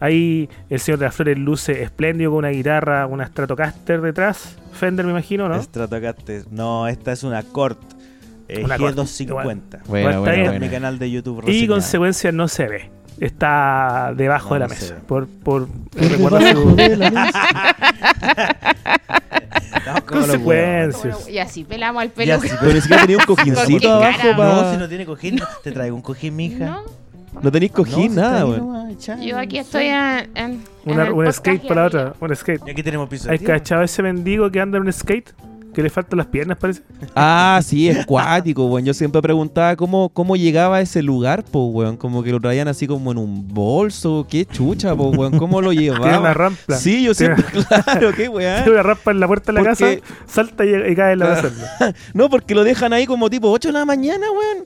Ahí 0.00 0.48
el 0.70 0.80
señor 0.80 0.98
de 0.98 1.04
las 1.06 1.14
flores 1.14 1.38
luce 1.38 1.82
espléndido 1.82 2.30
con 2.30 2.38
una 2.38 2.48
guitarra, 2.48 3.06
una 3.06 3.26
Stratocaster 3.26 4.00
detrás. 4.00 4.56
Fender, 4.72 5.04
me 5.04 5.12
imagino, 5.12 5.48
¿no? 5.48 5.62
Stratocaster. 5.62 6.44
No, 6.50 6.88
esta 6.88 7.12
es 7.12 7.22
una 7.22 7.42
Cort 7.42 7.78
eh, 8.48 8.64
Una 8.64 8.78
Cort, 8.78 8.96
G250. 8.96 9.84
Bueno, 9.86 10.20
buena, 10.20 10.32
bien. 10.34 10.54
En 10.54 10.60
mi 10.60 10.68
canal 10.68 10.98
de 10.98 11.10
YouTube. 11.10 11.44
Y 11.46 11.66
consecuencia 11.68 12.32
no 12.32 12.48
se 12.48 12.66
ve. 12.66 12.90
Está 13.20 14.12
debajo 14.16 14.48
No, 14.48 14.54
de 14.54 14.60
la 14.60 14.66
no 14.66 14.70
mesa. 14.74 14.96
Por, 15.06 15.28
por, 15.28 15.68
recuerdo 15.94 16.40
su- 16.40 16.76
Estamos 19.76 20.00
como 20.02 20.20
los 20.20 20.26
consecuencias. 20.28 21.28
y 21.28 21.38
así 21.38 21.64
pelamos 21.64 22.02
al 22.02 22.08
sí, 22.08 22.14
Pero 22.60 22.72
ni 22.72 22.80
siquiera 22.80 23.02
tenía 23.02 23.18
un 23.18 23.24
¿Por 23.26 23.36
qué 23.36 23.42
cojincito 23.52 23.92
abajo 23.92 24.28
para... 24.36 24.54
No, 24.54 24.72
si 24.72 24.78
no 24.78 24.88
tiene 24.88 25.06
cojín, 25.06 25.40
te 25.62 25.72
traigo 25.72 25.96
un 25.96 26.02
cojín, 26.02 26.36
mija. 26.36 26.64
¿No? 26.66 26.99
No 27.42 27.50
tenéis 27.52 27.72
cojín, 27.72 28.14
No, 28.14 28.22
nada, 28.22 28.46
weón. 28.46 28.96
Yo 29.22 29.38
aquí 29.38 29.58
estoy 29.58 29.86
en, 29.86 30.62
Una, 30.84 31.12
un 31.12 31.32
skate 31.32 31.66
para 31.66 31.82
la 31.82 31.86
otra. 31.86 32.14
Un 32.20 32.34
skate. 32.36 32.60
Y 32.66 32.70
aquí 32.70 32.82
tenemos 32.82 33.08
piso 33.08 33.30
¿Hay 33.30 33.38
cachado 33.38 33.82
ese 33.82 34.02
mendigo 34.02 34.50
que 34.50 34.60
anda 34.60 34.78
en 34.78 34.84
un 34.84 34.92
skate? 34.92 35.32
Que 35.72 35.84
le 35.84 35.88
faltan 35.90 36.16
las 36.18 36.26
piernas, 36.26 36.58
parece. 36.58 36.82
Ah, 37.14 37.60
sí, 37.64 37.88
es 37.88 38.04
cuático, 38.06 38.66
weón. 38.66 38.84
Yo 38.84 38.92
siempre 38.92 39.22
preguntaba 39.22 39.76
cómo, 39.76 40.08
cómo 40.08 40.34
llegaba 40.34 40.78
a 40.78 40.80
ese 40.80 41.00
lugar, 41.00 41.44
po, 41.44 41.66
weón. 41.66 41.96
Como 41.96 42.24
que 42.24 42.32
lo 42.32 42.40
traían 42.40 42.66
así 42.66 42.88
como 42.88 43.12
en 43.12 43.18
un 43.18 43.46
bolso. 43.46 44.26
Qué 44.28 44.44
chucha, 44.44 44.96
po, 44.96 45.10
weón. 45.10 45.38
¿Cómo 45.38 45.60
lo 45.62 45.70
Tiene 45.70 45.90
una 45.92 46.00
llevaba? 46.00 46.34
rampa. 46.34 46.74
Sí, 46.74 47.04
yo 47.04 47.14
siempre, 47.14 47.44
claro, 47.84 48.12
qué 48.16 48.28
weón. 48.28 48.56
Tiene 48.64 48.72
una 48.72 48.82
rampa 48.82 49.12
en 49.12 49.20
la 49.20 49.28
puerta 49.28 49.52
de 49.52 49.58
la 49.62 49.64
casa, 49.64 49.86
salta 50.26 50.64
y, 50.64 50.74
y 50.74 50.96
cae 50.96 51.12
en 51.12 51.20
la 51.20 51.26
Claro. 51.26 51.50
casa. 51.78 51.94
No, 52.14 52.28
porque 52.28 52.56
lo 52.56 52.64
dejan 52.64 52.92
ahí 52.92 53.06
como 53.06 53.30
tipo 53.30 53.48
8 53.48 53.68
de 53.68 53.72
la 53.74 53.84
mañana, 53.84 54.26
weón. 54.32 54.64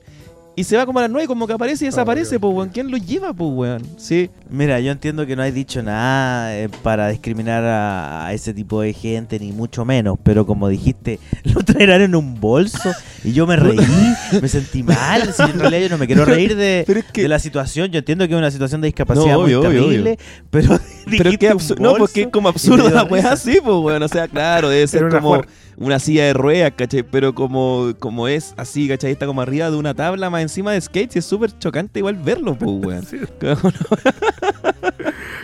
Y 0.57 0.63
se 0.63 0.77
va 0.77 0.85
como 0.85 0.99
a 0.99 1.01
las 1.03 1.11
9, 1.11 1.27
como 1.27 1.47
que 1.47 1.53
aparece 1.53 1.83
y 1.85 1.87
desaparece, 1.89 2.31
Dios 2.31 2.41
pues, 2.41 2.53
weón. 2.53 2.69
¿Quién 2.69 2.89
lo 2.89 2.97
lleva, 2.97 3.33
pues, 3.33 3.49
weón? 3.53 3.83
Sí. 3.97 4.29
Mira, 4.49 4.79
yo 4.79 4.91
entiendo 4.91 5.25
que 5.25 5.35
no 5.35 5.43
has 5.43 5.53
dicho 5.53 5.83
nada 5.83 6.55
eh, 6.57 6.69
para 6.81 7.09
discriminar 7.09 7.63
a, 7.65 8.25
a 8.27 8.33
ese 8.33 8.53
tipo 8.53 8.81
de 8.81 8.93
gente, 8.93 9.37
ni 9.39 9.51
mucho 9.51 9.83
menos, 9.83 10.17
pero 10.23 10.45
como 10.45 10.69
dijiste, 10.69 11.19
lo 11.43 11.61
traerán 11.63 12.01
en 12.01 12.15
un 12.15 12.39
bolso 12.39 12.91
y 13.23 13.33
yo 13.33 13.45
me 13.45 13.57
reí, 13.57 13.77
me 14.41 14.47
sentí 14.47 14.81
mal. 14.81 15.33
Si 15.33 15.41
en 15.43 15.59
realidad 15.59 15.81
yo 15.81 15.89
no 15.89 15.97
me 15.97 16.07
quiero 16.07 16.23
reír 16.23 16.55
de, 16.55 16.83
Pero 16.87 16.99
es 16.99 17.05
que- 17.11 17.23
de 17.23 17.27
la 17.27 17.39
situación, 17.39 17.91
yo 17.91 17.99
entiendo 17.99 18.25
que 18.27 18.33
es 18.33 18.37
una 18.37 18.51
situación 18.51 18.79
de 18.81 18.87
discapacidad 18.87 19.33
No, 19.33 19.39
obvio, 19.39 19.59
muy 19.59 19.67
obvio, 19.67 19.81
terrible, 19.81 20.19
pero 20.49 20.79
Pero 21.05 21.23
dijiste 21.29 21.37
que 21.47 21.53
un 21.53 21.61
no, 21.83 21.95
porque 21.95 22.21
es 22.23 22.27
como 22.29 22.49
absurdo 22.49 22.89
la 22.89 23.03
weá 23.03 23.33
así, 23.33 23.59
pues, 23.63 23.75
weón. 23.77 24.01
O 24.01 24.07
sea, 24.07 24.27
claro, 24.27 24.69
debe 24.69 24.87
ser 24.87 25.03
una 25.03 25.19
como. 25.19 25.41
Una 25.77 25.99
silla 25.99 26.25
de 26.25 26.33
ruedas, 26.33 26.73
¿cachai? 26.75 27.03
Pero 27.03 27.35
como, 27.35 27.93
como 27.99 28.27
es 28.27 28.53
así, 28.57 28.87
¿cachai? 28.87 29.11
Está 29.11 29.25
como 29.25 29.41
arriba 29.41 29.69
de 29.69 29.77
una 29.77 29.93
tabla 29.93 30.29
más 30.29 30.41
encima 30.41 30.71
de 30.71 30.81
skates 30.81 31.15
y 31.15 31.19
es 31.19 31.25
súper 31.25 31.57
chocante 31.59 31.99
igual 31.99 32.15
verlo, 32.15 32.55
pues, 32.55 32.71
weón. 32.85 33.05
Sí. 33.05 33.17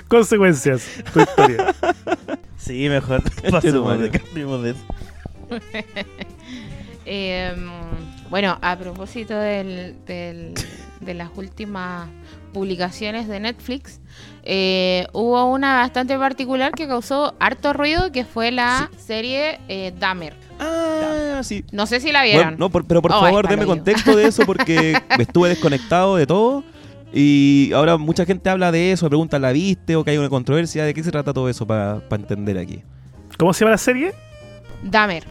Consecuencias. 0.07 0.85
Tu 1.13 1.21
historia. 1.21 1.73
Sí, 2.57 2.87
mejor 2.89 3.23
tu 3.23 3.49
pasemos 3.49 3.83
madre. 3.85 4.09
de, 4.11 4.19
cambiemos 4.19 4.61
de 4.61 4.69
eso. 4.71 4.79
Eh, 7.07 7.55
bueno, 8.29 8.55
a 8.61 8.77
propósito 8.77 9.33
del- 9.35 9.95
del- 10.05 10.53
de 10.99 11.13
las 11.15 11.31
últimas 11.35 12.07
publicaciones 12.53 13.27
de 13.27 13.39
Netflix, 13.39 13.99
eh, 14.43 15.07
hubo 15.13 15.45
una 15.45 15.75
bastante 15.77 16.17
particular 16.17 16.71
que 16.71 16.87
causó 16.87 17.35
harto 17.39 17.73
ruido, 17.73 18.11
que 18.11 18.25
fue 18.25 18.51
la 18.51 18.89
serie 18.97 19.59
eh, 19.67 19.93
Dahmer. 19.99 20.33
Ah, 20.59 21.41
sí. 21.43 21.65
No 21.71 21.85
sé 21.87 21.99
si 21.99 22.11
la 22.11 22.23
vieron. 22.23 22.43
Bueno, 22.43 22.57
no, 22.57 22.69
por- 22.69 22.85
pero 22.85 23.01
por 23.01 23.11
Oh, 23.11 23.19
favor, 23.21 23.47
deme 23.47 23.65
contexto 23.65 24.15
de 24.15 24.25
eso 24.27 24.43
porque 24.45 24.99
me 25.17 25.23
estuve 25.23 25.49
desconectado 25.49 26.15
de 26.15 26.27
todo. 26.27 26.63
Y 27.13 27.71
ahora 27.73 27.97
mucha 27.97 28.25
gente 28.25 28.49
habla 28.49 28.71
de 28.71 28.91
eso, 28.93 29.07
pregunta, 29.09 29.37
¿la 29.39 29.51
viste? 29.51 29.95
O 29.95 30.03
que 30.03 30.11
hay 30.11 30.17
una 30.17 30.29
controversia. 30.29 30.85
¿De 30.85 30.93
qué 30.93 31.03
se 31.03 31.11
trata 31.11 31.33
todo 31.33 31.49
eso 31.49 31.65
para 31.67 32.01
entender 32.11 32.57
aquí? 32.57 32.83
¿Cómo 33.37 33.53
se 33.53 33.61
llama 33.61 33.71
la 33.71 33.77
serie? 33.77 34.13
Dahmer. 34.83 35.23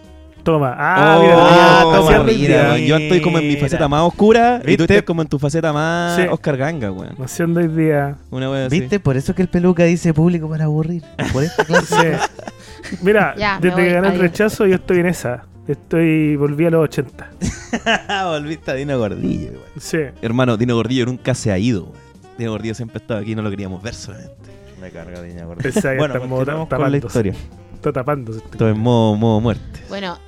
Toma. 0.43 0.75
Ah, 0.79 1.17
Oh, 1.19 1.23
mira, 1.23 1.35
mira, 1.37 1.81
toma, 1.83 1.99
haciendo 1.99 2.25
mira, 2.33 2.63
weón. 2.73 2.81
Yo 2.87 2.97
estoy 2.97 3.21
como 3.21 3.39
en 3.39 3.49
mi 3.49 3.57
faceta 3.57 3.89
más 3.89 4.03
oscura 4.03 4.57
y 4.59 4.61
tú 4.63 4.67
¿Viste? 4.83 4.83
estás 4.95 5.03
como 5.07 5.23
en 5.23 5.29
tu 5.29 5.39
faceta 5.39 5.73
más 5.73 6.17
Sí. 6.17 6.23
Oscar 6.31 6.57
Ganga, 6.57 6.91
weón. 6.91 7.15
Haciendo 7.23 7.61
hoy 7.61 7.69
día. 7.69 8.17
Una 8.31 8.51
wea 8.51 8.67
así. 8.67 8.81
¿Viste? 8.81 9.01
Por 9.01 9.17
eso 9.17 9.35
que 9.35 9.43
el 9.43 9.49
peluca 9.49 9.85
dice 9.85 10.15
público 10.15 10.49
para 10.49 10.65
aburrir. 10.65 11.03
Por 11.33 11.45
esta 11.45 11.65
clase. 11.65 12.17
Sí. 12.83 12.97
Mira, 13.03 13.35
Ya, 13.37 13.59
desde 13.61 13.75
voy, 13.77 13.85
que 13.85 13.93
gané 13.93 14.09
el 14.15 14.19
rechazo, 14.19 14.67
yo 14.67 14.77
estoy 14.77 14.99
en 15.01 15.07
esa. 15.07 15.45
Estoy. 15.69 16.37
Volví 16.37 16.67
a 16.67 16.71
los 16.71 16.85
80. 16.85 17.31
Volviste 18.31 18.71
a 18.71 18.75
Dino 18.75 18.99
Gordillo. 18.99 19.53
igual. 19.53 19.65
Sí. 19.79 19.99
Hermano, 20.23 20.57
Dino 20.57 20.75
Gordillo 20.75 21.07
nunca 21.07 21.35
se 21.35 21.53
ha 21.53 21.59
ido, 21.59 21.85
weón. 21.85 21.95
Dino 22.39 22.51
Gordillo 22.53 22.75
siempre 22.75 22.99
estaba 22.99 23.21
aquí 23.21 23.33
y 23.33 23.35
no 23.35 23.43
lo 23.43 23.51
queríamos 23.51 23.83
ver 23.83 23.95
solamente. 23.95 24.35
Me 24.81 24.91
carga 24.91 25.21
Dino 25.23 25.47
Gordillo. 25.47 25.73
Bueno, 25.99 26.27
mo- 26.27 26.69
con 26.69 26.91
la 26.91 26.97
historia. 26.97 27.35
Está 27.75 27.93
tapándose. 27.93 28.39
este 28.45 28.59
Todo 28.59 28.69
en 28.71 28.79
modo, 28.79 29.15
modo 29.17 29.41
muerte. 29.41 29.81
Bueno, 29.89 30.19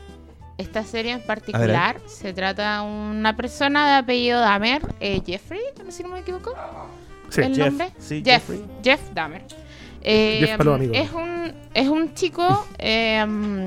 esta 0.63 0.85
serie 0.85 1.13
en 1.13 1.23
particular 1.23 2.01
se 2.07 2.33
trata 2.33 2.79
de 2.83 2.83
una 2.91 3.37
persona 3.37 3.87
de 3.89 3.95
apellido 3.99 4.41
Dahmer, 4.41 4.83
eh, 5.01 5.21
Jeffrey, 5.27 5.61
si 5.91 6.03
no 6.03 6.09
me 6.11 6.21
equivoco. 6.21 6.55
Sí. 7.29 7.41
el 7.43 7.55
Jeff, 7.55 7.67
nombre. 7.67 7.91
sí, 7.99 8.23
Jeff, 8.25 8.43
Jeffrey. 8.49 8.65
Jeff 8.83 9.01
Dahmer. 9.15 9.43
Eh, 10.03 10.43
Jeff 10.45 10.57
Paloma, 10.59 10.77
amigo. 10.77 10.93
es 10.95 11.11
un 11.13 11.53
es 11.75 11.89
un 11.89 12.13
chico 12.15 12.67
eh, 12.79 13.25
mm, 13.27 13.67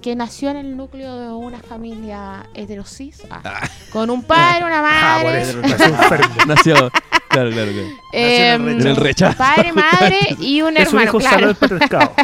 que 0.00 0.14
nació 0.14 0.50
en 0.50 0.56
el 0.58 0.76
núcleo 0.76 1.18
de 1.18 1.28
una 1.30 1.58
familia 1.58 2.46
heterosis, 2.54 3.22
ah, 3.30 3.68
con 3.92 4.10
un 4.10 4.22
padre, 4.22 4.64
una 4.66 4.78
Ah, 4.80 5.20
por 5.22 5.32
madre. 5.32 6.26
Nació. 6.46 6.74
Claro, 7.30 7.50
claro, 7.50 7.70
claro. 7.72 7.88
eh, 8.14 8.52
en 8.54 8.68
el 8.86 8.96
rechazo. 8.96 9.36
padre, 9.36 9.72
madre 9.72 10.18
y 10.40 10.62
un 10.62 10.76
Es 10.78 10.92
un 10.92 11.00
hermano, 11.00 11.04
hijo 11.10 11.18
claro. 11.18 11.34
sano 11.36 11.46
del 11.48 11.56
patriarcado. 11.56 12.14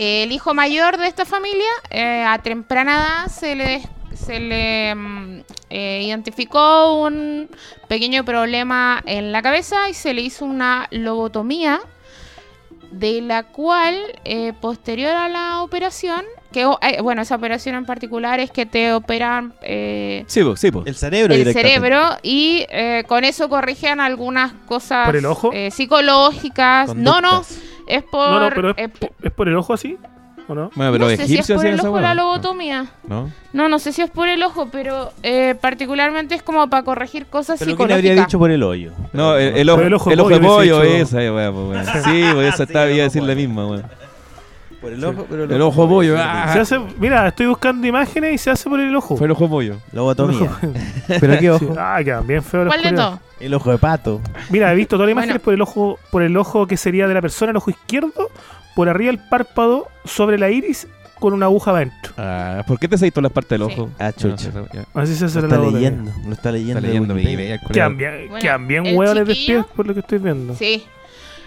El 0.00 0.30
hijo 0.30 0.54
mayor 0.54 0.96
de 0.96 1.08
esta 1.08 1.24
familia, 1.24 1.66
eh, 1.90 2.22
a 2.24 2.38
temprana 2.38 2.98
edad, 2.98 3.26
se 3.26 3.56
le, 3.56 3.82
se 4.14 4.38
le 4.38 4.94
mm, 4.94 5.40
eh, 5.70 6.02
identificó 6.04 7.02
un 7.02 7.48
pequeño 7.88 8.24
problema 8.24 9.02
en 9.06 9.32
la 9.32 9.42
cabeza 9.42 9.90
y 9.90 9.94
se 9.94 10.14
le 10.14 10.22
hizo 10.22 10.44
una 10.44 10.86
lobotomía, 10.92 11.80
de 12.92 13.20
la 13.20 13.42
cual, 13.42 13.96
eh, 14.24 14.52
posterior 14.60 15.10
a 15.16 15.28
la 15.28 15.62
operación, 15.62 16.24
que 16.52 16.64
oh, 16.64 16.78
eh, 16.80 17.02
bueno, 17.02 17.22
esa 17.22 17.34
operación 17.34 17.74
en 17.74 17.84
particular 17.84 18.38
es 18.38 18.52
que 18.52 18.66
te 18.66 18.92
operan 18.92 19.52
eh, 19.62 20.24
Sí, 20.28 20.44
po, 20.44 20.56
sí, 20.56 20.70
po. 20.70 20.84
El 20.86 20.94
cerebro 20.94 21.34
el 21.34 21.52
cerebro 21.52 22.16
y 22.22 22.64
eh, 22.70 23.02
con 23.08 23.24
eso 23.24 23.48
corrigen 23.48 23.98
algunas 23.98 24.52
cosas 24.66 25.06
¿Por 25.06 25.16
el 25.16 25.26
ojo? 25.26 25.50
eh, 25.52 25.70
psicológicas. 25.72 26.94
No, 26.94 27.20
no. 27.20 27.42
Es 27.88 28.02
por... 28.04 28.30
No, 28.30 28.40
no, 28.40 28.50
pero 28.54 28.70
es, 28.70 28.76
eh, 28.78 29.10
¿es 29.22 29.32
por 29.32 29.48
el 29.48 29.56
ojo 29.56 29.74
así? 29.74 29.96
¿O 30.50 30.54
no? 30.54 30.70
Bueno, 30.74 30.92
pero 30.92 31.04
no 31.04 31.10
los 31.10 31.16
sé 31.18 31.26
si 31.26 31.36
es 31.38 31.46
por 31.52 31.66
el 31.66 31.74
esa 31.74 31.88
ojo 31.88 31.92
weá. 31.96 32.02
la 32.02 32.14
lobotomía. 32.14 32.86
¿No? 33.06 33.30
No, 33.52 33.68
no 33.68 33.78
sé 33.78 33.92
si 33.92 34.00
es 34.00 34.08
por 34.10 34.28
el 34.28 34.42
ojo, 34.42 34.68
pero 34.72 35.12
eh, 35.22 35.54
particularmente 35.60 36.34
es 36.34 36.42
como 36.42 36.70
para 36.70 36.84
corregir 36.84 37.26
cosas 37.26 37.58
Pero 37.58 37.76
¿quién 37.76 37.76
psicológicas. 37.76 37.98
habría 38.10 38.24
dicho 38.24 38.38
por 38.38 38.50
el 38.50 38.62
hoyo? 38.62 38.92
No, 39.12 39.36
el, 39.36 39.56
el 39.58 39.68
ojo, 39.68 39.82
el 39.82 39.92
ojo 39.92 40.10
el 40.10 40.20
ojo 40.20 40.30
de 40.30 40.40
pollo, 40.40 40.82
esa, 40.82 41.18
po, 41.52 41.68
weón. 41.68 41.84
Sí, 41.84 42.24
pues 42.32 42.54
eso 42.54 42.56
Sí, 42.56 42.62
estaba, 42.62 42.86
el 42.86 42.94
iba 42.94 43.04
a 43.04 43.06
ojo 43.08 43.14
decir 43.14 43.22
la 43.24 43.34
misma, 43.34 43.66
weón. 43.66 43.84
Por 44.80 44.92
el 44.92 45.04
ojo, 45.04 45.26
pero 45.28 45.44
El 45.44 45.60
ojo 45.62 45.88
pollo, 45.88 46.14
ah. 46.18 46.50
Se 46.52 46.60
hace, 46.60 46.78
mira, 47.00 47.26
estoy 47.26 47.46
buscando 47.46 47.84
imágenes 47.86 48.34
y 48.34 48.38
se 48.38 48.50
hace 48.50 48.70
por 48.70 48.78
el 48.78 48.94
ojo. 48.94 49.16
Fue 49.16 49.26
el 49.26 49.32
ojo 49.32 49.48
pollo. 49.48 49.76
Lobotomía. 49.92 50.50
pero 51.20 51.32
qué 51.34 51.38
Sí. 51.40 51.48
ojo. 51.48 51.74
Ah, 51.76 52.00
quedan 52.04 52.26
bien 52.26 52.42
feos 52.42 52.66
los 52.66 52.74
¿Cuál 52.74 52.94
de? 52.94 53.44
El 53.44 53.54
ojo 53.54 53.70
de 53.72 53.78
pato. 53.78 54.20
Mira, 54.50 54.72
he 54.72 54.76
visto 54.76 54.96
todas 54.96 55.08
las 55.08 55.14
Bueno. 55.14 55.24
imágenes 55.26 55.42
por 55.42 55.54
el 55.54 55.62
ojo, 55.62 55.98
por 56.10 56.22
el 56.22 56.36
ojo 56.36 56.66
que 56.66 56.76
sería 56.76 57.08
de 57.08 57.14
la 57.14 57.20
persona, 57.20 57.50
el 57.50 57.56
ojo 57.56 57.70
izquierdo, 57.70 58.30
por 58.76 58.88
arriba 58.88 59.10
el 59.10 59.18
párpado, 59.18 59.88
sobre 60.04 60.38
la 60.38 60.50
iris, 60.50 60.86
con 61.18 61.32
una 61.32 61.46
aguja 61.46 61.72
adentro. 61.72 62.12
Ah, 62.16 62.62
¿por 62.66 62.78
qué 62.78 62.86
te 62.86 62.96
seguís 62.96 63.12
todas 63.12 63.24
las 63.24 63.32
partes 63.32 63.58
del 63.58 63.68
Sí. 63.68 63.74
ojo? 63.80 63.90
Ah, 63.98 64.12
chucha. 64.12 64.50
No 64.54 64.64
sé, 64.64 64.70
ya. 64.74 64.84
Así 64.94 65.14
se 65.16 65.24
hace 65.24 65.40
Lo 65.42 65.48
la 65.48 65.56
está 65.56 65.70
leyendo. 65.70 66.12
Lo 66.24 66.32
está 66.32 66.52
leyendo. 66.52 66.78
Está 66.78 66.88
leyendo 66.88 67.14
el 67.14 67.60
Quedan 68.40 68.66
bien, 68.68 68.96
hueones 68.96 69.26
de 69.26 69.34
pies 69.34 69.64
por 69.74 69.86
lo 69.88 69.94
que 69.94 70.00
estoy 70.00 70.18
viendo. 70.18 70.54
Sí. 70.54 70.84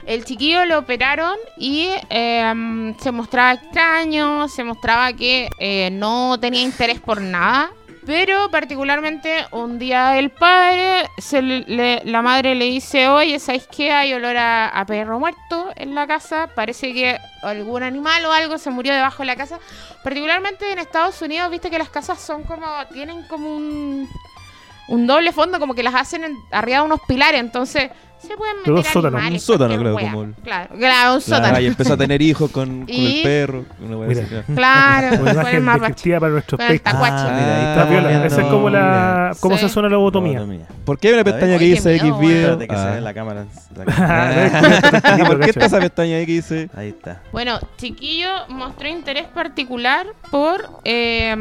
El 0.05 0.25
chiquillo 0.25 0.65
lo 0.65 0.79
operaron 0.79 1.35
y 1.57 1.89
eh, 2.09 2.93
se 2.99 3.11
mostraba 3.11 3.53
extraño, 3.53 4.47
se 4.47 4.63
mostraba 4.63 5.13
que 5.13 5.49
eh, 5.59 5.89
no 5.91 6.37
tenía 6.39 6.61
interés 6.61 6.99
por 6.99 7.21
nada. 7.21 7.71
Pero 8.03 8.49
particularmente 8.49 9.45
un 9.51 9.77
día 9.77 10.17
el 10.17 10.31
padre, 10.31 11.07
se 11.19 11.39
le- 11.43 12.01
la 12.03 12.23
madre 12.23 12.55
le 12.55 12.65
dice, 12.65 13.07
oye, 13.07 13.37
¿sabes 13.37 13.67
qué? 13.67 13.91
Hay 13.91 14.11
olor 14.11 14.35
a, 14.37 14.69
a 14.69 14.85
perro 14.87 15.19
muerto 15.19 15.71
en 15.75 15.93
la 15.93 16.07
casa. 16.07 16.49
Parece 16.55 16.93
que 16.93 17.19
algún 17.43 17.83
animal 17.83 18.25
o 18.25 18.31
algo 18.31 18.57
se 18.57 18.71
murió 18.71 18.91
debajo 18.95 19.21
de 19.21 19.27
la 19.27 19.35
casa. 19.35 19.59
Particularmente 20.03 20.71
en 20.71 20.79
Estados 20.79 21.21
Unidos, 21.21 21.51
viste 21.51 21.69
que 21.69 21.77
las 21.77 21.89
casas 21.89 22.19
son 22.19 22.41
como, 22.43 22.65
tienen 22.91 23.21
como 23.27 23.55
un, 23.55 24.09
un 24.87 25.05
doble 25.05 25.31
fondo, 25.31 25.59
como 25.59 25.75
que 25.75 25.83
las 25.83 25.93
hacen 25.93 26.23
en- 26.23 26.37
arriba 26.51 26.79
de 26.79 26.85
unos 26.85 27.01
pilares. 27.07 27.39
Entonces 27.39 27.91
se 28.21 28.35
pueden 28.37 28.57
meter 28.57 28.83
sótanos. 28.85 29.05
animales, 29.19 29.41
Un 29.41 29.45
sótano, 29.45 29.67
cualquier 29.75 29.81
claro, 29.81 29.95
wea. 29.95 30.11
como 30.11 30.23
el- 30.23 30.33
Claro, 30.43 30.67
claro, 30.77 31.13
un 31.15 31.21
Claro, 31.21 31.21
sótano. 31.21 31.59
y 31.59 31.65
empezó 31.67 31.93
a 31.93 31.97
tener 31.97 32.21
hijos 32.21 32.51
con, 32.51 32.79
con 32.81 32.89
Y- 32.89 33.17
el 33.17 33.23
perro. 33.23 33.65
Una 33.83 33.97
wea 33.97 34.07
Mira. 34.09 34.21
así, 34.21 34.29
claro. 34.29 34.45
Claro, 34.55 35.07
Una 35.07 35.15
fue 35.15 35.31
el 35.31 35.37
imagen 35.39 35.63
mapache. 35.65 35.79
descriptiva 35.87 36.19
para 36.19 36.31
nuestros 36.33 36.57
Con 36.61 36.71
el 36.71 36.81
tacuache. 36.81 37.15
Ah, 37.17 37.31
mira, 37.33 37.55
ahí 37.57 37.65
Ah, 37.65 37.71
Está 37.71 37.85
viendo- 37.85 38.25
Esa 38.25 38.41
es 38.41 38.47
como 38.47 38.69
la. 38.69 38.79
mira. 38.81 39.31
¿Cómo 39.39 39.55
Sí. 39.55 39.59
se 39.61 39.65
hace 39.67 39.79
una 39.79 39.89
lobotomía? 39.89 40.33
Lobotomía. 40.39 40.65
¿Por 40.85 40.99
qué 40.99 41.07
hay 41.09 41.13
una 41.15 41.23
pestaña 41.23 41.57
que 41.57 41.65
dice 41.65 41.89
qué 41.89 41.95
X 41.95 42.03
miedo, 42.05 42.19
video? 42.19 42.51
Espérate 42.51 42.67
que 42.67 42.75
se 42.75 42.81
Ah. 42.81 42.91
ve 42.91 42.97
en 42.97 43.03
la 43.03 43.13
cámara. 43.13 43.45
la 43.75 43.83
Ah, 43.87 44.49
cámara. 44.51 45.17
¿Y 45.17 45.23
por 45.25 45.39
qué 45.41 45.49
está 45.49 45.65
esa 45.65 45.79
pestaña 45.79 46.15
ahí 46.17 46.25
que 46.25 46.31
dice? 46.33 46.69
Ahí 46.75 46.89
está. 46.89 47.21
Bueno, 47.31 47.59
Chiquillo 47.77 48.29
mostró 48.49 48.87
interés 48.87 49.27
particular 49.27 50.07
por 50.29 50.69
eh, 50.83 51.35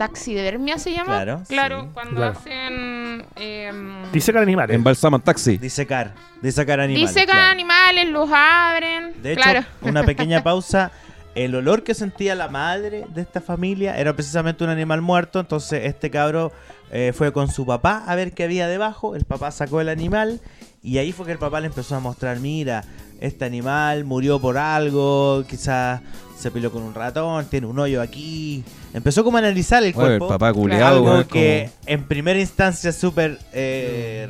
taxidermia, 0.00 0.78
se 0.78 0.92
llama. 0.92 1.04
Claro, 1.22 1.42
Claro, 1.46 1.82
sí. 1.82 1.88
cuando 1.92 2.16
Claro. 2.16 2.38
hacen. 2.38 3.24
Eh, 3.36 3.70
Disecan 4.12 4.42
animales. 4.42 4.74
Embalsaman 4.74 5.20
taxi. 5.20 5.58
Disecar. 5.58 6.14
Disecar 6.40 6.80
animales. 6.80 7.14
disecan 7.14 7.36
claro. 7.36 7.50
animales, 7.50 8.08
los 8.08 8.30
abren. 8.32 9.22
De 9.22 9.32
hecho, 9.32 9.42
claro. 9.42 9.66
una 9.82 10.02
pequeña 10.04 10.42
pausa. 10.42 10.90
El 11.34 11.54
olor 11.54 11.84
que 11.84 11.94
sentía 11.94 12.34
la 12.34 12.48
madre 12.48 13.04
de 13.14 13.20
esta 13.20 13.40
familia 13.42 13.96
era 13.98 14.14
precisamente 14.14 14.64
un 14.64 14.70
animal 14.70 15.02
muerto. 15.02 15.38
Entonces, 15.38 15.84
este 15.84 16.10
cabro 16.10 16.50
eh, 16.90 17.12
fue 17.14 17.30
con 17.32 17.48
su 17.48 17.66
papá 17.66 18.02
a 18.06 18.14
ver 18.16 18.32
qué 18.32 18.44
había 18.44 18.66
debajo. 18.68 19.14
El 19.14 19.24
papá 19.26 19.50
sacó 19.50 19.80
el 19.82 19.90
animal. 19.90 20.40
Y 20.82 20.96
ahí 20.96 21.12
fue 21.12 21.26
que 21.26 21.32
el 21.32 21.38
papá 21.38 21.60
le 21.60 21.66
empezó 21.66 21.94
a 21.94 22.00
mostrar: 22.00 22.40
Mira, 22.40 22.84
este 23.20 23.44
animal 23.44 24.04
murió 24.06 24.40
por 24.40 24.56
algo. 24.56 25.44
Quizás 25.48 26.00
se 26.40 26.50
peleó 26.50 26.72
con 26.72 26.82
un 26.82 26.94
ratón. 26.94 27.44
Tiene 27.50 27.66
un 27.66 27.78
hoyo 27.78 28.00
aquí. 28.02 28.64
Empezó 28.94 29.22
como 29.22 29.36
a 29.36 29.40
analizar 29.40 29.82
el 29.84 29.92
Bueno, 29.92 30.12
el 30.14 30.18
cuerpo. 30.18 30.34
papá 30.34 30.52
culeado, 30.52 31.08
algo 31.12 31.28
que 31.28 31.70
en 31.86 32.04
primera 32.04 32.40
instancia 32.40 32.90
es 32.90 32.96
súper 32.96 33.38
eh, 33.52 34.28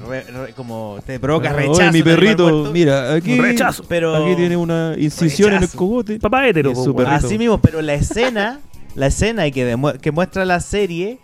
como 0.56 0.98
te 1.06 1.18
provoca 1.20 1.48
como, 1.48 1.58
rechazo. 1.60 1.80
"Oye, 1.80 1.92
mi 1.92 2.02
perrito, 2.02 2.42
muerto". 2.48 2.72
mira, 2.72 3.14
aquí, 3.14 3.32
Un 3.38 3.44
rechazo. 3.44 3.84
pero 3.88 4.14
aquí 4.16 4.36
tiene 4.36 4.56
una 4.56 4.94
incisión 4.98 5.48
en 5.50 5.54
el 5.54 5.60
Rechazo. 5.62 5.78
cogote. 5.78 6.18
Papá 6.18 6.46
hétero. 6.48 6.72
Así 7.06 7.38
mismo, 7.38 7.58
pero 7.60 7.80
la 7.82 7.94
escena, 7.94 8.60
la 8.94 9.06
escena 9.06 9.50
que, 9.50 9.76
que 10.02 10.10
muestra 10.10 10.44
la 10.44 10.60
serie 10.60 11.18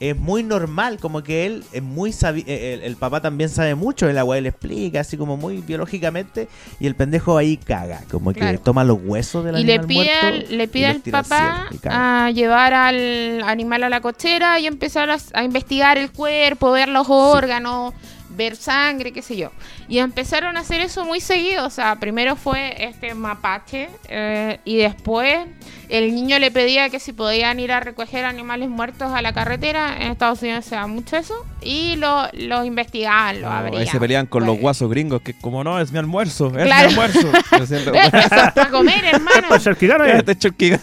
es 0.00 0.16
muy 0.16 0.42
normal, 0.42 0.98
como 0.98 1.22
que 1.22 1.44
él 1.44 1.62
es 1.72 1.82
muy 1.82 2.10
sabi 2.12 2.42
eh, 2.46 2.72
el, 2.74 2.82
el 2.82 2.96
papá 2.96 3.20
también 3.20 3.50
sabe 3.50 3.74
mucho, 3.74 4.08
el 4.08 4.16
agua 4.16 4.40
le 4.40 4.48
explica 4.48 5.00
así 5.00 5.18
como 5.18 5.36
muy 5.36 5.58
biológicamente 5.58 6.48
y 6.80 6.86
el 6.86 6.94
pendejo 6.94 7.36
ahí 7.36 7.58
caga, 7.58 8.02
como 8.10 8.32
que 8.32 8.58
toma 8.58 8.82
los 8.82 8.98
huesos 9.04 9.44
del 9.44 9.58
Y 9.58 9.64
le 9.64 9.74
animal 9.74 9.86
pide, 9.86 10.20
muerto 10.30 10.54
le 10.56 10.64
y 10.64 10.66
pide 10.66 10.94
los 10.94 10.96
al 10.96 11.10
papá 11.12 11.66
cielo 11.68 11.80
y 11.84 11.88
a 11.90 12.30
llevar 12.30 12.72
al 12.72 13.42
animal 13.42 13.84
a 13.84 13.90
la 13.90 14.00
cochera 14.00 14.58
y 14.58 14.66
empezar 14.66 15.10
a, 15.10 15.18
a 15.34 15.44
investigar 15.44 15.98
el 15.98 16.10
cuerpo, 16.10 16.72
ver 16.72 16.88
los 16.88 17.06
órganos, 17.10 17.92
ver 18.30 18.56
sangre, 18.56 19.12
qué 19.12 19.20
sé 19.20 19.36
yo. 19.36 19.50
Y 19.90 19.98
empezaron 19.98 20.56
a 20.56 20.60
hacer 20.60 20.80
eso 20.80 21.04
muy 21.04 21.20
seguido. 21.20 21.66
O 21.66 21.70
sea, 21.70 21.96
primero 21.96 22.36
fue 22.36 22.74
este 22.84 23.12
mapache 23.14 23.88
eh, 24.08 24.58
y 24.64 24.76
después 24.76 25.40
el 25.88 26.14
niño 26.14 26.38
le 26.38 26.52
pedía 26.52 26.88
que 26.90 27.00
si 27.00 27.12
podían 27.12 27.58
ir 27.58 27.72
a 27.72 27.80
recoger 27.80 28.24
animales 28.24 28.68
muertos 28.68 29.12
a 29.12 29.20
la 29.20 29.32
carretera. 29.32 29.96
En 30.00 30.12
Estados 30.12 30.40
Unidos 30.42 30.64
se 30.64 30.76
da 30.76 30.86
mucho 30.86 31.16
eso. 31.16 31.34
Y 31.60 31.96
lo- 31.96 32.28
los 32.34 32.64
investigaban, 32.64 33.40
los 33.42 33.50
No, 33.50 33.56
abrían. 33.56 33.82
ahí 33.82 33.88
se 33.88 33.98
pelean 33.98 34.26
con 34.26 34.44
los 34.46 34.50
Pues, 34.54 34.62
guasos 34.62 34.88
gringos, 34.88 35.22
que 35.22 35.34
como 35.34 35.64
no, 35.64 35.80
es 35.80 35.90
mi 35.90 35.98
almuerzo, 35.98 36.46
es 36.56 36.64
Claro. 36.64 36.88
mi 36.88 36.94
almuerzo. 36.94 37.28
Yo 37.58 37.66
siempre, 37.66 37.98
"Eh, 37.98 38.02
Eso 38.06 38.16
es 38.16 38.28
para 38.52 38.70
comer, 38.70 39.04
hermano. 39.12 39.48
Para. 39.48 39.60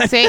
Sí. 0.09 0.25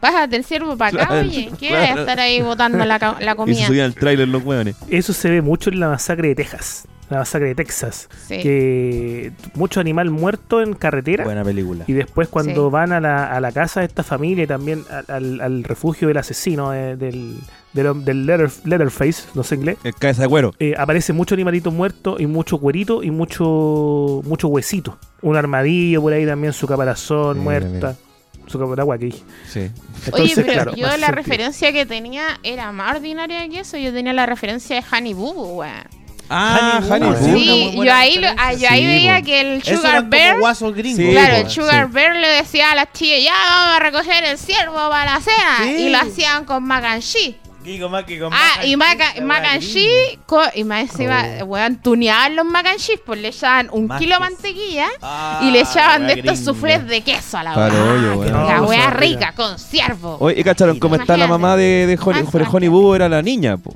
Pásate 0.00 0.36
el 0.36 0.44
ciervo 0.44 0.76
para 0.76 0.96
acá, 0.96 1.06
Claro, 1.06 1.28
oye. 1.28 1.50
¿Qué 1.60 1.68
claro. 1.68 1.86
voy 1.92 1.98
a 1.98 2.00
estar 2.00 2.20
ahí 2.20 2.42
botando 2.42 2.84
la, 2.84 2.98
la 2.98 3.16
Y 3.20 3.24
se 3.30 3.36
comida? 3.36 3.66
subían 3.66 3.86
al 3.86 3.94
trailer 3.94 4.28
los 4.28 4.42
hueones. 4.42 4.76
Eso 4.90 5.12
se 5.12 5.30
ve 5.30 5.40
mucho 5.42 5.70
en 5.70 5.80
la 5.80 5.88
masacre 5.88 6.28
de 6.28 6.34
Texas. 6.34 6.86
La 7.10 7.18
masacre 7.18 7.48
de 7.48 7.54
Texas. 7.54 8.08
Sí. 8.28 8.40
Que 8.42 9.32
mucho 9.54 9.78
animal 9.80 10.10
muerto 10.10 10.62
en 10.62 10.72
carretera. 10.74 11.24
Buena 11.24 11.44
película. 11.44 11.84
Y 11.86 11.92
después 11.92 12.28
cuando 12.28 12.66
Sí. 12.68 12.72
van 12.72 12.92
a 12.92 13.00
la, 13.00 13.26
a 13.30 13.40
la 13.40 13.52
casa 13.52 13.80
de 13.80 13.86
esta 13.86 14.02
familia 14.02 14.44
y 14.44 14.46
también 14.46 14.84
al, 14.90 15.04
al- 15.08 15.40
al 15.42 15.64
refugio 15.64 16.08
del 16.08 16.16
asesino, 16.16 16.72
eh, 16.72 16.96
del, 16.96 17.36
del, 17.74 18.04
del 18.04 18.26
letter- 18.26 18.50
Leatherface, 18.64 19.24
no 19.34 19.42
sé 19.42 19.56
inglés, 19.56 19.76
El 19.84 19.94
cabeza 19.94 20.22
de 20.22 20.28
cuero. 20.28 20.54
eh, 20.58 20.74
aparece 20.78 21.12
mucho 21.12 21.34
animalito 21.34 21.70
muerto 21.70 22.16
y 22.18 22.26
mucho 22.26 22.56
cuerito 22.58 23.02
y 23.02 23.10
mucho 23.10 24.22
mucho 24.24 24.48
huesito. 24.48 24.98
Un 25.20 25.36
armadillo 25.36 26.00
por 26.00 26.12
ahí 26.14 26.24
también, 26.26 26.52
su 26.54 26.66
caparazón 26.66 27.38
Mira, 27.38 27.44
muerta. 27.44 27.68
mira. 27.88 27.94
Su 28.46 28.58
caparazón 28.58 28.94
aquí. 28.94 29.22
Sí. 29.48 29.70
Oye, 30.12 30.32
pero 30.36 30.52
claro, 30.52 30.74
yo 30.74 30.86
la 30.86 30.92
sentido. 30.92 31.12
referencia 31.12 31.72
que 31.72 31.86
tenía 31.86 32.24
era 32.42 32.72
más 32.72 32.96
ordinaria 32.96 33.48
que 33.48 33.60
eso. 33.60 33.76
Yo 33.78 33.92
tenía 33.92 34.12
la 34.12 34.26
referencia 34.26 34.76
de 34.76 34.84
Honey 34.90 35.14
Boo 35.14 35.32
Boo, 35.34 35.56
weón. 35.60 35.72
Ah, 36.30 36.80
Honey 36.88 37.08
Honey 37.08 37.10
Boo. 37.10 37.72
Boo. 37.76 37.82
Sí, 37.82 37.86
yo 37.86 37.94
ahí, 37.94 38.16
lo- 38.18 38.28
ah, 38.36 38.52
yo 38.54 38.68
ahí 38.70 38.80
Sí, 38.80 38.86
veía 38.86 39.18
po. 39.18 39.24
que 39.26 39.40
el 39.40 39.62
Sugar 39.62 40.04
Bear... 40.08 40.36
Sí, 40.36 41.10
Claro, 41.12 41.34
po, 41.34 41.40
el 41.42 41.50
Sugar 41.50 41.86
sí. 41.86 41.92
Bear 41.92 42.16
le 42.16 42.28
decía 42.28 42.72
a 42.72 42.74
las 42.74 42.92
chicas, 42.92 43.22
ya 43.22 43.32
vamos 43.50 43.76
a 43.76 43.78
recoger 43.80 44.24
el 44.24 44.38
ciervo 44.38 44.74
para 44.90 45.14
la 45.14 45.20
cena. 45.20 45.58
Sí. 45.64 45.82
Y 45.84 45.88
lo 45.90 45.98
hacían 45.98 46.44
con 46.44 46.64
mac 46.64 46.84
and 46.84 47.02
cheese. 47.02 47.34
Digo 47.62 47.88
más 47.88 48.04
que 48.04 48.18
con 48.18 48.30
Ah, 48.30 48.62
y 48.66 48.76
mac, 48.76 49.00
and 49.00 49.62
cheese, 49.62 50.18
co- 50.26 50.42
y 50.54 50.64
más 50.64 50.82
encima, 50.82 51.24
Oh. 51.40 51.44
weón, 51.46 51.76
tuneaban 51.80 52.36
los 52.36 52.44
mac 52.44 52.66
and 52.66 52.78
cheese, 52.78 53.00
pues 53.06 53.18
le 53.20 53.28
echaban 53.28 53.68
un 53.72 53.86
Más 53.86 53.98
kilo 53.98 54.16
de 54.16 54.20
mantequilla 54.20 54.88
Ah, 55.00 55.40
y 55.42 55.50
le 55.50 55.60
echaban 55.60 56.02
la 56.06 56.14
de 56.14 56.20
estos 56.20 56.40
suflés 56.40 56.86
de 56.86 57.00
queso 57.00 57.38
a 57.38 57.42
la 57.42 57.54
Para 57.54 57.72
weá. 57.72 57.82
hoyo, 57.92 58.12
Ah, 58.12 58.16
weón. 58.62 58.78
La 58.78 58.90
No, 58.90 58.96
rica, 58.98 59.32
con 59.34 59.58
ciervo. 59.58 60.18
Oye, 60.20 60.40
¿y 60.40 60.44
cacharon 60.44 60.78
cómo 60.78 60.96
está 60.96 61.16
la 61.16 61.24
Imagínate. 61.24 61.42
mamá 61.42 61.56
de, 61.56 61.86
de 61.86 61.98
Honey, 62.02 62.22
Más 62.24 62.54
Honey. 62.54 62.68
Boo? 62.68 62.94
Era 62.94 63.08
la 63.08 63.22
niña, 63.22 63.56
po. 63.56 63.74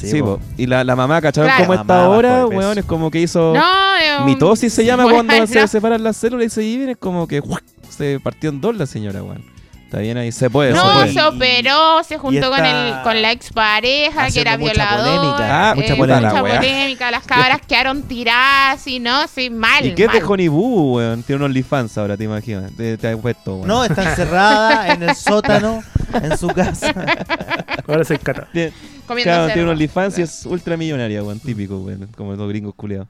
Sí, 0.00 0.10
Sí, 0.10 0.20
po. 0.20 0.38
po. 0.38 0.40
Y 0.56 0.66
la, 0.66 0.82
la 0.84 0.96
mamá, 0.96 1.20
¿cacharon 1.20 1.48
Claro. 1.48 1.64
cómo 1.64 1.74
La 1.74 1.80
está 1.82 1.94
mamá 1.94 2.02
bajó 2.08 2.14
ahora? 2.14 2.38
de 2.38 2.46
peso. 2.48 2.58
Weón, 2.58 2.78
es 2.78 2.84
como 2.84 3.10
que 3.10 3.20
hizo 3.20 3.52
No, 3.54 3.96
es 3.96 4.20
un- 4.20 4.26
mitosis 4.26 4.72
se 4.72 4.84
llama 4.84 5.04
Bueno, 5.04 5.24
cuando 5.26 5.46
se 5.46 5.68
separan 5.68 6.02
las 6.02 6.16
células 6.16 6.46
y 6.46 6.50
se 6.50 6.60
dividen. 6.62 6.90
Es 6.90 6.96
como 6.96 7.26
que 7.28 7.40
¡guac! 7.40 7.62
se 7.90 8.18
partió 8.20 8.50
en 8.50 8.60
dos 8.60 8.76
la 8.76 8.86
señora, 8.86 9.22
weón. 9.22 9.42
Está 9.90 9.98
bien 10.02 10.16
ahí, 10.18 10.30
se 10.30 10.48
puede, 10.48 10.70
se 10.70 10.76
No, 10.78 10.92
puede. 10.92 11.12
se 11.12 11.20
operó, 11.20 12.04
se 12.04 12.16
juntó 12.16 12.48
con 12.48 12.64
el 12.64 12.94
con 13.02 13.20
la 13.20 13.32
expareja 13.32 14.30
que 14.30 14.40
era 14.40 14.56
mucha 14.56 14.72
violador. 14.72 15.16
polémica. 15.16 15.70
Ah, 15.70 15.74
mucha 15.74 15.92
eh, 15.94 15.96
polémica, 15.96 16.28
mucha 16.30 16.40
polémica, 16.60 17.10
Las 17.10 17.24
cabras 17.26 17.60
quedaron 17.66 18.02
tiradas 18.04 18.86
y 18.86 19.00
no, 19.00 19.26
sí, 19.26 19.50
mal. 19.50 19.84
¿Y 19.84 19.96
qué 19.96 20.04
es 20.04 20.12
de 20.12 20.20
mal. 20.20 20.30
Honey 20.30 20.46
Boo, 20.46 20.92
weón? 20.94 21.24
Tiene 21.24 21.38
unos 21.38 21.46
OnlyFans 21.46 21.98
ahora, 21.98 22.16
te 22.16 22.22
imaginas. 22.22 22.70
Te, 22.76 22.96
te 22.98 23.08
has 23.08 23.16
puesto, 23.16 23.56
weón. 23.56 23.66
No, 23.66 23.82
está 23.84 24.10
encerrada 24.10 24.92
en 24.92 25.02
el 25.02 25.16
sótano, 25.16 25.82
en 26.22 26.38
su 26.38 26.46
casa. 26.50 26.94
Ahora 27.88 28.04
se 28.04 28.14
encata. 28.14 28.46
Tiene- 28.52 28.72
Comiendo 29.08 29.28
Claro, 29.28 29.42
cerdo. 29.46 29.54
tiene 29.54 29.62
unos 29.64 29.72
OnlyFans 29.72 30.18
y 30.20 30.22
es 30.22 30.46
ultramillonaria, 30.46 31.20
weón. 31.24 31.40
Típico, 31.40 31.78
weón. 31.78 32.06
Como 32.16 32.32
los 32.34 32.48
gringos 32.48 32.74
culiados. 32.76 33.08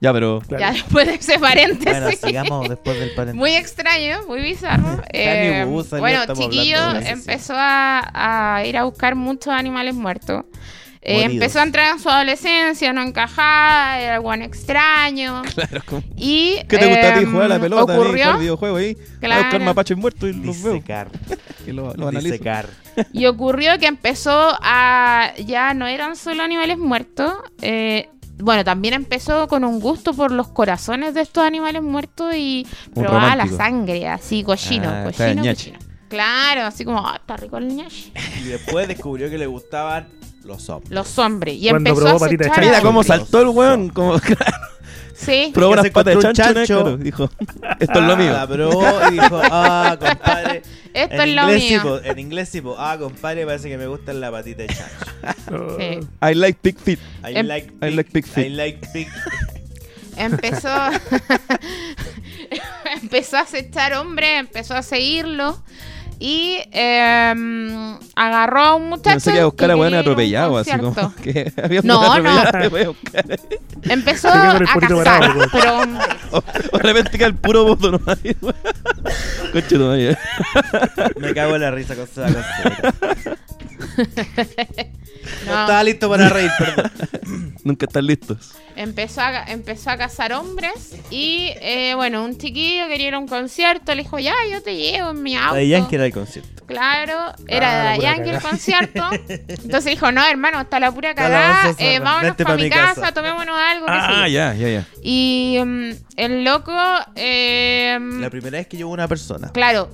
Ya, 0.00 0.12
pero. 0.14 0.40
Claro. 0.48 0.60
Ya 0.64 0.72
después 0.72 1.06
de 1.06 1.14
ese 1.14 1.38
paréntesis. 1.38 2.00
Bueno, 2.00 2.10
sigamos 2.26 2.68
después 2.68 2.98
del 2.98 3.10
paréntesis. 3.10 3.38
Muy 3.38 3.52
extraño, 3.54 4.26
muy 4.26 4.40
bizarro. 4.40 5.02
Eh, 5.12 5.64
bueno, 5.98 6.20
chiquillo 6.34 6.78
empezó 7.00 7.54
a, 7.56 8.56
a 8.56 8.64
ir 8.64 8.76
a 8.78 8.84
buscar 8.84 9.14
muchos 9.14 9.52
animales 9.52 9.94
muertos. 9.94 10.44
Eh, 11.02 11.22
empezó 11.24 11.60
a 11.60 11.62
entrar 11.62 11.92
en 11.94 11.98
su 11.98 12.10
adolescencia, 12.10 12.92
no 12.92 13.00
encajaba, 13.02 13.98
era 13.98 14.14
algo 14.16 14.32
extraño. 14.34 15.42
Claro, 15.54 15.80
como- 15.86 16.02
Y, 16.16 16.56
¿Qué 16.68 16.76
te 16.78 16.86
gusta 16.86 17.08
a 17.08 17.14
ti? 17.14 17.20
em, 17.24 17.30
Jugar 17.32 17.44
a 17.46 17.48
la 17.48 17.60
pelota, 17.60 17.92
a 17.92 17.96
mí, 17.96 18.02
ocurrió, 18.02 18.24
jugar 18.24 18.38
videojuego 18.40 18.76
ahí. 18.76 18.94
Voy 18.94 19.02
a 19.04 19.34
buscar 19.34 19.50
Claro. 19.50 19.64
mapaches 19.64 19.96
muertos 19.96 20.28
y 20.28 20.32
los 20.34 20.62
veo. 20.62 20.74
Disecar. 20.74 21.08
Que 21.64 21.72
lo, 21.72 21.94
lo 21.94 22.08
analizo. 22.08 22.32
Disecar. 22.32 22.66
Y 23.12 23.24
ocurrió 23.26 23.78
que 23.78 23.86
empezó 23.86 24.56
a. 24.62 25.32
Ya 25.46 25.72
no 25.74 25.86
eran 25.86 26.16
solo 26.16 26.42
animales 26.42 26.76
muertos. 26.78 27.32
eh, 27.62 28.08
bueno, 28.42 28.64
también 28.64 28.94
empezó 28.94 29.48
con 29.48 29.64
un 29.64 29.80
gusto 29.80 30.14
por 30.14 30.30
los 30.32 30.48
corazones 30.48 31.14
de 31.14 31.20
estos 31.22 31.44
animales 31.44 31.82
muertos 31.82 32.34
y 32.36 32.66
Un 32.94 33.04
probaba 33.04 33.36
la 33.36 33.46
sangre, 33.48 34.08
así 34.08 34.42
cochino, 34.42 34.88
Ah, 34.88 35.04
cochino, 35.04 35.42
ñachi. 35.42 35.70
cochino. 35.72 35.90
Claro, 36.08 36.62
así 36.62 36.84
como, 36.84 37.06
ah, 37.06 37.16
está 37.20 37.36
rico 37.36 37.56
el 37.58 37.68
ñachi. 37.68 38.12
Y 38.40 38.48
después 38.48 38.88
descubrió 38.88 39.30
que 39.30 39.38
le 39.38 39.46
gustaban 39.46 40.08
los 40.44 40.68
hombres. 40.68 40.90
Los 40.90 41.18
hombres. 41.18 41.54
Y 41.56 41.68
Cuando 41.68 41.90
empezó 41.90 42.06
probó 42.06 42.24
a 42.24 42.26
acechar 42.26 42.60
Mira 42.64 42.80
cómo 42.80 43.02
saltó 43.04 43.42
el 43.42 43.48
weón. 43.48 43.90
Como, 43.90 44.14
Sí. 45.24 45.50
probó 45.52 45.72
unas 45.72 45.90
patas 45.90 46.14
de 46.16 46.22
chancho, 46.22 46.42
¿no? 46.44 46.52
chancho. 46.54 46.80
Claro, 46.82 46.96
dijo, 46.96 47.30
esto 47.80 47.98
es 48.00 48.06
lo 48.06 48.12
Ah, 48.12 48.16
mío. 48.16 48.32
La 48.32 48.46
probó 48.46 48.84
y 49.08 49.12
dijo, 49.12 49.40
ah, 49.44 49.96
compadre. 50.00 50.62
Esto 50.92 51.14
en 51.14 51.20
es 51.28 51.34
lo 51.36 51.42
inglés, 51.42 51.62
mío. 51.70 51.80
sí, 51.82 51.86
po, 51.86 52.00
en 52.02 52.18
inglés 52.18 52.48
sí, 52.48 52.60
po, 52.60 52.74
ah, 52.76 52.96
compadre, 52.98 53.46
parece 53.46 53.68
que 53.68 53.78
me 53.78 53.86
gusta 53.86 54.12
la 54.12 54.32
patita 54.32 54.62
de 54.62 54.68
chancho. 54.68 55.76
Sí. 55.78 56.00
I 56.28 56.34
like 56.34 56.58
big 56.62 56.76
feet. 56.78 56.98
I 57.24 57.36
Em- 57.36 57.46
like 57.46 57.72
I 57.80 57.90
like 57.90 58.10
big 58.12 58.26
feet. 58.26 58.46
I 58.46 58.50
like 58.50 58.88
big 58.92 59.06
Empezó. 60.16 60.68
empezó 63.02 63.36
a 63.36 63.40
acechar 63.40 63.94
hombre, 63.94 64.38
empezó 64.38 64.74
a 64.74 64.82
seguirlo. 64.82 65.62
Y 66.22 66.58
em, 66.72 67.98
agarró 68.14 68.60
a 68.60 68.74
un 68.76 68.90
muchacho. 68.90 69.14
Pensé 69.14 69.30
que 69.30 69.36
iba 69.38 69.42
a 69.42 69.46
buscar 69.46 69.70
a 69.70 69.74
que 69.74 69.80
weones 69.80 70.04
quería 70.04 70.30
ir 70.30 70.36
a 70.36 70.46
un 70.48 70.48
atropellados, 70.50 70.68
así 70.68 70.78
como 70.78 71.14
que 71.22 71.52
había 71.62 71.80
No, 71.82 72.18
no. 72.20 72.30
atropellado. 72.40 72.96
Empezó 73.84 74.28
a 74.28 74.32
cazar, 74.58 74.78
parado, 75.02 75.38
weón. 75.38 75.48
pero. 75.52 75.80
O, 76.32 76.38
o 76.38 76.78
de 76.78 76.82
repente 76.84 77.10
queda 77.18 77.26
el 77.26 77.34
puro 77.34 77.64
voto 77.64 77.90
nomás. 77.90 78.18
Tu 79.68 79.78
madre. 79.78 80.16
Me 81.18 81.34
cago 81.34 81.56
en 81.56 81.62
la 81.62 81.70
risa 81.72 81.96
con 81.96 82.04
esa 82.04 82.26
cosa. 82.26 83.36
No 85.46 85.52
No, 85.54 85.60
estaba 85.60 85.84
listo 85.84 86.08
para 86.08 86.28
reír, 86.28 86.50
perdón. 86.58 86.90
Nunca 87.64 87.86
están 87.86 88.06
listos. 88.06 88.52
empezó, 88.76 89.20
a, 89.20 89.44
empezó 89.44 89.90
a 89.90 89.96
cazar 89.96 90.32
hombres. 90.32 90.94
Y 91.10 91.52
eh, 91.60 91.92
bueno, 91.94 92.24
un 92.24 92.38
chiquillo 92.38 92.88
quería 92.88 93.08
ir 93.08 93.14
a 93.14 93.18
un 93.18 93.28
concierto. 93.28 93.94
Le 93.94 94.02
dijo, 94.02 94.18
ya, 94.18 94.34
yo 94.50 94.62
te 94.62 94.76
llevo 94.76 95.10
en 95.10 95.22
mi 95.22 95.36
auto. 95.36 95.54
De 95.56 95.68
Yankee 95.68 95.94
era 95.96 96.06
el 96.06 96.12
concierto. 96.12 96.64
Claro, 96.66 97.14
Ah, 97.18 97.34
era 97.48 97.92
de 97.92 97.98
Yankee 98.00 98.30
el 98.30 98.40
concierto. 98.40 99.08
Entonces 99.28 99.84
dijo, 99.86 100.10
no, 100.12 100.24
hermano, 100.24 100.60
está 100.60 100.78
la 100.80 100.90
pura 100.92 101.14
cagada. 101.14 101.74
eh, 101.78 101.98
vámonos 101.98 102.22
vente 102.22 102.44
para 102.44 102.56
pa' 102.56 102.62
mi 102.62 102.70
casa, 102.70 103.00
casa". 103.00 103.12
tomémonos 103.12 103.56
algo. 103.58 103.86
qué 103.86 103.92
sé 103.92 103.98
Ah, 104.00 104.28
ya, 104.28 104.54
ya, 104.54 104.68
ya. 104.68 104.86
Y 105.02 105.58
mm, 105.64 105.90
el 106.16 106.44
loco, 106.44 106.72
eh, 107.16 107.98
La 108.20 108.30
primera 108.30 108.58
vez 108.58 108.66
que 108.68 108.76
llevó 108.76 108.92
una 108.92 109.08
persona. 109.08 109.50
claro, 109.52 109.90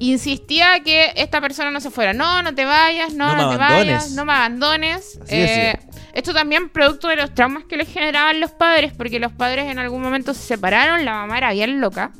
insistía 0.00 0.80
que 0.84 1.12
esta 1.14 1.40
persona 1.40 1.70
no 1.70 1.80
se 1.80 1.90
fuera. 1.90 2.12
No, 2.12 2.42
no 2.42 2.54
te 2.54 2.64
vayas, 2.64 3.14
no, 3.14 3.34
No 3.36 3.50
te 3.50 3.56
vayas, 3.56 4.10
no 4.12 4.24
me 4.24 4.32
abandones. 4.32 5.20
Eh, 5.28 5.78
esto 6.12 6.34
también 6.34 6.68
producto 6.70 7.08
de 7.08 7.16
los 7.16 7.34
traumas 7.34 7.64
que 7.64 7.76
le 7.76 7.84
generaban 7.86 8.40
los 8.40 8.50
padres, 8.50 8.92
porque 8.92 9.20
los 9.20 9.32
padres 9.32 9.66
en 9.70 9.78
algún 9.78 10.02
momento 10.02 10.34
se 10.34 10.40
separaron, 10.42 11.04
la 11.04 11.12
mamá 11.12 11.38
era 11.38 11.52
bien 11.52 11.80
loca. 11.80 12.10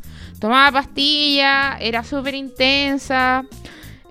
Tomaba 0.40 0.70
pastillas, 0.72 1.76
era 1.80 2.04
súper 2.04 2.34
intensa. 2.34 3.44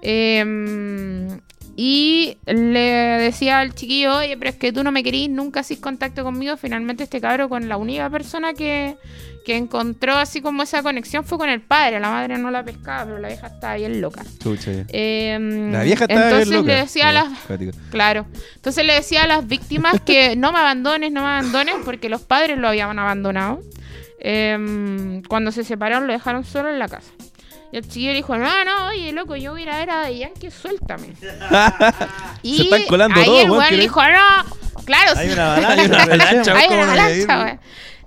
eh, 0.02 1.40
y 1.82 2.36
le 2.46 2.82
decía 3.22 3.62
al 3.62 3.74
chiquillo, 3.74 4.18
oye, 4.18 4.36
pero 4.38 4.50
es 4.50 4.58
que 4.58 4.74
tú 4.74 4.84
no 4.84 4.92
me 4.92 5.02
querís, 5.02 5.30
nunca 5.30 5.62
hacís 5.62 5.80
contacto 5.80 6.26
conmigo. 6.26 6.58
Finalmente 6.58 7.06
este 7.06 7.22
cabro 7.22 7.48
con 7.48 7.70
la 7.70 7.78
única 7.78 8.10
persona 8.10 8.54
que, 8.54 8.98
que 9.46 9.56
encontró 9.56 10.18
así 10.18 10.42
como 10.42 10.62
esa 10.64 10.84
conexión 10.84 11.24
fue 11.24 11.38
con 11.38 11.48
el 11.48 11.62
padre. 11.62 12.02
La 12.02 12.10
madre 12.10 12.38
no 12.38 12.52
la 12.52 12.66
pescaba, 12.66 13.06
pero 13.06 13.20
la 13.20 13.30
vieja 13.30 13.48
estaba 13.48 13.76
bien 13.76 14.02
loca. 14.02 14.26
Chucha. 14.44 14.72
Eh, 14.90 15.70
La 15.72 15.84
vieja 15.84 16.04
estaba 16.04 16.26
entonces 16.26 16.50
bien 16.50 16.60
loca. 16.64 16.74
le 16.74 16.80
decía 16.82 17.08
a 17.08 17.14
las. 17.14 17.30
Claro. 17.92 18.26
Entonces 18.56 18.86
le 18.86 18.94
decía 18.96 19.24
a 19.24 19.28
las 19.28 19.48
víctimas 19.48 20.02
que 20.02 20.36
no 20.36 20.52
me 20.52 20.60
abandones, 20.60 21.14
no 21.14 21.22
me 21.22 21.28
abandones, 21.30 21.76
porque 21.86 22.10
los 22.10 22.20
padres 22.20 22.58
lo 22.58 22.68
habían 22.68 23.00
abandonado. 23.00 23.62
Em, 24.20 25.22
cuando 25.24 25.54
se 25.54 25.64
separaron 25.64 26.08
lo 26.08 26.12
dejaron 26.12 26.44
solo 26.44 26.70
en 26.70 26.78
la 26.78 26.90
casa. 26.90 27.10
Y 27.72 27.78
el 27.78 27.84
chiquillo 27.84 28.10
le 28.10 28.16
dijo, 28.16 28.38
no, 28.38 28.66
no, 28.66 28.88
oye, 28.88 29.12
loco, 29.12 29.36
yo 29.36 29.52
voy 29.52 29.62
a 29.62 29.64
ir 29.64 29.70
a 29.70 29.78
ver 29.78 29.90
a 29.90 29.96
Daddy 29.98 30.20
Yankee, 30.20 30.50
suéltame. 30.52 31.14
y 32.44 32.64
están 32.64 32.84
colando 32.86 33.20
ahí 33.20 33.26
todos, 33.26 33.44
el 33.44 33.52
weón, 33.52 33.70
le 33.70 33.78
dijo, 33.78 34.02
no, 34.02 34.84
claro, 34.86 35.12
Hay 35.16 35.28
sí. 35.28 35.34
una 35.34 35.56
avalancha. 35.56 35.82
Hay 35.82 35.88
una 35.88 36.04
avalancha, 36.04 36.56
Hay 36.58 36.68
¿cómo 36.68 36.82
una 36.82 36.92
avalancha, 36.94 37.40
weón. 37.44 37.60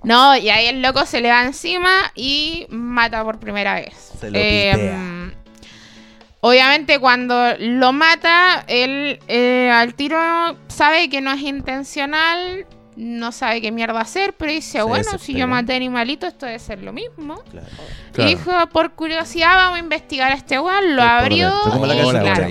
No, 0.03 0.35
y 0.35 0.49
ahí 0.49 0.67
el 0.67 0.81
loco 0.81 1.05
se 1.05 1.21
le 1.21 1.29
va 1.29 1.43
encima 1.43 2.11
y 2.13 2.67
mata 2.69 3.23
por 3.23 3.39
primera 3.39 3.75
vez. 3.75 4.11
Se 4.19 4.29
lo 4.29 4.37
mm, 4.37 5.31
obviamente 6.41 6.99
cuando 6.99 7.55
lo 7.57 7.93
mata, 7.93 8.65
él 8.67 9.19
eh, 9.29 9.71
al 9.73 9.93
tiro 9.93 10.19
sabe 10.67 11.09
que 11.09 11.21
no 11.21 11.31
es 11.31 11.41
intencional, 11.41 12.65
no 12.95 13.31
sabe 13.31 13.61
qué 13.61 13.71
mierda 13.71 13.99
hacer, 13.99 14.33
pero 14.33 14.51
dice, 14.51 14.79
Se 14.79 14.81
bueno, 14.83 15.17
si 15.19 15.33
yo 15.33 15.47
maté 15.47 15.73
animalitos, 15.75 16.29
esto 16.29 16.45
debe 16.45 16.59
ser 16.59 16.83
lo 16.83 16.93
mismo. 16.93 17.41
Claro. 17.51 17.67
Claro. 18.11 18.29
Y 18.29 18.35
dijo, 18.35 18.51
por 18.71 18.91
curiosidad 18.91 19.55
vamos 19.55 19.77
a 19.77 19.79
investigar 19.79 20.31
a 20.31 20.35
este 20.35 20.59
weón, 20.59 20.95
lo 20.95 21.03
abrió 21.03 21.51
y, 21.65 22.09
claro, 22.09 22.47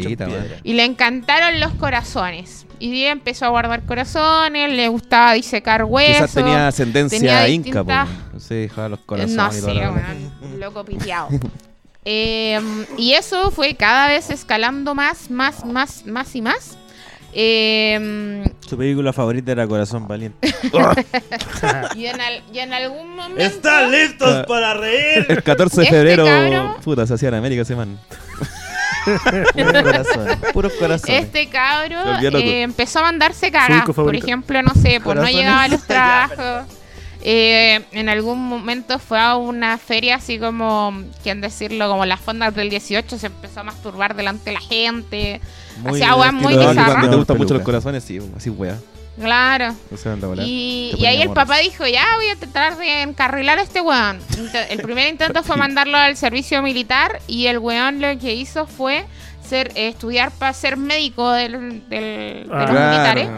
y 0.63 0.73
le 0.73 0.85
encantaron 0.85 1.61
los 1.61 1.73
corazones. 1.75 2.67
Y 2.79 3.05
empezó 3.05 3.47
a 3.47 3.49
guardar 3.51 3.85
corazones, 3.85 4.71
le 4.73 4.89
gustaba 4.89 5.35
disecar 5.35 5.85
huesos. 5.85 6.17
Quizás 6.17 6.35
tenía 6.35 6.67
ascendencia 6.67 7.19
tenía 7.19 7.49
inca, 7.49 7.83
distintas-. 7.85 8.09
Sí, 8.43 8.55
dejaba 8.55 8.89
los 8.89 9.01
corazones 9.01 9.63
No 9.63 10.55
y 10.55 10.59
loco 10.59 10.85
piteado. 10.85 11.29
Eh, 12.05 12.61
y 12.99 13.13
eso 13.13 13.53
fue 13.53 13.77
cada 13.77 14.09
vez 14.09 14.29
escalando 14.31 14.93
más, 14.93 15.31
más, 15.31 15.65
más, 15.65 16.05
más 16.05 16.35
y 16.35 16.43
más. 16.43 16.77
Eh, 17.35 18.45
Su 18.67 18.77
película 18.77 19.13
favorita 19.13 19.53
era 19.53 19.67
Corazón 19.67 20.07
Valiente. 20.07 20.55
y, 21.97 22.07
en 22.07 22.21
al- 22.21 22.43
y 22.53 22.59
en 22.59 22.73
algún 22.73 23.17
momento. 23.17 23.43
¿Están 23.43 23.91
listos 23.91 24.47
para 24.47 24.75
reír? 24.75 25.27
El 25.29 25.43
14 25.43 25.77
de 25.77 25.83
Este 25.85 25.97
febrero, 25.97 26.25
cabro- 26.25 26.77
puta, 26.83 27.07
se 27.07 27.15
hacía 27.15 27.29
en 27.29 27.35
América 27.35 27.63
ese 27.63 27.75
man. 27.77 27.99
Puros 29.55 29.83
corazones. 29.83 30.37
Puros 30.53 30.73
corazones. 30.75 31.25
Este 31.25 31.49
cabro 31.49 31.99
eh, 32.39 32.63
empezó 32.63 33.01
a 33.01 33.03
mandarse 33.03 33.51
cagas. 33.51 33.85
Por 33.85 34.15
ejemplo, 34.15 34.63
no 34.63 34.75
sé, 34.75 35.01
pues 35.03 35.17
no 35.17 35.29
llegaba 35.29 35.65
a 35.65 35.69
los 35.69 35.83
trabajos. 35.87 36.67
Eh, 37.25 37.85
en 37.93 38.09
algún 38.09 38.39
momento 38.49 38.99
fue 38.99 39.21
a 39.21 39.37
una 39.37 39.79
feria 39.79 40.17
así 40.17 40.39
como, 40.39 40.93
quién 41.23 41.41
decirlo, 41.41 41.89
como 41.89 42.05
las 42.05 42.21
fondas 42.21 42.53
del 42.55 42.69
18, 42.69 43.17
se 43.19 43.27
empezó 43.27 43.61
a 43.61 43.63
masturbar 43.65 44.17
delante 44.17 44.51
de 44.51 44.55
la 44.55 44.61
gente. 44.61 45.41
Muy 45.81 46.01
estilo 46.01 46.17
Pero 46.17 46.61
de 46.61 46.69
bizarras. 46.69 46.93
cuando 46.95 47.11
te 47.11 47.17
gustan 47.17 47.39
mucho 47.39 47.55
los 47.55 47.63
corazones, 47.63 48.05
sí, 48.05 48.21
así 48.37 48.51
wea. 48.51 48.77
Claro. 49.21 49.75
No 49.91 49.97
se 49.99 50.09
anda 50.09 50.27
a 50.27 50.31
volar. 50.31 50.47
Y, 50.49 50.93
y 50.99 51.05
ahí 51.07 51.21
el 51.21 51.31
papá 51.31 51.59
dijo, 51.59 51.87
ya 51.87 52.05
voy 52.17 52.29
a 52.29 52.37
tratar 52.37 52.79
de 52.79 53.03
encarrilar 53.03 53.59
a 53.59 53.63
este 53.63 53.81
weón. 53.83 54.19
El 54.71 54.81
primer 54.81 55.09
intento 55.09 55.43
fue 55.43 55.57
mandarlo 55.57 55.99
al 55.99 56.17
servicio 56.17 56.63
militar 56.63 57.21
y 57.27 57.47
el 57.47 57.59
weón 57.59 58.01
lo 58.01 58.19
que 58.19 58.35
hizo 58.35 58.67
fue 58.67 59.05
ser 59.47 59.71
eh, 59.75 59.89
estudiar 59.89 60.31
para 60.31 60.55
ser 60.55 60.79
médico 60.79 61.31
del, 61.33 61.83
del- 61.91 61.91
de 61.91 62.47
Ah, 62.51 62.59
los 62.61 62.71
claro. 62.71 62.91
militares. 62.91 63.29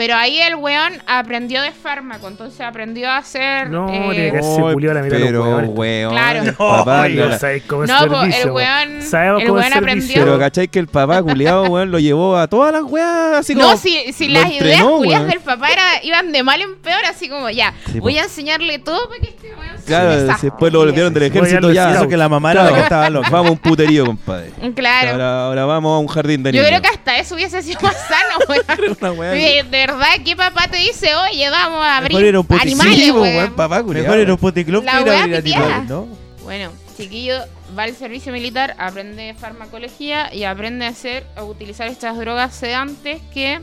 Pero 0.00 0.14
ahí 0.16 0.40
el 0.40 0.54
weón 0.56 0.94
aprendió 1.06 1.60
de 1.60 1.72
fármaco, 1.72 2.26
entonces 2.26 2.58
aprendió 2.62 3.10
a 3.10 3.18
hacer... 3.18 3.68
No, 3.68 3.92
eh, 3.92 4.30
que 4.32 4.42
se 4.42 4.60
pulió 4.72 4.94
la 4.94 5.02
mitad 5.02 5.18
de 5.18 5.30
los 5.30 5.30
Pero, 5.30 5.42
huevones. 5.44 5.70
weón. 5.74 6.12
Claro. 6.12 6.42
el 6.42 6.54
papá, 6.54 7.02
Ay, 7.02 7.14
la- 7.16 7.26
no 7.26 7.38
sabes 7.38 7.62
cómo 7.66 7.84
es 7.84 7.90
No, 7.90 8.06
po, 8.08 8.22
el 8.22 8.50
weón. 8.50 9.02
Sabemos 9.02 9.42
el 9.42 9.48
cómo 9.48 9.60
weón 9.60 9.72
aprendió. 9.74 10.24
Pero 10.24 10.38
cachai 10.38 10.68
que 10.68 10.78
el 10.78 10.86
papá 10.86 11.22
culiado, 11.22 11.64
weón, 11.64 11.90
lo 11.90 11.98
llevó 11.98 12.38
a 12.38 12.46
todas 12.48 12.72
las 12.72 12.82
weas 12.84 13.40
así 13.40 13.54
como. 13.54 13.68
no, 13.68 13.76
si, 13.76 14.10
si 14.14 14.28
las 14.28 14.50
ideas 14.50 14.82
weón. 14.84 15.28
del 15.28 15.40
papá 15.40 15.68
era, 15.70 15.82
iban 16.02 16.32
de 16.32 16.42
mal 16.44 16.62
en 16.62 16.76
peor, 16.76 17.04
así 17.04 17.28
como 17.28 17.50
ya, 17.50 17.74
Sí, 17.92 18.00
voy 18.00 18.14
po. 18.14 18.20
a 18.20 18.22
enseñarle 18.22 18.78
todo 18.78 19.06
para 19.06 19.20
que 19.20 19.28
este 19.28 19.48
weón 19.48 19.60
sea 19.60 19.76
un 19.76 19.84
Claro, 20.24 20.38
después 20.40 20.72
lo 20.72 20.78
volvieron 20.78 21.12
del 21.12 21.24
ejército 21.24 21.70
ya. 21.72 21.92
Eso 21.92 22.08
que 22.08 22.16
la 22.16 22.30
mamá 22.30 22.52
era 22.52 22.62
la 22.62 22.68
Claro, 22.70 22.76
que 22.80 22.82
estaba 22.84 23.10
loca. 23.10 23.28
Vamos 23.28 23.48
a 23.48 23.52
un 23.52 23.58
puterío, 23.58 24.06
compadre. 24.06 24.50
Claro. 24.74 25.10
Ahora, 25.12 25.44
ahora 25.44 25.64
vamos 25.66 25.94
a 25.94 25.98
un 25.98 26.06
jardín 26.08 26.42
de 26.42 26.52
Yo 26.52 26.62
niños. 26.62 26.68
creo 26.68 26.80
que 26.80 26.88
hasta 26.96 27.18
eso 27.18 27.34
hubiese 27.34 27.60
sido 27.62 27.80
más 27.82 27.96
sano, 28.08 28.38
weón. 28.48 28.96
Una 29.00 29.12
wea 29.12 29.30
de 29.32 29.64
verdad, 29.92 30.24
¿qué 30.24 30.36
papá 30.36 30.68
te 30.68 30.76
dice? 30.78 31.14
Oye, 31.14 31.48
vamos 31.50 31.84
a 31.84 31.96
abrir 31.98 32.12
Mejor 32.12 32.24
era 32.28 32.40
un 32.40 32.46
animales, 32.60 32.96
Sí, 32.96 33.12
po, 33.12 33.20
weón. 33.22 33.36
weón, 33.36 33.52
papá 33.54 33.82
culiado. 33.82 34.04
Mejor 34.06 34.18
era 34.20 34.32
un 34.34 34.38
puticlub 34.40 34.84
La 34.84 34.92
que 34.92 35.00
ir 35.02 35.08
a 35.08 35.10
wea 35.12 35.22
abrir 35.24 35.42
piteada. 35.42 35.64
animales, 35.76 35.88
¿no? 35.90 36.08
Bueno, 36.44 36.70
chiquillo 36.96 37.34
va 37.78 37.84
al 37.84 37.94
servicio 37.94 38.32
militar, 38.32 38.74
aprende 38.78 39.34
farmacología 39.38 40.34
y 40.34 40.44
aprende 40.44 40.86
a 40.86 40.88
hacer, 40.88 41.24
a 41.36 41.44
utilizar 41.44 41.86
estas 41.88 42.16
drogas 42.18 42.54
sedantes 42.54 43.20
que... 43.32 43.60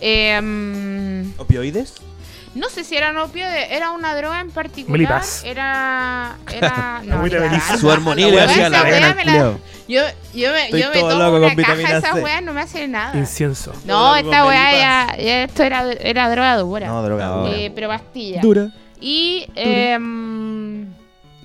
eh, 0.00 0.40
mm, 0.40 1.40
¿Opioides? 1.40 1.94
No 2.56 2.68
sé 2.70 2.84
si 2.84 2.96
eran 2.96 3.16
opioides, 3.18 3.70
era 3.70 3.90
una 3.90 4.14
droga 4.14 4.40
en 4.40 4.50
particular. 4.50 5.22
Era. 5.44 6.36
Era. 6.52 7.02
No. 7.06 7.22
Su 7.78 7.90
armonía 7.90 8.28
le 8.28 8.40
hacía 8.40 8.68
la 8.68 8.84
me. 8.84 9.24
Yo, 9.88 10.02
yo 10.34 10.50
me, 10.52 10.64
Estoy 10.64 10.80
yo 10.80 10.88
me 10.88 11.00
tomo 11.00 11.12
loco 11.12 11.36
una 11.36 11.54
con 11.54 11.64
caja 11.64 11.74
de 11.74 11.98
esas 11.98 12.14
weas, 12.16 12.42
no 12.42 12.52
me 12.52 12.60
hace 12.62 12.88
nada. 12.88 13.16
Incienso. 13.16 13.72
No, 13.84 13.94
Todo 13.94 14.16
esta 14.16 14.46
weá 14.46 14.72
ya, 14.72 15.16
ya 15.16 15.44
Esto 15.44 15.62
era, 15.62 15.92
era 15.92 16.28
droga 16.30 16.56
dura. 16.56 16.86
No, 16.88 17.02
droga. 17.02 17.26
No. 17.26 17.36
dura. 17.44 17.56
Eh, 17.56 17.72
pero 17.74 17.88
pastilla. 17.88 18.40
Dura. 18.40 18.72
Y 19.00 19.46
em, 19.54 20.92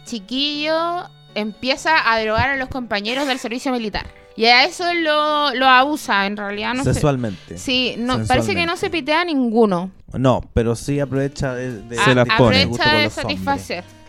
Chiquillo 0.05 1.07
empieza 1.35 2.11
a 2.11 2.19
drogar 2.19 2.49
a 2.49 2.55
los 2.55 2.69
compañeros 2.69 3.27
del 3.27 3.37
servicio 3.37 3.71
militar. 3.71 4.07
Y 4.35 4.45
a 4.45 4.63
eso 4.63 4.85
lo, 4.93 5.53
lo 5.53 5.67
abusa, 5.67 6.25
en 6.25 6.37
realidad. 6.37 6.73
No 6.73 6.83
sé. 6.83 7.57
Sí, 7.57 7.95
no, 7.97 8.25
parece 8.25 8.55
que 8.55 8.65
no 8.65 8.77
se 8.77 8.89
pitea 8.89 9.21
a 9.21 9.25
ninguno. 9.25 9.91
No, 10.17 10.41
pero 10.53 10.75
sí 10.75 10.99
aprovecha 10.99 11.53
de, 11.53 11.81
de- 11.83 11.95
Se 11.95 12.11
A- 12.11 12.15
las 12.15 12.25
de- 12.27 12.33
pone. 12.37 12.57
aprovecha 12.57 12.67
gusto 12.67 12.83
por 12.83 12.91
de 12.93 13.03
los 13.03 13.17
hombres. 13.17 13.39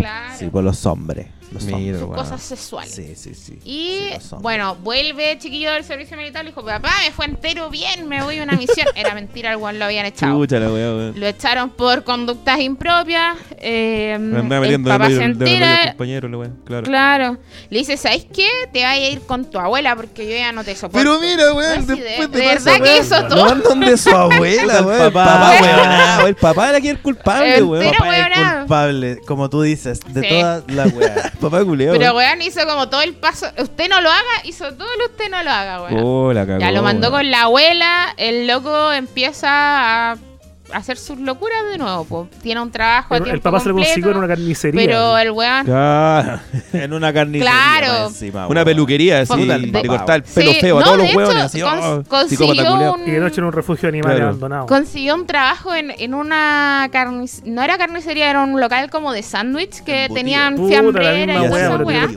Claro. 0.02 0.34
Sí, 0.38 0.46
por 0.46 0.64
los 0.64 0.84
hombres. 0.86 1.26
Los 1.52 1.64
Mira, 1.64 1.98
hombres. 2.02 2.22
cosas 2.22 2.40
sexuales. 2.42 2.94
Sí, 2.94 3.12
sí, 3.14 3.34
sí. 3.34 3.58
Y 3.66 3.98
Sí, 4.18 4.36
bueno, 4.40 4.74
vuelve 4.76 5.36
chiquillo 5.38 5.70
del 5.72 5.84
servicio 5.84 6.16
militar 6.16 6.44
y 6.44 6.48
dijo, 6.48 6.64
papá, 6.64 6.88
me 7.04 7.12
fue 7.12 7.26
entero 7.26 7.68
bien, 7.68 8.08
me 8.08 8.22
voy 8.22 8.38
a 8.38 8.42
una 8.44 8.54
misión. 8.54 8.86
Era 8.94 9.12
mentira, 9.14 9.50
el 9.50 9.58
weón 9.58 9.78
lo 9.78 9.84
habían 9.84 10.06
echado. 10.06 10.38
Weá, 10.38 10.48
weón. 10.50 11.12
Lo 11.20 11.26
echaron 11.26 11.68
por 11.68 12.04
conductas 12.04 12.58
impropias. 12.58 13.36
Eh, 13.58 14.16
Me 14.18 14.38
andaba 14.38 14.64
el 14.64 14.70
metiendo 14.78 14.88
de 14.90 14.94
papá 14.94 15.08
medio, 15.10 15.20
se 15.20 15.28
de 15.28 15.44
medio 15.44 15.88
compañero, 15.88 16.28
la. 16.30 16.50
Claro. 16.64 16.86
Claro. 16.86 17.38
Le 17.68 17.78
dice, 17.80 17.98
¿sabes 17.98 18.24
qué? 18.34 18.48
Te 18.72 18.82
vas 18.82 18.92
a 18.94 18.98
ir 18.98 19.20
con 19.20 19.44
tu 19.50 19.58
abuela 19.58 19.94
porque 19.94 20.24
yo 20.26 20.34
ya 20.34 20.52
no 20.52 20.64
te 20.64 20.74
soporto. 20.74 20.98
Pero 20.98 21.20
mira, 21.20 21.52
weón, 21.52 21.86
No, 21.86 21.96
después 21.96 22.30
de- 22.32 22.38
de, 22.38 22.44
de 22.44 22.46
verdad 22.46 22.80
que 22.80 22.96
hizo 22.98 23.28
todo. 23.28 23.44
mandan 23.44 23.80
de 23.80 23.98
su 23.98 24.08
abuela, 24.08 24.80
weón. 24.86 25.12
Papá, 25.12 25.52
weón. 25.60 26.28
El 26.28 26.34
papá 26.36 26.70
era 26.70 26.80
quien 26.80 26.96
el 26.96 27.02
culpable, 27.02 27.56
El 27.56 27.64
weón. 27.64 27.92
Papá 27.92 28.06
es 28.06 28.22
weonado. 28.30 28.58
culpable, 28.60 29.18
como 29.26 29.50
tú 29.50 29.60
dices, 29.60 29.91
de 30.00 30.20
Sí. 30.22 30.28
todas 30.28 30.64
las 30.68 30.92
weas. 30.92 31.30
Papá 31.40 31.64
culiao. 31.64 31.96
Pero 31.96 32.14
weón. 32.16 32.42
hizo 32.42 32.66
como 32.66 32.88
todo 32.88 33.02
el 33.02 33.14
paso. 33.14 33.46
Usted 33.58 33.88
no 33.88 34.00
lo 34.00 34.10
haga, 34.10 34.22
hizo 34.44 34.72
todo 34.74 34.88
lo 34.98 35.06
usted 35.06 35.30
no 35.30 35.42
lo 35.42 35.50
haga, 35.50 35.82
weón. 35.82 36.00
Oh, 36.04 36.32
la. 36.32 36.58
Ya 36.58 36.70
lo 36.72 36.82
mandó 36.82 37.10
con 37.10 37.30
la 37.30 37.42
abuela, 37.42 38.14
el 38.16 38.46
loco 38.46 38.92
empieza 38.92 40.12
a 40.12 40.16
hacer 40.72 40.96
sus 40.96 41.18
locuras 41.18 41.58
de 41.70 41.78
nuevo. 41.78 42.04
po. 42.04 42.28
Tiene 42.42 42.60
un 42.60 42.70
trabajo 42.70 43.14
a 43.14 43.18
El, 43.18 43.40
papá 43.40 43.60
se 43.60 43.68
lo 43.68 43.74
completo, 43.74 43.88
consiguió 43.94 44.10
en 44.12 44.16
una 44.16 44.28
carnicería. 44.28 44.80
Pero 44.84 45.18
el 45.18 45.30
weón... 45.30 45.64
Claro. 45.66 46.40
en 46.72 46.92
una 46.92 47.12
carnicería. 47.12 47.52
Claro. 47.52 48.06
encima, 48.08 48.46
Una 48.48 48.64
peluquería 48.64 49.20
así, 49.20 49.32
Puta, 49.34 49.58
de, 49.58 49.86
cortar 49.86 50.16
el 50.16 50.22
pelo 50.22 50.52
Sí, 50.52 50.60
feo 50.60 50.76
a 50.78 50.80
no, 50.80 50.86
todos 50.86 50.98
de 50.98 51.14
los 51.14 51.54
cons- 51.54 51.82
oh, 51.82 52.04
consiguió 52.08 52.94
un- 52.94 53.08
Y 53.08 53.10
de 53.10 53.20
noche 53.20 53.40
en 53.40 53.44
un 53.44 53.52
refugio 53.52 53.88
animal 53.88 54.12
Claro. 54.12 54.28
abandonado. 54.28 54.66
Consiguió 54.66 55.14
un 55.14 55.26
trabajo 55.26 55.74
en, 55.74 55.90
en 55.90 56.14
una 56.14 56.88
carnicería, 56.92 57.52
no 57.52 57.62
era 57.62 57.78
carnicería, 57.78 58.30
era 58.30 58.42
un 58.42 58.60
local 58.60 58.90
como 58.90 59.12
de 59.12 59.22
sándwich 59.22 59.82
que 59.84 60.04
Embutido. 60.04 60.14
tenían 60.14 60.56
Puta, 60.56 60.68
fiambrera 60.68 61.34
y 61.44 61.48
weá. 61.48 62.08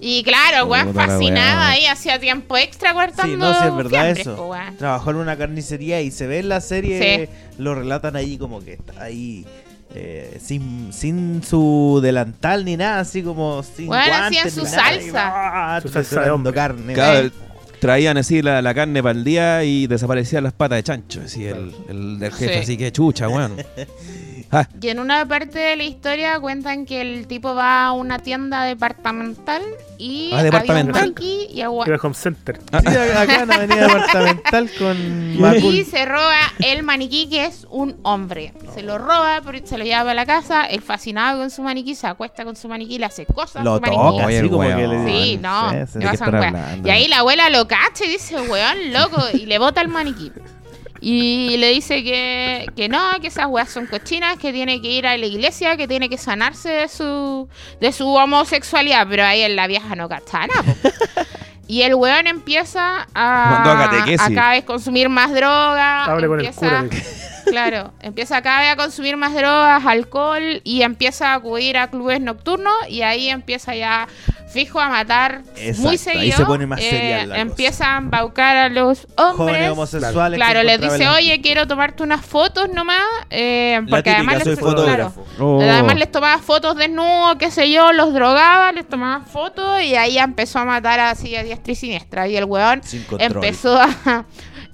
Y 0.00 0.22
claro, 0.22 0.66
weón 0.66 0.96
weá. 0.96 1.68
ahí, 1.70 1.86
hacía 1.86 2.18
tiempo 2.18 2.56
extra 2.56 2.92
cortando 2.94 3.22
Sí, 3.22 3.36
no, 3.36 3.52
sí, 3.52 3.66
es 3.68 3.76
verdad 3.76 3.90
fiambres, 3.90 4.18
eso. 4.26 4.50
Trabajó 4.78 5.10
en 5.10 5.16
una 5.16 5.36
carnicería 5.36 6.00
y 6.00 6.10
se 6.10 6.26
ve 6.26 6.38
en 6.40 6.48
la 6.48 6.60
serie, 6.60 7.28
lo 7.58 7.74
relatan 7.98 8.16
ahí 8.16 8.38
como 8.38 8.60
que 8.64 8.74
está 8.74 9.02
ahí 9.02 9.44
eh, 9.94 10.38
sin, 10.42 10.92
sin 10.92 11.42
su 11.42 12.00
delantal 12.02 12.64
ni 12.64 12.76
nada, 12.76 13.00
así 13.00 13.22
como 13.22 13.62
sin 13.62 13.86
Bueno, 13.86 14.04
guantes 14.06 14.38
hacían 14.44 14.50
su 14.50 14.60
ni 14.64 14.70
nada, 14.70 14.82
salsa. 14.90 15.06
y, 15.06 15.12
ah, 15.16 15.80
Su 15.82 15.88
salsa 15.88 16.20
de 16.22 16.30
hombre. 16.30 16.52
carne. 16.52 16.94
Claro, 16.94 17.30
traían 17.80 18.16
así 18.18 18.42
la, 18.42 18.60
la 18.60 18.74
carne 18.74 19.02
para 19.02 19.18
el 19.18 19.24
día 19.24 19.64
y 19.64 19.86
desaparecían 19.86 20.44
las 20.44 20.52
patas 20.52 20.76
de 20.78 20.82
chancho, 20.82 21.20
así 21.24 21.44
el, 21.46 21.74
el 21.88 22.18
del 22.18 22.32
jefe, 22.32 22.54
Sí. 22.54 22.58
así 22.60 22.76
que 22.76 22.92
chucha, 22.92 23.28
weón. 23.28 23.56
Ah, 24.50 24.66
Y 24.80 24.88
en 24.88 24.98
una 24.98 25.26
parte 25.26 25.58
de 25.58 25.76
la 25.76 25.82
historia 25.84 26.40
cuentan 26.40 26.86
que 26.86 27.00
el 27.02 27.26
tipo 27.26 27.54
va 27.54 27.86
a 27.86 27.92
una 27.92 28.18
tienda 28.18 28.64
departamental 28.64 29.60
y 29.98 30.30
Ah, 30.32 30.38
había 30.38 30.50
un 30.50 30.56
y, 31.50 31.60
el 31.60 31.68
weón- 31.68 31.86
Era 31.86 31.94
el 31.96 32.00
home 32.02 32.14
center. 32.14 32.58
ah, 32.72 32.80
Sí, 32.80 32.86
acá 32.96 33.42
en 33.42 33.52
Avenida 33.52 33.76
Departamental 33.88 34.70
con 34.78 35.40
Macul. 35.40 35.74
y 35.74 35.84
se 35.84 36.04
roba 36.06 36.36
el 36.60 36.82
maniquí 36.82 37.28
que 37.28 37.44
es 37.44 37.66
un 37.70 37.96
hombre. 38.04 38.54
Se 38.74 38.82
lo 38.82 38.96
roba, 38.96 39.42
se 39.64 39.76
lo 39.76 39.84
lleva 39.84 40.00
para 40.00 40.14
la 40.14 40.24
casa, 40.26 40.64
él 40.64 40.80
fascinado 40.80 41.40
con 41.40 41.50
su 41.50 41.62
maniquí, 41.62 41.94
se 41.94 42.06
acuesta 42.06 42.44
con 42.44 42.56
su 42.56 42.68
maniquí, 42.68 42.98
le 42.98 43.04
hace 43.06 43.26
cosas 43.26 43.56
a 43.56 43.64
Lo 43.64 43.80
maniquí. 43.80 43.96
toca, 43.96 44.24
Oye, 44.24 44.24
así 44.24 44.34
el 44.36 44.50
como 44.50 44.62
que 44.62 44.68
weón. 44.74 45.04
le 45.06 45.12
Sí, 45.12 45.36
no, 45.42 45.70
que. 45.70 46.88
Y 46.88 46.90
ahí 46.90 47.08
la 47.08 47.18
abuela 47.18 47.50
lo 47.50 47.66
cacha 47.68 48.04
y 48.04 48.08
dice, 48.08 48.40
weón, 48.40 48.92
loco, 48.92 49.22
y 49.34 49.46
le 49.46 49.58
bota 49.58 49.80
el 49.82 49.88
maniquí. 49.88 50.32
Y 51.00 51.56
le 51.58 51.70
dice 51.70 52.02
que, 52.02 52.66
que 52.76 52.88
no, 52.88 52.98
que 53.20 53.28
esas 53.28 53.46
weas 53.46 53.68
son 53.70 53.86
cochinas, 53.86 54.36
que 54.38 54.52
tiene 54.52 54.80
que 54.82 54.88
ir 54.88 55.06
a 55.06 55.16
la 55.16 55.26
iglesia, 55.26 55.76
que 55.76 55.86
tiene 55.86 56.08
que 56.08 56.18
sanarse 56.18 56.68
de 56.70 56.88
su, 56.88 57.48
de 57.80 57.92
su 57.92 58.08
homosexualidad. 58.08 59.06
Pero 59.08 59.24
ahí 59.24 59.42
en 59.42 59.54
la 59.56 59.66
vieja 59.66 59.94
no 59.94 60.08
cachaba 60.08 60.46
nada. 60.48 60.74
Y 61.70 61.82
el 61.82 61.94
weón 61.94 62.26
empieza 62.26 63.06
a 63.14 63.84
a, 63.84 64.30
cada 64.34 64.50
vez 64.52 64.64
consumir 64.64 65.10
más 65.10 65.30
droga. 65.34 66.04
Hable 66.06 66.26
con 66.26 66.40
el 66.40 66.46
empieza- 66.46 66.60
cura. 66.88 66.98
Claro, 67.50 67.92
empieza 68.00 68.42
cada 68.42 68.60
vez 68.60 68.70
a 68.72 68.76
consumir 68.76 69.16
más 69.16 69.34
drogas, 69.34 69.84
alcohol 69.86 70.60
y 70.64 70.82
empieza 70.82 71.32
a 71.32 71.34
acudir 71.34 71.76
a 71.78 71.88
clubes 71.88 72.20
nocturnos 72.20 72.74
y 72.88 73.02
ahí 73.02 73.28
empieza 73.28 73.74
ya 73.74 74.06
fijo 74.52 74.80
a 74.80 74.88
matar 74.88 75.42
Exacto, 75.56 75.82
muy 75.82 75.90
ahí 75.92 75.98
seguido. 75.98 76.36
se 76.38 76.44
pone 76.46 76.66
más 76.66 76.80
eh, 76.80 76.90
serial 76.90 77.28
la 77.28 77.34
cosa. 77.34 77.40
empieza 77.42 77.94
a 77.94 77.98
embaucar 77.98 78.56
a 78.56 78.68
los 78.70 79.06
Jóvenes 79.16 79.38
hombres. 79.38 79.70
homosexuales. 79.70 80.36
Claro, 80.38 80.62
les 80.62 80.80
dice, 80.80 81.06
oye, 81.08 81.40
quiero 81.42 81.66
tomarte 81.66 82.02
unas 82.02 82.24
fotos 82.24 82.68
nomás. 82.72 83.02
eh, 83.30 83.78
La 83.82 83.86
porque 83.88 84.10
típica, 84.10 84.16
además 84.16 84.42
soy 84.44 84.52
les, 84.52 84.60
fotógrafo. 84.60 85.26
Oh. 85.38 85.58
claro, 85.58 85.72
además 85.74 85.96
les 85.96 86.10
tomaba 86.12 86.38
fotos 86.38 86.76
desnudos, 86.76 87.36
qué 87.38 87.50
sé 87.50 87.70
yo, 87.70 87.92
los 87.92 88.14
drogaba, 88.14 88.72
les 88.72 88.88
tomaba 88.88 89.20
fotos 89.24 89.82
y 89.82 89.96
ahí 89.96 90.18
empezó 90.18 90.60
a 90.60 90.64
matar 90.64 90.98
así 91.00 91.36
a 91.36 91.42
diestra 91.42 91.72
y 91.72 91.76
siniestra. 91.76 92.26
Y 92.28 92.36
el 92.36 92.44
weón 92.44 92.80
empezó 93.18 93.78
a, 93.78 93.88
a- 94.06 94.24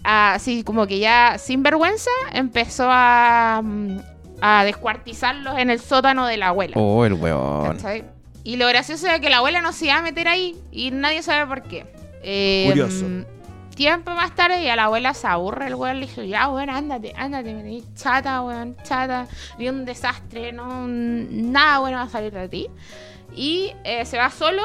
así 0.05 0.63
como 0.63 0.87
que 0.87 0.99
ya 0.99 1.39
sin 1.39 1.63
vergüenza 1.63 2.11
empezó 2.33 2.87
a, 2.89 3.61
mm, 3.63 3.99
a 4.41 4.65
descuartizarlos 4.65 5.59
en 5.59 5.71
el 5.71 5.81
sótano 5.81 6.27
de 6.27 6.37
la 6.37 6.49
abuela. 6.49 6.75
Oh, 6.77 7.05
el 7.05 7.15
weón. 7.15 7.77
¿cachai? 7.77 8.05
Y 8.45 8.57
lo 8.57 8.69
gracioso 8.69 9.09
es 9.09 9.21
que 9.21 9.31
la 9.31 9.39
abuela 9.39 9.63
no 9.63 9.73
se 9.73 9.87
iba 9.87 9.97
a 9.97 10.03
meter 10.03 10.29
ahí 10.29 10.55
y 10.71 10.91
nadie 10.91 11.23
sabe 11.23 11.47
por 11.47 11.63
qué. 11.63 11.87
Eh, 12.23 12.67
Curioso. 12.69 13.07
Tiempo 13.75 14.13
más 14.13 14.35
tarde 14.35 14.63
y 14.63 14.69
a 14.69 14.77
la 14.77 14.85
abuela 14.85 15.15
se 15.15 15.27
aburre 15.27 15.67
el 15.67 15.75
weón, 15.75 15.99
le 15.99 16.07
dijo, 16.07 16.23
ya 16.23 16.49
weón, 16.49 16.71
ándate, 16.71 17.13
ándate, 17.17 17.55
me 17.55 17.83
chata, 17.97 18.43
weón, 18.43 18.77
chata, 18.85 19.27
vi 19.59 19.69
un 19.69 19.85
desastre, 19.85 20.53
no, 20.53 20.87
nada 20.87 21.81
bueno 21.81 21.97
va 21.97 22.05
a 22.05 22.09
salir 22.09 22.33
de 22.33 22.49
ti. 22.49 22.69
Y 23.35 23.73
eh, 23.83 24.05
se 24.05 24.17
va 24.19 24.31
solo 24.31 24.63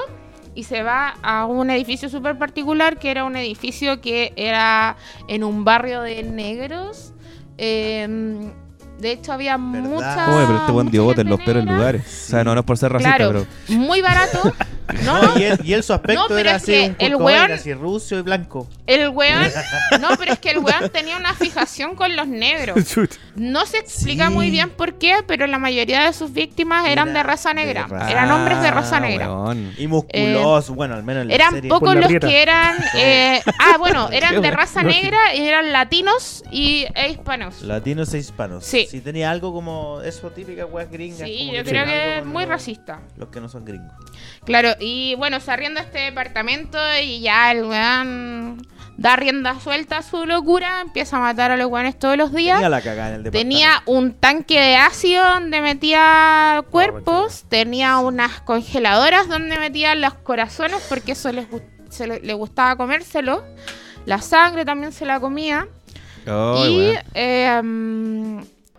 y 0.60 0.64
se 0.64 0.84
va 0.84 1.16
a 1.24 1.46
un 1.46 1.70
edificio 1.70 2.10
súper 2.10 2.38
particular 2.38 3.00
que 3.00 3.10
era 3.12 3.24
un 3.24 3.38
edificio 3.38 4.02
que 4.02 4.34
era 4.36 4.98
en 5.30 5.46
un 5.46 5.64
barrio 5.64 6.02
de 6.02 6.22
negros. 6.24 7.14
Eh, 7.58 8.52
de 9.00 9.12
hecho 9.12 9.32
había 9.32 9.58
mucha... 9.58 10.36
Oye, 10.36 10.46
pero 10.46 10.60
este 10.60 10.72
buen 10.74 10.92
dio 10.92 11.06
bote 11.06 11.22
en 11.22 11.28
gente 11.28 11.38
los 11.38 11.46
peores 11.46 11.66
lugares. 11.66 12.02
O 12.26 12.30
sea, 12.32 12.44
no, 12.44 12.54
no 12.54 12.60
es 12.60 12.66
por 12.66 12.78
ser 12.78 12.92
racista, 12.92 13.16
Claro, 13.16 13.46
pero. 13.68 13.80
muy 13.80 14.02
barato. 14.02 14.54
No, 15.04 15.22
No, 15.22 15.40
y, 15.40 15.44
él, 15.44 15.60
y 15.64 15.74
él 15.74 15.84
su 15.84 15.94
aspecto 15.94 16.28
No, 16.30 16.38
era 16.38 16.56
es 16.56 16.64
así, 16.64 16.88
un 16.90 16.96
el 17.00 17.16
weón- 17.16 17.52
así 17.52 17.74
rucio 17.74 18.20
y 18.20 18.22
blanco. 18.22 18.68
el 18.88 19.10
weón... 19.10 19.48
No, 20.00 20.10
pero 20.18 20.34
es 20.34 20.40
que 20.40 20.52
el 20.52 20.60
weón 20.60 20.90
tenía 20.92 21.18
una 21.18 21.34
fijación 21.34 21.96
con 21.96 22.16
los 22.16 22.28
negros. 22.28 22.78
No 23.36 23.66
se 23.66 23.78
explica 23.78 24.28
Sí. 24.28 24.34
muy 24.34 24.50
bien 24.52 24.70
por 24.70 24.96
qué, 24.98 25.18
pero 25.26 25.48
la 25.48 25.60
mayoría 25.60 26.02
de 26.06 26.12
sus 26.14 26.34
víctimas 26.34 26.88
eran 26.88 27.10
Era 27.10 27.20
de 27.20 27.24
raza 27.24 27.50
de 27.50 27.56
negra. 27.56 27.88
Eran 28.10 28.30
hombres 28.32 28.62
de 28.62 28.70
raza 28.72 28.98
Ah, 28.98 29.00
negra. 29.00 29.32
weón. 29.34 29.74
Y 29.78 29.88
musculoso, 29.88 30.74
bueno, 30.74 30.96
al 30.96 31.04
menos 31.04 31.22
en 31.22 31.30
la 31.30 31.36
Eran 31.36 31.52
serie. 31.54 31.70
pocos 31.70 31.96
los 31.96 32.08
que 32.08 32.42
eran... 32.42 32.76
eh, 32.96 33.42
ah, 33.60 33.78
bueno, 33.78 34.10
eran 34.12 34.42
de 34.42 34.52
raza 34.52 34.84
negra 34.84 35.36
y 35.36 35.48
eran 35.48 35.72
latinos 35.72 36.44
y 36.52 36.86
e 36.96 37.10
hispanos. 37.12 37.62
Latinos 37.62 38.14
e 38.14 38.18
hispanos. 38.18 38.66
Sí. 38.66 38.88
Si 38.90 39.00
tenía 39.02 39.32
algo 39.32 39.54
como 39.54 40.02
eso 40.02 40.30
típica 40.32 40.66
weas 40.66 40.90
gringas. 40.92 41.20
Sí, 41.28 41.52
yo 41.54 41.64
creo 41.64 41.86
que 41.86 42.18
es 42.20 42.26
muy 42.26 42.46
racista. 42.46 43.00
Los 43.18 43.30
que 43.30 43.40
no 43.40 43.48
son 43.48 43.64
gringos. 43.64 43.94
Claro, 44.44 44.72
y 44.80 45.16
bueno, 45.16 45.40
se 45.40 45.52
arrienda 45.52 45.82
este 45.82 46.00
departamento 46.00 46.78
y 47.02 47.22
ya 47.22 47.52
el 47.52 47.66
weón 47.66 48.68
da 48.98 49.16
rienda 49.16 49.58
suelta 49.60 50.00
a 50.00 50.02
su 50.02 50.26
locura, 50.26 50.82
empieza 50.82 51.18
a 51.18 51.20
matar 51.22 51.52
a 51.52 51.58
los 51.58 51.68
weones 51.68 51.98
todos 51.98 52.18
los 52.18 52.34
días. 52.34 52.58
Tenía 52.58 52.70
la 52.70 52.82
cagada 52.82 53.10
en 53.10 53.16
el 53.16 53.24
departamento. 53.24 53.56
Tenía 53.56 53.84
un 53.86 54.14
tanque 54.14 54.60
de 54.60 54.76
ácido 54.76 55.24
donde 55.24 55.62
metía 55.62 56.64
cuerpos, 56.70 57.46
tenía 57.48 58.00
unas 58.00 58.42
congeladoras 58.42 59.30
donde 59.30 59.58
metía 59.58 59.96
los 59.96 60.16
corazones 60.16 60.86
porque 60.90 61.14
eso 61.14 61.32
les, 61.32 61.48
se 61.90 62.08
le, 62.08 62.20
le 62.20 62.34
gustaba 62.34 62.76
comérselo. 62.76 63.44
La 64.06 64.22
sangre 64.22 64.66
también 64.66 64.92
se 64.92 65.06
la 65.06 65.20
comía. 65.20 65.68
Oh, 66.28 66.66
y 66.68 66.94
eh, 67.14 67.62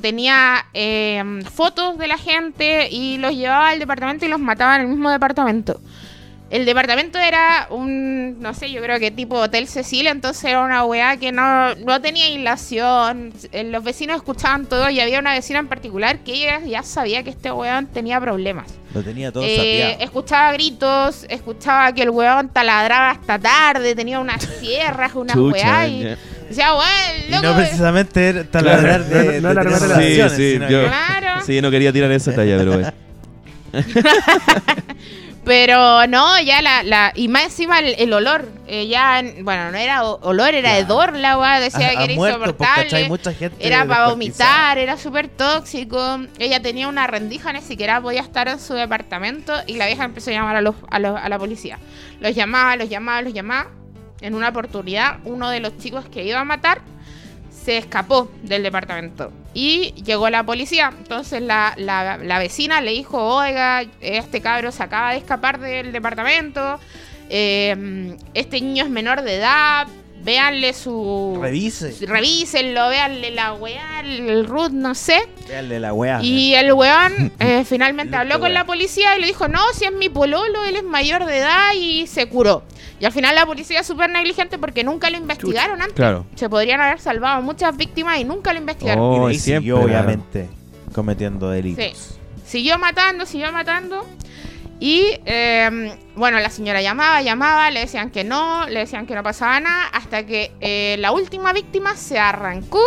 tenía 0.00 0.66
eh, 0.74 1.22
fotos 1.52 1.98
de 1.98 2.08
la 2.08 2.18
gente 2.18 2.88
y 2.90 3.18
los 3.18 3.32
llevaba 3.34 3.70
al 3.70 3.78
departamento 3.78 4.24
y 4.26 4.28
los 4.28 4.40
mataba 4.40 4.76
en 4.76 4.82
el 4.82 4.88
mismo 4.88 5.10
departamento. 5.10 5.80
El 6.50 6.66
departamento 6.66 7.16
era 7.20 7.68
un, 7.70 8.40
no 8.40 8.54
sé, 8.54 8.72
yo 8.72 8.82
creo 8.82 8.98
que 8.98 9.12
tipo 9.12 9.36
Hotel 9.36 9.68
Cecil, 9.68 10.08
entonces 10.08 10.42
era 10.46 10.64
una 10.64 10.84
weá 10.84 11.16
que 11.16 11.30
no, 11.30 11.76
no 11.76 12.00
tenía 12.00 12.24
aislación. 12.26 13.32
Eh, 13.52 13.62
Los 13.62 13.84
vecinos 13.84 14.16
escuchaban 14.16 14.66
todo 14.66 14.90
y 14.90 14.98
había 14.98 15.20
una 15.20 15.32
vecina 15.32 15.60
en 15.60 15.68
particular 15.68 16.18
que 16.18 16.32
ella 16.34 16.58
ya 16.66 16.82
sabía 16.82 17.22
que 17.22 17.30
este 17.30 17.52
weón 17.52 17.86
tenía 17.86 18.20
problemas. 18.20 18.66
Lo 18.92 19.00
tenía 19.04 19.30
todo 19.30 19.44
Eh, 19.46 19.96
escuchaba 20.00 20.52
gritos, 20.52 21.24
escuchaba 21.28 21.92
que 21.92 22.02
el 22.02 22.10
weón 22.10 22.48
taladraba 22.48 23.10
hasta 23.10 23.38
tarde, 23.38 23.94
tenía 23.94 24.18
unas 24.18 24.42
sierras, 24.60 25.14
unas 25.14 25.36
Chucha, 25.36 25.52
weá 25.52 25.86
y 25.86 26.16
ya. 26.50 26.74
weón, 26.74 26.84
Y 27.28 27.42
no 27.42 27.54
precisamente 27.56 28.28
era 28.28 28.44
taladrar 28.44 29.04
Claro, 29.04 29.30
de, 29.30 29.40
no- 29.40 29.48
no 29.48 29.48
de 29.48 29.54
la 29.54 29.62
tener 29.62 29.78
remate 29.80 29.88
la- 29.88 29.94
relaciones, 29.96 30.32
Sí, 30.32 30.52
sí, 30.54 30.60
yo- 30.72 30.86
Claro. 30.86 31.44
Sí, 31.46 31.60
no 31.62 31.70
quería 31.70 31.92
tirar 31.92 32.10
esa 32.12 32.34
talla, 32.34 32.56
pero 32.58 32.72
bueno. 32.72 32.92
Pero 35.42 36.06
no, 36.06 36.38
ya 36.42 36.60
la, 36.60 36.82
la 36.82 37.12
y 37.14 37.28
más 37.28 37.44
encima 37.44 37.78
el, 37.78 37.94
el 37.98 38.12
olor, 38.12 38.46
eh, 38.68 38.86
ya, 38.88 39.22
bueno, 39.40 39.70
no 39.72 39.78
era 39.78 40.04
olor, 40.04 40.54
era 40.54 40.68
Claro. 40.70 40.84
hedor 40.84 41.12
la 41.16 41.38
weá, 41.38 41.58
decía 41.60 41.86
a- 41.88 41.90
que 41.96 42.04
era 42.04 42.14
pues, 42.14 42.34
insoportable. 42.34 43.08
Mucha 43.08 43.32
gente 43.32 43.66
Era 43.66 43.86
para 43.86 44.08
vomitar, 44.08 44.76
era 44.78 44.98
súper 44.98 45.28
tóxico. 45.28 46.20
Ella 46.38 46.60
tenía 46.60 46.88
una 46.88 47.06
rendija, 47.06 47.52
ni 47.54 47.62
siquiera 47.62 48.00
podía 48.02 48.20
estar 48.20 48.48
en 48.48 48.60
su 48.60 48.74
departamento. 48.74 49.54
Y 49.66 49.76
la 49.76 49.86
vieja 49.86 50.04
empezó 50.04 50.30
a 50.30 50.34
llamar 50.34 50.56
a, 50.56 50.60
los, 50.60 50.74
a, 50.90 50.98
los- 50.98 51.18
a 51.18 51.28
la 51.28 51.38
policía. 51.38 51.78
Los 52.20 52.34
llamaba, 52.34 52.76
los 52.76 52.90
llamaba, 52.90 53.22
los 53.22 53.32
llamaba. 53.32 53.70
En 54.20 54.34
una 54.34 54.48
oportunidad, 54.50 55.18
uno 55.24 55.48
de 55.50 55.60
los 55.60 55.76
chicos 55.78 56.04
que 56.08 56.24
iba 56.24 56.40
a 56.40 56.44
matar 56.44 56.80
se 57.50 57.78
escapó 57.78 58.30
del 58.42 58.62
departamento. 58.62 59.32
Y 59.54 59.92
llegó 60.04 60.30
la 60.30 60.44
policía. 60.44 60.92
Entonces 60.96 61.42
la, 61.42 61.74
la- 61.76 62.38
vecina 62.38 62.80
le 62.80 62.92
dijo, 62.92 63.18
oiga, 63.22 63.82
este 64.00 64.40
cabro 64.40 64.72
se 64.72 64.82
acaba 64.82 65.12
de 65.12 65.18
escapar 65.18 65.58
del 65.60 65.92
departamento. 65.92 66.78
eh, 67.28 68.16
este 68.34 68.60
niño 68.60 68.84
es 68.84 68.90
menor 68.90 69.22
de 69.22 69.36
edad. 69.36 69.86
Véanle 70.22 70.74
su... 70.74 71.38
Revise. 71.40 71.94
Revísenlo, 72.06 72.88
véanle 72.88 73.30
la 73.30 73.54
weá, 73.54 74.00
el 74.00 74.46
root, 74.46 74.70
no 74.70 74.94
sé. 74.94 75.18
Véanle 75.48 75.80
la 75.80 75.94
weá. 75.94 76.22
Y 76.22 76.54
el 76.54 76.72
weón 76.72 77.32
eh, 77.38 77.64
finalmente 77.64 78.16
habló 78.16 78.38
con 78.38 78.52
la 78.52 78.66
policía 78.66 79.16
y 79.16 79.20
le 79.20 79.26
dijo, 79.26 79.48
no, 79.48 79.60
si 79.74 79.86
es 79.86 79.92
mi 79.92 80.08
pololo, 80.08 80.64
él 80.64 80.76
es 80.76 80.84
mayor 80.84 81.24
de 81.24 81.38
edad 81.38 81.72
y 81.74 82.06
se 82.06 82.28
curó. 82.28 82.64
Y 83.00 83.06
al 83.06 83.12
final 83.12 83.34
la 83.34 83.46
policía 83.46 83.80
es 83.80 83.86
súper 83.86 84.10
negligente 84.10 84.58
porque 84.58 84.84
nunca 84.84 85.08
lo 85.08 85.16
investigaron 85.16 85.80
antes. 85.80 85.96
Claro. 85.96 86.26
Se 86.34 86.50
podrían 86.50 86.82
haber 86.82 87.00
salvado 87.00 87.40
muchas 87.40 87.74
víctimas 87.74 88.20
y 88.20 88.24
nunca 88.24 88.52
lo 88.52 88.58
investigaron. 88.58 89.02
Oh, 89.02 89.30
y 89.30 89.38
siempre, 89.38 89.62
siguió, 89.62 89.76
claro. 89.76 89.88
obviamente, 89.88 90.48
cometiendo 90.92 91.48
delitos. 91.48 91.84
Sí. 91.84 92.14
Siguió 92.44 92.78
matando, 92.78 93.24
siguió 93.24 93.52
matando. 93.52 94.04
Y 94.80 95.20
eh, 95.26 95.94
bueno, 96.16 96.40
la 96.40 96.48
señora 96.48 96.80
llamaba, 96.80 97.20
llamaba, 97.22 97.70
le 97.70 97.80
decían 97.80 98.10
que 98.10 98.24
no, 98.24 98.66
le 98.66 98.80
decían 98.80 99.06
que 99.06 99.14
no 99.14 99.22
pasaba 99.22 99.60
nada, 99.60 99.84
hasta 99.92 100.24
que 100.24 100.52
eh, 100.60 100.96
la 100.98 101.12
última 101.12 101.52
víctima 101.52 101.96
se 101.96 102.18
arrancó. 102.18 102.80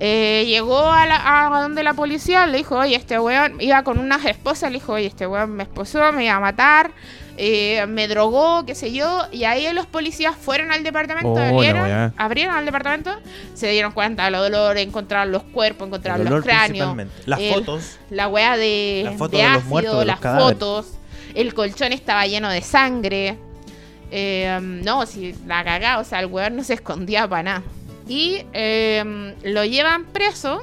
eh, 0.00 0.44
llegó 0.46 0.78
a, 0.80 1.46
a 1.56 1.62
donde 1.62 1.82
la 1.82 1.94
policía, 1.94 2.46
le 2.46 2.58
dijo, 2.58 2.76
oye, 2.76 2.96
este 2.96 3.18
weón 3.18 3.60
iba 3.60 3.82
con 3.84 3.98
unas 3.98 4.24
esposas, 4.24 4.70
le 4.70 4.78
dijo, 4.78 4.92
oye, 4.92 5.06
este 5.06 5.26
weón 5.26 5.52
me 5.52 5.64
esposó, 5.64 6.12
me 6.12 6.24
iba 6.24 6.34
a 6.34 6.40
matar, 6.40 6.92
eh, 7.38 7.86
me 7.86 8.08
drogó, 8.08 8.66
qué 8.66 8.74
sé 8.74 8.92
yo. 8.92 9.22
Y 9.32 9.44
ahí 9.44 9.72
los 9.72 9.86
policías 9.86 10.34
fueron 10.36 10.70
al 10.72 10.82
departamento, 10.82 11.30
Oh, 11.30 11.38
abrieron, 11.38 11.82
weá. 11.82 12.12
abrieron 12.16 12.54
al 12.54 12.64
departamento, 12.64 13.12
se 13.54 13.68
dieron 13.70 13.92
cuenta 13.92 14.24
del 14.24 14.34
olor, 14.34 14.76
encontraron 14.76 15.32
los 15.32 15.44
cuerpos, 15.44 15.86
encontraron 15.86 16.24
los 16.28 16.42
cráneos. 16.44 16.96
Las 17.26 17.40
el- 17.40 17.54
fotos. 17.54 17.98
La 18.10 18.28
weá 18.28 18.56
de, 18.56 18.58
de 18.58 19.02
de 19.04 19.08
los 19.14 19.22
ácido, 19.22 19.62
muertos, 19.68 19.98
de 20.00 20.04
los 20.04 20.20
las 20.20 20.42
fotos. 20.42 20.86
El 21.34 21.54
colchón 21.54 21.92
estaba 21.92 22.26
lleno 22.26 22.50
de 22.50 22.60
sangre. 22.60 23.38
Eh, 24.10 24.58
no, 24.62 25.06
si 25.06 25.34
la 25.46 25.62
cagá, 25.64 25.98
o 25.98 26.04
sea, 26.04 26.20
el 26.20 26.26
weón 26.26 26.56
no 26.56 26.64
se 26.64 26.74
escondía 26.74 27.28
para 27.28 27.42
nada. 27.42 27.62
Y 28.08 28.42
eh, 28.54 29.34
lo 29.44 29.64
llevan 29.64 30.04
preso 30.06 30.62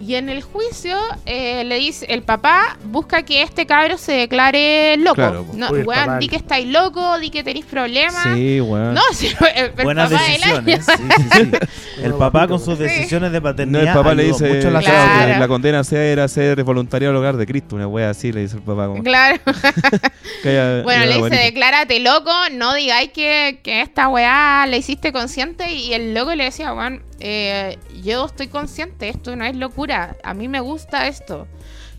Y 0.00 0.14
en 0.14 0.28
el 0.28 0.42
juicio 0.42 0.96
eh, 1.26 1.64
le 1.64 1.76
dice, 1.78 2.06
el 2.08 2.22
papá 2.22 2.76
busca 2.84 3.22
que 3.24 3.42
este 3.42 3.66
cabro 3.66 3.98
se 3.98 4.12
declare 4.12 4.96
loco. 4.96 5.16
Claro, 5.16 5.44
no, 5.54 5.70
weón, 5.70 6.20
di 6.20 6.28
que 6.28 6.36
estáis 6.36 6.68
loco, 6.68 7.18
di 7.18 7.30
que 7.30 7.42
tenéis 7.42 7.64
problemas. 7.66 8.22
Sí, 8.34 8.60
weón. 8.60 8.94
No, 8.94 9.00
sí, 9.12 9.30
el, 9.56 9.64
el 9.76 9.84
Buenas 9.84 10.10
papá 10.10 10.22
decisiones. 10.24 10.86
sí, 10.86 10.92
sí, 10.96 11.28
sí. 11.32 11.50
El 12.04 12.14
papá 12.14 12.46
con 12.46 12.60
sus 12.60 12.78
decisiones 12.78 13.32
de 13.32 13.38
No, 13.40 13.42
paternidad. 13.42 13.82
el 13.88 13.92
papá 13.92 14.14
le 14.14 14.22
dice 14.22 14.54
mucho 14.54 14.70
la 14.70 14.78
Claro. 14.80 15.32
que 15.34 15.40
la 15.40 15.48
condena 15.48 15.82
sea 15.82 16.00
era 16.04 16.28
ser 16.28 16.62
voluntario 16.62 17.10
al 17.10 17.16
hogar 17.16 17.36
de 17.36 17.44
Cristo, 17.44 17.74
una 17.74 17.88
wea 17.88 18.10
así, 18.10 18.30
le 18.30 18.42
dice 18.42 18.54
el 18.56 18.62
papá. 18.62 18.86
Como, 18.86 19.02
Claro. 19.02 19.40
haya- 20.44 20.82
Bueno, 20.82 21.00
le 21.02 21.08
dice, 21.08 21.18
bonito. 21.20 21.42
declárate 21.42 21.98
loco, 21.98 22.30
no 22.52 22.74
digáis 22.74 23.10
que, 23.10 23.58
que 23.64 23.80
esta 23.80 24.06
weá 24.08 24.64
la 24.66 24.76
hiciste 24.76 25.12
consciente. 25.12 25.72
Y 25.72 25.92
el 25.92 26.14
loco 26.14 26.34
le 26.36 26.44
decía, 26.44 26.70
Juan, 26.70 27.02
eh, 27.18 27.78
yo 28.02 28.26
estoy 28.26 28.48
consciente, 28.48 29.08
esto 29.08 29.36
no 29.36 29.44
es 29.44 29.56
locura. 29.56 30.16
A 30.22 30.34
mí 30.34 30.48
me 30.48 30.60
gusta 30.60 31.06
esto. 31.06 31.46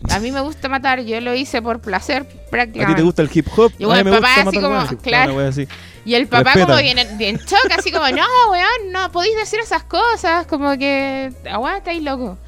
A 0.08 0.18
mí 0.18 0.32
me 0.32 0.40
gusta 0.40 0.68
matar, 0.68 1.00
yo 1.00 1.20
lo 1.20 1.34
hice 1.34 1.60
por 1.60 1.80
placer 1.80 2.22
¿A 2.22 2.24
ti 2.24 2.38
prácticamente. 2.50 3.00
te 3.00 3.04
gusta 3.04 3.22
el 3.22 3.30
hip 3.32 3.46
hop? 3.54 3.72
Y 3.78 3.84
bueno, 3.84 4.14
el 4.14 4.20
papá 4.20 4.42
gusta 4.42 4.50
así 4.50 4.60
como, 4.60 5.02
claro. 5.02 5.38
Así. 5.40 5.68
Y 6.04 6.14
el 6.14 6.26
papá 6.26 6.54
Respeta. 6.54 6.66
como 6.66 6.78
viene 6.82 7.04
bien 7.16 7.38
choca, 7.38 7.76
así 7.78 7.92
como, 7.92 8.08
no, 8.08 8.24
weón, 8.50 8.92
no 8.92 9.12
podéis 9.12 9.36
decir 9.36 9.60
esas 9.60 9.84
cosas, 9.84 10.46
como 10.46 10.78
que, 10.78 11.30
estáis 11.76 12.02
loco. 12.02 12.38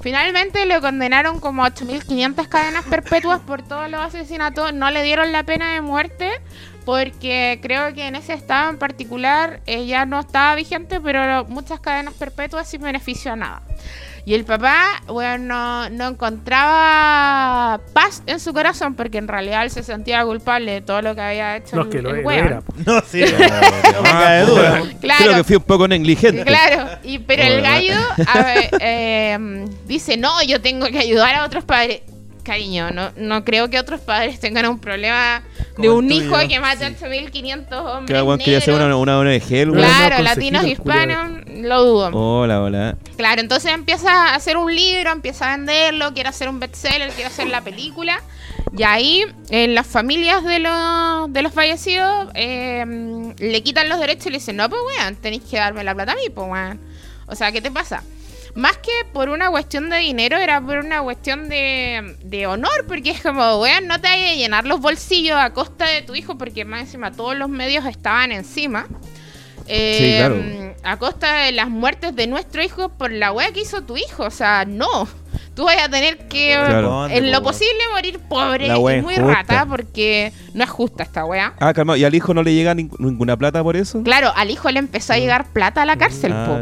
Finalmente 0.00 0.64
lo 0.66 0.80
condenaron 0.80 1.40
como 1.40 1.64
a 1.64 1.70
8.500 1.70 2.48
cadenas 2.48 2.84
perpetuas 2.84 3.40
por 3.40 3.62
todos 3.62 3.90
los 3.90 4.00
asesinatos. 4.00 4.72
No 4.72 4.90
le 4.90 5.02
dieron 5.02 5.32
la 5.32 5.42
pena 5.42 5.72
de 5.74 5.80
muerte 5.80 6.40
porque 6.88 7.58
creo 7.60 7.92
que 7.92 8.06
en 8.06 8.14
ese 8.16 8.32
estado 8.32 8.70
en 8.70 8.78
particular 8.78 9.60
eh, 9.66 9.84
ya 9.84 10.06
no 10.06 10.20
estaba 10.20 10.54
vigente, 10.54 11.02
pero 11.02 11.44
muchas 11.44 11.80
cadenas 11.80 12.14
perpetuas 12.14 12.66
sin 12.66 12.80
beneficio 12.80 13.30
a 13.30 13.36
nada. 13.36 13.62
Y 14.24 14.32
el 14.32 14.46
papá, 14.46 15.02
bueno, 15.06 15.36
no, 15.36 15.90
no 15.90 16.08
encontraba 16.08 17.78
paz 17.92 18.22
en 18.24 18.40
su 18.40 18.54
corazón 18.54 18.94
porque 18.94 19.18
en 19.18 19.28
realidad 19.28 19.64
él 19.64 19.70
se 19.70 19.82
sentía 19.82 20.24
culpable 20.24 20.72
de 20.72 20.80
todo 20.80 21.02
lo 21.02 21.14
que 21.14 21.20
había 21.20 21.56
hecho 21.58 21.76
No, 21.76 21.82
el, 21.82 21.88
es 21.88 21.94
que 21.94 22.00
lo, 22.00 22.14
el 22.14 22.26
era. 22.26 22.62
po. 22.62 22.72
No, 22.86 23.02
sí. 23.06 23.20
No 23.20 24.02
me 24.02 24.10
cabe 24.10 24.40
duda. 24.46 24.82
Claro. 24.98 25.24
Creo 25.24 25.36
que 25.36 25.44
fui 25.44 25.56
un 25.56 25.62
poco 25.64 25.88
negligente. 25.88 26.42
Claro, 26.42 26.98
y, 27.04 27.18
pero 27.18 27.42
el 27.42 27.60
gallo 27.60 27.98
a 28.26 28.42
ver, 28.42 28.70
eh, 28.80 29.66
dice, 29.86 30.16
no, 30.16 30.42
yo 30.42 30.62
tengo 30.62 30.86
que 30.86 31.00
ayudar 31.00 31.34
a 31.34 31.44
otros 31.44 31.64
padres. 31.64 32.00
Cariño, 32.48 32.90
no, 32.92 33.10
no 33.14 33.44
creo 33.44 33.68
que 33.68 33.78
otros 33.78 34.00
padres 34.00 34.40
tengan 34.40 34.64
un 34.66 34.78
problema 34.78 35.42
de 35.76 35.90
un 35.90 36.08
tuyo, 36.08 36.24
hijo 36.24 36.48
que 36.48 36.58
mata 36.58 36.88
sí. 36.88 36.94
8.500 36.98 37.68
Que 37.68 37.74
hombres 37.74 38.22
weón 38.22 38.38
quería 38.38 38.56
hacer 38.56 38.72
negros. 38.72 38.86
una, 38.86 39.18
una 39.18 39.18
ONG. 39.18 39.72
Claro, 39.74 40.16
no, 40.16 40.22
latinos 40.22 40.64
hispanos, 40.64 41.42
lo 41.46 41.84
dudo. 41.84 42.10
Hola, 42.14 42.62
hola. 42.62 42.96
Claro, 43.18 43.42
entonces 43.42 43.70
empieza 43.74 44.10
a 44.10 44.34
hacer 44.34 44.56
un 44.56 44.74
libro, 44.74 45.12
empieza 45.12 45.52
a 45.52 45.56
venderlo, 45.58 46.14
quiere 46.14 46.30
hacer 46.30 46.48
un 46.48 46.58
bestseller, 46.58 47.10
quiere 47.10 47.26
hacer 47.26 47.48
la 47.48 47.60
película. 47.60 48.22
Y 48.74 48.82
ahí, 48.82 49.26
en 49.50 49.74
las 49.74 49.86
familias 49.86 50.42
de 50.42 50.58
los, 50.60 51.30
de 51.30 51.42
los 51.42 51.52
fallecidos, 51.52 52.28
eh, 52.32 53.34
le 53.38 53.62
quitan 53.62 53.90
los 53.90 54.00
derechos 54.00 54.26
y 54.26 54.30
le 54.30 54.38
dicen, 54.38 54.56
no, 54.56 54.70
pues 54.70 54.80
weón, 54.98 55.16
tenéis 55.16 55.42
que 55.42 55.58
darme 55.58 55.84
la 55.84 55.94
plata 55.94 56.12
a 56.12 56.14
mí, 56.16 56.30
pues 56.34 56.48
weón. 56.48 56.80
O 57.26 57.34
sea, 57.34 57.52
¿qué 57.52 57.60
te 57.60 57.70
pasa? 57.70 58.02
Más 58.58 58.76
que 58.78 58.90
por 59.12 59.28
una 59.28 59.50
cuestión 59.50 59.88
de 59.88 59.98
dinero, 59.98 60.36
era 60.36 60.60
por 60.60 60.78
una 60.78 61.00
cuestión 61.00 61.48
de, 61.48 62.16
de 62.24 62.46
honor, 62.48 62.86
porque 62.88 63.10
es 63.10 63.22
como, 63.22 63.60
weón, 63.60 63.86
no 63.86 64.00
te 64.00 64.08
vayas 64.08 64.32
a 64.32 64.34
llenar 64.34 64.64
los 64.66 64.80
bolsillos 64.80 65.36
a 65.38 65.50
costa 65.52 65.86
de 65.86 66.02
tu 66.02 66.16
hijo, 66.16 66.36
porque 66.36 66.64
más 66.64 66.80
encima 66.80 67.12
todos 67.12 67.36
los 67.36 67.48
medios 67.48 67.86
estaban 67.86 68.32
encima. 68.32 68.86
Eh, 69.68 69.96
Sí, 69.98 70.16
claro. 70.18 70.74
A 70.82 70.96
costa 70.96 71.34
de 71.44 71.52
las 71.52 71.68
muertes 71.68 72.16
de 72.16 72.26
nuestro 72.26 72.62
hijo 72.62 72.88
por 72.88 73.12
la 73.12 73.32
wea 73.32 73.52
que 73.52 73.60
hizo 73.60 73.82
tu 73.82 73.96
hijo. 73.96 74.24
O 74.24 74.30
sea, 74.30 74.64
no. 74.66 75.06
Tú 75.54 75.64
vas 75.64 75.76
a 75.82 75.88
tener 75.88 76.26
que, 76.28 76.54
Claro. 76.54 77.06
en 77.08 77.30
lo 77.30 77.42
posible, 77.42 77.74
morir 77.92 78.18
pobre 78.20 78.66
y 78.68 79.02
muy 79.02 79.16
rata, 79.16 79.66
porque 79.68 80.32
no 80.54 80.64
es 80.64 80.70
justa 80.70 81.02
esta 81.02 81.24
wea. 81.24 81.52
Ah, 81.60 81.72
calma. 81.74 81.96
¿Y 81.98 82.04
al 82.04 82.14
hijo 82.14 82.32
no 82.34 82.42
le 82.42 82.54
llega 82.54 82.74
ning- 82.74 82.94
ninguna 82.98 83.36
plata 83.36 83.62
por 83.62 83.76
eso? 83.76 84.02
Claro, 84.02 84.32
al 84.34 84.50
hijo 84.50 84.70
le 84.70 84.78
empezó 84.78 85.12
a 85.12 85.18
llegar 85.18 85.46
plata 85.52 85.82
a 85.82 85.84
la 85.84 85.96
cárcel, 85.96 86.32
po. 86.32 86.58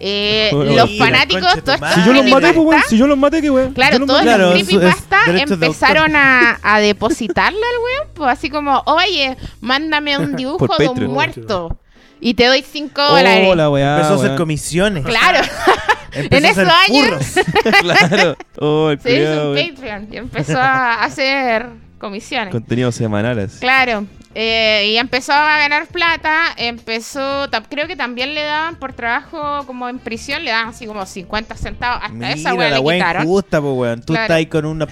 Eh, 0.00 0.50
los 0.52 0.90
mira, 0.90 1.04
fanáticos, 1.06 1.56
estos 1.56 1.80
madre. 1.80 2.02
Si 2.02 2.06
yo 2.06 2.12
los 2.12 2.26
maté, 2.26 2.52
pues, 2.52 2.84
Si 2.88 2.98
yo 2.98 3.06
los 3.06 3.18
maté, 3.18 3.40
qué 3.40 3.50
weón. 3.50 3.72
Claro, 3.72 3.98
los 3.98 4.06
todos. 4.08 4.22
Claro, 4.22 4.50
los 4.50 4.60
es 4.60 4.68
creepypasta 4.68 5.32
de 5.32 5.40
empezaron 5.40 6.16
a, 6.16 6.58
a 6.62 6.80
depositarle 6.80 7.58
al 7.58 7.82
weón, 7.82 8.14
pues 8.14 8.30
así 8.30 8.50
como, 8.50 8.82
oye, 8.86 9.36
mándame 9.60 10.18
un 10.18 10.36
dibujo 10.36 10.68
de 10.78 10.88
un 10.88 11.06
muerto 11.06 11.78
y 12.20 12.34
te 12.34 12.46
doy 12.46 12.62
5 12.62 13.02
dólares. 13.02 13.48
Hola, 13.50 13.70
weá. 13.70 13.96
Empezó 13.96 14.14
a 14.14 14.16
hacer 14.16 14.36
comisiones. 14.36 15.04
Claro, 15.04 15.46
en 16.12 16.44
esos 16.44 16.68
años 16.88 17.34
claro. 17.80 18.36
Oh, 18.58 18.90
el 18.90 19.00
se 19.00 19.22
hizo 19.22 19.50
un. 19.50 19.56
Patreon 19.56 20.08
y 20.10 20.16
empezó 20.16 20.58
a 20.58 21.04
hacer 21.04 21.66
comisiones. 21.98 22.52
Contenidos 22.52 22.94
semanales. 22.94 23.56
Claro, 23.60 24.06
eh, 24.34 24.90
y 24.92 24.96
empezó 24.98 25.32
a 25.32 25.58
ganar 25.58 25.86
plata, 25.86 26.42
empezó, 26.56 27.48
creo 27.70 27.86
que 27.86 27.96
también 27.96 28.34
le 28.34 28.42
daban 28.42 28.76
por 28.76 28.92
trabajo 28.92 29.64
como 29.66 29.88
en 29.88 29.98
prisión, 29.98 30.44
le 30.44 30.50
daban 30.50 30.68
así 30.68 30.86
como 30.86 31.06
50 31.06 31.54
centavos, 31.56 32.00
hasta 32.02 32.30
esa 32.32 32.50
Mira, 32.52 32.54
weá 32.54 32.70
la 32.70 32.78
le 32.80 32.94
quitaron. 32.96 33.22
injusta, 33.22 33.60
pues, 33.60 33.72
weón. 33.74 34.00
Tú 34.02 34.12
Claro. 34.12 34.22
estás 34.24 34.36
ahí 34.36 34.46
con, 34.46 34.66
una 34.66 34.86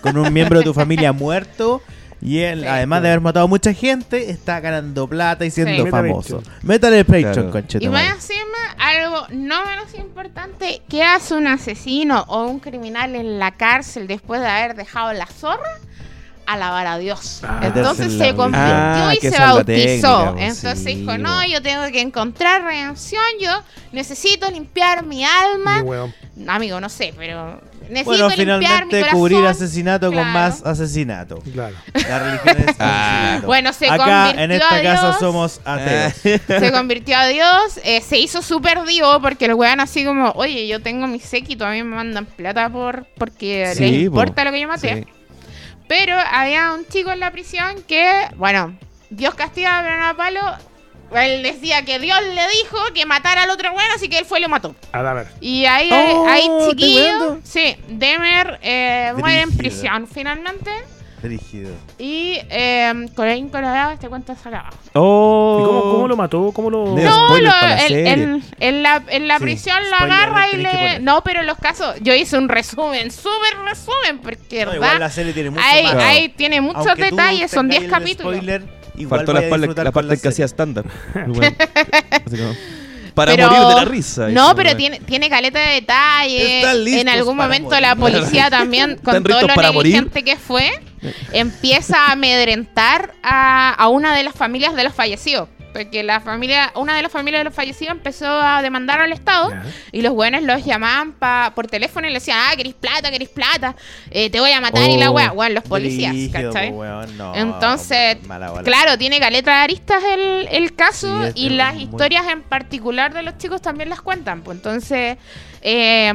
con 0.00 0.16
un 0.16 0.32
miembro 0.32 0.58
de 0.60 0.64
tu 0.64 0.72
familia 0.74 1.12
muerto 1.12 1.82
y 2.20 2.38
él, 2.38 2.62
Sí. 2.62 2.66
además 2.66 3.02
de 3.02 3.08
haber 3.08 3.20
matado 3.20 3.44
a 3.44 3.48
mucha 3.48 3.72
gente, 3.74 4.30
está 4.30 4.58
ganando 4.60 5.06
plata 5.06 5.44
y 5.44 5.50
siendo 5.50 5.84
Sí. 5.84 5.90
Famoso. 5.90 6.42
Métale 6.62 7.00
el 7.00 7.04
Patreon, 7.04 7.50
Claro. 7.50 7.66
Y 7.80 7.88
más 7.90 8.10
encima, 8.14 8.40
algo 8.78 9.26
no 9.30 9.64
menos 9.66 9.94
importante, 9.98 10.80
¿qué 10.88 11.04
hace 11.04 11.34
un 11.34 11.46
asesino 11.46 12.24
o 12.28 12.46
un 12.46 12.58
criminal 12.58 13.14
en 13.14 13.38
la 13.38 13.50
cárcel 13.52 14.06
después 14.06 14.40
de 14.40 14.46
haber 14.48 14.74
dejado 14.76 15.12
la 15.12 15.26
zorra? 15.26 15.78
Alabar 16.50 16.86
a 16.86 16.96
Dios. 16.98 17.40
Ah. 17.46 17.60
Entonces 17.62 18.10
se 18.14 18.34
convirtió 18.34 18.62
Ah, 18.74 19.12
y 19.14 19.20
se 19.20 19.30
bautizó. 19.38 19.64
técnica, 19.64 20.32
pues, 20.32 20.56
Entonces 20.64 20.78
sí, 20.82 20.94
dijo, 21.00 21.18
no, 21.18 21.44
yo 21.46 21.60
tengo 21.60 21.82
que 21.92 22.00
encontrar 22.00 22.62
redención, 22.62 23.22
yo 23.38 23.50
necesito 23.92 24.50
limpiar 24.50 25.04
mi 25.04 25.24
alma. 25.26 25.82
Mi 25.82 25.88
weón. 25.88 26.14
Amigo, 26.46 26.80
no 26.80 26.88
sé, 26.88 27.12
pero 27.18 27.60
necesito 27.90 28.04
Bueno, 28.04 28.28
limpiar 28.28 28.46
mi 28.46 28.54
finalmente 28.62 29.00
corazón. 29.00 29.18
cubrir 29.20 29.44
asesinato 29.46 30.10
Claro. 30.10 30.24
con 30.24 30.32
más 30.32 30.64
asesinato. 30.64 31.38
Claro. 31.52 31.76
La 32.08 32.18
religión 32.18 32.56
es 32.68 32.76
Ah. 32.78 33.40
Bueno, 33.44 33.72
se 33.74 33.90
Acá 33.90 33.96
convirtió 34.04 34.40
en 34.44 34.50
esta 34.52 34.74
a 34.76 34.82
casa 34.82 35.06
Dios. 35.08 35.16
somos 35.18 35.60
ateos. 35.66 36.12
se 36.14 36.72
convirtió 36.72 37.18
a 37.18 37.26
Dios, 37.26 37.80
eh, 37.84 38.00
se 38.00 38.18
hizo 38.18 38.40
súper 38.40 38.84
divo 38.84 39.20
porque 39.20 39.44
el 39.46 39.54
weón 39.54 39.80
así 39.80 40.02
como, 40.04 40.30
oye, 40.30 40.66
yo 40.66 40.80
tengo 40.80 41.06
mi 41.08 41.20
séquito, 41.20 41.66
a 41.66 41.72
mí 41.72 41.82
me 41.82 41.94
mandan 41.96 42.24
plata 42.24 42.70
por 42.70 43.04
porque 43.18 43.72
Sí, 43.74 43.82
les 43.82 43.90
po. 43.90 44.20
importa 44.22 44.44
lo 44.44 44.52
que 44.52 44.60
yo 44.62 44.68
maté. 44.68 44.94
Sí. 45.04 45.06
Pero 45.88 46.14
había 46.16 46.72
un 46.72 46.86
chico 46.86 47.10
en 47.10 47.20
la 47.20 47.32
prisión 47.32 47.82
que, 47.88 48.28
bueno, 48.36 48.76
Dios 49.10 49.34
castiga 49.34 49.80
pero 49.82 49.98
no 49.98 50.06
a 50.06 50.14
palo. 50.14 50.40
Él 51.14 51.42
decía 51.42 51.86
que 51.86 51.98
Dios 51.98 52.20
le 52.22 52.42
dijo 52.48 52.76
que 52.94 53.06
matara 53.06 53.44
al 53.44 53.50
otro 53.50 53.72
weón, 53.72 53.90
así 53.94 54.10
que 54.10 54.18
él 54.18 54.26
fue 54.26 54.40
y 54.40 54.42
lo 54.42 54.50
mató. 54.50 54.74
A 54.92 55.00
ver. 55.00 55.28
Y 55.40 55.64
ahí 55.64 55.88
Oh, 55.90 56.28
hay 56.28 56.46
¿te 56.46 56.68
chiquillo. 56.70 57.38
Sí, 57.42 57.76
Demer 57.88 58.58
eh, 58.62 59.14
muere 59.16 59.40
en 59.40 59.56
prisión 59.56 60.06
finalmente. 60.06 60.70
Rígido. 61.22 61.70
Y 61.98 62.38
eh, 62.50 63.06
Coraín 63.16 63.48
Colorado, 63.48 63.90
este 63.92 64.08
cuento 64.08 64.34
se 64.40 64.48
acaba. 64.48 64.70
Oh. 64.94 65.58
¿Y 65.60 65.64
cómo, 65.66 65.80
cómo 65.92 66.08
lo 66.08 66.16
mató? 66.16 66.52
¿Cómo 66.52 66.70
lo.? 66.70 66.86
No, 66.96 67.28
lo- 67.38 67.40
la 67.40 67.86
el- 67.86 68.06
en, 68.06 68.44
en 68.60 68.82
la, 68.82 69.02
en 69.08 69.26
la 69.28 69.38
Sí, 69.38 69.42
prisión 69.42 69.76
lo 69.90 69.96
spoiler, 69.96 70.16
agarra 70.16 70.48
y 70.48 70.50
que 70.52 70.56
le... 70.58 71.00
No, 71.00 71.22
pero 71.24 71.40
en 71.40 71.46
los 71.46 71.58
casos... 71.58 71.96
Yo 72.02 72.14
hice 72.14 72.38
un 72.38 72.48
resumen, 72.48 73.10
súper 73.10 73.58
resumen, 73.64 74.18
porque 74.22 74.64
No, 74.64 74.74
igual 74.74 75.00
la 75.00 75.10
serie 75.10 75.32
tiene 75.32 75.50
mucho 75.50 75.62
más. 75.62 75.94
ahí 76.04 76.28
tiene 76.30 76.60
muchos 76.60 76.86
Aunque 76.86 77.04
detalles, 77.04 77.50
son 77.50 77.68
10 77.68 77.82
tengáis 77.82 78.00
el 78.02 78.04
capítulos. 78.16 78.34
spoiler, 78.36 78.62
igual 78.96 79.18
Faltó 79.20 79.32
la, 79.32 79.48
parte- 79.50 79.84
la 79.84 79.92
parte 79.92 80.10
que 80.10 80.16
serie. 80.16 80.30
hacía 80.30 80.44
estándar. 80.44 80.84
Para 83.14 83.32
Pero- 83.34 83.50
morir 83.50 83.66
de 83.66 83.74
la 83.74 83.84
risa. 83.84 84.28
No, 84.28 84.46
Eso, 84.48 84.56
pero 84.56 84.76
tiene, 84.76 85.00
tiene 85.00 85.28
caleta 85.28 85.58
de 85.58 85.74
detalle. 85.74 86.58
Están 86.60 86.84
listos 86.84 87.00
En 87.02 87.08
algún 87.08 87.36
momento 87.36 87.70
morir. 87.70 87.82
la 87.82 87.96
policía 87.96 88.48
también, 88.50 88.96
con 89.02 89.16
¿Están 89.16 89.24
todo 89.24 89.40
lo 89.48 89.54
para 89.54 89.72
morir? 89.72 89.94
negligente 89.94 90.22
que 90.22 90.36
fue, 90.36 90.70
empieza 91.32 92.06
a 92.06 92.12
amedrentar 92.12 93.14
a, 93.22 93.70
a 93.74 93.88
una 93.88 94.14
de 94.16 94.22
las 94.24 94.34
familias 94.34 94.74
de 94.74 94.84
los 94.84 94.94
fallecidos. 94.94 95.48
Porque 95.70 96.02
la 96.02 96.18
familia, 96.20 96.72
una 96.76 96.96
de 96.96 97.02
las 97.02 97.12
familias 97.12 97.40
de 97.40 97.44
los 97.44 97.54
fallecidos 97.54 97.92
empezó 97.92 98.26
a 98.26 98.62
demandar 98.62 99.00
al 99.02 99.12
Estado 99.12 99.52
y 99.92 100.00
los 100.00 100.12
buenos 100.14 100.42
los 100.42 100.64
llamaban 100.64 101.12
pa, 101.12 101.52
por 101.54 101.66
teléfono 101.68 102.06
y 102.08 102.10
le 102.10 102.14
decían, 102.18 102.38
ah, 102.40 102.56
querés 102.56 102.72
plata, 102.74 103.10
querés 103.10 103.28
plata, 103.28 103.76
eh, 104.10 104.30
te 104.30 104.40
voy 104.40 104.50
a 104.50 104.60
matar 104.62 104.88
y 104.88 104.96
la 104.96 105.10
weá, 105.10 105.30
weón, 105.30 105.54
los 105.54 105.62
policías, 105.64 106.12
Brígido, 106.12 106.52
¿cachai? 106.52 106.70
weón, 106.70 107.16
no, 107.18 107.34
Entonces. 107.34 108.16
Claro, 108.64 108.96
tiene 108.98 109.20
caleta 109.20 109.50
de 109.52 109.56
aristas 109.58 110.02
el, 110.04 110.48
el 110.50 110.74
caso 110.74 111.26
Sí, 111.26 111.32
y 111.34 111.48
las 111.50 111.74
muy- 111.74 111.84
historias 111.84 112.26
en 112.28 112.42
particular 112.42 113.12
de 113.12 113.22
los 113.22 113.36
chicos 113.36 113.60
también 113.60 113.90
las 113.90 114.00
cuentan. 114.00 114.40
Pues 114.40 114.56
entonces, 114.56 115.18
eh, 115.62 116.12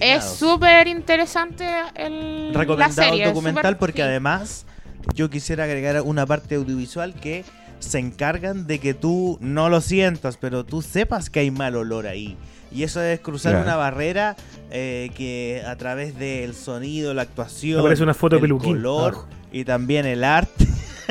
es 0.00 0.24
súper 0.24 0.88
interesante 0.88 1.66
el, 1.94 2.52
la 2.52 2.58
recomendado 2.60 2.92
serie. 3.08 3.24
el 3.24 3.28
documental 3.30 3.76
porque 3.78 3.98
sí. 3.98 4.02
además 4.02 4.66
yo 5.14 5.30
quisiera 5.30 5.64
agregar 5.64 6.00
una 6.02 6.26
parte 6.26 6.56
audiovisual 6.56 7.14
que 7.14 7.44
se 7.78 7.98
encargan 7.98 8.66
de 8.66 8.78
que 8.78 8.92
tú 8.94 9.38
no 9.40 9.68
lo 9.68 9.80
sientas, 9.80 10.36
pero 10.36 10.64
tú 10.64 10.82
sepas 10.82 11.30
que 11.30 11.40
hay 11.40 11.50
mal 11.50 11.76
olor 11.76 12.06
ahí. 12.06 12.36
Y 12.72 12.82
eso 12.84 13.02
es 13.02 13.18
cruzar 13.20 13.52
Claro. 13.52 13.64
una 13.66 13.76
barrera 13.76 14.36
eh, 14.70 15.10
que 15.16 15.62
a 15.66 15.74
través 15.76 16.16
del 16.18 16.54
sonido, 16.54 17.14
la 17.14 17.22
actuación, 17.22 17.80
Aparece 17.80 18.02
una 18.02 18.14
foto 18.14 18.36
el 18.36 18.42
peluquín 18.42 18.74
color 18.74 19.12
abajo. 19.14 19.28
y 19.50 19.64
también 19.64 20.06
el 20.06 20.22
arte. 20.24 20.66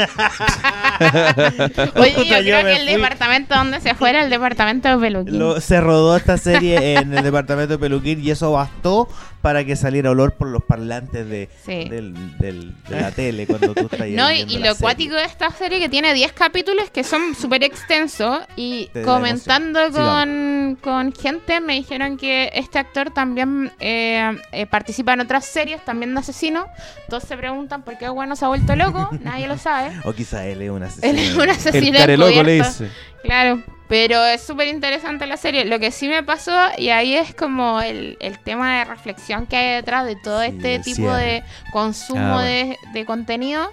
Oye, 1.96 2.14
yo 2.28 2.38
creo 2.40 2.64
que 2.64 2.74
el 2.76 2.84
fui. 2.84 2.94
departamento 2.96 3.56
donde 3.56 3.80
se 3.82 3.96
fuera, 3.96 4.24
el 4.24 4.30
departamento 4.30 4.90
de 4.90 4.98
peluquín. 4.98 5.40
Lo- 5.40 5.60
se 5.62 5.80
rodó 5.82 6.16
esta 6.18 6.38
serie 6.38 6.94
en 6.96 7.14
el 7.14 7.24
departamento 7.24 7.74
de 7.74 7.80
Peluquín 7.80 8.24
y 8.24 8.32
eso 8.32 8.52
bastó 8.52 9.08
para 9.42 9.64
que 9.64 9.76
saliera 9.76 10.12
olor 10.12 10.34
por 10.34 10.48
los 10.50 10.64
parlantes 10.64 11.28
de, 11.30 11.50
Sí. 11.66 11.88
del- 11.90 12.38
del- 12.40 12.74
de 12.90 13.02
la 13.02 13.12
tele 13.12 13.48
cuando 13.48 13.74
tú 13.74 13.88
estás 13.92 14.08
No, 14.10 14.32
y, 14.32 14.44
lo 14.44 14.48
serie. 14.50 14.76
cuático 14.80 15.16
de 15.16 15.24
esta 15.24 15.50
serie 15.52 15.80
que 15.80 15.88
tiene 15.90 16.14
10 16.14 16.34
capítulos 16.34 16.90
que 16.90 17.04
son 17.04 17.36
súper 17.36 17.64
extensos 17.64 18.40
y 18.58 18.88
Te 18.94 19.04
comentando 19.04 19.92
con, 19.92 20.78
con 20.82 21.14
gente 21.14 21.62
me 21.62 21.74
dijeron 21.76 22.18
que 22.18 22.50
este 22.54 22.80
actor 22.80 23.12
también 23.12 23.72
eh, 23.80 24.38
eh, 24.52 24.66
participa 24.66 25.14
en 25.14 25.22
otras 25.22 25.46
series, 25.46 25.84
también 25.86 26.14
de 26.14 26.20
asesino. 26.20 26.66
Todos 27.08 27.24
se 27.24 27.38
preguntan 27.38 27.84
por 27.84 27.98
qué 27.98 28.10
bueno 28.10 28.36
se 28.36 28.46
ha 28.46 28.50
vuelto 28.50 28.76
loco, 28.76 29.10
nadie 29.24 29.48
lo 29.48 29.58
sabe. 29.58 29.92
O 30.04 30.14
quizá 30.14 30.46
él 30.46 30.62
es 30.62 30.70
un 30.70 30.84
asesino. 30.84 31.08
Él 31.12 31.20
es 31.20 31.36
un 31.36 31.42
El 31.44 31.50
asesino 31.52 31.98
care 31.98 32.18
loco 32.18 32.44
le 32.44 32.54
dice. 32.56 32.90
Claro, 33.24 33.62
pero 33.88 34.24
es 34.26 34.42
súper 34.42 34.68
interesante 34.68 35.26
la 35.28 35.38
serie. 35.38 35.66
Lo 35.66 35.80
que 35.80 35.92
sí 35.92 36.08
me 36.08 36.24
pasó, 36.24 36.54
y 36.78 36.90
ahí 36.90 37.16
es 37.16 37.34
como 37.36 37.82
el, 37.82 38.18
el 38.20 38.40
tema 38.40 38.80
de 38.80 38.86
reflexión 38.86 39.46
que 39.48 39.56
hay 39.58 39.76
detrás 39.76 40.06
de 40.06 40.16
todo 40.16 40.42
Sí, 40.42 40.48
este 40.56 40.80
tipo 40.80 40.96
cierre. 40.98 41.22
de 41.24 41.44
consumo 41.72 42.22
Ah, 42.22 42.34
bueno. 42.36 42.42
de, 42.48 42.78
de 42.94 43.06
contenido, 43.06 43.72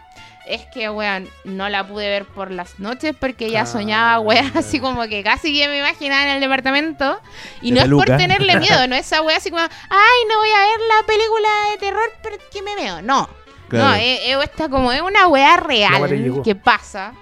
es 0.49 0.63
que, 0.73 0.89
weón, 0.89 1.29
no 1.45 1.69
la 1.69 1.87
pude 1.87 2.09
ver 2.09 2.25
por 2.25 2.51
las 2.51 2.79
noches 2.79 3.15
porque 3.19 3.51
ya 3.51 3.63
Ah, 3.63 3.67
soñaba, 3.67 4.21
weón, 4.21 4.51
así 4.57 4.81
como 4.81 5.03
que 5.09 5.23
casi 5.23 5.53
que 5.57 5.69
me 5.69 5.79
imaginaba 5.79 6.23
en 6.25 6.29
el 6.31 6.41
departamento. 6.41 7.21
Y 7.61 7.73
De 7.73 7.87
no 7.87 8.01
es 8.01 8.07
por 8.07 8.17
tenerle 8.17 8.57
miedo, 8.61 8.87
no 8.89 8.95
es 8.97 9.07
esa 9.07 9.23
weá 9.23 9.37
así 9.37 9.51
como, 9.51 9.63
ay, 9.63 10.19
no 10.29 10.39
voy 10.39 10.49
a 10.51 10.61
ver 10.61 10.81
la 10.89 11.07
película 11.07 11.49
de 11.73 11.77
terror 11.79 12.13
porque 12.23 12.63
me 12.63 12.75
veo. 12.75 13.03
No, 13.03 13.29
Claro. 13.69 13.89
no, 13.89 13.95
es, 13.97 14.21
es 14.25 14.45
esta 14.45 14.69
como 14.69 14.93
es 14.93 15.03
una 15.03 15.27
weá 15.27 15.57
real 15.57 16.43
que 16.45 16.55
pasa. 16.55 17.13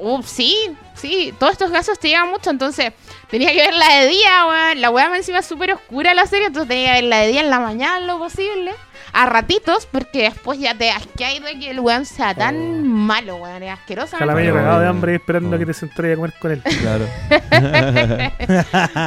Uh, 0.00 0.22
sí, 0.22 0.56
sí, 0.94 1.34
todos 1.38 1.52
estos 1.52 1.70
casos 1.70 1.98
te 1.98 2.08
llegan 2.08 2.30
mucho, 2.30 2.48
entonces 2.50 2.92
tenía 3.28 3.52
que 3.52 3.58
verla 3.58 3.86
de 3.96 4.06
día, 4.08 4.46
weón. 4.46 4.80
La 4.80 4.90
weá 4.90 5.14
encima 5.14 5.42
súper 5.42 5.72
oscura 5.72 6.14
la 6.14 6.26
serie, 6.26 6.46
entonces 6.46 6.68
tenía 6.68 6.94
que 6.94 7.02
verla 7.02 7.18
de 7.18 7.28
día 7.28 7.40
en 7.42 7.50
la 7.50 7.60
mañana 7.60 8.00
lo 8.00 8.18
posible. 8.18 8.74
A 9.20 9.26
ratitos, 9.26 9.86
porque 9.86 10.22
después 10.22 10.60
ya 10.60 10.74
te 10.76 10.90
asqueáis 10.92 11.42
de 11.42 11.58
que 11.58 11.70
el 11.70 11.80
weón 11.80 12.04
sea 12.06 12.34
tan 12.34 12.54
Oh. 12.56 12.84
malo, 12.84 13.36
weón. 13.36 13.62
Es 13.64 13.72
asqueroso. 13.72 14.16
Jalameño 14.16 14.52
Claro. 14.52 14.58
regado 14.64 14.80
de 14.80 14.86
hambre 14.86 15.14
esperando 15.16 15.50
Oh. 15.50 15.54
a 15.54 15.58
que 15.58 15.66
te 15.66 15.74
sentres 15.74 16.12
a 16.12 16.16
comer 16.16 16.34
con 16.38 16.52
él. 16.52 16.62
Claro. 16.62 17.04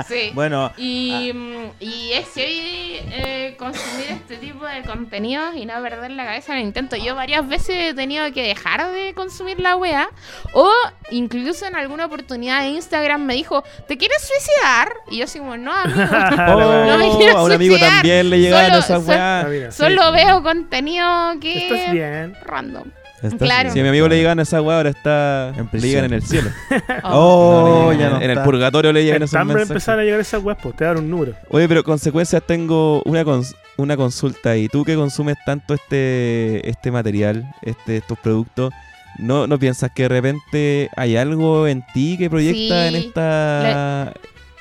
Sí. 0.08 0.32
Bueno, 0.34 0.72
Y, 0.78 1.32
mm, 1.34 1.70
y 1.80 2.12
es 2.14 2.28
eh, 2.36 3.56
consumir 3.58 4.06
este 4.12 4.38
tipo 4.38 4.66
de 4.66 4.82
contenidos 4.84 5.56
y 5.56 5.66
no 5.66 5.82
perder 5.82 6.12
la 6.12 6.26
cabeza 6.26 6.54
en 6.54 6.60
el 6.60 6.66
intento. 6.66 6.96
Yo 6.96 7.16
varias 7.16 7.48
veces 7.48 7.76
he 7.78 7.94
tenido 7.94 8.32
que 8.34 8.42
dejar 8.44 8.92
de 8.92 9.14
consumir 9.14 9.60
la 9.60 9.76
wea. 9.78 10.10
O 10.54 10.70
incluso 11.12 11.66
en 11.66 11.76
alguna 11.76 12.06
oportunidad 12.06 12.62
de 12.62 12.70
Instagram 12.70 13.22
me 13.24 13.36
dijo, 13.36 13.64
¿te 13.88 13.98
quieres 13.98 14.18
suicidar? 14.22 14.92
Y 15.10 15.18
yo 15.20 15.24
así 15.26 15.40
como, 15.40 15.56
no, 15.58 15.72
amigo. 15.74 16.02
Oh, 16.52 16.86
No 16.86 16.98
me 16.98 17.18
quiero 17.18 17.38
a 17.38 17.44
un 17.44 17.52
amigo 17.52 17.76
suicidar. 17.76 17.94
también 18.02 18.30
le 18.30 18.40
llegaban 18.40 18.66
Solo- 18.68 18.80
esas 18.80 19.06
sol- 19.06 19.16
Ah, 19.18 19.46
weas. 19.48 19.52
mira, 19.52 19.72
Solo 20.02 20.14
veo 20.14 20.42
contenido 20.44 21.08
que 21.40 21.68
Estás 21.68 21.92
bien. 21.92 22.34
random. 22.44 22.88
Estás 23.22 23.34
Claro. 23.40 23.64
bien. 23.66 23.74
Si 23.74 23.80
a 23.80 23.84
mi 23.84 23.90
amigo 23.90 24.08
le 24.08 24.18
llegan 24.18 24.40
esas 24.40 24.62
weas, 24.62 24.78
ahora 24.78 24.90
está. 24.90 25.50
En 25.56 25.70
le 25.72 25.80
llegan 25.88 26.06
en 26.06 26.14
el 26.14 26.24
cielo. 26.24 26.50
Oh, 27.04 27.92
No, 27.92 28.00
ya 28.00 28.10
no 28.10 28.22
En 28.22 28.32
el 28.32 28.42
purgatorio 28.42 28.92
le 28.92 29.04
llegan 29.04 29.22
esos 29.22 29.38
mensajes. 29.46 29.70
empezaron 29.70 30.02
a 30.02 30.04
llegar 30.04 30.20
esas 30.20 30.42
weas, 30.44 30.58
pues 30.62 30.76
te 30.76 30.86
dan 30.86 30.98
un 30.98 31.10
número. 31.10 31.34
Oye, 31.50 31.68
pero 31.68 31.84
consecuencias 31.84 32.42
tengo 32.48 33.04
una 33.06 33.24
cons- 33.24 33.54
una 33.78 33.96
consulta 33.96 34.58
y 34.58 34.68
tú 34.70 34.84
que 34.84 34.96
consumes 34.96 35.38
tanto 35.46 35.76
este 35.76 36.68
este 36.68 36.90
material, 36.92 37.46
este 37.62 37.98
estos 37.98 38.18
productos, 38.18 38.74
¿no, 39.20 39.46
no 39.46 39.60
piensas 39.60 39.92
que 39.92 40.04
de 40.04 40.10
repente 40.10 40.90
hay 40.98 41.16
algo 41.16 41.68
en 41.68 41.84
ti 41.94 42.18
que 42.18 42.28
proyecta 42.30 42.88
en 42.88 42.96
esta 42.96 44.14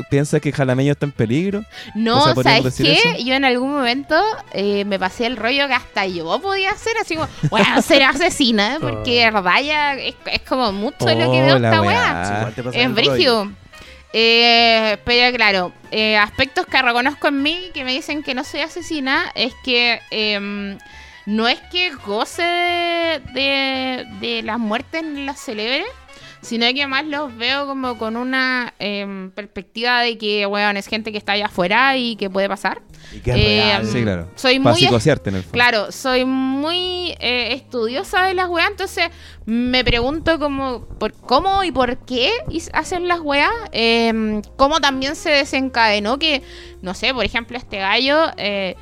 piensas 0.08 0.40
que 0.40 0.52
Jalameño 0.52 0.92
está 0.92 1.06
en 1.06 1.12
peligro? 1.12 1.64
No, 1.94 2.18
O 2.18 2.24
sea, 2.24 2.34
¿podríamos 2.34 2.74
¿sabes 2.74 2.76
qué? 3.02 3.10
eso? 3.10 3.24
Yo 3.24 3.34
en 3.34 3.44
algún 3.44 3.72
momento 3.72 4.16
eh, 4.52 4.84
me 4.84 4.98
pasé 4.98 5.26
el 5.26 5.36
rollo 5.36 5.66
que 5.68 5.74
hasta 5.74 6.06
yo 6.06 6.40
podía 6.40 6.70
hacer, 6.70 6.96
así 7.00 7.16
como, 7.16 7.28
bueno, 7.50 7.82
ser 7.82 8.02
asesina, 8.04 8.78
porque 8.80 9.24
de 9.24 9.30
verdad 9.30 9.60
ya 9.62 9.94
es, 9.94 10.14
es 10.32 10.40
como 10.42 10.72
mucho 10.72 11.06
lo 11.06 11.30
que 11.32 11.42
veo 11.42 11.56
Oh, 11.56 11.58
la 11.58 11.68
esta 11.68 11.82
weá. 11.82 12.52
Es 12.56 12.64
rollo. 12.64 12.94
brígido. 12.94 13.52
Eh, 14.12 14.98
pero 15.04 15.36
claro, 15.36 15.72
eh, 15.92 16.16
aspectos 16.16 16.66
que 16.66 16.82
reconozco 16.82 17.28
en 17.28 17.42
mí 17.42 17.70
que 17.72 17.84
me 17.84 17.92
dicen 17.92 18.22
que 18.24 18.34
no 18.34 18.42
soy 18.42 18.60
asesina 18.60 19.30
es 19.36 19.52
que 19.64 20.00
em, 20.10 20.78
no 21.26 21.46
es 21.46 21.60
que 21.70 21.90
goce 21.92 22.42
de, 22.42 23.20
de, 23.34 24.06
de 24.20 24.42
las 24.42 24.58
muertes 24.58 25.04
ni 25.04 25.24
las 25.24 25.38
celebre, 25.38 25.84
sino 26.42 26.66
que 26.74 26.86
más 26.86 27.04
los 27.04 27.36
veo 27.36 27.66
como 27.66 27.98
con 27.98 28.16
una 28.16 28.74
em, 28.78 29.30
perspectiva 29.30 30.00
de 30.00 30.16
que, 30.18 30.46
weón, 30.46 30.76
es 30.76 30.86
gente 30.86 31.12
que 31.12 31.18
está 31.18 31.32
allá 31.32 31.46
afuera 31.46 31.96
y 31.96 32.16
que 32.16 32.30
puede 32.30 32.48
pasar. 32.48 32.82
Y 33.12 33.20
que 33.20 33.30
es 33.32 33.36
Eh, 33.36 33.62
real. 33.64 33.86
Sí, 33.86 34.02
claro. 34.02 34.28
Soy 34.36 34.58
muy 34.58 34.70
en 34.84 35.34
el 35.34 35.42
fondo. 35.42 35.50
Claro, 35.52 35.92
soy 35.92 36.24
muy 36.24 37.14
eh, 37.20 37.52
estudiosa 37.52 38.24
de 38.24 38.34
las 38.34 38.48
weas, 38.48 38.70
entonces 38.70 39.08
me 39.46 39.84
pregunto 39.84 40.38
como, 40.38 40.84
por 40.98 41.12
cómo 41.12 41.64
y 41.64 41.72
por 41.72 41.98
qué 42.04 42.30
hacen 42.72 43.08
las 43.08 43.20
weas, 43.20 43.50
eh, 43.72 44.40
cómo 44.56 44.80
también 44.80 45.16
se 45.16 45.30
desencadenó 45.30 46.18
que, 46.18 46.42
no 46.82 46.94
sé, 46.94 47.12
por 47.12 47.24
ejemplo, 47.24 47.58
este 47.58 47.78
gallo, 47.78 48.30
eh, 48.36 48.76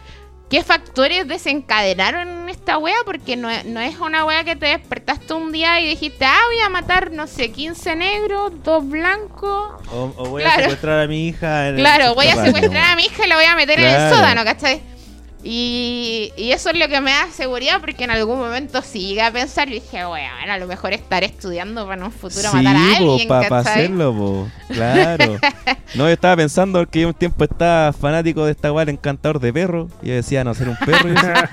¿qué 0.51 0.63
factores 0.63 1.27
desencadenaron 1.29 2.49
esta 2.49 2.79
wea? 2.79 2.97
Porque 3.05 3.37
no, 3.37 3.51
es- 3.51 3.65
no 3.65 3.81
es 3.81 3.99
una 3.99 4.25
wea 4.25 4.45
que 4.45 4.57
te 4.57 4.67
despertaste 4.67 5.35
un 5.35 5.53
día 5.53 5.81
y 5.81 5.87
dijiste, 5.89 6.25
ah, 6.25 6.39
voy 6.47 6.61
a 6.61 6.69
matar, 6.69 7.11
no 7.13 7.27
sé, 7.27 7.51
15 7.53 7.95
negros, 7.97 8.53
dos 8.65 8.89
blancos. 8.89 9.73
O, 9.93 10.13
o 10.17 10.25
voy 10.31 10.43
a 10.43 10.55
secuestrar 10.57 11.01
a 11.01 11.07
mi 11.07 11.29
hija. 11.29 11.69
en 11.69 11.75
el 11.77 11.81
Claro, 11.81 12.15
voy 12.15 12.27
a 12.29 12.45
secuestrar 12.45 12.85
a 12.93 12.97
mi 12.97 13.05
hija 13.05 13.25
y 13.25 13.29
la 13.29 13.37
voy 13.37 13.45
a 13.45 13.57
meter 13.57 13.79
en 13.81 13.87
el 13.89 14.11
sótano, 14.15 14.45
¿cachai? 14.45 14.81
Y, 15.45 16.33
y 16.37 16.51
eso 16.51 16.71
es 16.71 16.79
lo 16.79 16.89
que 16.89 17.01
me 17.01 17.13
da 17.13 17.29
seguridad 17.33 17.81
porque 17.81 18.05
en 18.05 18.11
algún 18.11 18.39
momento 18.39 18.83
sí 18.83 19.07
llegué 19.09 19.23
a 19.23 19.31
pensar 19.31 19.69
y 19.69 19.75
dije, 19.75 20.05
bueno, 20.05 20.29
a 20.51 20.59
lo 20.59 20.67
mejor 20.67 20.93
estaré 20.93 21.27
estudiando 21.27 21.85
para 21.87 21.97
en 22.01 22.03
un 22.05 22.13
futuro 22.13 22.53
matar 22.53 22.77
a 22.77 22.97
alguien, 22.97 23.29
para 23.29 23.59
hacerlo, 23.59 24.13
po. 24.15 24.49
Claro. 24.69 25.39
no, 25.95 26.05
yo 26.05 26.09
estaba 26.09 26.37
pensando 26.37 26.85
que 26.89 27.03
yo 27.03 27.09
un 27.09 27.15
tiempo 27.15 27.45
estaba 27.45 27.93
fanático 27.93 28.45
de 28.45 28.53
esta 28.53 28.69
el 28.69 28.89
encantador 28.89 29.39
de 29.41 29.53
perro. 29.53 29.89
Y 30.03 30.09
yo 30.09 30.15
decía, 30.15 30.43
no, 30.45 30.55
ser 30.55 30.69
un 30.71 30.77
perro. 30.77 31.09
y 31.09 31.15
yo 31.15 31.21
decía- 31.21 31.51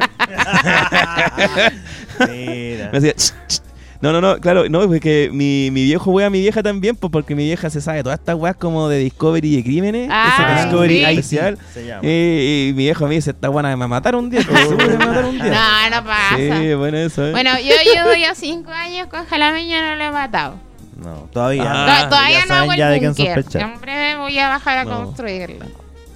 Mira. 2.29 2.89
me 2.91 2.99
decía, 2.99 3.13
"Ch, 3.13 3.33
ch". 3.47 3.61
No, 4.01 4.11
no, 4.11 4.21
no, 4.21 4.37
claro, 4.39 4.67
no, 4.69 4.87
porque 4.87 5.29
mi, 5.31 5.69
mi 5.71 5.83
viejo 5.83 6.11
wea 6.11 6.27
a 6.27 6.29
mi 6.29 6.39
vieja 6.41 6.61
también, 6.61 6.95
pues 6.95 7.11
porque 7.11 7.35
mi 7.35 7.43
vieja 7.45 7.69
se 7.69 7.81
sabe 7.81 8.03
todas 8.03 8.19
estas 8.19 8.35
weas 8.35 8.55
como 8.55 8.87
de 8.89 8.99
Discovery 8.99 9.53
y 9.53 9.55
de 9.57 9.63
crímenes. 9.63 10.09
Ah, 10.11 10.55
ese 10.57 10.63
Discovery 10.67 10.97
sí. 10.97 11.03
especial. 11.05 11.57
Se 11.73 11.85
llama. 11.87 12.01
Y, 12.07 12.67
y 12.69 12.73
mi 12.75 12.83
viejo 12.83 13.07
me 13.07 13.15
dice, 13.15 13.31
esta 13.31 13.49
buena 13.49 13.69
me 13.69 13.75
va 13.75 13.85
a 13.85 13.87
matar 13.87 14.15
un 14.15 14.29
día. 14.29 14.41
va 14.49 14.59
a 14.59 14.97
matar 14.97 15.25
un 15.25 15.39
día. 15.39 15.45
No, 15.89 15.89
no 16.01 16.05
pasa. 16.05 16.35
Sí, 16.37 16.73
bueno, 16.73 16.97
eso, 16.97 17.25
¿eh? 17.27 17.31
Bueno, 17.31 17.51
yo 17.59 17.75
llevo 17.93 18.13
ya 18.15 18.35
cinco 18.35 18.71
años 18.71 19.07
con 19.07 19.25
Jalameño 19.25 19.77
y 19.77 19.81
no 19.81 19.95
lo 19.95 20.03
he 20.03 20.11
matado. 20.11 20.55
No, 20.97 21.27
todavía. 21.33 21.63
Ah, 21.67 22.03
To- 22.03 22.09
Todavía 22.09 22.39
ya 22.39 22.45
no 22.45 22.53
hago 22.55 22.65
saben 22.67 22.77
ya 22.79 22.89
de 22.89 22.93
el 22.95 22.99
quién 23.01 23.13
búnker. 23.13 23.35
sospechar. 23.43 23.61
Siempre 23.69 24.15
voy 24.17 24.39
a 24.39 24.47
bajar 24.49 24.77
a 24.79 24.83
No. 24.85 25.03
construirlo. 25.03 25.65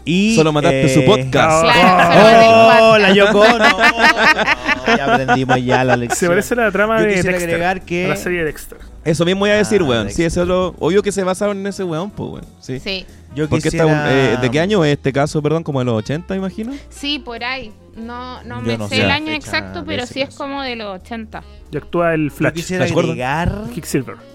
Y, 0.05 0.35
Solo 0.35 0.51
mataste 0.51 0.85
eh, 0.85 0.89
su 0.93 1.05
podcast. 1.05 1.63
Claro, 1.63 2.09
Oh, 2.09 2.91
podcast. 2.93 3.01
la 3.01 3.13
Yoko. 3.13 3.43
No, 4.89 4.97
ya 4.97 5.13
aprendimos 5.13 5.63
ya 5.65 5.83
la 5.83 5.95
lección. 5.97 6.17
Se 6.17 6.27
parece 6.27 6.53
a 6.55 6.57
la 6.57 6.71
trama 6.71 6.97
Yo 6.99 7.05
de 7.05 7.09
quisiera 7.15 7.31
Dexter. 7.37 7.49
agregar 7.55 7.81
que- 7.81 8.05
a 8.05 8.09
la 8.09 8.15
serie 8.15 8.39
de 8.39 8.45
Dexter. 8.45 8.77
Eso 9.05 9.23
mismo 9.25 9.45
iba 9.45 9.55
a 9.55 9.59
decir, 9.59 9.81
Ah, 9.81 9.85
weón. 9.85 10.03
Dexter. 10.07 10.23
Sí, 10.23 10.25
eso 10.27 10.41
es 10.41 10.47
lo. 10.47 10.75
Obvio 10.79 11.03
que 11.03 11.11
se 11.11 11.23
basaron 11.23 11.57
en 11.59 11.67
ese 11.67 11.83
weón, 11.83 12.09
pues, 12.09 12.29
weón. 12.31 12.45
Sí. 12.59 12.79
Sí, 12.79 13.05
Yo 13.35 13.47
Porque 13.47 13.63
quisiera... 13.69 14.11
eh, 14.11 14.37
¿De 14.41 14.49
qué 14.49 14.59
año 14.59 14.83
es 14.83 14.93
este 14.93 15.13
caso, 15.13 15.41
perdón? 15.43 15.61
Como 15.63 15.79
de 15.79 15.85
los 15.85 15.95
80, 15.95 16.35
imagino. 16.35 16.73
sí, 16.89 17.19
por 17.19 17.43
ahí. 17.43 17.71
No, 17.95 18.41
no 18.43 18.61
Yo 18.61 18.67
me 18.67 18.77
no 18.77 18.87
sé 18.89 18.95
sé 18.95 19.01
el 19.03 19.11
año 19.11 19.31
exacto, 19.33 19.83
pero 19.85 20.05
sí 20.07 20.21
es 20.21 20.33
como 20.33 20.63
de 20.63 20.75
los 20.75 21.01
80. 21.01 21.43
Y 21.71 21.77
actúa 21.77 22.13
el 22.15 22.29
Yo 22.29 22.35
Flash. 22.35 22.53
quisiera 22.53 22.85
¿Flash 22.87 22.97
agregar 22.97 23.51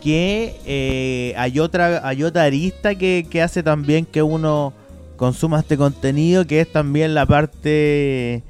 que 0.03 0.57
eh, 0.67 1.35
hay 1.37 1.59
otra 1.59 2.07
hay 2.07 2.23
otra 2.23 2.43
arista 2.45 2.95
que, 2.95 3.27
que 3.29 3.43
hace 3.43 3.63
también 3.63 4.05
que 4.05 4.23
uno 4.23 4.73
consuma 5.25 5.61
este 5.61 5.79
contenido, 5.79 6.47
que 6.47 6.61
es 6.61 6.71
también 6.71 7.15
la 7.15 7.25
parte 7.25 8.43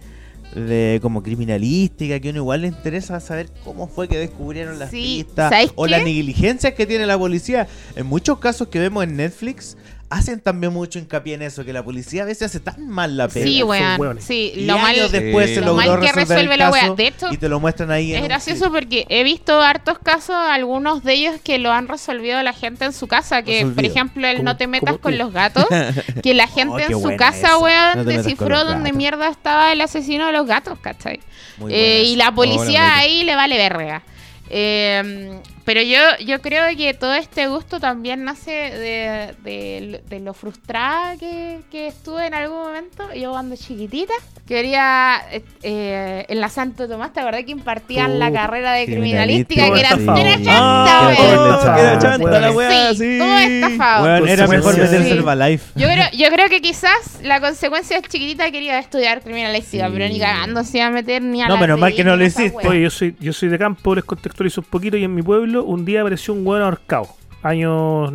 de 0.56 0.98
como 1.02 1.22
criminalística, 1.22 2.18
que 2.20 2.28
a 2.28 2.30
uno 2.32 2.40
igual 2.40 2.62
le 2.62 2.68
interesa 2.68 3.18
saber 3.20 3.48
cómo 3.64 3.86
fue 3.88 4.08
que 4.08 4.18
descubrieron 4.18 4.78
las 4.78 4.90
Sí, 4.90 5.24
pistas 5.24 5.50
¿sabes 5.50 5.70
o 5.76 5.84
qué? 5.84 5.90
las 5.92 6.02
negligencias 6.04 6.74
que 6.74 6.84
tiene 6.86 7.06
la 7.06 7.16
policía. 7.18 7.68
En 7.96 8.06
muchos 8.06 8.38
casos 8.38 8.68
que 8.68 8.78
vemos 8.80 9.04
en 9.04 9.16
Netflix 9.16 9.76
hacen 10.14 10.40
también 10.40 10.72
mucho 10.72 10.98
hincapié 10.98 11.34
en 11.34 11.42
eso, 11.42 11.64
que 11.64 11.72
la 11.72 11.82
policía 11.82 12.22
a 12.22 12.26
veces 12.26 12.42
hace 12.46 12.60
tan 12.60 12.88
mal 12.88 13.16
la 13.16 13.28
pega. 13.28 13.46
Sí, 13.46 13.62
weón. 13.62 14.20
Sí, 14.20 14.52
Y 14.54 14.64
lo 14.66 14.78
mal, 14.78 14.94
años 14.94 15.10
después 15.12 15.48
Sí. 15.48 15.54
se 15.56 15.60
Lo 15.60 15.66
logró 15.74 15.90
mal 15.90 16.00
que 16.00 16.06
resolver 16.12 16.28
resuelve 16.28 16.54
el 16.54 16.58
la 16.60 16.70
caso 16.70 16.86
wea. 16.86 16.94
De 16.94 17.06
hecho, 17.06 17.32
y 17.32 17.36
te 17.36 17.48
lo 17.48 17.60
muestran 17.60 17.90
ahí 17.90 18.10
en 18.12 18.16
es 18.16 18.22
un 18.22 18.28
gracioso 18.28 18.70
porque 18.72 19.06
he 19.08 19.24
visto 19.24 19.60
hartos 19.60 19.98
casos, 19.98 20.36
algunos 20.36 21.02
de 21.04 21.14
ellos 21.14 21.34
que 21.42 21.58
lo 21.58 21.72
han 21.72 21.88
resolvido 21.88 22.42
la 22.42 22.52
gente 22.52 22.84
en 22.84 22.92
su 22.92 23.06
casa. 23.08 23.42
Que, 23.42 23.66
por 23.66 23.84
ejemplo, 23.84 24.26
el 24.26 24.44
no 24.44 24.56
te 24.56 24.66
metas 24.66 24.98
con 24.98 25.18
los 25.18 25.32
gatos. 25.32 25.66
Que 26.22 26.32
la 26.34 26.46
gente 26.46 26.84
qué 26.86 26.92
en 26.92 27.02
su 27.02 27.16
casa, 27.16 27.48
esa. 27.48 27.58
weón, 27.58 27.96
No 27.96 28.04
descifró 28.04 28.64
dónde 28.64 28.92
mierda 28.92 29.28
estaba 29.28 29.72
el 29.72 29.80
asesino 29.80 30.26
de 30.26 30.32
los 30.32 30.46
gatos, 30.46 30.78
¿cachai? 30.80 31.20
Muy 31.58 31.72
Eh, 31.74 32.04
y 32.06 32.16
la 32.16 32.26
Hola, 32.28 32.34
policía 32.36 32.96
ahí 32.96 33.24
le 33.24 33.34
vale 33.34 33.56
verga. 33.56 34.02
Eh, 34.50 35.40
pero 35.64 35.80
yo, 35.82 35.98
yo 36.24 36.40
creo 36.40 36.64
que 36.76 36.94
todo 36.94 37.14
este 37.14 37.46
gusto 37.48 37.80
también 37.80 38.24
nace 38.24 38.50
de, 38.50 39.34
de- 39.42 40.02
de 40.08 40.20
lo 40.20 40.34
frustrada 40.34 41.16
que, 41.16 41.60
que 41.70 41.86
estuve 41.88 42.26
en 42.26 42.34
algún 42.34 42.58
momento. 42.58 43.12
Yo 43.14 43.30
cuando 43.32 43.56
chiquitita 43.56 44.12
quería, 44.46 45.16
eh, 45.32 45.42
eh, 45.62 46.26
en 46.28 46.40
la 46.40 46.48
Santo 46.48 46.86
Tomás, 46.88 47.12
¿te 47.12 47.20
acordás 47.20 47.44
que 47.44 47.52
impartían 47.52 48.18
la 48.18 48.28
Puta, 48.28 48.40
carrera 48.40 48.72
de 48.72 48.84
criminalística. 48.86 49.72
Que 49.72 49.80
era 49.80 49.88
chanta, 49.90 50.14
Ah, 50.48 51.76
era 51.78 51.98
chanta 51.98 52.40
la 52.40 52.92
Sí, 52.94 52.96
sí. 52.98 53.18
todo 53.18 53.38
estafado. 53.38 54.26
Era 54.26 54.46
mejor 54.46 54.74
meterse 54.76 55.04
Sí. 55.04 55.10
el 55.10 55.18
Herbalife. 55.18 55.64
Yo 55.74 55.86
creo, 55.88 56.04
yo 56.12 56.28
creo 56.28 56.48
que 56.48 56.60
quizás 56.60 57.20
la 57.22 57.40
consecuencia 57.40 57.96
es 57.98 58.02
chiquitita 58.08 58.50
quería 58.50 58.78
estudiar 58.78 59.22
criminalística, 59.22 59.86
Sí. 59.86 59.92
pero 59.96 60.08
ni 60.08 60.18
cagando 60.18 60.62
se 60.64 60.78
iba 60.78 60.86
a 60.86 60.90
meter 60.90 61.22
ni 61.22 61.42
a 61.42 61.48
No, 61.48 61.54
la 61.54 61.60
menos 61.60 61.78
mal 61.78 61.94
que 61.94 62.04
no 62.04 62.16
lo 62.16 62.24
hiciste. 62.24 62.80
yo 62.82 62.90
soy, 62.90 63.16
yo 63.20 63.32
soy 63.32 63.48
de 63.48 63.58
campo, 63.58 63.94
les 63.94 64.04
contextualizo 64.04 64.60
un 64.60 64.66
poquito 64.66 64.96
y 64.96 65.04
en 65.04 65.14
mi 65.14 65.22
pueblo 65.22 65.53
un 65.62 65.84
día 65.84 66.00
apareció 66.00 66.34
un 66.34 66.46
hueón 66.46 66.62
ahorcado, 66.62 67.08
años 67.42 68.12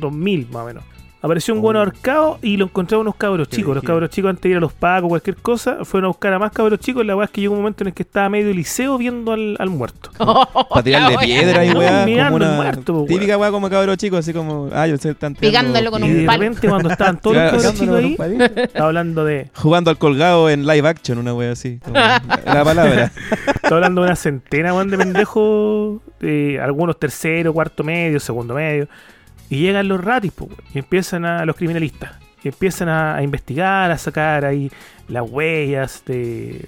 2000 0.00 0.48
más 0.50 0.62
o 0.62 0.66
menos. 0.66 0.84
Apareció 1.24 1.54
un 1.54 1.60
hueón 1.64 1.76
Oh. 1.76 1.78
ahorcado 1.80 2.38
y 2.42 2.58
lo 2.58 2.66
encontraron 2.66 3.06
unos 3.06 3.14
cabros 3.16 3.48
Qué 3.48 3.56
chicos. 3.56 3.74
Los 3.74 3.82
cabros 3.82 4.10
chicos 4.10 4.28
antes 4.28 4.42
de 4.42 4.50
ir 4.50 4.56
a 4.58 4.60
los 4.60 4.74
pagos, 4.74 5.08
cualquier 5.08 5.36
cosa, 5.36 5.78
fueron 5.84 6.04
a 6.04 6.08
buscar 6.08 6.34
a 6.34 6.38
más 6.38 6.52
cabros 6.52 6.78
chicos. 6.80 7.04
La 7.06 7.16
weá 7.16 7.24
es 7.24 7.30
que 7.30 7.40
llegó 7.40 7.54
un 7.54 7.60
momento 7.60 7.82
en 7.82 7.88
el 7.88 7.94
que 7.94 8.02
estaba 8.02 8.28
medio 8.28 8.52
liceo 8.52 8.98
viendo 8.98 9.32
al, 9.32 9.56
al 9.58 9.70
muerto. 9.70 10.10
Para 10.68 10.82
tirarle 10.82 11.16
piedra 11.18 11.64
y 11.64 11.70
No, 11.70 11.78
weá. 11.80 12.04
mirando 12.04 12.36
una 12.36 12.50
muerto, 12.56 13.04
típica 13.08 13.38
weá 13.38 13.50
como 13.50 13.70
cabro 13.70 13.96
chico, 13.96 14.18
así 14.18 14.32
como. 14.34 14.68
Ah, 14.72 14.86
yo 14.86 14.98
sé, 14.98 15.10
están 15.10 15.34
tirando 15.34 15.58
Picándolo 15.72 15.90
con 15.90 16.02
Y 16.02 16.04
un 16.04 16.10
piedra. 16.10 16.20
de 16.20 16.26
palo. 16.26 16.42
repente 16.42 16.68
cuando 16.68 16.90
estaban 16.90 17.20
todos 17.20 17.36
los 17.36 17.50
cabros 17.52 17.74
chicos 17.74 17.96
ahí, 17.96 18.16
estaba 18.56 18.86
hablando 18.88 19.24
de... 19.24 19.50
Jugando 19.54 19.90
al 19.90 19.96
colgado 19.98 20.50
en 20.50 20.66
live 20.66 20.86
action, 20.86 21.16
una 21.18 21.32
wea 21.32 21.52
así. 21.52 21.78
como 21.82 21.96
la 21.96 22.20
palabra. 22.64 23.10
Estaba 23.54 23.76
hablando 23.76 24.02
de 24.02 24.08
una 24.08 24.16
centena, 24.16 24.74
weón, 24.74 24.90
de 24.90 24.98
pendejos, 24.98 26.00
de 26.20 26.60
algunos 26.60 26.98
tercero, 26.98 27.54
cuarto 27.54 27.82
medio, 27.82 28.20
segundo 28.20 28.52
medio. 28.54 28.88
Y 29.50 29.58
llegan 29.58 29.88
los 29.88 30.02
ratis, 30.02 30.32
y 30.72 30.78
empiezan 30.78 31.24
a 31.24 31.44
los 31.44 31.56
criminalistas. 31.56 32.12
Y 32.42 32.48
empiezan 32.48 32.88
a, 32.88 33.22
investigar, 33.22 33.90
a 33.90 33.96
sacar 33.96 34.44
ahí 34.44 34.70
las 35.08 35.28
huellas 35.28 36.02
de, 36.06 36.62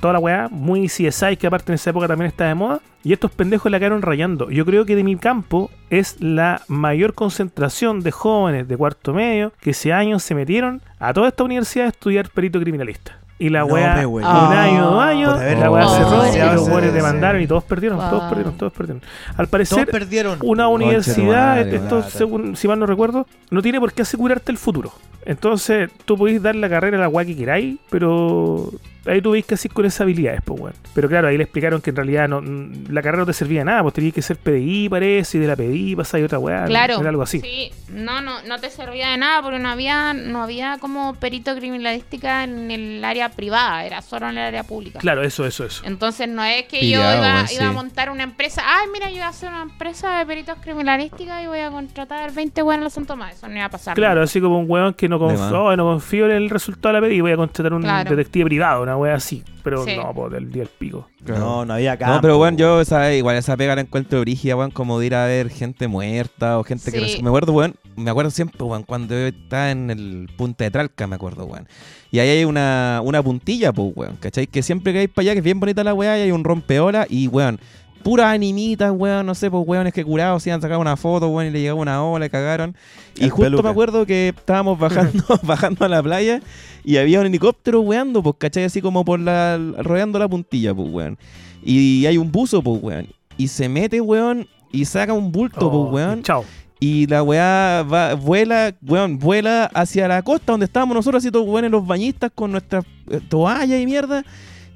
toda 0.00 0.14
la 0.14 0.18
weá. 0.18 0.48
Muy 0.50 0.88
CSI, 0.88 1.36
que 1.36 1.46
aparte 1.46 1.70
en 1.70 1.74
esa 1.74 1.90
época 1.90 2.08
también 2.08 2.28
está 2.28 2.46
de 2.46 2.54
moda. 2.54 2.80
Y 3.04 3.12
estos 3.12 3.30
pendejos 3.30 3.70
la 3.70 3.78
quedaron 3.78 4.02
rayando. 4.02 4.50
Yo 4.50 4.64
creo 4.64 4.84
que 4.84 4.96
de 4.96 5.04
mi 5.04 5.16
campo 5.16 5.70
es 5.90 6.20
la 6.20 6.62
mayor 6.66 7.14
concentración 7.14 8.00
de 8.00 8.10
jóvenes 8.10 8.66
de 8.66 8.76
cuarto 8.76 9.14
medio 9.14 9.52
que 9.60 9.70
ese 9.70 9.92
año 9.92 10.18
se 10.18 10.34
metieron 10.34 10.82
a 10.98 11.12
toda 11.12 11.28
esta 11.28 11.44
universidad 11.44 11.86
a 11.86 11.90
estudiar 11.90 12.30
perito 12.30 12.58
criminalista. 12.58 13.20
Y 13.38 13.50
la 13.50 13.60
No 13.60 13.66
weá, 13.66 14.06
un 14.08 14.24
año, 14.24 14.90
dos 14.90 15.00
años, 15.02 15.38
la 15.58 15.70
weá 15.70 15.86
Oh. 15.86 15.94
cerró 15.94 16.26
y 16.26 16.54
los 16.54 16.68
ese- 16.68 16.92
demandaron 16.92 17.42
y 17.42 17.46
todos 17.46 17.64
perdieron, 17.64 17.98
todos 17.98 18.24
perdieron, 18.30 18.56
todos 18.56 18.72
perdieron. 18.72 19.02
Al 19.30 19.34
Todos 19.36 19.48
parecer, 19.50 19.86
perdieron. 19.88 20.38
una 20.42 20.68
universidad, 20.68 21.56
madre, 21.56 21.76
esto 21.76 22.02
según, 22.02 22.56
si 22.56 22.66
mal 22.66 22.78
no 22.78 22.86
recuerdo, 22.86 23.26
no 23.50 23.60
tiene 23.60 23.78
por 23.78 23.92
qué 23.92 24.02
asegurarte 24.02 24.52
el 24.52 24.58
futuro. 24.58 24.90
Entonces, 25.26 25.90
tú 26.06 26.16
podéis 26.16 26.40
dar 26.42 26.54
la 26.54 26.68
carrera 26.70 26.96
a 26.96 27.00
la 27.02 27.08
weá 27.08 27.26
que 27.26 27.36
queráis, 27.36 27.76
pero 27.90 28.70
ahí 29.06 29.20
tú 29.20 29.32
veis 29.32 29.44
que 29.46 29.54
así 29.54 29.68
con 29.68 29.84
esas 29.84 30.02
habilidades, 30.02 30.40
pues 30.44 30.60
weón. 30.60 30.74
Pero 30.94 31.08
claro, 31.08 31.28
ahí 31.28 31.36
le 31.36 31.44
explicaron 31.44 31.80
que 31.80 31.90
en 31.90 31.96
realidad 31.96 32.28
no, 32.28 32.40
la 32.40 33.02
carrera 33.02 33.20
no 33.22 33.26
te 33.26 33.32
servía 33.32 33.60
de 33.60 33.64
nada, 33.66 33.82
pues 33.82 33.94
tenías 33.94 34.14
que 34.14 34.22
ser 34.22 34.36
PDI, 34.36 34.88
parece, 34.88 35.38
y 35.38 35.40
de 35.40 35.46
la 35.46 35.56
PDI 35.56 35.96
pasáis 35.96 36.24
otra 36.24 36.38
weá. 36.38 36.64
Claro. 36.66 36.98
Era 37.00 37.08
algo 37.10 37.22
así. 37.22 37.40
Sí, 37.40 37.70
no, 37.90 38.20
no, 38.20 38.42
no 38.42 38.58
te 38.58 38.70
servía 38.70 39.10
de 39.10 39.16
nada 39.18 39.42
porque 39.42 39.58
no 39.58 39.68
había, 39.68 40.12
no 40.12 40.42
había 40.42 40.78
como 40.78 41.14
perito 41.14 41.54
criminalística 41.56 42.44
en 42.44 42.70
el 42.70 43.04
área 43.04 43.28
privada, 43.30 43.84
era 43.84 44.02
solo 44.02 44.28
en 44.28 44.38
el 44.38 44.44
área 44.44 44.62
pública. 44.64 44.98
Claro, 44.98 45.22
eso, 45.22 45.46
eso, 45.46 45.64
eso. 45.64 45.82
Entonces 45.86 46.28
no 46.28 46.42
es 46.44 46.64
que 46.64 46.80
Pillado, 46.80 47.12
yo 47.12 47.18
iba, 47.18 47.34
weón, 47.34 47.46
iba 47.54 47.66
a 47.68 47.72
montar 47.72 48.10
una 48.10 48.22
empresa, 48.24 48.62
ay 48.64 48.88
mira, 48.92 49.06
yo 49.08 49.14
voy 49.16 49.22
a 49.22 49.28
hacer 49.28 49.48
una 49.50 49.62
empresa 49.62 50.18
de 50.18 50.26
peritos 50.26 50.56
criminalística 50.60 51.42
y 51.42 51.46
voy 51.46 51.60
a 51.60 51.70
contratar 51.70 52.32
20 52.32 52.62
buenos 52.62 52.76
en 52.80 52.84
los 52.84 52.92
Santo 52.92 53.14
Tomás, 53.14 53.34
eso 53.36 53.48
no 53.48 53.54
iba 53.56 53.64
a 53.64 53.70
pasar. 53.70 53.94
Claro, 53.94 54.22
así 54.22 54.40
como 54.40 54.58
un 54.58 54.66
weón 54.68 54.94
que 54.94 55.08
no 55.08 55.18
confío, 55.18 55.38
más. 55.64 55.76
no 55.76 55.84
confío 55.84 56.26
en 56.26 56.32
el 56.32 56.50
resultado 56.50 56.94
de 56.94 57.00
la 57.00 57.06
PDI, 57.06 57.20
voy 57.20 57.32
a 57.32 57.36
contratar 57.36 57.72
un 57.72 57.82
Claro. 57.82 58.10
detective 58.10 58.46
privado, 58.46 58.84
una 58.96 59.02
weá 59.02 59.14
así. 59.14 59.42
Pero 59.62 59.84
Sí. 59.84 59.96
no, 59.96 60.12
pues 60.14 60.32
del 60.32 60.50
día 60.50 60.62
del 60.62 60.70
pico. 60.78 61.08
No, 61.26 61.64
no 61.64 61.74
había 61.74 61.96
campo. 61.96 62.14
No, 62.14 62.20
pero 62.20 62.38
bueno, 62.38 62.56
yo 62.56 62.80
esa, 62.80 63.12
igual 63.14 63.36
esa 63.36 63.56
pega 63.56 63.74
la 63.74 63.80
encuentro 63.80 64.20
brígida, 64.20 64.56
weón, 64.56 64.70
como 64.70 64.98
de 64.98 65.06
ir 65.06 65.14
a 65.14 65.26
ver 65.26 65.50
gente 65.50 65.88
muerta 65.88 66.58
o 66.58 66.64
gente 66.64 66.92
que... 66.92 67.00
Sí. 67.08 67.22
Me 67.22 67.28
acuerdo, 67.28 67.52
weón, 67.52 67.74
me 67.96 68.10
acuerdo 68.10 68.30
siempre, 68.30 68.62
weón, 68.62 68.84
cuando 68.84 69.14
yo 69.14 69.26
estaba 69.26 69.70
en 69.70 69.90
el 69.90 70.30
Punta 70.36 70.64
de 70.64 70.70
Tralca, 70.70 71.06
me 71.06 71.16
acuerdo, 71.16 71.44
weón. 71.46 71.66
Y 72.12 72.20
ahí 72.20 72.28
hay 72.28 72.44
una, 72.44 73.00
una 73.02 73.22
puntilla, 73.22 73.72
pues, 73.72 73.92
weón, 73.96 74.16
¿cachai? 74.16 74.46
Que 74.46 74.62
siempre 74.62 74.92
que 74.92 75.00
hay 75.00 75.08
para 75.08 75.24
allá, 75.24 75.32
que 75.32 75.38
es 75.38 75.44
bien 75.44 75.58
bonita 75.60 75.82
la 75.82 75.94
weá, 75.94 76.16
y 76.18 76.22
hay 76.22 76.30
un 76.32 76.44
rompeola 76.44 77.06
y, 77.10 77.26
weón, 77.26 77.58
puras 78.06 78.32
animitas, 78.32 78.92
weón, 78.94 79.26
no 79.26 79.34
sé, 79.34 79.50
pues, 79.50 79.66
weones 79.66 79.92
que 79.92 80.04
curados 80.04 80.40
se 80.40 80.50
iban 80.50 80.60
a 80.60 80.62
sacar 80.62 80.78
una 80.78 80.96
foto, 80.96 81.26
weón, 81.26 81.48
y 81.48 81.50
le 81.50 81.60
llegaba 81.60 81.80
una 81.80 82.04
ola 82.04 82.26
y 82.26 82.30
cagaron. 82.30 82.76
Y 83.16 83.24
El 83.24 83.30
justo 83.30 83.42
peluca. 83.46 83.62
me 83.64 83.68
acuerdo 83.70 84.06
que 84.06 84.28
estábamos 84.28 84.78
bajando, 84.78 85.24
bajando 85.42 85.84
a 85.84 85.88
la 85.88 86.00
playa 86.04 86.40
y 86.84 86.98
había 86.98 87.18
un 87.18 87.26
helicóptero 87.26 87.80
weando, 87.80 88.22
pues, 88.22 88.36
¿cachai? 88.38 88.62
Así 88.62 88.80
como 88.80 89.04
por 89.04 89.18
la, 89.18 89.58
rodeando 89.78 90.20
la 90.20 90.28
puntilla, 90.28 90.72
pues, 90.72 90.88
weón. 90.88 91.18
Y 91.64 92.06
hay 92.06 92.16
un 92.16 92.30
buzo, 92.30 92.62
pues, 92.62 92.80
weón. 92.80 93.08
Y 93.36 93.48
se 93.48 93.68
mete, 93.68 94.00
weón, 94.00 94.46
y 94.70 94.84
saca 94.84 95.12
un 95.12 95.32
bulto, 95.32 95.66
Oh, 95.66 95.90
pues, 95.90 95.94
weón. 95.94 96.22
Chao. 96.22 96.44
Y 96.78 97.08
la 97.08 97.24
weá 97.24 97.82
va, 97.82 98.14
vuela, 98.14 98.72
weón, 98.86 99.18
vuela 99.18 99.64
hacia 99.74 100.06
la 100.06 100.22
costa 100.22 100.52
donde 100.52 100.66
estábamos 100.66 100.94
nosotros, 100.94 101.24
así 101.24 101.32
todos, 101.32 101.48
weón, 101.48 101.64
en 101.64 101.72
los 101.72 101.84
bañistas 101.84 102.30
con 102.32 102.52
nuestras 102.52 102.84
eh, 103.10 103.18
toallas 103.28 103.80
y 103.80 103.84
mierda. 103.84 104.22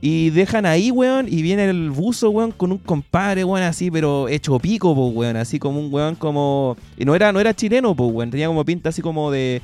Y 0.01 0.31
dejan 0.31 0.65
ahí, 0.65 0.91
weón, 0.91 1.27
y 1.29 1.43
viene 1.43 1.69
el 1.69 1.91
buzo, 1.91 2.31
weón, 2.31 2.53
con 2.53 2.73
un 2.73 2.79
compadre, 2.79 3.45
weón, 3.45 3.63
así, 3.63 3.91
pero 3.91 4.29
hecho 4.29 4.59
pico, 4.59 4.95
pues, 4.95 5.15
weón, 5.15 5.37
así 5.37 5.59
como 5.59 5.79
un 5.81 5.93
weón 5.93 6.15
como... 6.15 6.77
Y 6.97 7.05
no 7.05 7.15
era, 7.15 7.33
no 7.33 7.41
era 7.41 7.55
chileno, 7.55 7.95
pues, 7.95 8.11
weón, 8.11 8.31
tenía 8.31 8.47
como 8.47 8.65
pinta 8.65 8.89
así 8.89 9.03
como 9.03 9.31
de... 9.31 9.61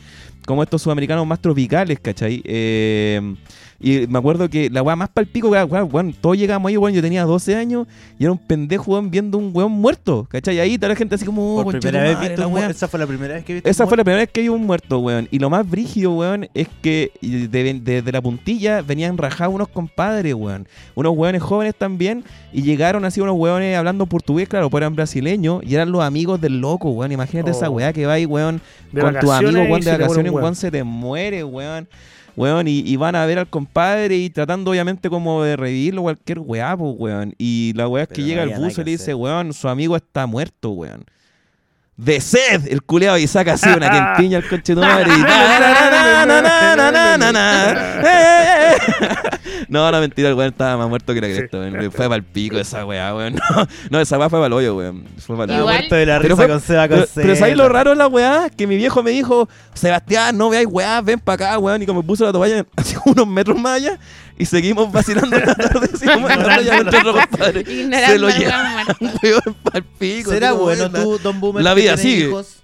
Como 0.47 0.63
estos 0.63 0.83
sudamericanos 0.83 1.27
más 1.27 1.41
tropicales, 1.41 1.99
¿cachai? 1.99 2.41
Eh, 2.45 3.35
y 3.81 4.07
me 4.07 4.19
acuerdo 4.19 4.49
que 4.49 4.71
la 4.71 4.83
weá 4.83 4.97
más 4.97 5.09
palpico, 5.09 5.49
weón, 5.49 5.89
weón, 5.93 6.13
todos 6.21 6.37
llegamos 6.37 6.69
ahí, 6.69 6.77
weón, 6.77 6.95
yo 6.95 7.03
tenía 7.03 7.25
12 7.25 7.55
años 7.57 7.87
y 8.19 8.25
era 8.25 8.33
un 8.33 8.39
pendejo, 8.39 8.93
weón, 8.93 9.11
viendo 9.11 9.39
un 9.39 9.51
weón 9.53 9.73
muerto, 9.73 10.27
¿cachai? 10.31 10.59
Ahí 10.61 10.79
toda 10.79 10.91
la 10.91 10.97
gente 10.97 11.15
así 11.15 11.25
como... 11.25 11.57
oh, 11.59 11.65
Por 11.65 11.79
primera 11.81 12.03
vez 12.05 12.15
madre, 12.17 12.37
la 12.37 12.47
weá. 12.49 12.71
Esa 12.71 12.89
fue 12.89 12.99
la 13.01 13.07
primera 13.07 13.35
vez 13.35 13.45
que 13.45 13.55
viste 13.55 13.69
Esa 13.71 13.85
un 13.85 13.89
fue 13.89 13.97
la 13.99 14.05
primera 14.05 14.23
vez 14.23 14.31
que 14.33 14.41
vi 14.41 14.49
un 14.49 14.65
muerto, 14.67 14.99
weón. 15.01 15.29
Y 15.31 15.39
lo 15.39 15.51
más 15.51 15.69
brígido, 15.69 16.13
weón, 16.15 16.49
es 16.55 16.69
que 16.83 17.13
de, 17.23 17.49
de- 17.81 18.03
de 18.03 18.13
la 18.13 18.23
puntilla 18.23 18.83
venían 18.83 19.19
rajados 19.19 19.55
unos 19.55 19.69
compadres, 19.69 20.35
weón. 20.35 20.67
Unos 20.95 21.13
weones 21.17 21.43
jóvenes 21.43 21.75
también. 21.77 22.25
Y 22.53 22.63
llegaron 22.63 23.05
así 23.05 23.21
unos 23.21 23.37
weones 23.37 23.77
hablando 23.77 24.07
portugués, 24.07 24.49
claro, 24.49 24.71
pues 24.71 24.81
eran 24.81 24.95
brasileños. 24.97 25.63
Y 25.65 25.75
eran 25.75 25.93
los 25.93 26.03
amigos 26.03 26.41
del 26.41 26.61
loco, 26.61 26.91
weón. 26.91 27.13
Imagínate 27.13 27.51
esa 27.51 27.69
Oh. 27.69 27.73
weá 27.73 27.93
que 27.93 28.07
va 28.07 28.15
ahí, 28.15 28.27
weón, 28.27 28.61
De 28.93 29.01
con 29.03 29.19
tus 29.19 29.31
amigos, 29.31 29.55
weón, 29.69 29.81
de 29.81 29.91
vacaciones, 29.93 30.33
weón, 30.33 30.55
se 30.55 30.71
te 30.71 30.83
muere, 30.83 31.45
weón. 31.45 31.89
Weón, 32.37 32.69
y, 32.69 32.81
y 32.81 32.97
van 32.97 33.17
a 33.17 33.25
ver 33.27 33.39
al 33.39 33.49
compadre 33.49 34.17
y 34.19 34.31
tratando 34.31 34.71
obviamente 34.71 35.09
como 35.09 35.43
de 35.43 35.57
revivirlo 35.57 36.03
cualquier 36.03 36.39
weá, 36.41 36.77
pues, 36.77 36.95
weón. 36.99 37.35
Y 37.39 37.73
la 37.75 37.89
weá 37.89 38.05
es 38.05 38.09
que 38.11 38.23
Pero 38.23 38.23
no 38.23 38.29
llega 38.29 38.43
el 38.45 38.51
buzo 38.51 38.83
y 38.83 38.85
le 38.85 38.91
dice, 38.93 39.13
hacer. 39.13 39.15
weón, 39.15 39.53
su 39.55 39.69
amigo 39.69 39.97
está 39.97 40.27
muerto, 40.27 40.71
weón. 40.71 41.05
De 41.97 42.21
sed, 42.21 42.69
el 42.69 42.83
culeado 42.83 43.17
y 43.17 43.27
saca 43.27 43.55
así 43.55 43.69
una 43.71 43.91
quentiña 43.91 44.37
al 44.39 44.47
coche 44.49 44.75
de 44.75 44.81
madre 44.83 45.11
y. 45.17 45.21
Eh, 45.23 45.25
eh, 48.05 48.05
eh. 48.05 48.77
No, 49.69 49.91
no, 49.91 50.01
mentira, 50.01 50.29
el 50.29 50.35
weón 50.35 50.51
estaba 50.51 50.77
más 50.77 50.89
muerto 50.89 51.13
que 51.15 51.21
la 51.21 51.27
cresta, 51.29 51.59
weón. 51.59 51.91
Fue 51.91 52.05
para 52.07 52.17
el 52.17 52.23
pico 52.23 52.59
esa 52.59 52.85
weá, 52.85 53.15
weón. 53.15 53.35
No, 53.35 53.67
no, 53.91 54.01
esa 54.01 54.19
weá 54.19 54.29
fue 54.29 54.39
para 54.39 54.47
el 54.49 54.53
hoyo, 54.53 54.77
weón. 54.77 55.05
Fue 55.19 55.37
pa'l 55.37 55.45
Estaba 55.51 55.61
Igual- 55.61 55.77
muerto 55.79 55.95
de 55.97 56.07
la 56.07 56.17
Pero 56.21 56.23
risa 56.35 56.37
fue- 56.37 56.49
con 56.49 56.61
Seba 56.61 56.89
pero, 56.89 57.01
con 57.07 57.11
pero 57.15 57.37
¿sabes 57.37 57.57
lo 57.57 57.69
raro 57.69 57.91
de 57.91 57.97
la 57.97 58.07
weá? 58.09 58.51
Que 58.57 58.67
mi 58.67 58.77
viejo 58.77 59.03
me 59.03 59.11
dijo, 59.11 59.49
Sebastián, 59.75 60.37
no 60.37 60.51
veáis 60.51 60.69
weá, 60.71 61.01
ven 61.01 61.19
para 61.19 61.47
acá, 61.47 61.59
weón. 61.59 61.83
Y 61.83 61.87
como 61.87 62.03
me 62.03 62.07
puso 62.07 62.25
la 62.25 62.33
toalla 62.33 62.65
hacia 62.77 63.01
unos 63.07 63.27
metros 63.27 63.59
más 63.59 63.77
allá, 63.77 63.99
y 64.39 64.45
seguimos 64.47 64.91
vacilando 64.93 65.39
la 65.39 65.55
tarde. 65.55 65.89
se 65.97 66.07
lo 68.19 68.29
al 68.29 68.39
lleva. 68.39 68.63
weón 68.63 68.73
muerto. 68.73 68.97
Un 69.01 69.11
weón 69.23 69.55
pa'l 69.63 69.85
pico. 69.99 70.31
¿Será 70.31 70.51
como, 70.51 70.63
bueno 70.65 70.91
tú, 70.91 71.19
Don 71.19 71.41
Boomer, 71.41 71.63
la 71.65 71.75
vida 71.75 71.97
sigue. 71.97 72.27
hijos? 72.29 72.63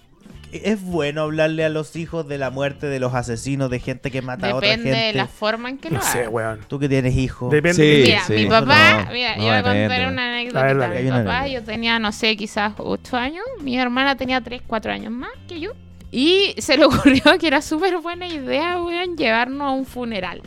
¿Es 0.52 0.82
bueno 0.82 1.22
hablarle 1.22 1.64
a 1.64 1.70
los 1.70 1.96
hijos 1.96 2.28
de 2.28 2.36
la 2.36 2.50
muerte 2.50 2.86
de 2.86 3.00
los 3.00 3.14
asesinos, 3.14 3.70
de 3.70 3.80
gente 3.80 4.10
que 4.10 4.20
mata 4.20 4.50
a 4.50 4.54
otra 4.56 4.68
Depende 4.68 4.90
de 4.90 4.96
gente? 4.96 5.16
la 5.16 5.26
forma 5.26 5.70
en 5.70 5.78
que 5.78 5.88
lo 5.88 5.96
No 5.96 6.02
sé, 6.02 6.18
haga. 6.20 6.28
weón. 6.28 6.60
Tú 6.68 6.78
que 6.78 6.90
tienes 6.90 7.16
hijos. 7.16 7.50
Depende. 7.50 7.74
Sí, 8.04 8.10
Mira, 8.10 8.24
sí. 8.26 8.32
mi 8.34 8.46
papá, 8.46 9.04
No, 9.06 9.12
mira, 9.12 9.30
no 9.36 9.42
yo 9.42 9.48
voy 9.48 9.48
a 9.48 9.56
depende. 9.62 9.88
contar 9.88 10.08
una 10.12 10.22
A 10.22 10.26
ver, 10.26 10.34
anécdota. 10.34 10.66
dale. 10.88 11.02
Mi 11.04 11.08
papá, 11.10 11.38
anécdota. 11.38 11.48
yo 11.48 11.62
tenía, 11.64 11.98
no 11.98 12.12
sé, 12.12 12.36
quizás 12.36 12.74
8 12.76 13.16
años. 13.16 13.44
Mi 13.62 13.78
hermana 13.78 14.14
tenía 14.16 14.42
3, 14.42 14.60
4 14.66 14.92
años 14.92 15.10
más 15.10 15.30
que 15.48 15.58
yo. 15.58 15.70
Y 16.10 16.54
se 16.58 16.76
le 16.76 16.84
ocurrió 16.84 17.22
que 17.40 17.46
era 17.46 17.62
súper 17.62 17.96
buena 17.96 18.26
idea, 18.26 18.78
weón, 18.82 19.16
llevarnos 19.16 19.62
a 19.66 19.70
un 19.70 19.86
funeral. 19.86 20.42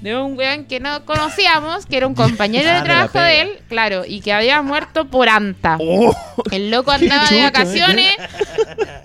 De 0.00 0.16
un 0.16 0.38
weón 0.38 0.64
que 0.66 0.78
no 0.78 1.04
conocíamos, 1.04 1.84
que 1.86 1.96
era 1.96 2.06
un 2.06 2.14
compañero 2.14 2.68
Ah, 2.72 2.78
de 2.78 2.82
trabajo 2.82 3.18
de 3.18 3.40
él, 3.40 3.50
claro, 3.68 4.04
y 4.06 4.20
que 4.20 4.32
había 4.32 4.62
muerto 4.62 5.06
por 5.06 5.28
anta. 5.28 5.76
Oh, 5.80 6.14
El 6.52 6.70
loco 6.70 6.90
andaba 6.92 7.28
de 7.28 7.42
vacaciones, 7.42 8.12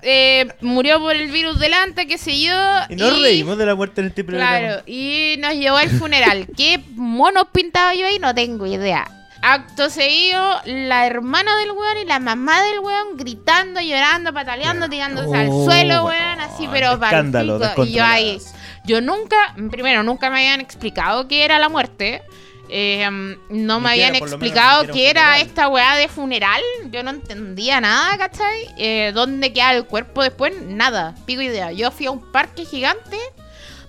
eh, 0.01 0.47
murió 0.61 0.99
por 0.99 1.15
el 1.15 1.31
virus 1.31 1.59
del 1.59 1.73
anta, 1.73 2.05
qué 2.05 2.17
sé 2.17 2.39
yo. 2.39 2.55
y 2.89 2.95
nos 2.95 3.21
reímos 3.21 3.57
de 3.57 3.65
la 3.65 3.75
muerte 3.75 4.01
en 4.01 4.07
este 4.07 4.23
programa. 4.23 4.57
Claro, 4.59 4.83
y 4.85 5.35
nos 5.39 5.53
llevó 5.55 5.77
al 5.77 5.89
funeral. 5.89 6.47
¿Qué 6.55 6.79
monos 6.95 7.45
pintaba 7.51 7.95
yo 7.95 8.05
ahí? 8.05 8.19
No 8.19 8.33
tengo 8.35 8.67
idea. 8.67 9.05
Acto 9.45 9.89
seguido, 9.89 10.61
la 10.65 11.05
hermana 11.05 11.57
del 11.57 11.71
weón 11.71 11.97
y 12.01 12.05
la 12.05 12.19
mamá 12.19 12.61
del 12.63 12.79
weón 12.79 13.17
gritando, 13.17 13.81
llorando, 13.81 14.33
pataleando, 14.33 14.87
tirándose 14.87 15.35
al 15.35 15.47
Oh, 15.51 15.65
suelo, 15.65 16.05
weón, 16.05 16.17
weón, 16.17 16.39
así, 16.39 16.67
pero 16.71 16.97
para 16.97 17.17
escándalo, 17.17 17.59
Y 17.85 17.91
yo 17.91 18.05
ahí, 18.05 18.39
yo 18.85 19.01
nunca, 19.01 19.53
primero, 19.69 20.01
nunca 20.01 20.29
me 20.29 20.37
habían 20.37 20.61
explicado 20.61 21.27
qué 21.27 21.43
era 21.43 21.59
la 21.59 21.67
muerte. 21.67 22.21
eh, 22.69 23.07
no 23.49 23.79
me 23.81 23.89
habían 23.91 24.15
explicado 24.15 24.87
qué 24.87 25.09
era 25.09 25.37
esta 25.39 25.67
weá 25.67 25.97
de 25.97 26.07
funeral. 26.07 26.61
Yo 26.89 27.03
no 27.03 27.09
entendía 27.11 27.81
nada, 27.81 28.17
¿cachai? 28.17 28.73
Eh, 28.77 29.11
¿Dónde 29.13 29.51
queda 29.51 29.73
el 29.73 29.85
cuerpo 29.85 30.23
después? 30.23 30.53
Nada, 30.61 31.13
pico 31.25 31.41
idea. 31.41 31.71
Yo 31.73 31.91
fui 31.91 32.05
a 32.05 32.11
un 32.11 32.31
parque 32.31 32.63
gigante 32.65 33.19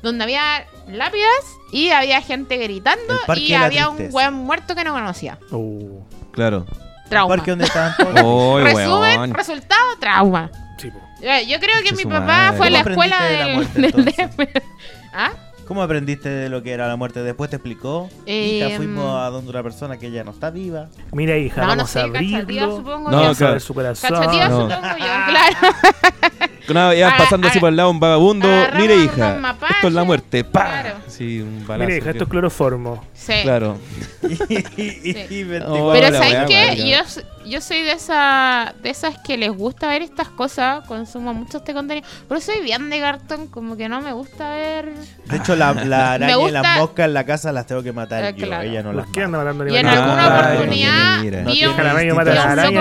donde 0.02 0.24
había 0.24 0.66
lápidas 0.88 1.28
y 1.72 1.90
había 1.90 2.20
gente 2.22 2.56
gritando 2.56 3.14
y 3.36 3.52
había 3.54 3.88
un 3.88 4.08
weón 4.12 4.34
muerto 4.34 4.74
que 4.74 4.84
no 4.84 4.92
conocía. 4.92 5.38
Uh, 5.50 6.00
Claro. 6.32 6.66
El 7.04 7.10
Trauma. 7.10 7.36
parque 7.36 7.50
donde 7.52 7.64
estaban 7.66 7.94
todos. 7.96 8.14
Oh, 8.24 8.58
Resumen, 8.60 9.18
weón. 9.20 9.34
resultado, 9.34 9.96
trauma. 10.00 10.50
sí, 10.78 10.90
po. 10.90 10.98
Eh, 11.22 11.46
Yo 11.46 11.58
creo 11.60 11.82
que 11.84 11.94
mi 11.94 12.04
papá 12.04 12.20
madre. 12.26 12.56
fue 12.58 12.66
a 12.66 12.70
la 12.70 12.82
¿Cómo 12.82 12.90
escuela 12.92 13.24
de 13.24 13.36
la 13.38 13.44
del, 13.46 13.54
muerte. 13.54 14.62
¿Ah? 15.12 15.30
¿Cómo 15.66 15.82
aprendiste 15.82 16.28
de 16.28 16.48
lo 16.48 16.62
que 16.62 16.72
era 16.72 16.86
la 16.88 16.96
muerte? 16.96 17.22
Después 17.22 17.48
te 17.50 17.56
explicó. 17.56 18.08
Eh, 18.26 18.62
Hija, 18.66 18.76
fuimos 18.76 19.16
a 19.18 19.30
donde 19.30 19.50
una 19.50 19.62
persona 19.62 19.98
que 19.98 20.10
ya 20.10 20.22
no 20.22 20.30
está 20.32 20.50
viva. 20.50 20.88
Mira, 21.12 21.38
hija, 21.38 21.62
No, 21.62 21.68
no 21.68 21.76
vamos 21.76 21.90
sé, 21.90 22.00
a 22.00 22.04
abrirlo. 22.04 22.76
supongo 22.76 23.10
No, 23.10 23.32
yo. 23.32 23.34
Claro. 23.34 23.60
su 23.60 23.74
corazón. 23.74 24.10
No. 24.12 24.22
supongo 24.22 24.68
yo, 24.98 24.98
claro. 24.98 25.76
No, 26.72 26.80
Ah, 27.06 27.14
pasando 27.18 27.46
así 27.48 27.58
ah, 27.58 27.60
por 27.60 27.68
el 27.70 27.76
lado 27.76 27.90
un 27.90 28.00
vagabundo. 28.00 28.48
Mire, 28.78 28.96
hija, 28.96 29.38
esto 29.70 29.88
es 29.88 29.92
la 29.92 30.02
muerte. 30.04 30.44
¡Pa! 30.44 30.62
Claro. 30.64 30.94
Sí, 31.08 31.40
un 31.42 31.66
balazo. 31.66 31.86
Mira, 31.88 31.98
hija, 31.98 32.10
esto 32.10 32.24
es 32.24 32.30
cloroformo. 32.30 33.04
Sí. 33.12 33.34
Claro. 33.42 33.76
y, 34.22 35.10
y 35.34 35.44
24 35.44 35.74
Oh, 35.74 35.92
Pero 35.92 36.16
¿sabes 36.16 36.44
qué? 36.48 36.88
Yo, 36.90 37.22
yo 37.46 37.60
soy 37.60 37.82
de 37.82 37.92
esa 37.92 38.74
de 38.82 38.90
esas 38.90 39.16
que 39.18 39.36
les 39.36 39.50
gusta 39.50 39.88
ver 39.88 40.02
estas 40.02 40.28
cosas, 40.28 40.86
consumo 40.86 41.34
mucho 41.34 41.58
este 41.58 41.74
contenido. 41.74 42.06
Pero 42.28 42.40
soy 42.40 42.60
bien 42.62 42.90
de 42.90 43.00
cartón, 43.00 43.46
como 43.48 43.76
que 43.76 43.88
no 43.88 44.00
me 44.00 44.12
gusta 44.12 44.50
ver. 44.50 44.92
De 45.26 45.36
hecho, 45.36 45.54
la, 45.56 45.72
la 45.74 46.12
araña 46.14 46.32
y 46.32 46.36
gusta- 46.36 46.62
las 46.62 46.78
moscas 46.78 47.06
en 47.06 47.14
la 47.14 47.24
casa 47.24 47.52
las 47.52 47.66
tengo 47.66 47.82
que 47.82 47.92
matar 47.92 48.24
Eh, 48.24 48.34
yo. 48.36 48.46
claro. 48.46 48.62
Ella 48.68 48.82
no 48.82 48.88
¿Por 48.90 48.96
las 48.96 49.06
qué 49.08 49.22
anda 49.22 49.38
mata. 49.38 49.52
matando 49.52 49.74
Y 49.74 49.76
en 49.76 49.86
alguna 49.86 50.46
Ay, 50.48 50.54
oportunidad. 50.56 51.16
No 51.16 51.22
vi 51.22 51.28
tiene 51.30 51.38
un, 51.38 51.52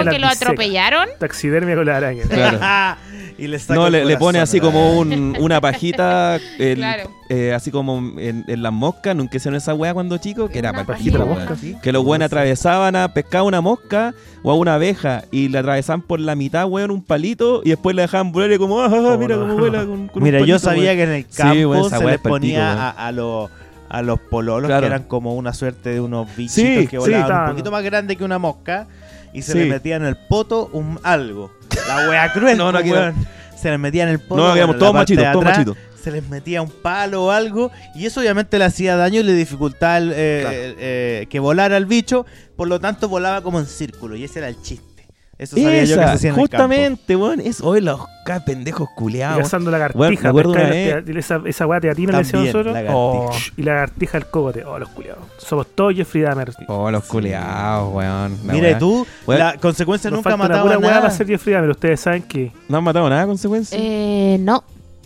y 0.08 0.10
que 0.10 0.20
lo 0.20 0.28
atropellaron. 0.28 1.10
Taxidermia 1.20 1.76
con 1.76 1.86
la 1.86 1.98
araña. 1.98 2.24
Claro. 2.30 2.98
y 3.38 3.48
le 3.48 3.60
No, 3.70 3.90
le, 3.90 4.06
le 4.06 4.18
pone 4.18 4.40
así 4.40 4.60
como 4.60 4.98
un, 4.98 5.36
una 5.40 5.60
pajita, 5.62 6.36
el- 6.60 6.78
Claro. 6.78 7.12
Eh, 7.36 7.54
así 7.54 7.72
como 7.72 7.98
en, 8.20 8.46
en 8.48 8.62
las 8.64 8.72
moscas, 8.74 9.16
nunca 9.16 9.38
hicieron 9.38 9.58
esa 9.58 9.74
weá 9.74 9.94
cuando 9.94 10.18
chico, 10.18 10.50
que 10.50 10.60
era 10.60 10.72
para 10.72 10.98
la 11.00 11.26
weón. 11.26 11.58
sí. 11.60 11.76
Que 11.82 11.92
los 11.92 12.04
buenos 12.04 12.28
atravesaban 12.28 12.96
a 12.96 13.14
pescar 13.14 13.42
una 13.44 13.60
mosca 13.62 14.14
o 14.44 14.52
a 14.52 14.56
una 14.56 14.76
abeja 14.76 15.24
y 15.32 15.48
le 15.50 15.58
atravesaban 15.58 16.02
por 16.02 16.20
la 16.20 16.36
mitad, 16.36 16.66
weón, 16.68 16.92
un 16.92 17.04
palito 17.04 17.62
y 17.64 17.70
después 17.70 17.96
le 17.96 18.04
dejaban 18.04 18.32
volar 18.32 18.52
y 18.52 18.58
como, 18.58 18.82
ah, 18.82 18.90
ah, 18.92 18.96
ah, 18.96 19.00
Oh, 19.14 19.18
mira 19.18 19.36
cómo 19.36 19.56
vuela 19.56 19.80
con, 19.86 20.08
con 20.10 20.18
un 20.22 20.24
Mira, 20.24 20.40
yo 20.40 20.46
palito, 20.46 20.60
sabía 20.60 20.84
weón. 20.92 20.98
que 20.98 21.04
en 21.04 21.10
el 21.12 21.24
Sí, 21.24 21.38
campo 21.38 21.70
weón, 21.70 21.86
esa 21.88 21.98
se 21.98 22.06
les 22.06 22.20
ponía 22.20 22.74
a, 22.90 22.90
a 23.08 23.12
los 23.12 23.50
a 23.90 24.02
los 24.02 24.20
pololos 24.20 24.68
Claro. 24.68 24.82
que 24.82 24.88
eran 24.88 25.04
como 25.04 25.36
una 25.36 25.54
suerte 25.54 25.90
de 25.92 26.00
unos 26.02 26.28
bichitos 26.36 26.54
Sí, 26.82 26.88
que 26.88 26.98
sí, 26.98 26.98
volaban 26.98 27.44
un 27.44 27.50
poquito 27.52 27.72
más 27.72 27.84
grande 27.84 28.16
que 28.16 28.24
una 28.24 28.40
mosca 28.40 28.88
y 29.34 29.42
se 29.44 29.52
Sí. 29.54 29.58
le 29.60 29.66
metía 29.66 29.96
en 29.98 30.06
el 30.06 30.16
poto 30.16 30.70
un 30.74 31.00
algo. 31.04 31.52
La 31.88 32.10
wea 32.10 32.32
cruel, 32.34 32.58
No, 32.60 32.72
no, 32.72 32.80
pues, 32.80 32.92
weón. 32.92 33.16
Se 33.56 33.70
les 33.70 33.80
metía 33.80 34.04
en 34.04 34.10
el 34.10 34.20
poto. 34.20 34.48
No, 34.48 34.54
quedamos 34.54 34.76
la 34.76 34.80
todos 34.80 34.94
machitos, 34.94 35.26
todos 35.32 35.46
machitos. 35.46 35.78
Se 36.04 36.12
les 36.12 36.28
metía 36.30 36.62
un 36.62 36.70
palo 36.70 37.26
o 37.26 37.32
algo 37.32 37.72
y 37.96 38.06
eso 38.06 38.20
obviamente 38.20 38.60
le 38.60 38.66
hacía 38.66 38.96
daño 38.98 39.22
y 39.22 39.24
le 39.24 39.34
dificultaba 39.34 39.98
el, 39.98 40.12
eh, 40.14 40.40
Claro. 40.42 40.56
eh, 40.58 40.76
eh, 40.78 41.28
que 41.30 41.40
volara 41.40 41.78
el 41.78 41.86
bicho, 41.86 42.26
por 42.58 42.68
lo 42.68 42.80
tanto 42.80 43.08
volaba 43.08 43.42
como 43.42 43.60
en 43.60 43.66
círculo 43.66 44.16
y 44.16 44.24
ese 44.26 44.40
era 44.40 44.50
el 44.50 44.62
chiste. 44.62 44.92
Eso 45.36 45.56
sabía 45.58 45.72
yo 45.72 45.80
que 45.82 45.88
se 45.88 45.94
Esa, 45.94 46.12
hacía 46.14 46.30
en 46.30 46.36
justamente, 46.36 47.16
weón, 47.16 47.40
es 47.40 47.60
hoy 47.60 47.82
los 47.82 48.02
ca- 48.24 48.46
pendejos 48.46 48.88
Y 48.92 48.96
culiados. 48.96 49.40
cazando 49.40 49.72
la 49.72 49.90
Bueno, 49.94 50.18
acuerdo 50.30 50.52
pescar 50.54 50.72
una 50.72 50.76
la- 50.96 51.02
vez- 51.02 51.18
esa, 51.18 51.42
esa 51.46 51.66
weá 51.68 51.82
teatina 51.82 52.12
le 52.12 52.18
decíamos 52.20 52.52
También, 52.52 52.76
nosotros. 52.76 52.96
Oh, 52.96 53.32
Y 53.58 53.64
la 53.64 53.74
lagartija 53.74 54.20
del 54.20 54.28
cogote. 54.30 54.64
Oh, 54.64 54.78
los 54.78 54.90
culiados. 54.90 55.24
Somos 55.40 55.68
todos 55.74 55.96
Jeffrey 55.96 56.24
Dahmer. 56.24 56.52
oh, 56.68 56.92
los 56.92 57.04
culiados, 57.06 57.94
weón. 57.94 58.38
la 58.46 58.54
Mira, 58.54 58.70
y 58.72 58.76
tú, 58.78 59.08
Weón. 59.26 59.40
la 59.40 59.58
consecuencia 59.58 60.10
Nos 60.12 60.18
nunca 60.20 60.30
falta 60.32 60.46
una 60.46 60.50
mataba 60.56 60.64
pura 60.66 60.78
weá 60.80 60.90
nada. 60.92 61.02
para 61.02 61.14
ser 61.14 61.28
Jeffrey 61.28 61.54
Dahmer. 61.56 61.70
Ustedes 61.72 62.00
saben 62.00 62.22
que 62.24 62.52
¿No 62.70 62.78
han 62.78 62.84
matado 62.84 63.10
nada 63.10 63.24
a 63.24 63.26
consecuencia? 63.26 63.78
Eh, 63.82 64.38
no. 64.40 64.64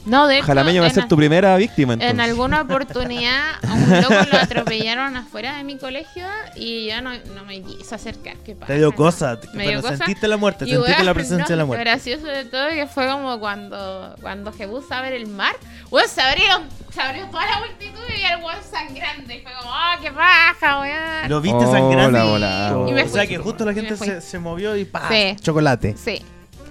No, 0.07 0.25
de 0.27 0.37
hecho, 0.37 0.45
Jalameño 0.47 0.81
va 0.81 0.85
a 0.87 0.89
en- 0.89 0.95
ser 0.95 1.07
tu 1.07 1.15
primera 1.17 1.55
víctima, 1.57 1.93
entonces. 1.93 2.13
En 2.13 2.21
alguna 2.21 2.61
oportunidad 2.61 3.55
a 3.67 3.73
un 3.73 4.01
loco 4.01 4.13
lo 4.31 4.37
atropellaron 4.39 5.15
afuera 5.17 5.57
de 5.57 5.63
mi 5.63 5.77
colegio 5.77 6.25
y 6.55 6.87
yo 6.89 7.01
no, 7.01 7.11
no 7.35 7.45
me 7.45 7.61
quise 7.61 7.93
acercar. 7.93 8.35
¿Qué 8.37 8.55
pasa? 8.55 8.67
Te 8.67 8.77
dio 8.77 8.93
cosa, 8.93 9.37
Me 9.53 9.65
pero 9.65 9.69
dio 9.69 9.81
cosa. 9.81 9.97
sentiste 9.97 10.27
la 10.27 10.37
muerte, 10.37 10.65
Y, 10.65 10.71
sentiste 10.71 11.03
la 11.03 11.13
presencia 11.13 11.43
no, 11.43 11.49
de 11.49 11.55
la 11.55 11.63
Lo 11.63 11.67
muerte. 11.67 11.83
gracioso 11.83 12.25
de 12.25 12.45
todo 12.45 12.69
que 12.69 12.87
fue 12.87 13.07
como 13.07 13.39
cuando, 13.39 14.15
cuando 14.21 14.51
Jebus 14.53 14.91
a 14.91 15.01
ver 15.01 15.13
el 15.13 15.27
mar. 15.27 15.55
Weón, 15.91 16.07
se 16.09 16.21
abrieron, 16.21 16.63
se 16.93 17.01
abrió 17.01 17.25
toda 17.27 17.45
la 17.45 17.59
multitud 17.59 17.99
y 18.19 18.23
al 18.23 18.43
weón 18.43 18.57
sangrante. 18.69 19.35
Y 19.37 19.41
fue 19.41 19.51
como, 19.59 19.73
ah, 19.73 19.97
qué 20.01 20.09
baja, 20.09 20.79
weón. 20.79 21.29
Lo 21.29 21.41
viste 21.41 21.65
Oh, 21.65 21.71
sangrando. 21.71 22.17
la 22.17 22.23
volada, 22.23 22.89
Y 22.89 22.93
me 22.93 23.03
O 23.03 23.07
sea 23.09 23.27
que 23.27 23.37
justo 23.37 23.65
la 23.65 23.73
gente 23.73 23.95
se, 23.97 24.21
se 24.21 24.39
movió 24.39 24.75
y 24.77 24.85
¡pah! 24.85 25.07
Sí. 25.09 25.35
Chocolate. 25.41 25.95
Sí. 25.97 26.21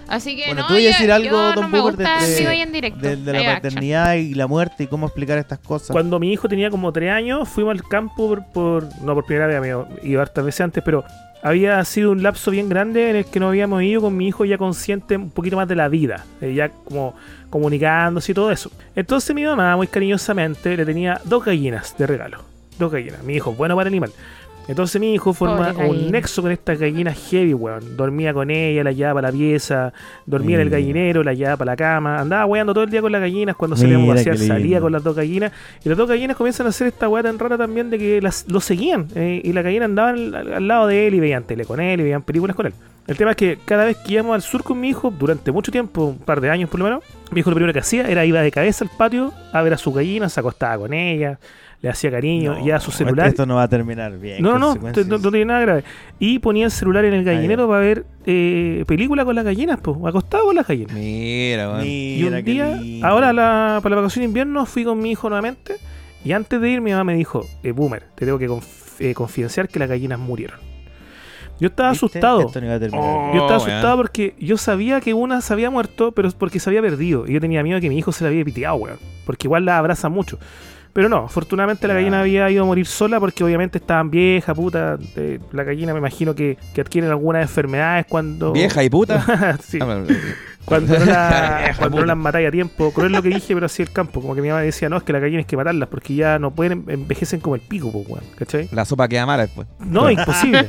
Así 0.09 0.37
que 0.37 0.47
Bueno, 0.47 0.63
no, 0.63 0.69
tú 0.69 0.75
ibas 0.75 0.95
a 0.95 0.99
decir 0.99 1.13
algo, 1.13 1.31
yo 1.31 1.37
Don 1.37 1.55
no 1.63 1.69
me 1.69 1.81
Boomer, 1.81 1.97
gusta 1.97 2.25
de- 2.27 2.63
en 2.63 2.73
directo. 2.73 3.01
De, 3.01 3.17
de 3.17 3.33
la 3.33 3.39
action. 3.39 3.55
paternidad 3.55 4.15
y 4.15 4.35
la 4.35 4.47
muerte 4.47 4.85
y 4.85 4.87
cómo 4.87 5.07
explicar 5.07 5.39
estas 5.39 5.59
cosas. 5.59 5.91
Cuando 5.91 6.19
mi 6.21 6.33
hijo 6.33 6.49
tenía 6.49 6.71
como 6.71 6.93
tres 6.93 7.11
años, 7.11 7.49
fuimos 7.49 7.73
al 7.73 7.83
campo 7.89 8.29
por, 8.29 8.45
por- 8.53 9.03
no 9.03 9.15
por 9.15 9.25
primera 9.27 9.47
vez, 9.49 9.57
amigo, 9.59 9.89
iba 10.03 10.23
hartas 10.23 10.45
veces 10.45 10.61
antes, 10.61 10.83
pero 10.85 11.05
había 11.43 11.85
sido 11.85 12.13
un 12.13 12.23
lapso 12.23 12.51
bien 12.51 12.69
grande 12.69 13.11
en 13.11 13.17
el 13.17 13.25
que 13.27 13.39
no 13.41 13.49
habíamos 13.49 13.83
ido 13.83 14.01
con 14.01 14.17
mi 14.17 14.27
hijo 14.29 14.45
ya 14.45 14.59
consciente 14.59 15.17
un 15.17 15.31
poquito 15.31 15.57
más 15.57 15.69
de 15.69 15.75
la 15.77 15.89
vida, 15.89 16.25
eh, 16.41 16.55
ya 16.55 16.69
como 16.71 17.15
comunicándose 17.51 18.33
y 18.33 18.35
todo 18.35 18.51
eso. 18.51 18.71
Entonces 18.95 19.35
mi 19.35 19.45
mamá, 19.45 19.77
muy 19.77 19.87
cariñosamente, 19.87 20.77
le 20.77 20.85
tenía 20.85 21.21
dos 21.25 21.45
gallinas 21.45 21.97
de 21.99 22.07
regalo. 22.07 22.43
Dos 22.79 22.93
gallinas. 22.93 23.23
Mi 23.23 23.35
hijo, 23.35 23.53
bueno 23.55 23.75
para 23.75 23.89
el 23.89 23.95
animal. 23.95 24.13
Entonces 24.69 25.01
mi 25.01 25.15
hijo 25.15 25.33
forma 25.33 25.73
Pobre 25.73 25.87
un 25.89 25.93
gallina. 25.97 26.11
nexo 26.11 26.43
con 26.43 26.51
estas 26.51 26.79
gallinas 26.79 27.17
heavy, 27.31 27.55
weón. 27.55 27.97
Dormía 27.97 28.35
con 28.35 28.51
ella, 28.51 28.83
la 28.83 28.91
llevaba 28.93 29.15
para 29.21 29.29
la 29.29 29.33
pieza, 29.39 29.93
dormía 30.27 30.57
en 30.57 30.63
el 30.63 30.69
Mm. 30.69 30.73
gallinero, 30.73 31.23
la 31.23 31.35
llevaba 31.35 31.57
para 31.59 31.73
la 31.73 31.77
cama, 31.77 32.19
andaba 32.19 32.47
weando 32.47 32.75
todo 32.75 32.85
el 32.85 32.91
día 32.91 33.01
con 33.01 33.13
las 33.13 33.21
gallinas, 33.21 33.55
cuando 33.55 33.77
salíamos 33.77 34.03
a 34.03 34.13
Mira, 34.13 34.15
pasear 34.17 34.35
qué 34.35 34.41
lindo. 34.41 34.55
salía 34.55 34.81
con 34.81 34.93
las 34.93 35.05
dos 35.05 35.15
gallinas, 35.15 35.53
y 35.85 35.89
las 35.89 35.97
dos 35.99 36.09
gallinas 36.09 36.37
comienzan 36.37 36.67
a 36.67 36.71
hacer 36.71 36.89
esta 36.89 37.09
weá 37.09 37.23
tan 37.23 37.39
rara 37.39 37.57
también 37.57 37.91
de 37.91 37.99
que 37.99 38.21
las, 38.21 38.45
lo 38.49 38.61
seguían, 38.61 39.07
eh, 39.15 39.41
y 39.45 39.53
la 39.53 39.63
gallina 39.63 39.85
andaban 39.85 40.35
al, 40.35 40.53
al 40.55 40.67
lado 40.69 40.87
de 40.89 41.07
él 41.07 41.15
y 41.15 41.21
veían 41.21 41.45
tele 41.45 41.65
con 41.65 41.79
él 41.81 42.01
y 42.01 42.03
veían 42.03 42.23
películas 42.23 42.57
con 42.57 42.67
él. 42.67 42.73
El 43.07 43.17
tema 43.17 43.31
es 43.31 43.37
que 43.37 43.59
cada 43.65 43.85
vez 43.85 43.97
que 43.99 44.15
íbamos 44.15 44.35
al 44.35 44.43
sur 44.43 44.65
con 44.65 44.81
mi 44.81 44.89
hijo, 44.89 45.13
durante 45.17 45.53
mucho 45.53 45.71
tiempo, 45.71 46.07
un 46.07 46.19
par 46.19 46.41
de 46.41 46.51
años 46.51 46.69
por 46.69 46.81
lo 46.81 46.87
menos, 46.87 47.05
mi 47.31 47.39
hijo 47.39 47.51
lo 47.51 47.55
primero 47.55 47.73
que 47.73 47.79
hacía 47.79 48.09
era 48.09 48.25
iba 48.25 48.41
de 48.43 48.51
cabeza 48.51 48.85
al 48.85 48.91
patio 48.99 49.33
a 49.53 49.63
ver 49.63 49.75
a 49.75 49.79
sus 49.79 49.95
gallinas, 49.95 50.33
se 50.33 50.41
acostaba 50.41 50.77
con 50.77 50.93
ellas, 50.93 51.39
le 51.83 51.89
hacía 51.91 52.11
cariño, 52.11 52.55
No, 52.59 52.67
y 52.67 52.71
a 52.71 52.81
su 52.81 52.91
celular. 52.91 53.29
Esto 53.29 53.45
no 53.47 53.57
va 53.57 53.65
a 53.65 53.69
terminar 53.69 54.19
bien. 54.19 54.43
No, 54.43 54.53
no, 54.53 54.59
no, 54.59 54.67
consecuencias. 54.69 55.07
no, 55.09 55.19
no 55.19 55.31
tiene 55.31 55.45
nada 55.47 55.61
grave. 55.61 55.85
Y 56.19 56.39
ponía 56.39 56.65
el 56.65 56.71
celular 56.71 57.05
en 57.05 57.13
el 57.15 57.23
gallinero 57.25 57.69
para 57.69 57.81
ver 57.81 58.07
eh, 58.25 58.85
película 58.87 59.25
con 59.25 59.35
las 59.35 59.45
gallinas, 59.45 59.79
pues, 59.81 59.97
acostado 60.07 60.47
con 60.47 60.57
las 60.57 60.67
gallinas. 60.67 60.93
Mira, 60.95 61.71
weón. 61.71 61.85
Y 61.87 62.25
un 62.25 62.45
día, 62.45 62.77
lindo. 62.77 63.07
ahora 63.07 63.33
la- 63.33 63.81
para 63.83 63.95
la 63.95 64.01
vacación 64.03 64.23
de 64.23 64.27
invierno, 64.27 64.65
fui 64.67 64.85
con 64.85 64.99
mi 64.99 65.11
hijo 65.13 65.29
nuevamente. 65.29 65.77
Y 66.25 66.33
antes 66.33 66.61
de 66.61 66.71
ir, 66.71 66.81
mi 66.81 66.91
mamá 66.91 67.05
me 67.05 67.15
dijo: 67.15 67.47
eh, 67.63 67.71
Boomer, 67.73 68.03
te 68.17 68.25
tengo 68.25 68.39
que 68.39 68.49
conf- 68.49 68.99
eh, 68.99 69.15
confidenciar 69.15 69.69
que 69.69 69.79
las 69.79 69.89
gallinas 69.89 70.19
murieron. 70.19 70.59
Yo 71.61 71.69
estaba 71.69 71.91
¿Viste? 71.91 72.07
asustado. 72.07 72.41
Esto 72.41 72.61
no 72.61 72.67
iba 72.67 72.75
a 72.75 72.81
terminar 72.81 73.05
Oh. 73.07 73.31
Yo 73.35 73.41
estaba 73.43 73.59
weón. 73.59 73.71
asustado 73.71 73.97
porque 73.97 74.35
yo 74.39 74.57
sabía 74.59 75.01
que 75.01 75.15
una 75.15 75.41
se 75.41 75.53
había 75.53 75.71
muerto, 75.71 76.13
pero 76.13 76.29
porque 76.33 76.59
se 76.59 76.69
había 76.69 76.83
perdido. 76.83 77.27
Y 77.27 77.33
yo 77.35 77.41
tenía 77.41 77.63
miedo 77.63 77.77
de 77.77 77.81
que 77.81 77.89
mi 77.89 77.97
hijo 77.99 78.13
se 78.13 78.25
la 78.25 78.29
había 78.31 78.45
piteado, 78.45 78.75
weón. 78.77 78.99
Porque 79.25 79.47
igual 79.47 79.65
la 79.65 79.79
abraza 79.79 80.09
mucho. 80.09 80.39
Pero 80.97 81.11
no, 81.11 81.19
afortunadamente 81.27 81.87
la 81.87 81.93
Ya. 81.93 82.01
gallina 82.01 82.21
había 82.21 82.51
ido 82.51 82.63
a 82.63 82.67
morir 82.67 82.87
sola 82.87 83.21
porque 83.21 83.45
obviamente 83.45 83.77
estaban 83.77 84.11
viejas, 84.11 84.57
puta. 84.57 84.97
eh, 85.17 85.39
la 85.53 85.63
gallina 85.63 85.93
me 85.93 85.99
imagino 85.99 86.35
que, 86.35 86.57
que 86.75 86.81
adquieren 86.81 87.11
algunas 87.11 87.43
enfermedades 87.43 88.07
cuando. 88.09 88.53
Vieja 88.53 88.83
y 88.83 88.89
puta. 88.89 89.59
sí. 89.63 89.79
Ah, 89.83 90.03
Cuando 90.65 90.99
no, 90.99 91.05
la, 91.05 91.59
Vieja 91.65 91.75
cuando 91.79 91.99
no 92.01 92.07
las 92.07 92.17
matáis 92.17 92.49
a 92.49 92.51
tiempo. 92.51 92.93
Cruel 92.95 93.13
lo 93.13 93.21
que 93.23 93.29
dije, 93.29 93.53
pero 93.53 93.67
así 93.67 93.83
el 93.83 93.93
campo. 93.93 94.23
Como 94.23 94.35
que 94.35 94.41
mi 94.41 94.49
mamá 94.49 94.63
decía, 94.63 94.89
no, 94.89 94.97
es 94.97 95.03
que 95.03 95.13
la 95.13 95.19
gallina 95.19 95.41
hay 95.41 95.45
que 95.45 95.57
matarlas 95.59 95.87
porque 95.91 96.15
ya 96.15 96.39
no 96.39 96.51
pueden, 96.51 96.85
envejecen 96.89 97.41
como 97.41 97.57
el 97.57 97.61
pico, 97.61 97.93
pues, 97.93 98.09
weón. 98.09 98.25
¿Cachai? 98.35 98.67
La 98.73 98.87
sopa 98.87 99.07
queda 99.07 99.27
mala 99.27 99.43
después. 99.43 99.69
No, 99.81 100.11
imposible. 100.11 100.67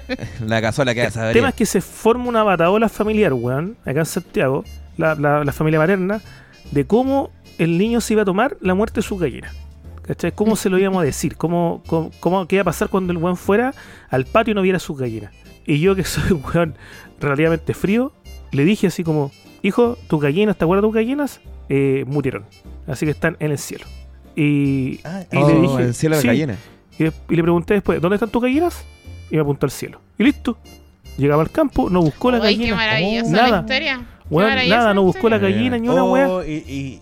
La 0.46 0.60
cazuela 0.60 0.92
queda 0.94 1.06
El 1.06 1.12
saber. 1.12 1.32
tema 1.32 1.48
es 1.48 1.54
que 1.54 1.64
se 1.64 1.80
forma 1.80 2.26
una 2.28 2.42
bataola 2.42 2.90
familiar, 2.90 3.32
weón, 3.32 3.76
acá 3.86 4.00
en 4.00 4.06
Santiago. 4.06 4.62
la, 4.98 5.14
la- 5.14 5.42
la 5.42 5.52
familia 5.52 5.78
materna, 5.80 6.20
de 6.70 6.84
cómo 6.84 7.30
el 7.56 7.78
niño 7.78 8.02
se 8.02 8.12
iba 8.12 8.22
a 8.22 8.24
tomar 8.26 8.56
la 8.60 8.74
muerte 8.74 8.96
de 9.00 9.02
su 9.02 9.16
gallina. 9.16 9.50
¿Cachai? 10.10 10.32
¿Cómo 10.32 10.56
se 10.56 10.68
lo 10.68 10.76
íbamos 10.76 11.02
a 11.02 11.04
decir? 11.04 11.36
¿Cómo, 11.36 11.82
cómo, 11.86 12.10
cómo- 12.18 12.46
qué 12.48 12.56
iba 12.56 12.62
a 12.62 12.64
pasar 12.64 12.88
cuando 12.88 13.12
el 13.12 13.18
weón 13.18 13.36
fuera 13.36 13.72
al 14.08 14.24
patio 14.24 14.50
y 14.50 14.54
no 14.56 14.62
viera 14.62 14.80
sus 14.80 14.98
gallinas? 14.98 15.32
Y 15.66 15.78
yo, 15.78 15.94
que 15.94 16.02
soy 16.02 16.32
un 16.32 16.42
weón 16.44 16.74
relativamente 17.20 17.74
frío, 17.74 18.12
le 18.50 18.64
dije 18.64 18.88
así 18.88 19.04
como: 19.04 19.30
Hijo, 19.62 19.96
tus 20.08 20.20
gallinas, 20.20 20.56
¿te 20.56 20.64
acuerdas 20.64 20.82
de 20.82 20.88
tus 20.88 20.94
gallinas? 20.96 21.40
Eh, 21.68 22.04
murieron. 22.08 22.44
Así 22.88 23.06
que 23.06 23.12
están 23.12 23.36
en 23.38 23.52
el 23.52 23.58
cielo. 23.58 23.86
Y, 24.34 24.98
Ah, 25.04 25.22
y 25.30 25.36
Oh, 25.36 25.48
le 25.48 25.60
dije: 25.60 25.82
el 25.84 25.94
cielo 25.94 26.16
de 26.16 26.22
"Sí". 26.22 26.26
gallinas. 26.26 26.58
Y, 26.98 27.04
le 27.04 27.42
pregunté 27.42 27.74
después, 27.74 28.00
¿dónde 28.00 28.16
están 28.16 28.30
tus 28.30 28.42
gallinas? 28.42 28.84
Y 29.30 29.36
me 29.36 29.42
apuntó 29.42 29.66
al 29.66 29.70
cielo. 29.70 30.00
Y 30.18 30.24
listo. 30.24 30.58
Llegaba 31.18 31.42
al 31.42 31.50
campo, 31.52 31.88
no 31.88 32.00
buscó 32.02 32.32
la 32.32 32.38
Ay, 32.38 32.42
gallina. 32.56 32.64
qué 32.66 32.74
maravillosa 32.74 33.28
Oh, 33.30 33.36
la 33.36 33.42
nada. 33.42 33.60
historia. 33.60 34.06
Weón, 34.28 34.68
nada, 34.68 34.92
no 34.92 35.02
buscó 35.04 35.28
la 35.28 35.38
gallina 35.38 35.78
ni 35.78 35.88
una 35.88 36.02
Oh, 36.04 36.12
weá. 36.12 36.46
y, 36.48 37.00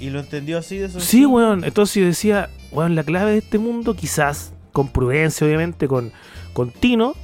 y, 0.00 0.10
lo 0.10 0.20
entendió 0.20 0.58
así 0.58 0.78
de 0.78 0.86
eso. 0.86 1.00
Sí, 1.00 1.26
weón. 1.26 1.64
Entonces 1.64 1.94
yo 1.96 2.04
decía, 2.06 2.50
weón, 2.72 2.94
la 2.94 3.02
clave 3.04 3.32
de 3.32 3.38
este 3.38 3.58
mundo, 3.58 3.94
quizás, 3.94 4.52
con 4.72 4.88
prudencia, 4.88 5.46
obviamente, 5.46 5.86
con, 5.88 6.12
con 6.52 6.70
tino, 6.70 7.14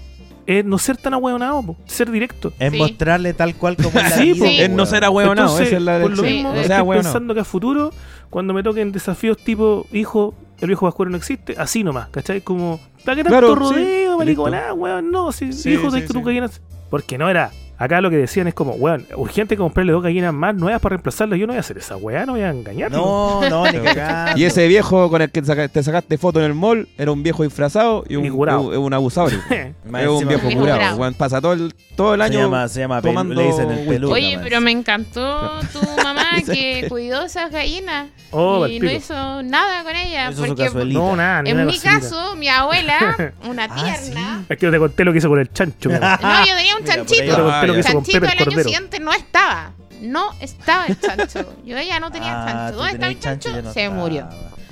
es 0.46 0.64
no 0.64 0.78
ser 0.78 0.96
tan 0.96 1.14
ahueonado, 1.14 1.62
po, 1.62 1.76
ser 1.86 2.10
directo. 2.10 2.52
Es 2.58 2.72
Sí. 2.72 2.78
mostrarle 2.78 3.34
tal 3.34 3.54
cual 3.56 3.76
como 3.76 3.88
es 4.00 4.10
la 4.10 4.16
Sí, 4.16 4.32
vida, 4.32 4.44
po. 4.44 4.50
Sí. 4.50 4.60
Es 4.60 4.70
no 4.70 4.86
ser 4.86 5.04
ahueonado, 5.04 5.48
Entonces, 5.48 5.68
esa 5.68 5.76
es 5.76 5.82
la 5.82 6.00
por 6.00 6.16
lo 6.16 6.22
mismo, 6.22 6.52
No 6.52 6.60
estoy 6.60 6.88
pensando 6.88 7.34
que 7.34 7.40
a 7.40 7.44
futuro, 7.44 7.92
cuando 8.30 8.54
me 8.54 8.62
toquen 8.62 8.92
desafíos 8.92 9.36
tipo, 9.38 9.86
hijo, 9.92 10.34
el 10.60 10.68
viejo 10.68 10.86
vascuero 10.86 11.10
no 11.10 11.16
existe, 11.16 11.54
así 11.58 11.82
nomás, 11.82 12.08
¿cachai? 12.10 12.40
Como, 12.40 12.80
¿para 13.04 13.16
qué 13.16 13.24
tanto 13.24 13.38
Claro, 13.38 13.54
rodeo, 13.54 14.18
marico? 14.18 14.44
listo. 14.46 14.56
Nada, 14.56 14.72
weón, 14.72 15.10
no, 15.10 15.32
si 15.32 15.52
Sí, 15.52 15.70
hijo, 15.70 15.90
sí, 15.90 16.00
de 16.00 16.06
que 16.06 16.20
gallina... 16.22 16.48
Porque 16.90 17.18
no 17.18 17.28
era... 17.28 17.50
Acá 17.78 18.00
lo 18.00 18.10
que 18.10 18.16
decían 18.16 18.46
es 18.48 18.54
como, 18.54 18.72
weón, 18.72 19.06
urgente 19.16 19.56
comprarle 19.56 19.92
dos 19.92 20.02
gallinas 20.02 20.32
más 20.32 20.54
nuevas 20.54 20.80
para 20.80 20.94
reemplazarlas. 20.96 21.38
Yo 21.38 21.46
no 21.46 21.52
voy 21.52 21.58
a 21.58 21.60
hacer 21.60 21.78
esa 21.78 21.96
weá, 21.96 22.24
no 22.26 22.32
voy 22.32 22.40
a 22.42 22.50
engañar. 22.50 22.90
No, 22.90 23.48
no, 23.48 23.64
ni 23.70 23.78
cagando. 23.84 24.38
Y 24.40 24.44
ese 24.44 24.66
viejo 24.68 25.10
con 25.10 25.20
el 25.22 25.30
que 25.30 25.42
te 25.42 25.82
sacaste 25.82 26.18
foto 26.18 26.38
en 26.40 26.46
el 26.46 26.54
mall 26.54 26.88
era 26.96 27.12
un 27.12 27.22
viejo 27.22 27.42
disfrazado 27.42 28.04
y 28.08 28.16
un, 28.16 28.24
Y 28.26 28.30
curado. 28.30 28.62
un, 28.62 28.76
un 28.76 28.94
abusador. 28.94 29.32
Es 29.50 30.08
un 30.08 30.26
viejo 30.28 30.50
curado. 30.50 30.96
weón, 30.96 31.14
pasa 31.14 31.40
todo 31.40 31.52
el, 31.52 31.74
todo 31.96 32.14
el 32.14 32.20
Se 32.20 32.26
año. 32.26 32.40
llama, 32.40 32.68
se 32.68 32.80
llama 32.80 33.02
tomando 33.02 33.34
le 33.34 33.46
dicen 33.46 33.70
el 33.70 33.86
peluca. 33.86 34.14
Oye, 34.14 34.38
pero 34.42 34.60
me 34.60 34.70
encantó 34.70 35.60
tu 35.72 35.80
mamá 36.02 36.24
que 36.44 36.86
cuidó 36.88 37.24
esas 37.24 37.50
gallinas 37.50 38.08
Oh, 38.32 38.66
y 38.66 38.80
no 38.80 38.90
hizo 38.90 39.14
nada 39.44 39.82
con 39.84 39.94
ellas. 39.94 40.34
Su 40.34 40.44
porque. 40.46 40.68
No, 40.86 41.14
nada, 41.16 41.42
ni 41.42 41.50
en 41.50 41.64
mi 41.64 41.78
caso, 41.78 42.34
mi 42.36 42.48
abuela, 42.48 43.32
una 43.48 43.64
Ah, 43.70 43.74
tierna. 44.02 44.44
Es 44.48 44.58
que 44.58 44.66
no 44.66 44.72
te 44.72 44.78
conté 44.78 45.04
lo 45.04 45.12
que 45.12 45.18
hizo 45.18 45.28
con 45.28 45.38
el 45.38 45.50
chancho. 45.52 45.88
No, 45.88 45.94
yo 45.94 46.56
tenía 46.56 46.76
un 46.76 46.82
Mira, 46.82 46.94
chanchito. 46.96 47.50
Lo 47.66 47.72
que 47.74 47.80
El 47.80 47.84
hizo 47.86 47.94
con 47.94 48.04
chanchito 48.04 48.20
Pepe 48.20 48.32
el 48.32 48.48
el 48.48 48.54
año 48.54 48.62
siguiente 48.64 49.00
no 49.00 49.12
estaba. 49.12 49.72
No 50.00 50.32
estaba 50.40 50.86
el 50.86 51.00
chancho. 51.00 51.54
Yo 51.64 51.80
ya 51.80 51.98
no 52.00 52.10
tenía 52.10 52.42
Ah, 52.42 52.46
chancho. 52.46 52.76
¿Dónde 52.78 52.92
estaba 52.92 53.12
el 53.12 53.20
chancho? 53.20 53.62
no 53.62 53.72
Se 53.72 53.84
estaba. 53.84 53.94
murió. 54.00 54.28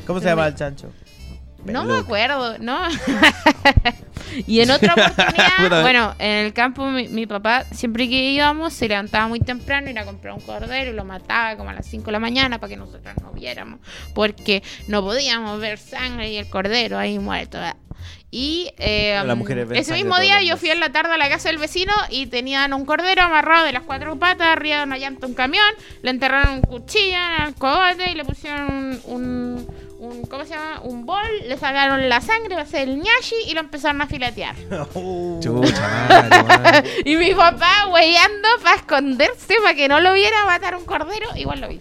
¿Cómo 0.07 0.21
se 0.21 0.27
llama 0.27 0.47
el 0.47 0.55
chancho? 0.55 0.93
No 1.65 1.85
me 1.85 1.97
acuerdo, 1.97 2.59
¿no? 2.59 2.79
y 4.47 4.61
en 4.61 4.71
otra 4.71 4.93
oportunidad, 4.97 5.81
bueno, 5.83 6.15
en 6.19 6.45
el 6.47 6.53
campo 6.53 6.87
mi, 6.91 7.09
mi 7.09 7.27
papá, 7.27 7.65
siempre 7.73 8.07
que 8.09 8.33
íbamos, 8.33 8.75
se 8.75 8.87
levantaba 8.87 9.29
muy 9.29 9.41
temprano, 9.41 9.89
ir 9.89 9.99
a 9.99 10.05
comprar 10.05 10.35
un 10.35 10.41
cordero 10.41 10.91
y 10.91 10.95
lo 10.95 11.05
mataba 11.07 11.57
como 11.57 11.71
a 11.71 11.73
las 11.73 11.87
5 11.87 12.05
de 12.05 12.13
la 12.13 12.19
mañana 12.21 12.59
para 12.59 12.69
que 12.69 12.77
nosotros 12.77 13.15
no 13.23 13.31
viéramos, 13.33 13.81
porque 14.15 14.63
no 14.89 15.01
podíamos 15.03 15.59
ver 15.59 15.79
sangre 15.79 16.31
y 16.33 16.37
el 16.37 16.49
cordero 16.51 16.99
ahí 16.99 17.19
muerto. 17.19 17.59
Y 18.37 18.73
eh, 18.79 19.17
ese 19.79 19.93
mismo 19.95 20.19
día 20.19 20.43
yo 20.43 20.57
fui 20.57 20.69
en 20.71 20.81
la 20.81 20.91
tarde 20.91 21.13
a 21.13 21.17
la 21.19 21.29
casa 21.29 21.51
del 21.51 21.59
vecino 21.59 21.93
y 22.11 22.27
tenían 22.27 22.73
un 22.73 22.85
cordero 22.85 23.23
amarrado 23.23 23.65
de 23.65 23.71
las 23.73 23.83
cuatro 23.85 24.17
patas 24.19 24.49
arriba 24.49 24.79
de 24.79 24.83
una 24.83 24.99
llanta 24.99 25.29
un 25.29 25.35
camión, 25.35 25.65
le 26.03 26.11
enterraron 26.11 26.55
un 26.55 26.61
cuchillo 26.63 27.17
en 27.39 27.43
el 27.47 27.55
cogote 27.55 28.11
y 28.11 28.15
le 28.17 28.25
pusieron 28.25 28.67
un, 28.75 29.01
un, 29.05 29.67
un- 30.01 30.27
¿cómo 30.27 30.43
se 30.45 30.51
llama? 30.55 30.81
Un 30.83 31.07
bol, 31.07 31.23
le 31.47 31.57
sacaron 31.57 32.09
la 32.09 32.21
sangre, 32.21 32.57
va 32.57 32.63
a 32.63 32.67
ser 32.67 32.89
el 32.89 32.97
ñashi 32.97 33.37
y 33.47 33.55
lo 33.55 33.61
empezaron 33.61 34.03
a 34.03 34.09
filetear. 34.09 34.57
Chucha 35.41 36.07
madre, 36.09 36.43
weón. 36.43 36.85
Y 37.05 37.15
mi 37.15 37.35
papá 37.35 37.87
huellando 37.93 38.49
para 38.65 38.75
esconderse, 38.77 39.55
para 39.63 39.77
que 39.77 39.87
no 39.87 40.01
lo 40.01 40.13
viera 40.13 40.45
matar 40.45 40.75
un 40.75 40.85
cordero, 40.85 41.29
igual 41.37 41.61
lo 41.61 41.69
vi. 41.69 41.79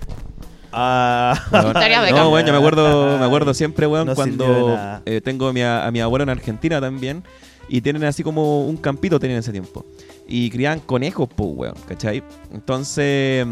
Ah, 0.74 1.40
de 2.06 2.12
No, 2.12 2.30
bueno, 2.30 2.48
yo 2.48 2.54
me 2.54 2.58
acuerdo, 2.60 3.18
me 3.20 3.26
acuerdo 3.26 3.54
siempre, 3.54 3.88
weón, 3.88 4.08
No 4.08 4.16
cuando 4.16 4.46
eh, 5.06 5.22
tengo 5.22 5.48
a 5.48 5.54
mi, 5.54 5.62
a 5.62 5.90
mi 5.92 6.02
abuelo 6.02 6.24
en 6.24 6.30
Argentina 6.30 6.82
también. 6.82 7.24
Y 7.70 7.80
tienen 7.80 8.04
así 8.04 8.24
como 8.24 8.66
un 8.68 8.76
campito 8.76 9.20
tenían 9.20 9.38
en 9.38 9.40
ese 9.40 9.52
tiempo. 9.54 9.86
Y 10.28 10.50
criaban 10.50 10.80
conejos, 10.82 11.30
pues, 11.34 11.50
weón, 11.54 11.76
¿cachai? 11.88 12.22
Entonces, 12.54 13.46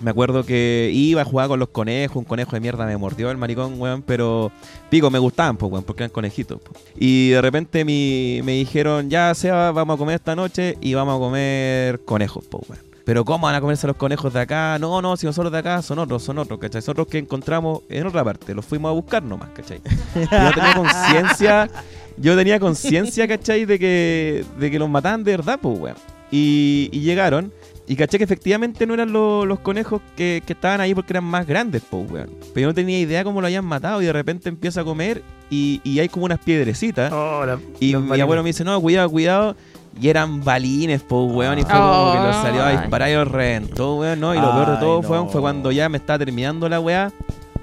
me 0.00 0.10
acuerdo 0.10 0.44
que 0.44 0.90
iba 0.92 1.22
a 1.22 1.24
jugar 1.24 1.46
con 1.48 1.60
los 1.60 1.68
conejos. 1.68 2.16
Un 2.16 2.24
conejo 2.24 2.52
de 2.52 2.60
mierda 2.60 2.86
me 2.86 2.96
mordió 2.96 3.30
el 3.30 3.36
maricón, 3.36 3.80
weón. 3.80 4.02
Pero, 4.02 4.50
pico, 4.90 5.10
me 5.10 5.18
gustaban, 5.20 5.56
pues, 5.56 5.70
weón, 5.70 5.84
porque 5.84 6.02
eran 6.02 6.10
conejitos. 6.12 6.60
po. 6.60 6.72
Y 6.98 7.30
de 7.30 7.40
repente 7.40 7.84
mi- 7.84 8.40
me 8.42 8.52
dijeron, 8.52 9.08
ya, 9.08 9.32
Seba, 9.34 9.70
vamos 9.70 9.94
a 9.94 9.98
comer 9.98 10.16
esta 10.16 10.34
noche 10.34 10.76
y 10.80 10.94
vamos 10.94 11.16
a 11.16 11.18
comer 11.20 12.00
conejos, 12.04 12.44
pues, 12.50 12.68
weón. 12.68 12.91
Pero 13.04 13.24
¿cómo 13.24 13.46
van 13.46 13.54
a 13.56 13.60
comerse 13.60 13.86
los 13.86 13.96
conejos 13.96 14.32
de 14.32 14.40
acá? 14.40 14.78
No, 14.80 15.02
no, 15.02 15.16
si 15.16 15.26
nosotros 15.26 15.52
de 15.52 15.58
acá 15.58 15.82
son 15.82 15.98
otros, 15.98 16.22
son 16.22 16.38
otros, 16.38 16.58
¿cachai? 16.60 16.82
Son 16.82 16.92
otros 16.92 17.08
que 17.08 17.18
encontramos 17.18 17.80
en 17.88 18.06
otra 18.06 18.22
parte, 18.24 18.54
los 18.54 18.64
fuimos 18.64 18.90
a 18.90 18.92
buscar 18.92 19.22
nomás, 19.22 19.48
¿cachai? 19.50 19.80
Yo 20.14 20.52
tenía 20.54 20.74
conciencia, 20.76 21.70
yo 22.16 22.36
tenía 22.36 22.60
conciencia, 22.60 23.26
¿cachai? 23.26 23.64
De 23.64 23.78
que, 23.78 24.44
de 24.58 24.70
que 24.70 24.78
los 24.78 24.88
mataban 24.88 25.24
de 25.24 25.32
verdad, 25.36 25.58
pues, 25.60 25.78
weón. 25.78 25.96
Y, 26.30 26.88
y 26.92 27.00
llegaron, 27.00 27.52
y 27.86 27.96
caché 27.96 28.16
que 28.16 28.24
efectivamente 28.24 28.86
no 28.86 28.94
eran 28.94 29.12
lo- 29.12 29.44
los 29.44 29.58
conejos 29.60 30.00
que, 30.16 30.42
que 30.46 30.52
estaban 30.54 30.80
ahí 30.80 30.94
porque 30.94 31.12
eran 31.12 31.24
más 31.24 31.46
grandes, 31.46 31.82
pues, 31.90 32.10
weón. 32.10 32.30
Pero 32.54 32.60
yo 32.62 32.66
no 32.68 32.74
tenía 32.74 32.98
idea 33.00 33.24
cómo 33.24 33.40
lo 33.40 33.48
habían 33.48 33.64
matado 33.66 34.00
y 34.00 34.06
de 34.06 34.12
repente 34.12 34.48
empiezo 34.48 34.80
a 34.80 34.84
comer 34.84 35.22
y, 35.50 35.80
y 35.84 35.98
hay 35.98 36.08
como 36.08 36.24
unas 36.24 36.38
piedrecitas. 36.38 37.12
Oh, 37.12 37.44
la- 37.44 37.58
Y 37.80 37.92
los 37.92 38.02
mi 38.02 38.20
abuelo 38.20 38.42
me 38.44 38.50
dice, 38.50 38.64
no, 38.64 38.80
cuidado, 38.80 39.10
cuidado. 39.10 39.56
Y 40.00 40.08
eran 40.08 40.42
balines, 40.42 41.02
po, 41.02 41.24
weón. 41.26 41.58
Y 41.58 41.62
fue 41.62 41.72
como 41.72 42.12
que 42.12 42.18
los 42.18 42.36
salió 42.36 42.62
a 42.62 42.70
disparar 42.72 43.10
y 43.10 43.14
los 43.14 43.28
reventó, 43.28 43.96
weón. 43.96 44.20
¿no? 44.20 44.34
Y 44.34 44.38
lo 44.40 44.50
peor 44.52 44.70
de 44.72 44.76
todo, 44.78 45.02
no. 45.02 45.08
weón, 45.08 45.30
fue 45.30 45.40
cuando 45.40 45.70
ya 45.70 45.88
me 45.88 45.98
estaba 45.98 46.18
terminando 46.18 46.68
la 46.68 46.80
weá. 46.80 47.12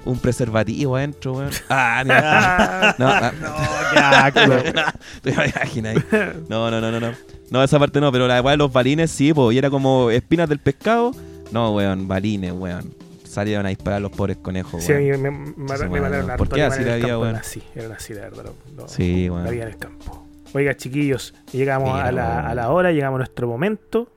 Un 0.04 0.18
preservativo 0.18 0.96
adentro, 0.96 1.34
weón. 1.34 1.50
Ah, 1.68 2.02
mira. 2.04 2.94
No, 2.98 3.08
ah, 3.08 3.32
no, 4.34 5.44
ya. 5.44 6.02
No, 6.48 6.70
no, 6.70 6.80
no, 6.80 6.90
no, 6.90 7.00
no. 7.00 7.12
No, 7.50 7.62
esa 7.64 7.78
parte 7.78 8.00
no, 8.00 8.10
pero 8.12 8.26
la 8.28 8.40
weá 8.40 8.52
de 8.52 8.56
los 8.58 8.72
balines 8.72 9.10
sí, 9.10 9.34
po. 9.34 9.50
Y 9.52 9.58
era 9.58 9.68
como 9.70 10.10
espinas 10.10 10.48
del 10.48 10.58
pescado. 10.60 11.10
No, 11.52 11.72
weón, 11.74 12.06
balines, 12.08 12.52
weón. 12.52 12.94
Salieron 13.24 13.66
a 13.66 13.68
disparar 13.68 14.00
los 14.00 14.10
pobres 14.10 14.38
conejos, 14.38 14.82
Sí, 14.82 14.92
a 14.92 14.96
mí 14.98 15.10
weón. 15.10 15.22
me, 15.22 15.30
me, 15.30 15.38
me, 15.56 15.76
Sí, 15.76 15.82
me 15.82 15.88
bueno, 15.88 16.04
mataron 16.08 16.36
¿por 16.36 16.48
qué 16.48 16.62
así 16.62 16.82
la 16.82 16.96
vida, 16.96 17.18
weón? 17.18 17.28
Eran 17.30 17.40
así, 17.40 17.62
eran 17.74 17.92
así, 17.92 18.14
la 18.14 18.20
verdad. 18.22 18.44
lo- 18.44 18.76
lo- 18.82 18.88
Sí, 18.88 19.28
weón. 19.28 19.44
La 19.44 19.50
vida 19.50 19.62
en 19.64 19.68
el 19.68 19.76
campo. 19.76 20.26
Oiga, 20.52 20.76
chiquillos, 20.76 21.32
llegamos 21.52 21.92
Mira, 21.92 22.06
a, 22.06 22.12
la, 22.12 22.40
a 22.48 22.54
la 22.54 22.70
hora, 22.70 22.90
llegamos 22.90 23.16
a 23.16 23.18
nuestro 23.18 23.46
momento 23.46 24.08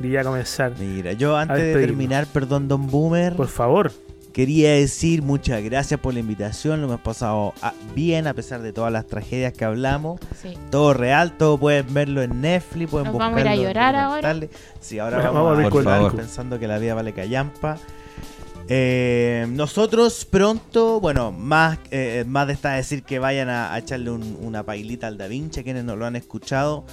de 0.00 0.10
ya 0.10 0.24
comenzar. 0.24 0.72
Mira, 0.78 1.12
yo 1.12 1.36
antes 1.36 1.58
de 1.58 1.74
terminar, 1.74 2.26
perdón, 2.26 2.68
Don 2.68 2.86
Boomer, 2.86 3.34
Por 3.34 3.48
favor, 3.48 3.92
quería 4.32 4.72
decir 4.72 5.22
muchas 5.22 5.62
gracias 5.62 6.00
por 6.00 6.14
la 6.14 6.20
invitación. 6.20 6.80
Lo 6.80 6.86
hemos 6.86 7.00
pasado 7.00 7.52
ah, 7.60 7.74
bien 7.94 8.26
a 8.26 8.34
pesar 8.34 8.62
de 8.62 8.72
todas 8.72 8.90
las 8.92 9.06
tragedias 9.06 9.52
que 9.52 9.64
hablamos. 9.64 10.20
Sí. 10.40 10.56
Todo 10.70 10.94
real, 10.94 11.36
todo 11.36 11.58
pueden 11.58 11.92
verlo 11.92 12.22
en 12.22 12.40
Netflix, 12.40 12.90
pueden 12.90 13.08
Nos 13.08 13.18
vamos 13.18 13.38
a 13.38 13.40
ir 13.42 13.48
a 13.48 13.50
buscarlo 13.50 13.62
en 13.62 13.68
llorar 13.68 13.96
ahora. 13.96 14.36
Sí, 14.80 14.98
ahora 14.98 15.18
Bueno, 15.18 15.32
vamos, 15.34 15.72
vamos 15.72 15.86
a 15.86 15.96
a 15.96 16.02
ver 16.04 16.12
pensando 16.12 16.58
que 16.58 16.66
la 16.66 16.78
vida 16.78 16.94
vale 16.94 17.12
callampa. 17.12 17.76
Eh, 18.68 19.46
nosotros 19.50 20.24
pronto, 20.24 21.00
bueno, 21.00 21.32
más, 21.32 21.78
eh, 21.90 22.24
más 22.26 22.46
de 22.46 22.52
esta 22.54 22.72
decir 22.74 23.02
que 23.02 23.18
vayan 23.18 23.48
a, 23.48 23.72
a 23.74 23.78
echarle 23.78 24.10
un- 24.10 24.38
una 24.40 24.62
pailita 24.64 25.06
al 25.08 25.18
Da 25.18 25.26
Vinci, 25.26 25.62
quienes 25.64 25.84
no 25.84 25.96
lo 25.96 26.06
han 26.06 26.16
escuchado. 26.16 26.84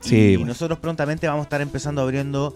Sí, 0.00 0.16
y 0.16 0.36
bueno. 0.36 0.48
nosotros 0.48 0.78
prontamente 0.78 1.26
vamos 1.26 1.42
a 1.42 1.44
estar 1.44 1.60
empezando 1.62 2.02
abriendo, 2.02 2.54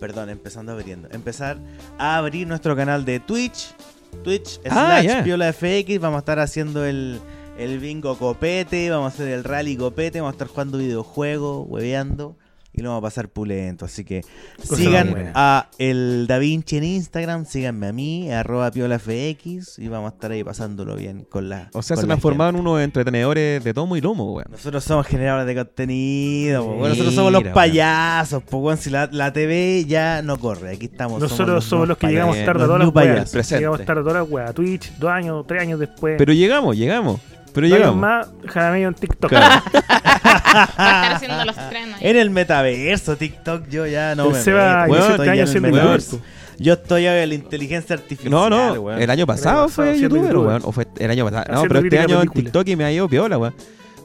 perdón, 0.00 0.28
empezando 0.28 0.72
abriendo, 0.72 1.08
empezar 1.12 1.58
a 1.98 2.18
abrir 2.18 2.46
nuestro 2.46 2.76
canal 2.76 3.04
de 3.06 3.20
Twitch, 3.20 3.74
Twitch 4.22 4.60
Ah, 4.68 4.98
slash 5.00 5.06
ya. 5.06 5.24
Piola 5.24 5.52
FX, 5.52 5.98
vamos 5.98 6.16
a 6.16 6.20
estar 6.20 6.38
haciendo 6.40 6.84
el, 6.84 7.18
el 7.58 7.78
bingo 7.78 8.18
copete, 8.18 8.90
vamos 8.90 9.12
a 9.12 9.14
hacer 9.14 9.28
el 9.28 9.44
rally 9.44 9.76
copete, 9.76 10.20
vamos 10.20 10.32
a 10.32 10.34
estar 10.34 10.48
jugando 10.48 10.76
videojuegos, 10.78 11.64
hueveando. 11.68 12.36
Y 12.72 12.82
lo 12.82 12.90
vamos 12.90 13.02
a 13.02 13.06
pasar 13.08 13.28
pulento. 13.28 13.84
Así 13.84 14.04
que 14.04 14.22
Cosa 14.56 14.76
sigan 14.76 15.32
a 15.34 15.68
el 15.78 16.26
Da 16.28 16.38
Vinci 16.38 16.76
en 16.76 16.84
Instagram, 16.84 17.44
síganme 17.44 17.88
a 17.88 17.92
mí, 17.92 18.30
arroba 18.30 18.70
piolafx, 18.70 19.78
y 19.78 19.88
vamos 19.88 20.12
a 20.12 20.14
estar 20.14 20.30
ahí 20.30 20.44
pasándolo 20.44 20.94
bien 20.94 21.26
con 21.28 21.48
la. 21.48 21.70
O 21.72 21.82
sea, 21.82 21.96
se 21.96 22.06
gente. 22.06 22.28
unos 22.28 22.80
entretenedores 22.80 23.64
de 23.64 23.74
tomo 23.74 23.96
y 23.96 24.00
lomo, 24.00 24.34
weón. 24.34 24.46
Nosotros 24.50 24.84
somos 24.84 25.06
generadores 25.06 25.46
de 25.46 25.54
contenido, 25.56 26.76
nosotros 26.76 27.14
somos 27.14 27.32
los 27.32 27.44
payasos, 27.44 28.42
weón. 28.52 28.76
si 28.76 28.90
la, 28.90 29.08
la 29.10 29.32
TV 29.32 29.84
ya 29.86 30.22
no 30.22 30.38
corre, 30.38 30.74
aquí 30.74 30.86
estamos. 30.86 31.20
nosotros 31.20 31.64
somos 31.64 31.88
los 31.88 31.98
que 31.98 32.06
llegamos 32.06 32.36
tarde 32.44 32.62
a 32.62 32.66
todas 32.66 32.80
las 32.80 32.94
weas. 32.94 33.50
Llegamos 33.50 33.84
tarde 33.84 34.00
a 34.00 34.04
todas 34.04 34.22
las 34.22 34.30
weas. 34.30 34.54
Twitch, 34.54 34.92
dos 34.98 35.10
años, 35.10 35.44
tres 35.46 35.62
años 35.62 35.80
después. 35.80 36.16
Pero 36.18 36.32
llegamos, 36.32 36.76
llegamos. 36.76 37.20
Pero 37.52 37.66
años 37.66 37.78
llegamos. 37.78 38.00
más, 38.00 38.28
Jaramillo 38.46 38.88
en 38.88 38.94
TikTok. 38.94 39.30
Claro. 39.30 39.62
Va 39.72 40.62
a 40.62 40.64
estar 40.64 41.12
haciendo 41.14 41.44
los 41.44 41.68
trenes. 41.68 41.96
En 42.00 42.16
el 42.16 42.30
metaverso, 42.30 43.16
TikTok, 43.16 43.68
yo 43.68 43.86
ya 43.86 44.14
no 44.14 44.26
El 44.26 44.32
me 44.32 44.40
Seba 44.40 44.86
meto, 44.86 44.98
este 44.98 45.10
estoy 45.12 45.28
año 45.28 45.44
ya 45.44 45.50
en 45.50 45.64
el 45.64 45.72
metaverso. 45.72 46.20
Yo 46.58 46.74
estoy 46.74 47.06
en 47.06 47.28
la 47.28 47.34
inteligencia 47.34 47.96
artificial. 47.96 48.30
No, 48.30 48.50
no, 48.50 48.72
weón. 48.74 49.00
el 49.00 49.08
año 49.08 49.26
pasado 49.26 49.68
fue 49.68 49.98
youtuber, 49.98 50.36
weón. 50.36 50.62
O 50.64 50.72
fue 50.72 50.86
el 50.98 51.10
año 51.10 51.24
pasado. 51.24 51.54
No, 51.54 51.62
pero 51.62 51.80
este 51.80 51.98
año 51.98 52.22
en. 52.22 52.28
TikTok 52.28 52.68
y 52.68 52.76
me 52.76 52.84
ha 52.84 52.92
ido 52.92 53.08
piola, 53.08 53.38
weón. 53.38 53.54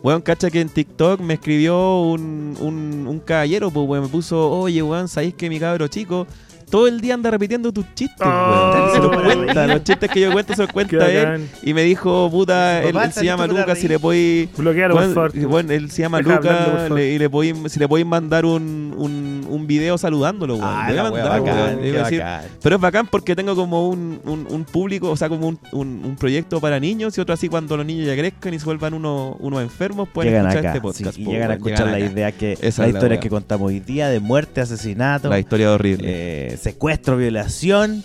Weón, 0.01 0.21
cacha 0.21 0.49
que 0.49 0.61
en 0.61 0.69
TikTok 0.69 1.19
me 1.19 1.33
escribió 1.33 2.01
un, 2.01 2.55
un, 2.59 3.07
un 3.07 3.19
caballero, 3.19 3.71
pues, 3.71 3.87
weón. 3.87 4.03
Me 4.03 4.09
puso, 4.09 4.49
oye, 4.51 4.81
weón, 4.81 5.07
¿sabéis 5.07 5.33
que 5.33 5.49
mi 5.49 5.59
cabro 5.59 5.87
chico 5.87 6.27
todo 6.69 6.87
el 6.87 7.01
día 7.01 7.13
anda 7.13 7.31
repitiendo 7.31 7.71
tus 7.71 7.85
chistes, 7.95 8.25
Oh? 8.27 8.89
Se 8.93 8.99
los 8.99 9.15
cuenta, 9.23 9.67
los 9.67 9.83
chistes 9.83 10.09
que 10.09 10.19
yo 10.21 10.31
cuento 10.31 10.53
se 10.55 10.61
los 10.63 10.71
cuenta 10.71 11.09
él. 11.11 11.47
Y 11.63 11.73
me 11.73 11.83
dijo, 11.83 12.29
puta, 12.31 12.81
él, 12.83 12.95
se 13.11 13.25
llama 13.25 13.47
Lucas, 13.47 13.77
si 13.77 13.87
le 13.87 13.99
podéis... 13.99 14.49
Bloquealo, 14.57 14.95
por 14.95 15.03
Bueno, 15.05 15.13
favor. 15.31 15.47
bueno, 15.49 15.73
él 15.73 15.91
se 15.91 16.01
llama 16.01 16.19
por 16.21 16.35
Lucas 16.35 16.91
y 16.99 17.17
le 17.19 17.29
podéis, 17.29 17.55
si 17.71 17.79
le 17.79 17.87
podéis 17.87 18.07
mandar 18.07 18.45
un, 18.45 18.93
un, 18.97 19.45
un 19.49 19.67
video 19.67 19.97
saludándolo, 19.97 20.55
weón. 20.55 20.67
Ah, 20.67 20.85
Le 20.89 20.93
voy 20.93 20.99
a 20.99 21.03
la 21.03 21.11
wea 21.11 21.23
mandar, 21.23 21.41
bacán, 21.41 21.77
weón. 21.79 21.91
Decir, 21.93 22.23
pero 22.61 22.75
es 22.75 22.81
bacán 22.81 23.07
porque 23.07 23.35
tengo 23.35 23.55
como 23.55 23.89
un, 23.89 24.19
un, 24.25 24.47
un 24.49 24.63
público, 24.65 25.09
o 25.09 25.15
sea, 25.17 25.29
como 25.29 25.47
un, 25.47 25.59
un, 25.71 26.01
un 26.03 26.15
proyecto 26.15 26.59
para 26.59 26.79
niños 26.79 27.17
y 27.17 27.21
otro 27.21 27.33
así 27.33 27.47
cuando 27.49 27.77
los 27.77 27.85
niños 27.85 28.07
ya 28.07 28.15
crezcan 28.15 28.53
y 28.53 28.59
se 28.59 28.65
vuelvan 28.65 28.93
unos, 28.93 29.35
unos 29.39 29.61
enfermos, 29.61 30.09
pueden 30.09 30.31
Llegan 30.33 30.47
escuchar 30.47 30.59
acá, 30.65 30.69
este 30.77 30.81
podcast. 30.81 31.15
sí, 31.15 31.21
y 31.21 31.25
po, 31.25 31.31
llegan 31.31 31.51
a 31.51 31.53
escuchar 31.55 31.79
la 31.87 31.93
llegan 31.93 32.03
acá. 32.03 32.13
idea 32.13 32.31
que 32.31 32.53
Esa 32.53 32.81
la 32.83 32.87
es 32.87 32.93
la 32.93 32.99
historia 32.99 33.19
que 33.19 33.29
contamos 33.29 33.67
hoy 33.67 33.79
día 33.79 34.09
de 34.09 34.19
muerte, 34.19 34.61
asesinato, 34.61 35.29
La 35.29 35.39
historia 35.39 35.71
horrible. 35.71 36.07
eh, 36.07 36.54
secuestro, 36.57 37.17
violación 37.17 38.03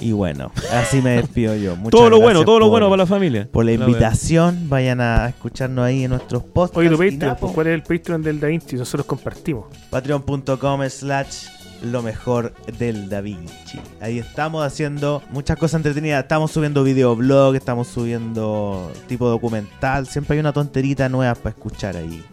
y 0.00 0.12
bueno, 0.12 0.52
así 0.72 1.02
me 1.02 1.10
despido 1.10 1.56
yo. 1.56 1.76
Muchas 1.76 1.90
todo 1.90 2.10
lo 2.10 2.20
bueno, 2.20 2.44
todo 2.44 2.58
lo 2.58 2.68
bueno 2.68 2.88
para 2.88 3.02
la 3.02 3.06
familia. 3.06 3.48
por 3.50 3.64
la 3.64 3.72
invitación. 3.72 4.68
Vayan 4.68 5.00
a 5.00 5.28
escucharnos 5.28 5.84
ahí 5.84 6.04
en 6.04 6.10
nuestros 6.10 6.44
podcasts. 6.44 6.78
Oye, 6.78 6.88
tu 6.88 7.02
y 7.02 7.10
Patreon, 7.12 7.36
pues, 7.40 7.52
¿cuál 7.52 7.66
es 7.68 7.74
el 7.74 7.82
Patreon 7.82 8.22
del 8.22 8.40
Da 8.40 8.48
Vinci? 8.48 8.76
Nosotros 8.76 9.06
compartimos. 9.06 9.66
Patreon.com 9.90 10.88
slash 10.88 11.46
lo 11.82 12.02
mejor 12.02 12.54
del 12.78 13.08
Da 13.08 13.20
Vinci. 13.20 13.80
Ahí 14.00 14.18
estamos 14.18 14.64
haciendo 14.64 15.22
muchas 15.30 15.56
cosas 15.58 15.78
entretenidas. 15.78 16.22
Estamos 16.22 16.50
subiendo 16.50 16.84
videoblog, 16.84 17.54
estamos 17.54 17.88
subiendo 17.88 18.92
tipo 19.06 19.28
documental. 19.28 20.06
Siempre 20.06 20.34
hay 20.34 20.40
una 20.40 20.52
tonterita 20.52 21.08
nueva 21.08 21.34
para 21.34 21.50
escuchar 21.50 21.96
ahí. 21.96 22.24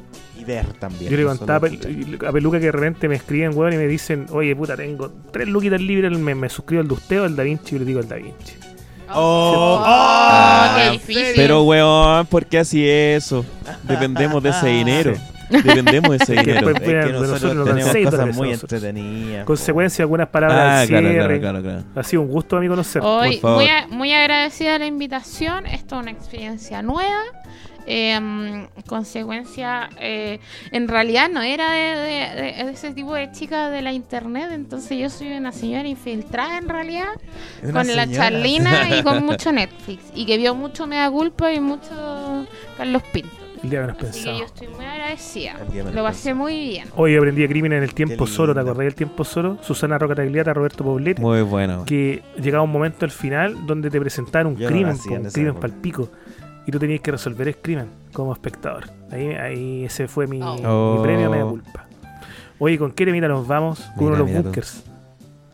Ver 0.45 0.65
también. 0.80 1.09
Yo 1.11 1.17
le 1.17 1.23
no 1.23 1.30
contaba 1.38 1.67
a, 1.67 1.69
solo 1.72 1.81
Pel- 1.81 2.27
a 2.27 2.31
Peluca 2.31 2.59
que 2.59 2.65
de 2.67 2.72
repente 2.72 3.07
me 3.07 3.15
escriben, 3.15 3.51
weón, 3.57 3.73
y 3.73 3.77
me 3.77 3.88
dicen, 3.88 4.26
oye, 4.31 4.55
puta, 4.55 4.76
tengo 4.77 5.11
tres 5.31 5.47
luquitas 5.47 5.81
libres 5.81 6.11
al 6.11 6.19
mes, 6.19 6.35
me 6.35 6.49
suscribo 6.49 6.81
al 6.81 6.88
de 6.88 6.93
usted 6.93 7.22
o 7.22 7.26
al 7.26 7.35
Da 7.35 7.43
Vinci, 7.43 7.76
y 7.76 7.80
le 7.80 7.85
digo 7.85 7.99
al 7.99 8.07
Da 8.07 8.15
Vinci. 8.17 8.53
Oh, 9.13 9.77
Oh, 9.80 9.84
qué 9.84 9.89
ah, 9.91 10.89
difícil. 10.91 11.34
Pero, 11.35 11.63
weón, 11.63 12.26
¿por 12.27 12.45
qué 12.45 12.59
así 12.59 12.88
eso? 12.88 13.45
Dependemos 13.84 14.41
de 14.41 14.49
ese 14.49 14.67
dinero. 14.67 15.13
Dependemos 15.49 16.09
de 16.09 16.17
ese 16.23 16.34
dinero. 16.34 16.69
Es 16.76 16.80
que 16.80 16.95
de 16.95 17.11
nosotros 17.11 17.30
nosotros 17.30 17.55
nos 17.55 17.65
dan 17.67 17.76
tenemos 17.76 17.91
seis 17.93 18.05
cosas 18.09 18.35
muy 18.35 18.51
entretenidas. 18.51 19.45
Consecuencia, 19.45 20.03
algunas 20.03 20.27
palabras 20.30 20.59
Ah, 20.59 20.81
al 20.81 20.88
claro, 20.88 21.07
cierre. 21.09 21.39
claro, 21.39 21.61
claro, 21.61 21.61
claro. 21.61 21.84
Ha 21.95 22.03
sido 22.03 22.23
un 22.23 22.30
gusto 22.30 22.57
a 22.57 22.59
mí 22.61 22.67
conocer. 22.67 23.01
Hoy, 23.05 23.34
por 23.38 23.41
favor. 23.41 23.57
muy, 23.57 23.67
a- 23.69 23.88
muy 23.89 24.11
agradecida 24.13 24.80
la 24.80 24.88
invitación. 24.88 25.67
Esto 25.67 25.95
es 25.97 26.01
una 26.01 26.11
experiencia 26.11 26.81
nueva. 26.81 27.22
Eh, 27.88 28.68
consecuencia, 28.88 29.90
eh, 29.99 30.40
en 30.72 30.88
realidad 30.88 31.30
no 31.32 31.41
era 31.41 31.72
de, 31.72 31.80
de- 31.80 32.41
de- 32.41 32.64
de 32.66 32.72
ese 32.72 32.91
tipo 32.94 33.14
de 33.14 33.32
chica 33.32 33.70
de 33.70 33.82
la 33.82 33.94
internet. 33.94 34.49
Entonces, 34.52 34.98
yo 34.98 35.10
soy 35.10 35.32
una 35.34 35.52
señora 35.52 35.88
infiltrada 35.88 36.57
en 36.57 36.68
realidad. 36.70 37.10
Una 37.64 37.72
con 37.74 37.95
la 37.95 38.10
charlina 38.10 38.98
y 38.98 39.03
con 39.03 39.26
mucho 39.26 39.52
Netflix. 39.52 40.03
Y 40.16 40.26
que 40.26 40.38
vio 40.38 40.56
mucho 40.56 40.88
Mea 40.88 41.10
Culpa 41.10 41.52
y 41.53 41.60
mucho 41.60 42.45
Carlos 42.78 43.03
Pinto. 43.14 43.30
El 43.64 43.70
día 43.72 43.82
menos 43.82 43.98
Así 44.03 44.24
que 44.26 44.38
yo 44.38 44.45
estoy 44.45 44.68
muy 44.68 44.86
agradecida. 44.86 45.56
Lo 45.91 46.03
pasé 46.03 46.36
muy 46.36 46.53
bien. 46.70 46.88
Hoy 46.95 47.16
aprendí 47.16 47.44
a 47.44 47.48
crimen 47.48 47.74
en 47.74 47.82
el 47.82 47.95
tiempo 47.95 48.28
solo, 48.28 48.53
¿te 48.53 48.60
acordás 48.60 48.84
del 48.84 48.94
tiempo 48.94 49.24
solo? 49.24 49.57
Susana 49.64 49.98
Roca 49.98 50.14
Tagliata, 50.14 50.53
Roberto 50.53 50.84
Poblete. 50.84 51.20
Muy 51.20 51.41
bueno. 51.41 51.84
que 51.86 52.22
llegaba 52.40 52.64
un 52.64 52.72
momento 52.72 53.06
al 53.06 53.12
final 53.12 53.66
donde 53.66 53.90
te 53.90 53.99
presentaban 53.99 54.48
un 54.48 54.56
Yo 54.57 54.70
no 54.70 54.76
crimen, 54.76 54.98
en 55.10 55.26
un 55.26 55.32
crimen 55.32 55.49
época. 55.52 55.68
Y 56.68 56.72
tú 56.72 56.80
tenías 56.80 57.02
que 57.02 57.12
resolver 57.12 57.48
el 57.48 57.58
crimen 57.58 57.88
como 58.14 58.34
espectador. 58.34 58.86
Ahí, 59.12 59.28
ahí 59.34 59.86
ese 59.86 60.08
fue 60.08 60.26
mi, 60.28 60.40
Oh. 60.42 60.96
mi 60.98 61.04
premio, 61.04 61.30
me 61.30 61.38
da 61.38 61.46
Oh. 61.46 61.50
culpa. 61.50 61.86
Oye, 62.58 62.78
¿con 62.78 62.92
qué 62.92 63.06
temita 63.06 63.28
nos 63.28 63.46
vamos? 63.48 63.80
Con 63.80 64.06
Mira, 64.06 64.08
uno 64.08 64.14
de 64.16 64.20
los 64.20 64.28
mira 64.28 64.40
tú. 64.40 64.44
bunkers. 64.46 64.84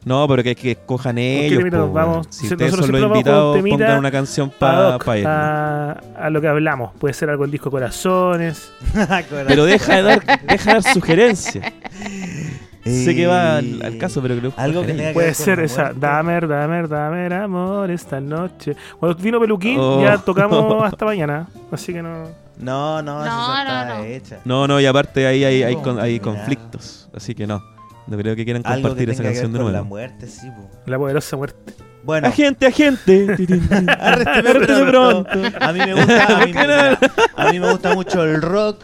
No, 0.04 0.28
pero 0.28 0.42
que, 0.42 0.56
que 0.56 0.72
escojan 0.72 1.18
ellos. 1.20 1.60
temita 1.60 1.78
po, 1.78 1.86
nos 1.86 1.94
weón. 1.94 2.08
vamos? 2.12 2.28
Si 2.32 2.48
ustedes 2.48 2.72
nosotros 2.72 2.86
son 2.88 2.92
los 3.02 3.02
siempre 3.02 3.02
vamos 3.02 3.12
con 3.12 3.12
un 3.12 3.18
invitados, 3.18 3.56
temita 3.56 3.78
pongan 3.86 4.00
una 4.00 4.12
canción 4.12 4.50
para 4.50 4.98
pa 4.98 5.16
a, 5.26 5.92
a 6.26 6.30
lo 6.32 6.42
que 6.42 6.48
hablamos. 6.48 6.92
Puede 6.98 7.14
ser 7.14 7.30
algo 7.30 7.44
del 7.44 7.52
disco 7.52 7.70
Corazones. 7.70 8.72
Pero 9.48 9.66
deja 9.66 9.96
de 9.98 10.02
dar, 10.02 10.24
deja 10.48 10.74
de 10.76 10.82
dar 10.82 10.94
sugerencias. 10.94 11.66
sé 12.90 13.16
que 13.16 13.28
va 13.28 13.58
al, 13.58 13.82
Eh, 13.82 13.86
al 13.86 13.98
caso, 13.98 14.22
pero 14.22 14.36
que 14.36 14.42
lo 14.42 14.54
algo 14.58 14.82
que 14.82 14.94
tenga. 14.94 15.14
Puede 15.14 15.28
con 15.34 15.36
ser 15.36 15.60
esa. 15.60 15.94
Damer, 15.94 16.48
damer, 16.48 16.88
damer, 16.88 17.34
amor, 17.34 17.92
esta 17.92 18.20
noche. 18.20 18.76
Cuando 19.00 19.18
vino 19.22 19.40
Peluquín, 19.40 19.78
Oh. 19.80 20.02
ya 20.02 20.18
tocamos 20.18 20.84
hasta 20.84 21.06
mañana. 21.06 21.48
Así 21.72 21.94
que 21.94 22.02
no. 22.02 22.26
No, 22.60 23.02
no, 23.02 23.20
No, 23.20 23.26
esa 23.26 23.64
no, 23.64 23.82
está 23.82 23.98
no. 23.98 24.04
hecha. 24.04 24.38
No, 24.46 24.68
no, 24.68 24.80
y 24.80 24.86
aparte 24.86 25.26
ahí 25.26 25.44
hay, 25.44 25.64
hay, 25.64 25.76
con- 25.76 26.00
hay 26.00 26.20
terminar. 26.20 26.22
conflictos. 26.46 27.10
Así 27.16 27.34
que 27.36 27.48
no. 27.48 27.62
No 28.08 28.18
creo 28.18 28.36
que 28.36 28.44
quieran 28.44 28.64
Algo 28.66 28.76
que 28.76 28.82
compartir 28.82 29.10
esa 29.12 29.24
que 29.24 29.30
canción 29.30 29.52
de 29.54 29.58
con 29.60 29.66
la 29.68 29.72
nuevo. 29.80 29.86
muerte, 29.86 30.28
sí, 30.28 30.48
po. 30.50 30.70
La 30.86 30.98
poderosa 30.98 31.38
muerte. 31.38 31.74
Bueno, 32.04 32.28
Agente, 32.28 32.66
agente. 32.66 33.28
Arrésteme 34.00 34.66
pronto. 34.66 35.24
pronto. 35.30 35.58
A 35.60 35.72
mí 35.72 35.80
me 35.80 35.94
gusta, 35.94 36.26
a 36.26 36.46
mí, 36.46 36.52
¿Por 36.52 36.62
qué 36.62 36.68
no? 36.68 37.44
a 37.44 37.52
mí 37.52 37.60
me 37.60 37.72
gusta 37.72 37.94
mucho 37.94 38.24
el 38.24 38.42
rock. 38.42 38.78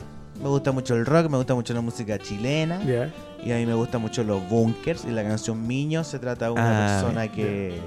Me 0.48 0.52
gusta 0.54 0.72
mucho 0.72 0.96
el 0.96 1.06
rock, 1.06 1.30
me 1.30 1.36
gusta 1.36 1.54
mucho 1.56 1.74
la 1.74 1.82
música 1.82 2.18
chilena. 2.18 2.82
Ya. 2.86 3.12
Y 3.44 3.52
a 3.52 3.58
mí 3.58 3.66
me 3.66 3.74
gustan 3.74 4.00
mucho 4.02 4.24
los 4.24 4.48
bunkers. 4.50 5.04
Y 5.04 5.12
la 5.12 5.22
canción 5.24 5.68
Miño 5.68 6.06
se 6.06 6.20
trata 6.20 6.46
de 6.46 6.52
una 6.52 6.64
Ah, 7.00 7.02
persona 7.02 7.28
que. 7.30 7.78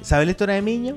¿Sabe 0.00 0.24
la 0.24 0.30
historia 0.30 0.54
de 0.54 0.62
Miño? 0.62 0.94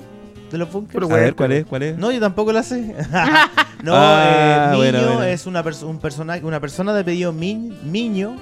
¿De 0.52 0.56
los 0.58 0.70
bunkers? 0.70 0.94
Pero 0.94 1.12
A 1.12 1.18
ver, 1.20 1.34
¿cuál 1.34 1.50
es? 1.50 1.66
¿Cuál 1.66 1.82
es? 1.82 1.98
No, 1.98 2.12
yo 2.12 2.20
tampoco 2.20 2.52
la 2.52 2.62
sé. 2.62 2.94
no, 3.82 3.92
Ah, 3.92 4.24
eh, 4.26 4.66
Miño 4.68 4.76
bueno, 4.76 4.98
bueno. 5.16 5.22
es 5.24 5.46
una, 5.46 5.64
perso- 5.64 5.88
un 5.88 5.98
personaje, 5.98 6.44
una 6.44 6.60
persona 6.60 6.94
de 6.94 7.00
apellido 7.00 7.32
Mi- 7.32 7.76
Miño 7.82 8.36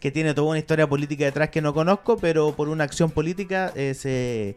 que 0.00 0.10
tiene 0.10 0.32
toda 0.32 0.48
una 0.48 0.58
historia 0.58 0.88
política 0.88 1.26
detrás 1.26 1.50
que 1.50 1.60
no 1.60 1.74
conozco, 1.74 2.16
pero 2.16 2.52
por 2.56 2.70
una 2.70 2.84
acción 2.84 3.10
política 3.10 3.70
eh, 3.74 3.92
se 3.94 4.56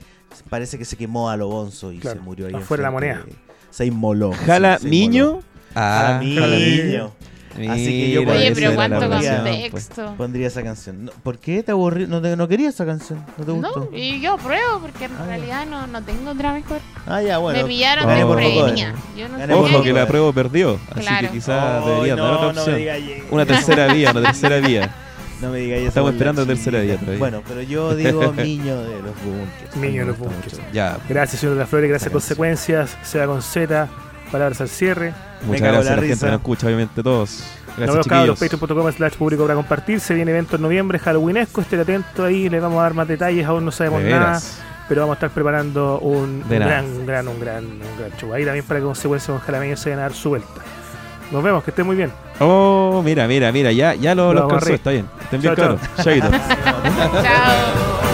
parece 0.49 0.77
que 0.77 0.85
se 0.85 0.95
quemó 0.95 1.29
a 1.29 1.35
lo 1.35 1.49
bonzo 1.49 1.91
y 1.91 1.97
Claro, 1.99 2.19
se 2.19 2.23
murió 2.23 2.47
ahí. 2.47 2.53
afuera 2.53 2.83
la 2.83 2.91
moneda. 2.91 3.23
de- 3.25 3.33
Se 3.71 3.85
inmoló. 3.85 4.31
Jala 4.45 4.79
se 4.79 4.87
Miño. 4.87 5.25
inmoló. 5.25 5.43
Ah, 5.75 6.19
Jala 6.21 6.41
Jala 6.41 6.55
Miño. 6.57 7.11
Así 7.69 7.85
que 7.85 8.11
yo 8.11 8.21
Mira, 8.21 8.31
Oye, 8.33 8.51
pero 8.53 8.75
cuánto 8.75 9.09
canción, 9.09 9.41
pues. 9.43 9.61
contexto. 9.71 10.13
Pondría 10.17 10.47
esa 10.47 10.63
canción. 10.63 11.05
No, 11.05 11.11
¿Por 11.23 11.37
qué 11.37 11.63
te 11.63 11.71
aburrí? 11.71 12.07
No, 12.07 12.21
te- 12.21 12.35
no 12.35 12.47
quería 12.47 12.69
esa 12.69 12.85
canción. 12.85 13.25
¿No 13.37 13.43
te 13.45 13.51
gustó? 13.51 13.89
No, 13.91 13.97
y 13.97 14.21
yo 14.21 14.33
apruebo 14.33 14.79
porque 14.79 15.05
en 15.05 15.11
Ah, 15.19 15.25
realidad 15.25 15.65
no, 15.65 15.85
no 15.87 16.01
tengo 16.03 16.31
otra 16.31 16.53
mejor. 16.53 16.79
Ah, 17.05 17.21
ya, 17.21 17.37
bueno. 17.39 17.59
Me 17.61 17.65
pillaron 17.67 18.03
Yo 19.17 19.27
no 19.27 19.37
Gané 19.37 19.53
sé 19.53 19.59
por 19.59 19.69
Ojo 19.71 19.83
que 19.83 19.93
la 19.93 20.07
prueba 20.07 20.31
perdió. 20.33 20.79
Así 20.91 21.01
Claro. 21.01 21.27
que 21.27 21.33
quizás 21.33 21.83
Ay, 21.83 21.89
deberían 21.89 22.17
dar 22.17 22.27
no, 22.27 22.33
otra 22.39 22.53
no 22.53 22.65
me 22.65 22.91
opción. 22.91 23.27
Una 23.31 23.45
tercera 23.45 23.93
vía, 23.93 24.11
una 24.11 24.21
tercera 24.21 24.57
vía. 24.59 24.95
No 25.41 25.49
me 25.49 25.57
digas 25.57 25.79
eso. 25.79 25.87
Estamos 25.87 26.11
esperando 26.13 26.45
tercera 26.45 26.79
vía 26.81 26.97
todavía. 26.97 27.17
Bueno, 27.19 27.41
pero 27.47 27.61
yo 27.63 27.95
digo 27.95 28.31
niño 28.37 28.79
de 28.83 29.01
los 29.01 29.15
bunkers. 29.23 29.75
Niño 29.75 30.01
de 30.01 30.05
los 30.05 30.17
mucho. 30.19 30.57
Ya. 30.71 30.97
Gracias, 31.09 31.39
señor 31.41 31.55
de 31.55 31.61
las 31.61 31.69
Flores. 31.69 31.89
Gracias, 31.89 32.07
Esa 32.07 32.13
Consecuencias. 32.13 32.97
Sea 33.03 33.25
con 33.25 33.41
Z. 33.41 33.89
Palabras 34.31 34.61
al 34.61 34.69
cierre. 34.69 35.13
Muchas 35.45 35.61
gracias 35.61 35.87
a 35.87 35.95
la 35.95 36.01
gente 36.01 36.19
que 36.19 36.25
nos 36.31 36.35
escucha, 36.39 36.67
obviamente 36.67 37.03
todos. 37.03 37.43
Nos 37.67 37.77
Gracias, 37.77 37.93
vemos, 37.93 38.07
cabros. 38.07 38.39
chiquillos. 38.39 38.59
Patreon.com 38.59 38.91
slash 38.93 39.13
público 39.13 39.43
para 39.43 39.55
compartir. 39.55 39.99
Se 39.99 40.13
viene 40.13 40.31
evento 40.31 40.55
en 40.57 40.61
noviembre, 40.61 40.99
Halloweenesco. 40.99 41.61
Estén 41.61 41.79
atentos 41.79 42.25
ahí. 42.25 42.49
Les 42.49 42.61
vamos 42.61 42.79
a 42.79 42.83
dar 42.83 42.93
más 42.93 43.07
detalles. 43.07 43.45
Aún 43.45 43.63
no 43.65 43.71
sabemos 43.71 44.01
nada. 44.03 44.39
Pero 44.89 45.01
vamos 45.01 45.13
a 45.13 45.17
estar 45.17 45.29
preparando 45.29 45.99
un, 45.99 46.43
gran, 46.49 46.85
un 46.85 47.05
gran, 47.05 47.27
un 47.29 47.39
gran, 47.39 47.63
un 47.65 47.79
gran 47.97 48.11
show. 48.19 48.33
Ahí 48.33 48.43
también 48.43 48.65
para 48.65 48.79
que 48.81 48.85
Consecuencias 48.85 49.29
con 49.37 49.39
Jalameño 49.45 49.77
se 49.77 49.89
vayan 49.89 49.99
a 49.99 50.03
dar 50.03 50.13
su 50.13 50.29
vuelta. 50.29 50.49
Nos 51.31 51.41
vemos. 51.41 51.63
Que 51.63 51.71
estén 51.71 51.85
muy 51.85 51.95
bien. 51.95 52.11
Oh, 52.39 53.01
mira, 53.05 53.25
mira, 53.27 53.51
mira. 53.53 53.71
Ya, 53.71 53.93
ya 53.95 54.13
lo, 54.15 54.33
Lo 54.33 54.41
lo 54.41 54.47
vamos 54.47 54.51
a 54.51 54.55
alcanzó. 54.55 54.65
reír. 54.67 54.75
Está 54.75 54.91
bien. 54.91 55.05
Estén 55.21 55.41
bien, 55.41 55.55
Chao, 55.55 55.77
claros. 55.77 57.23
Chao. 57.23 58.01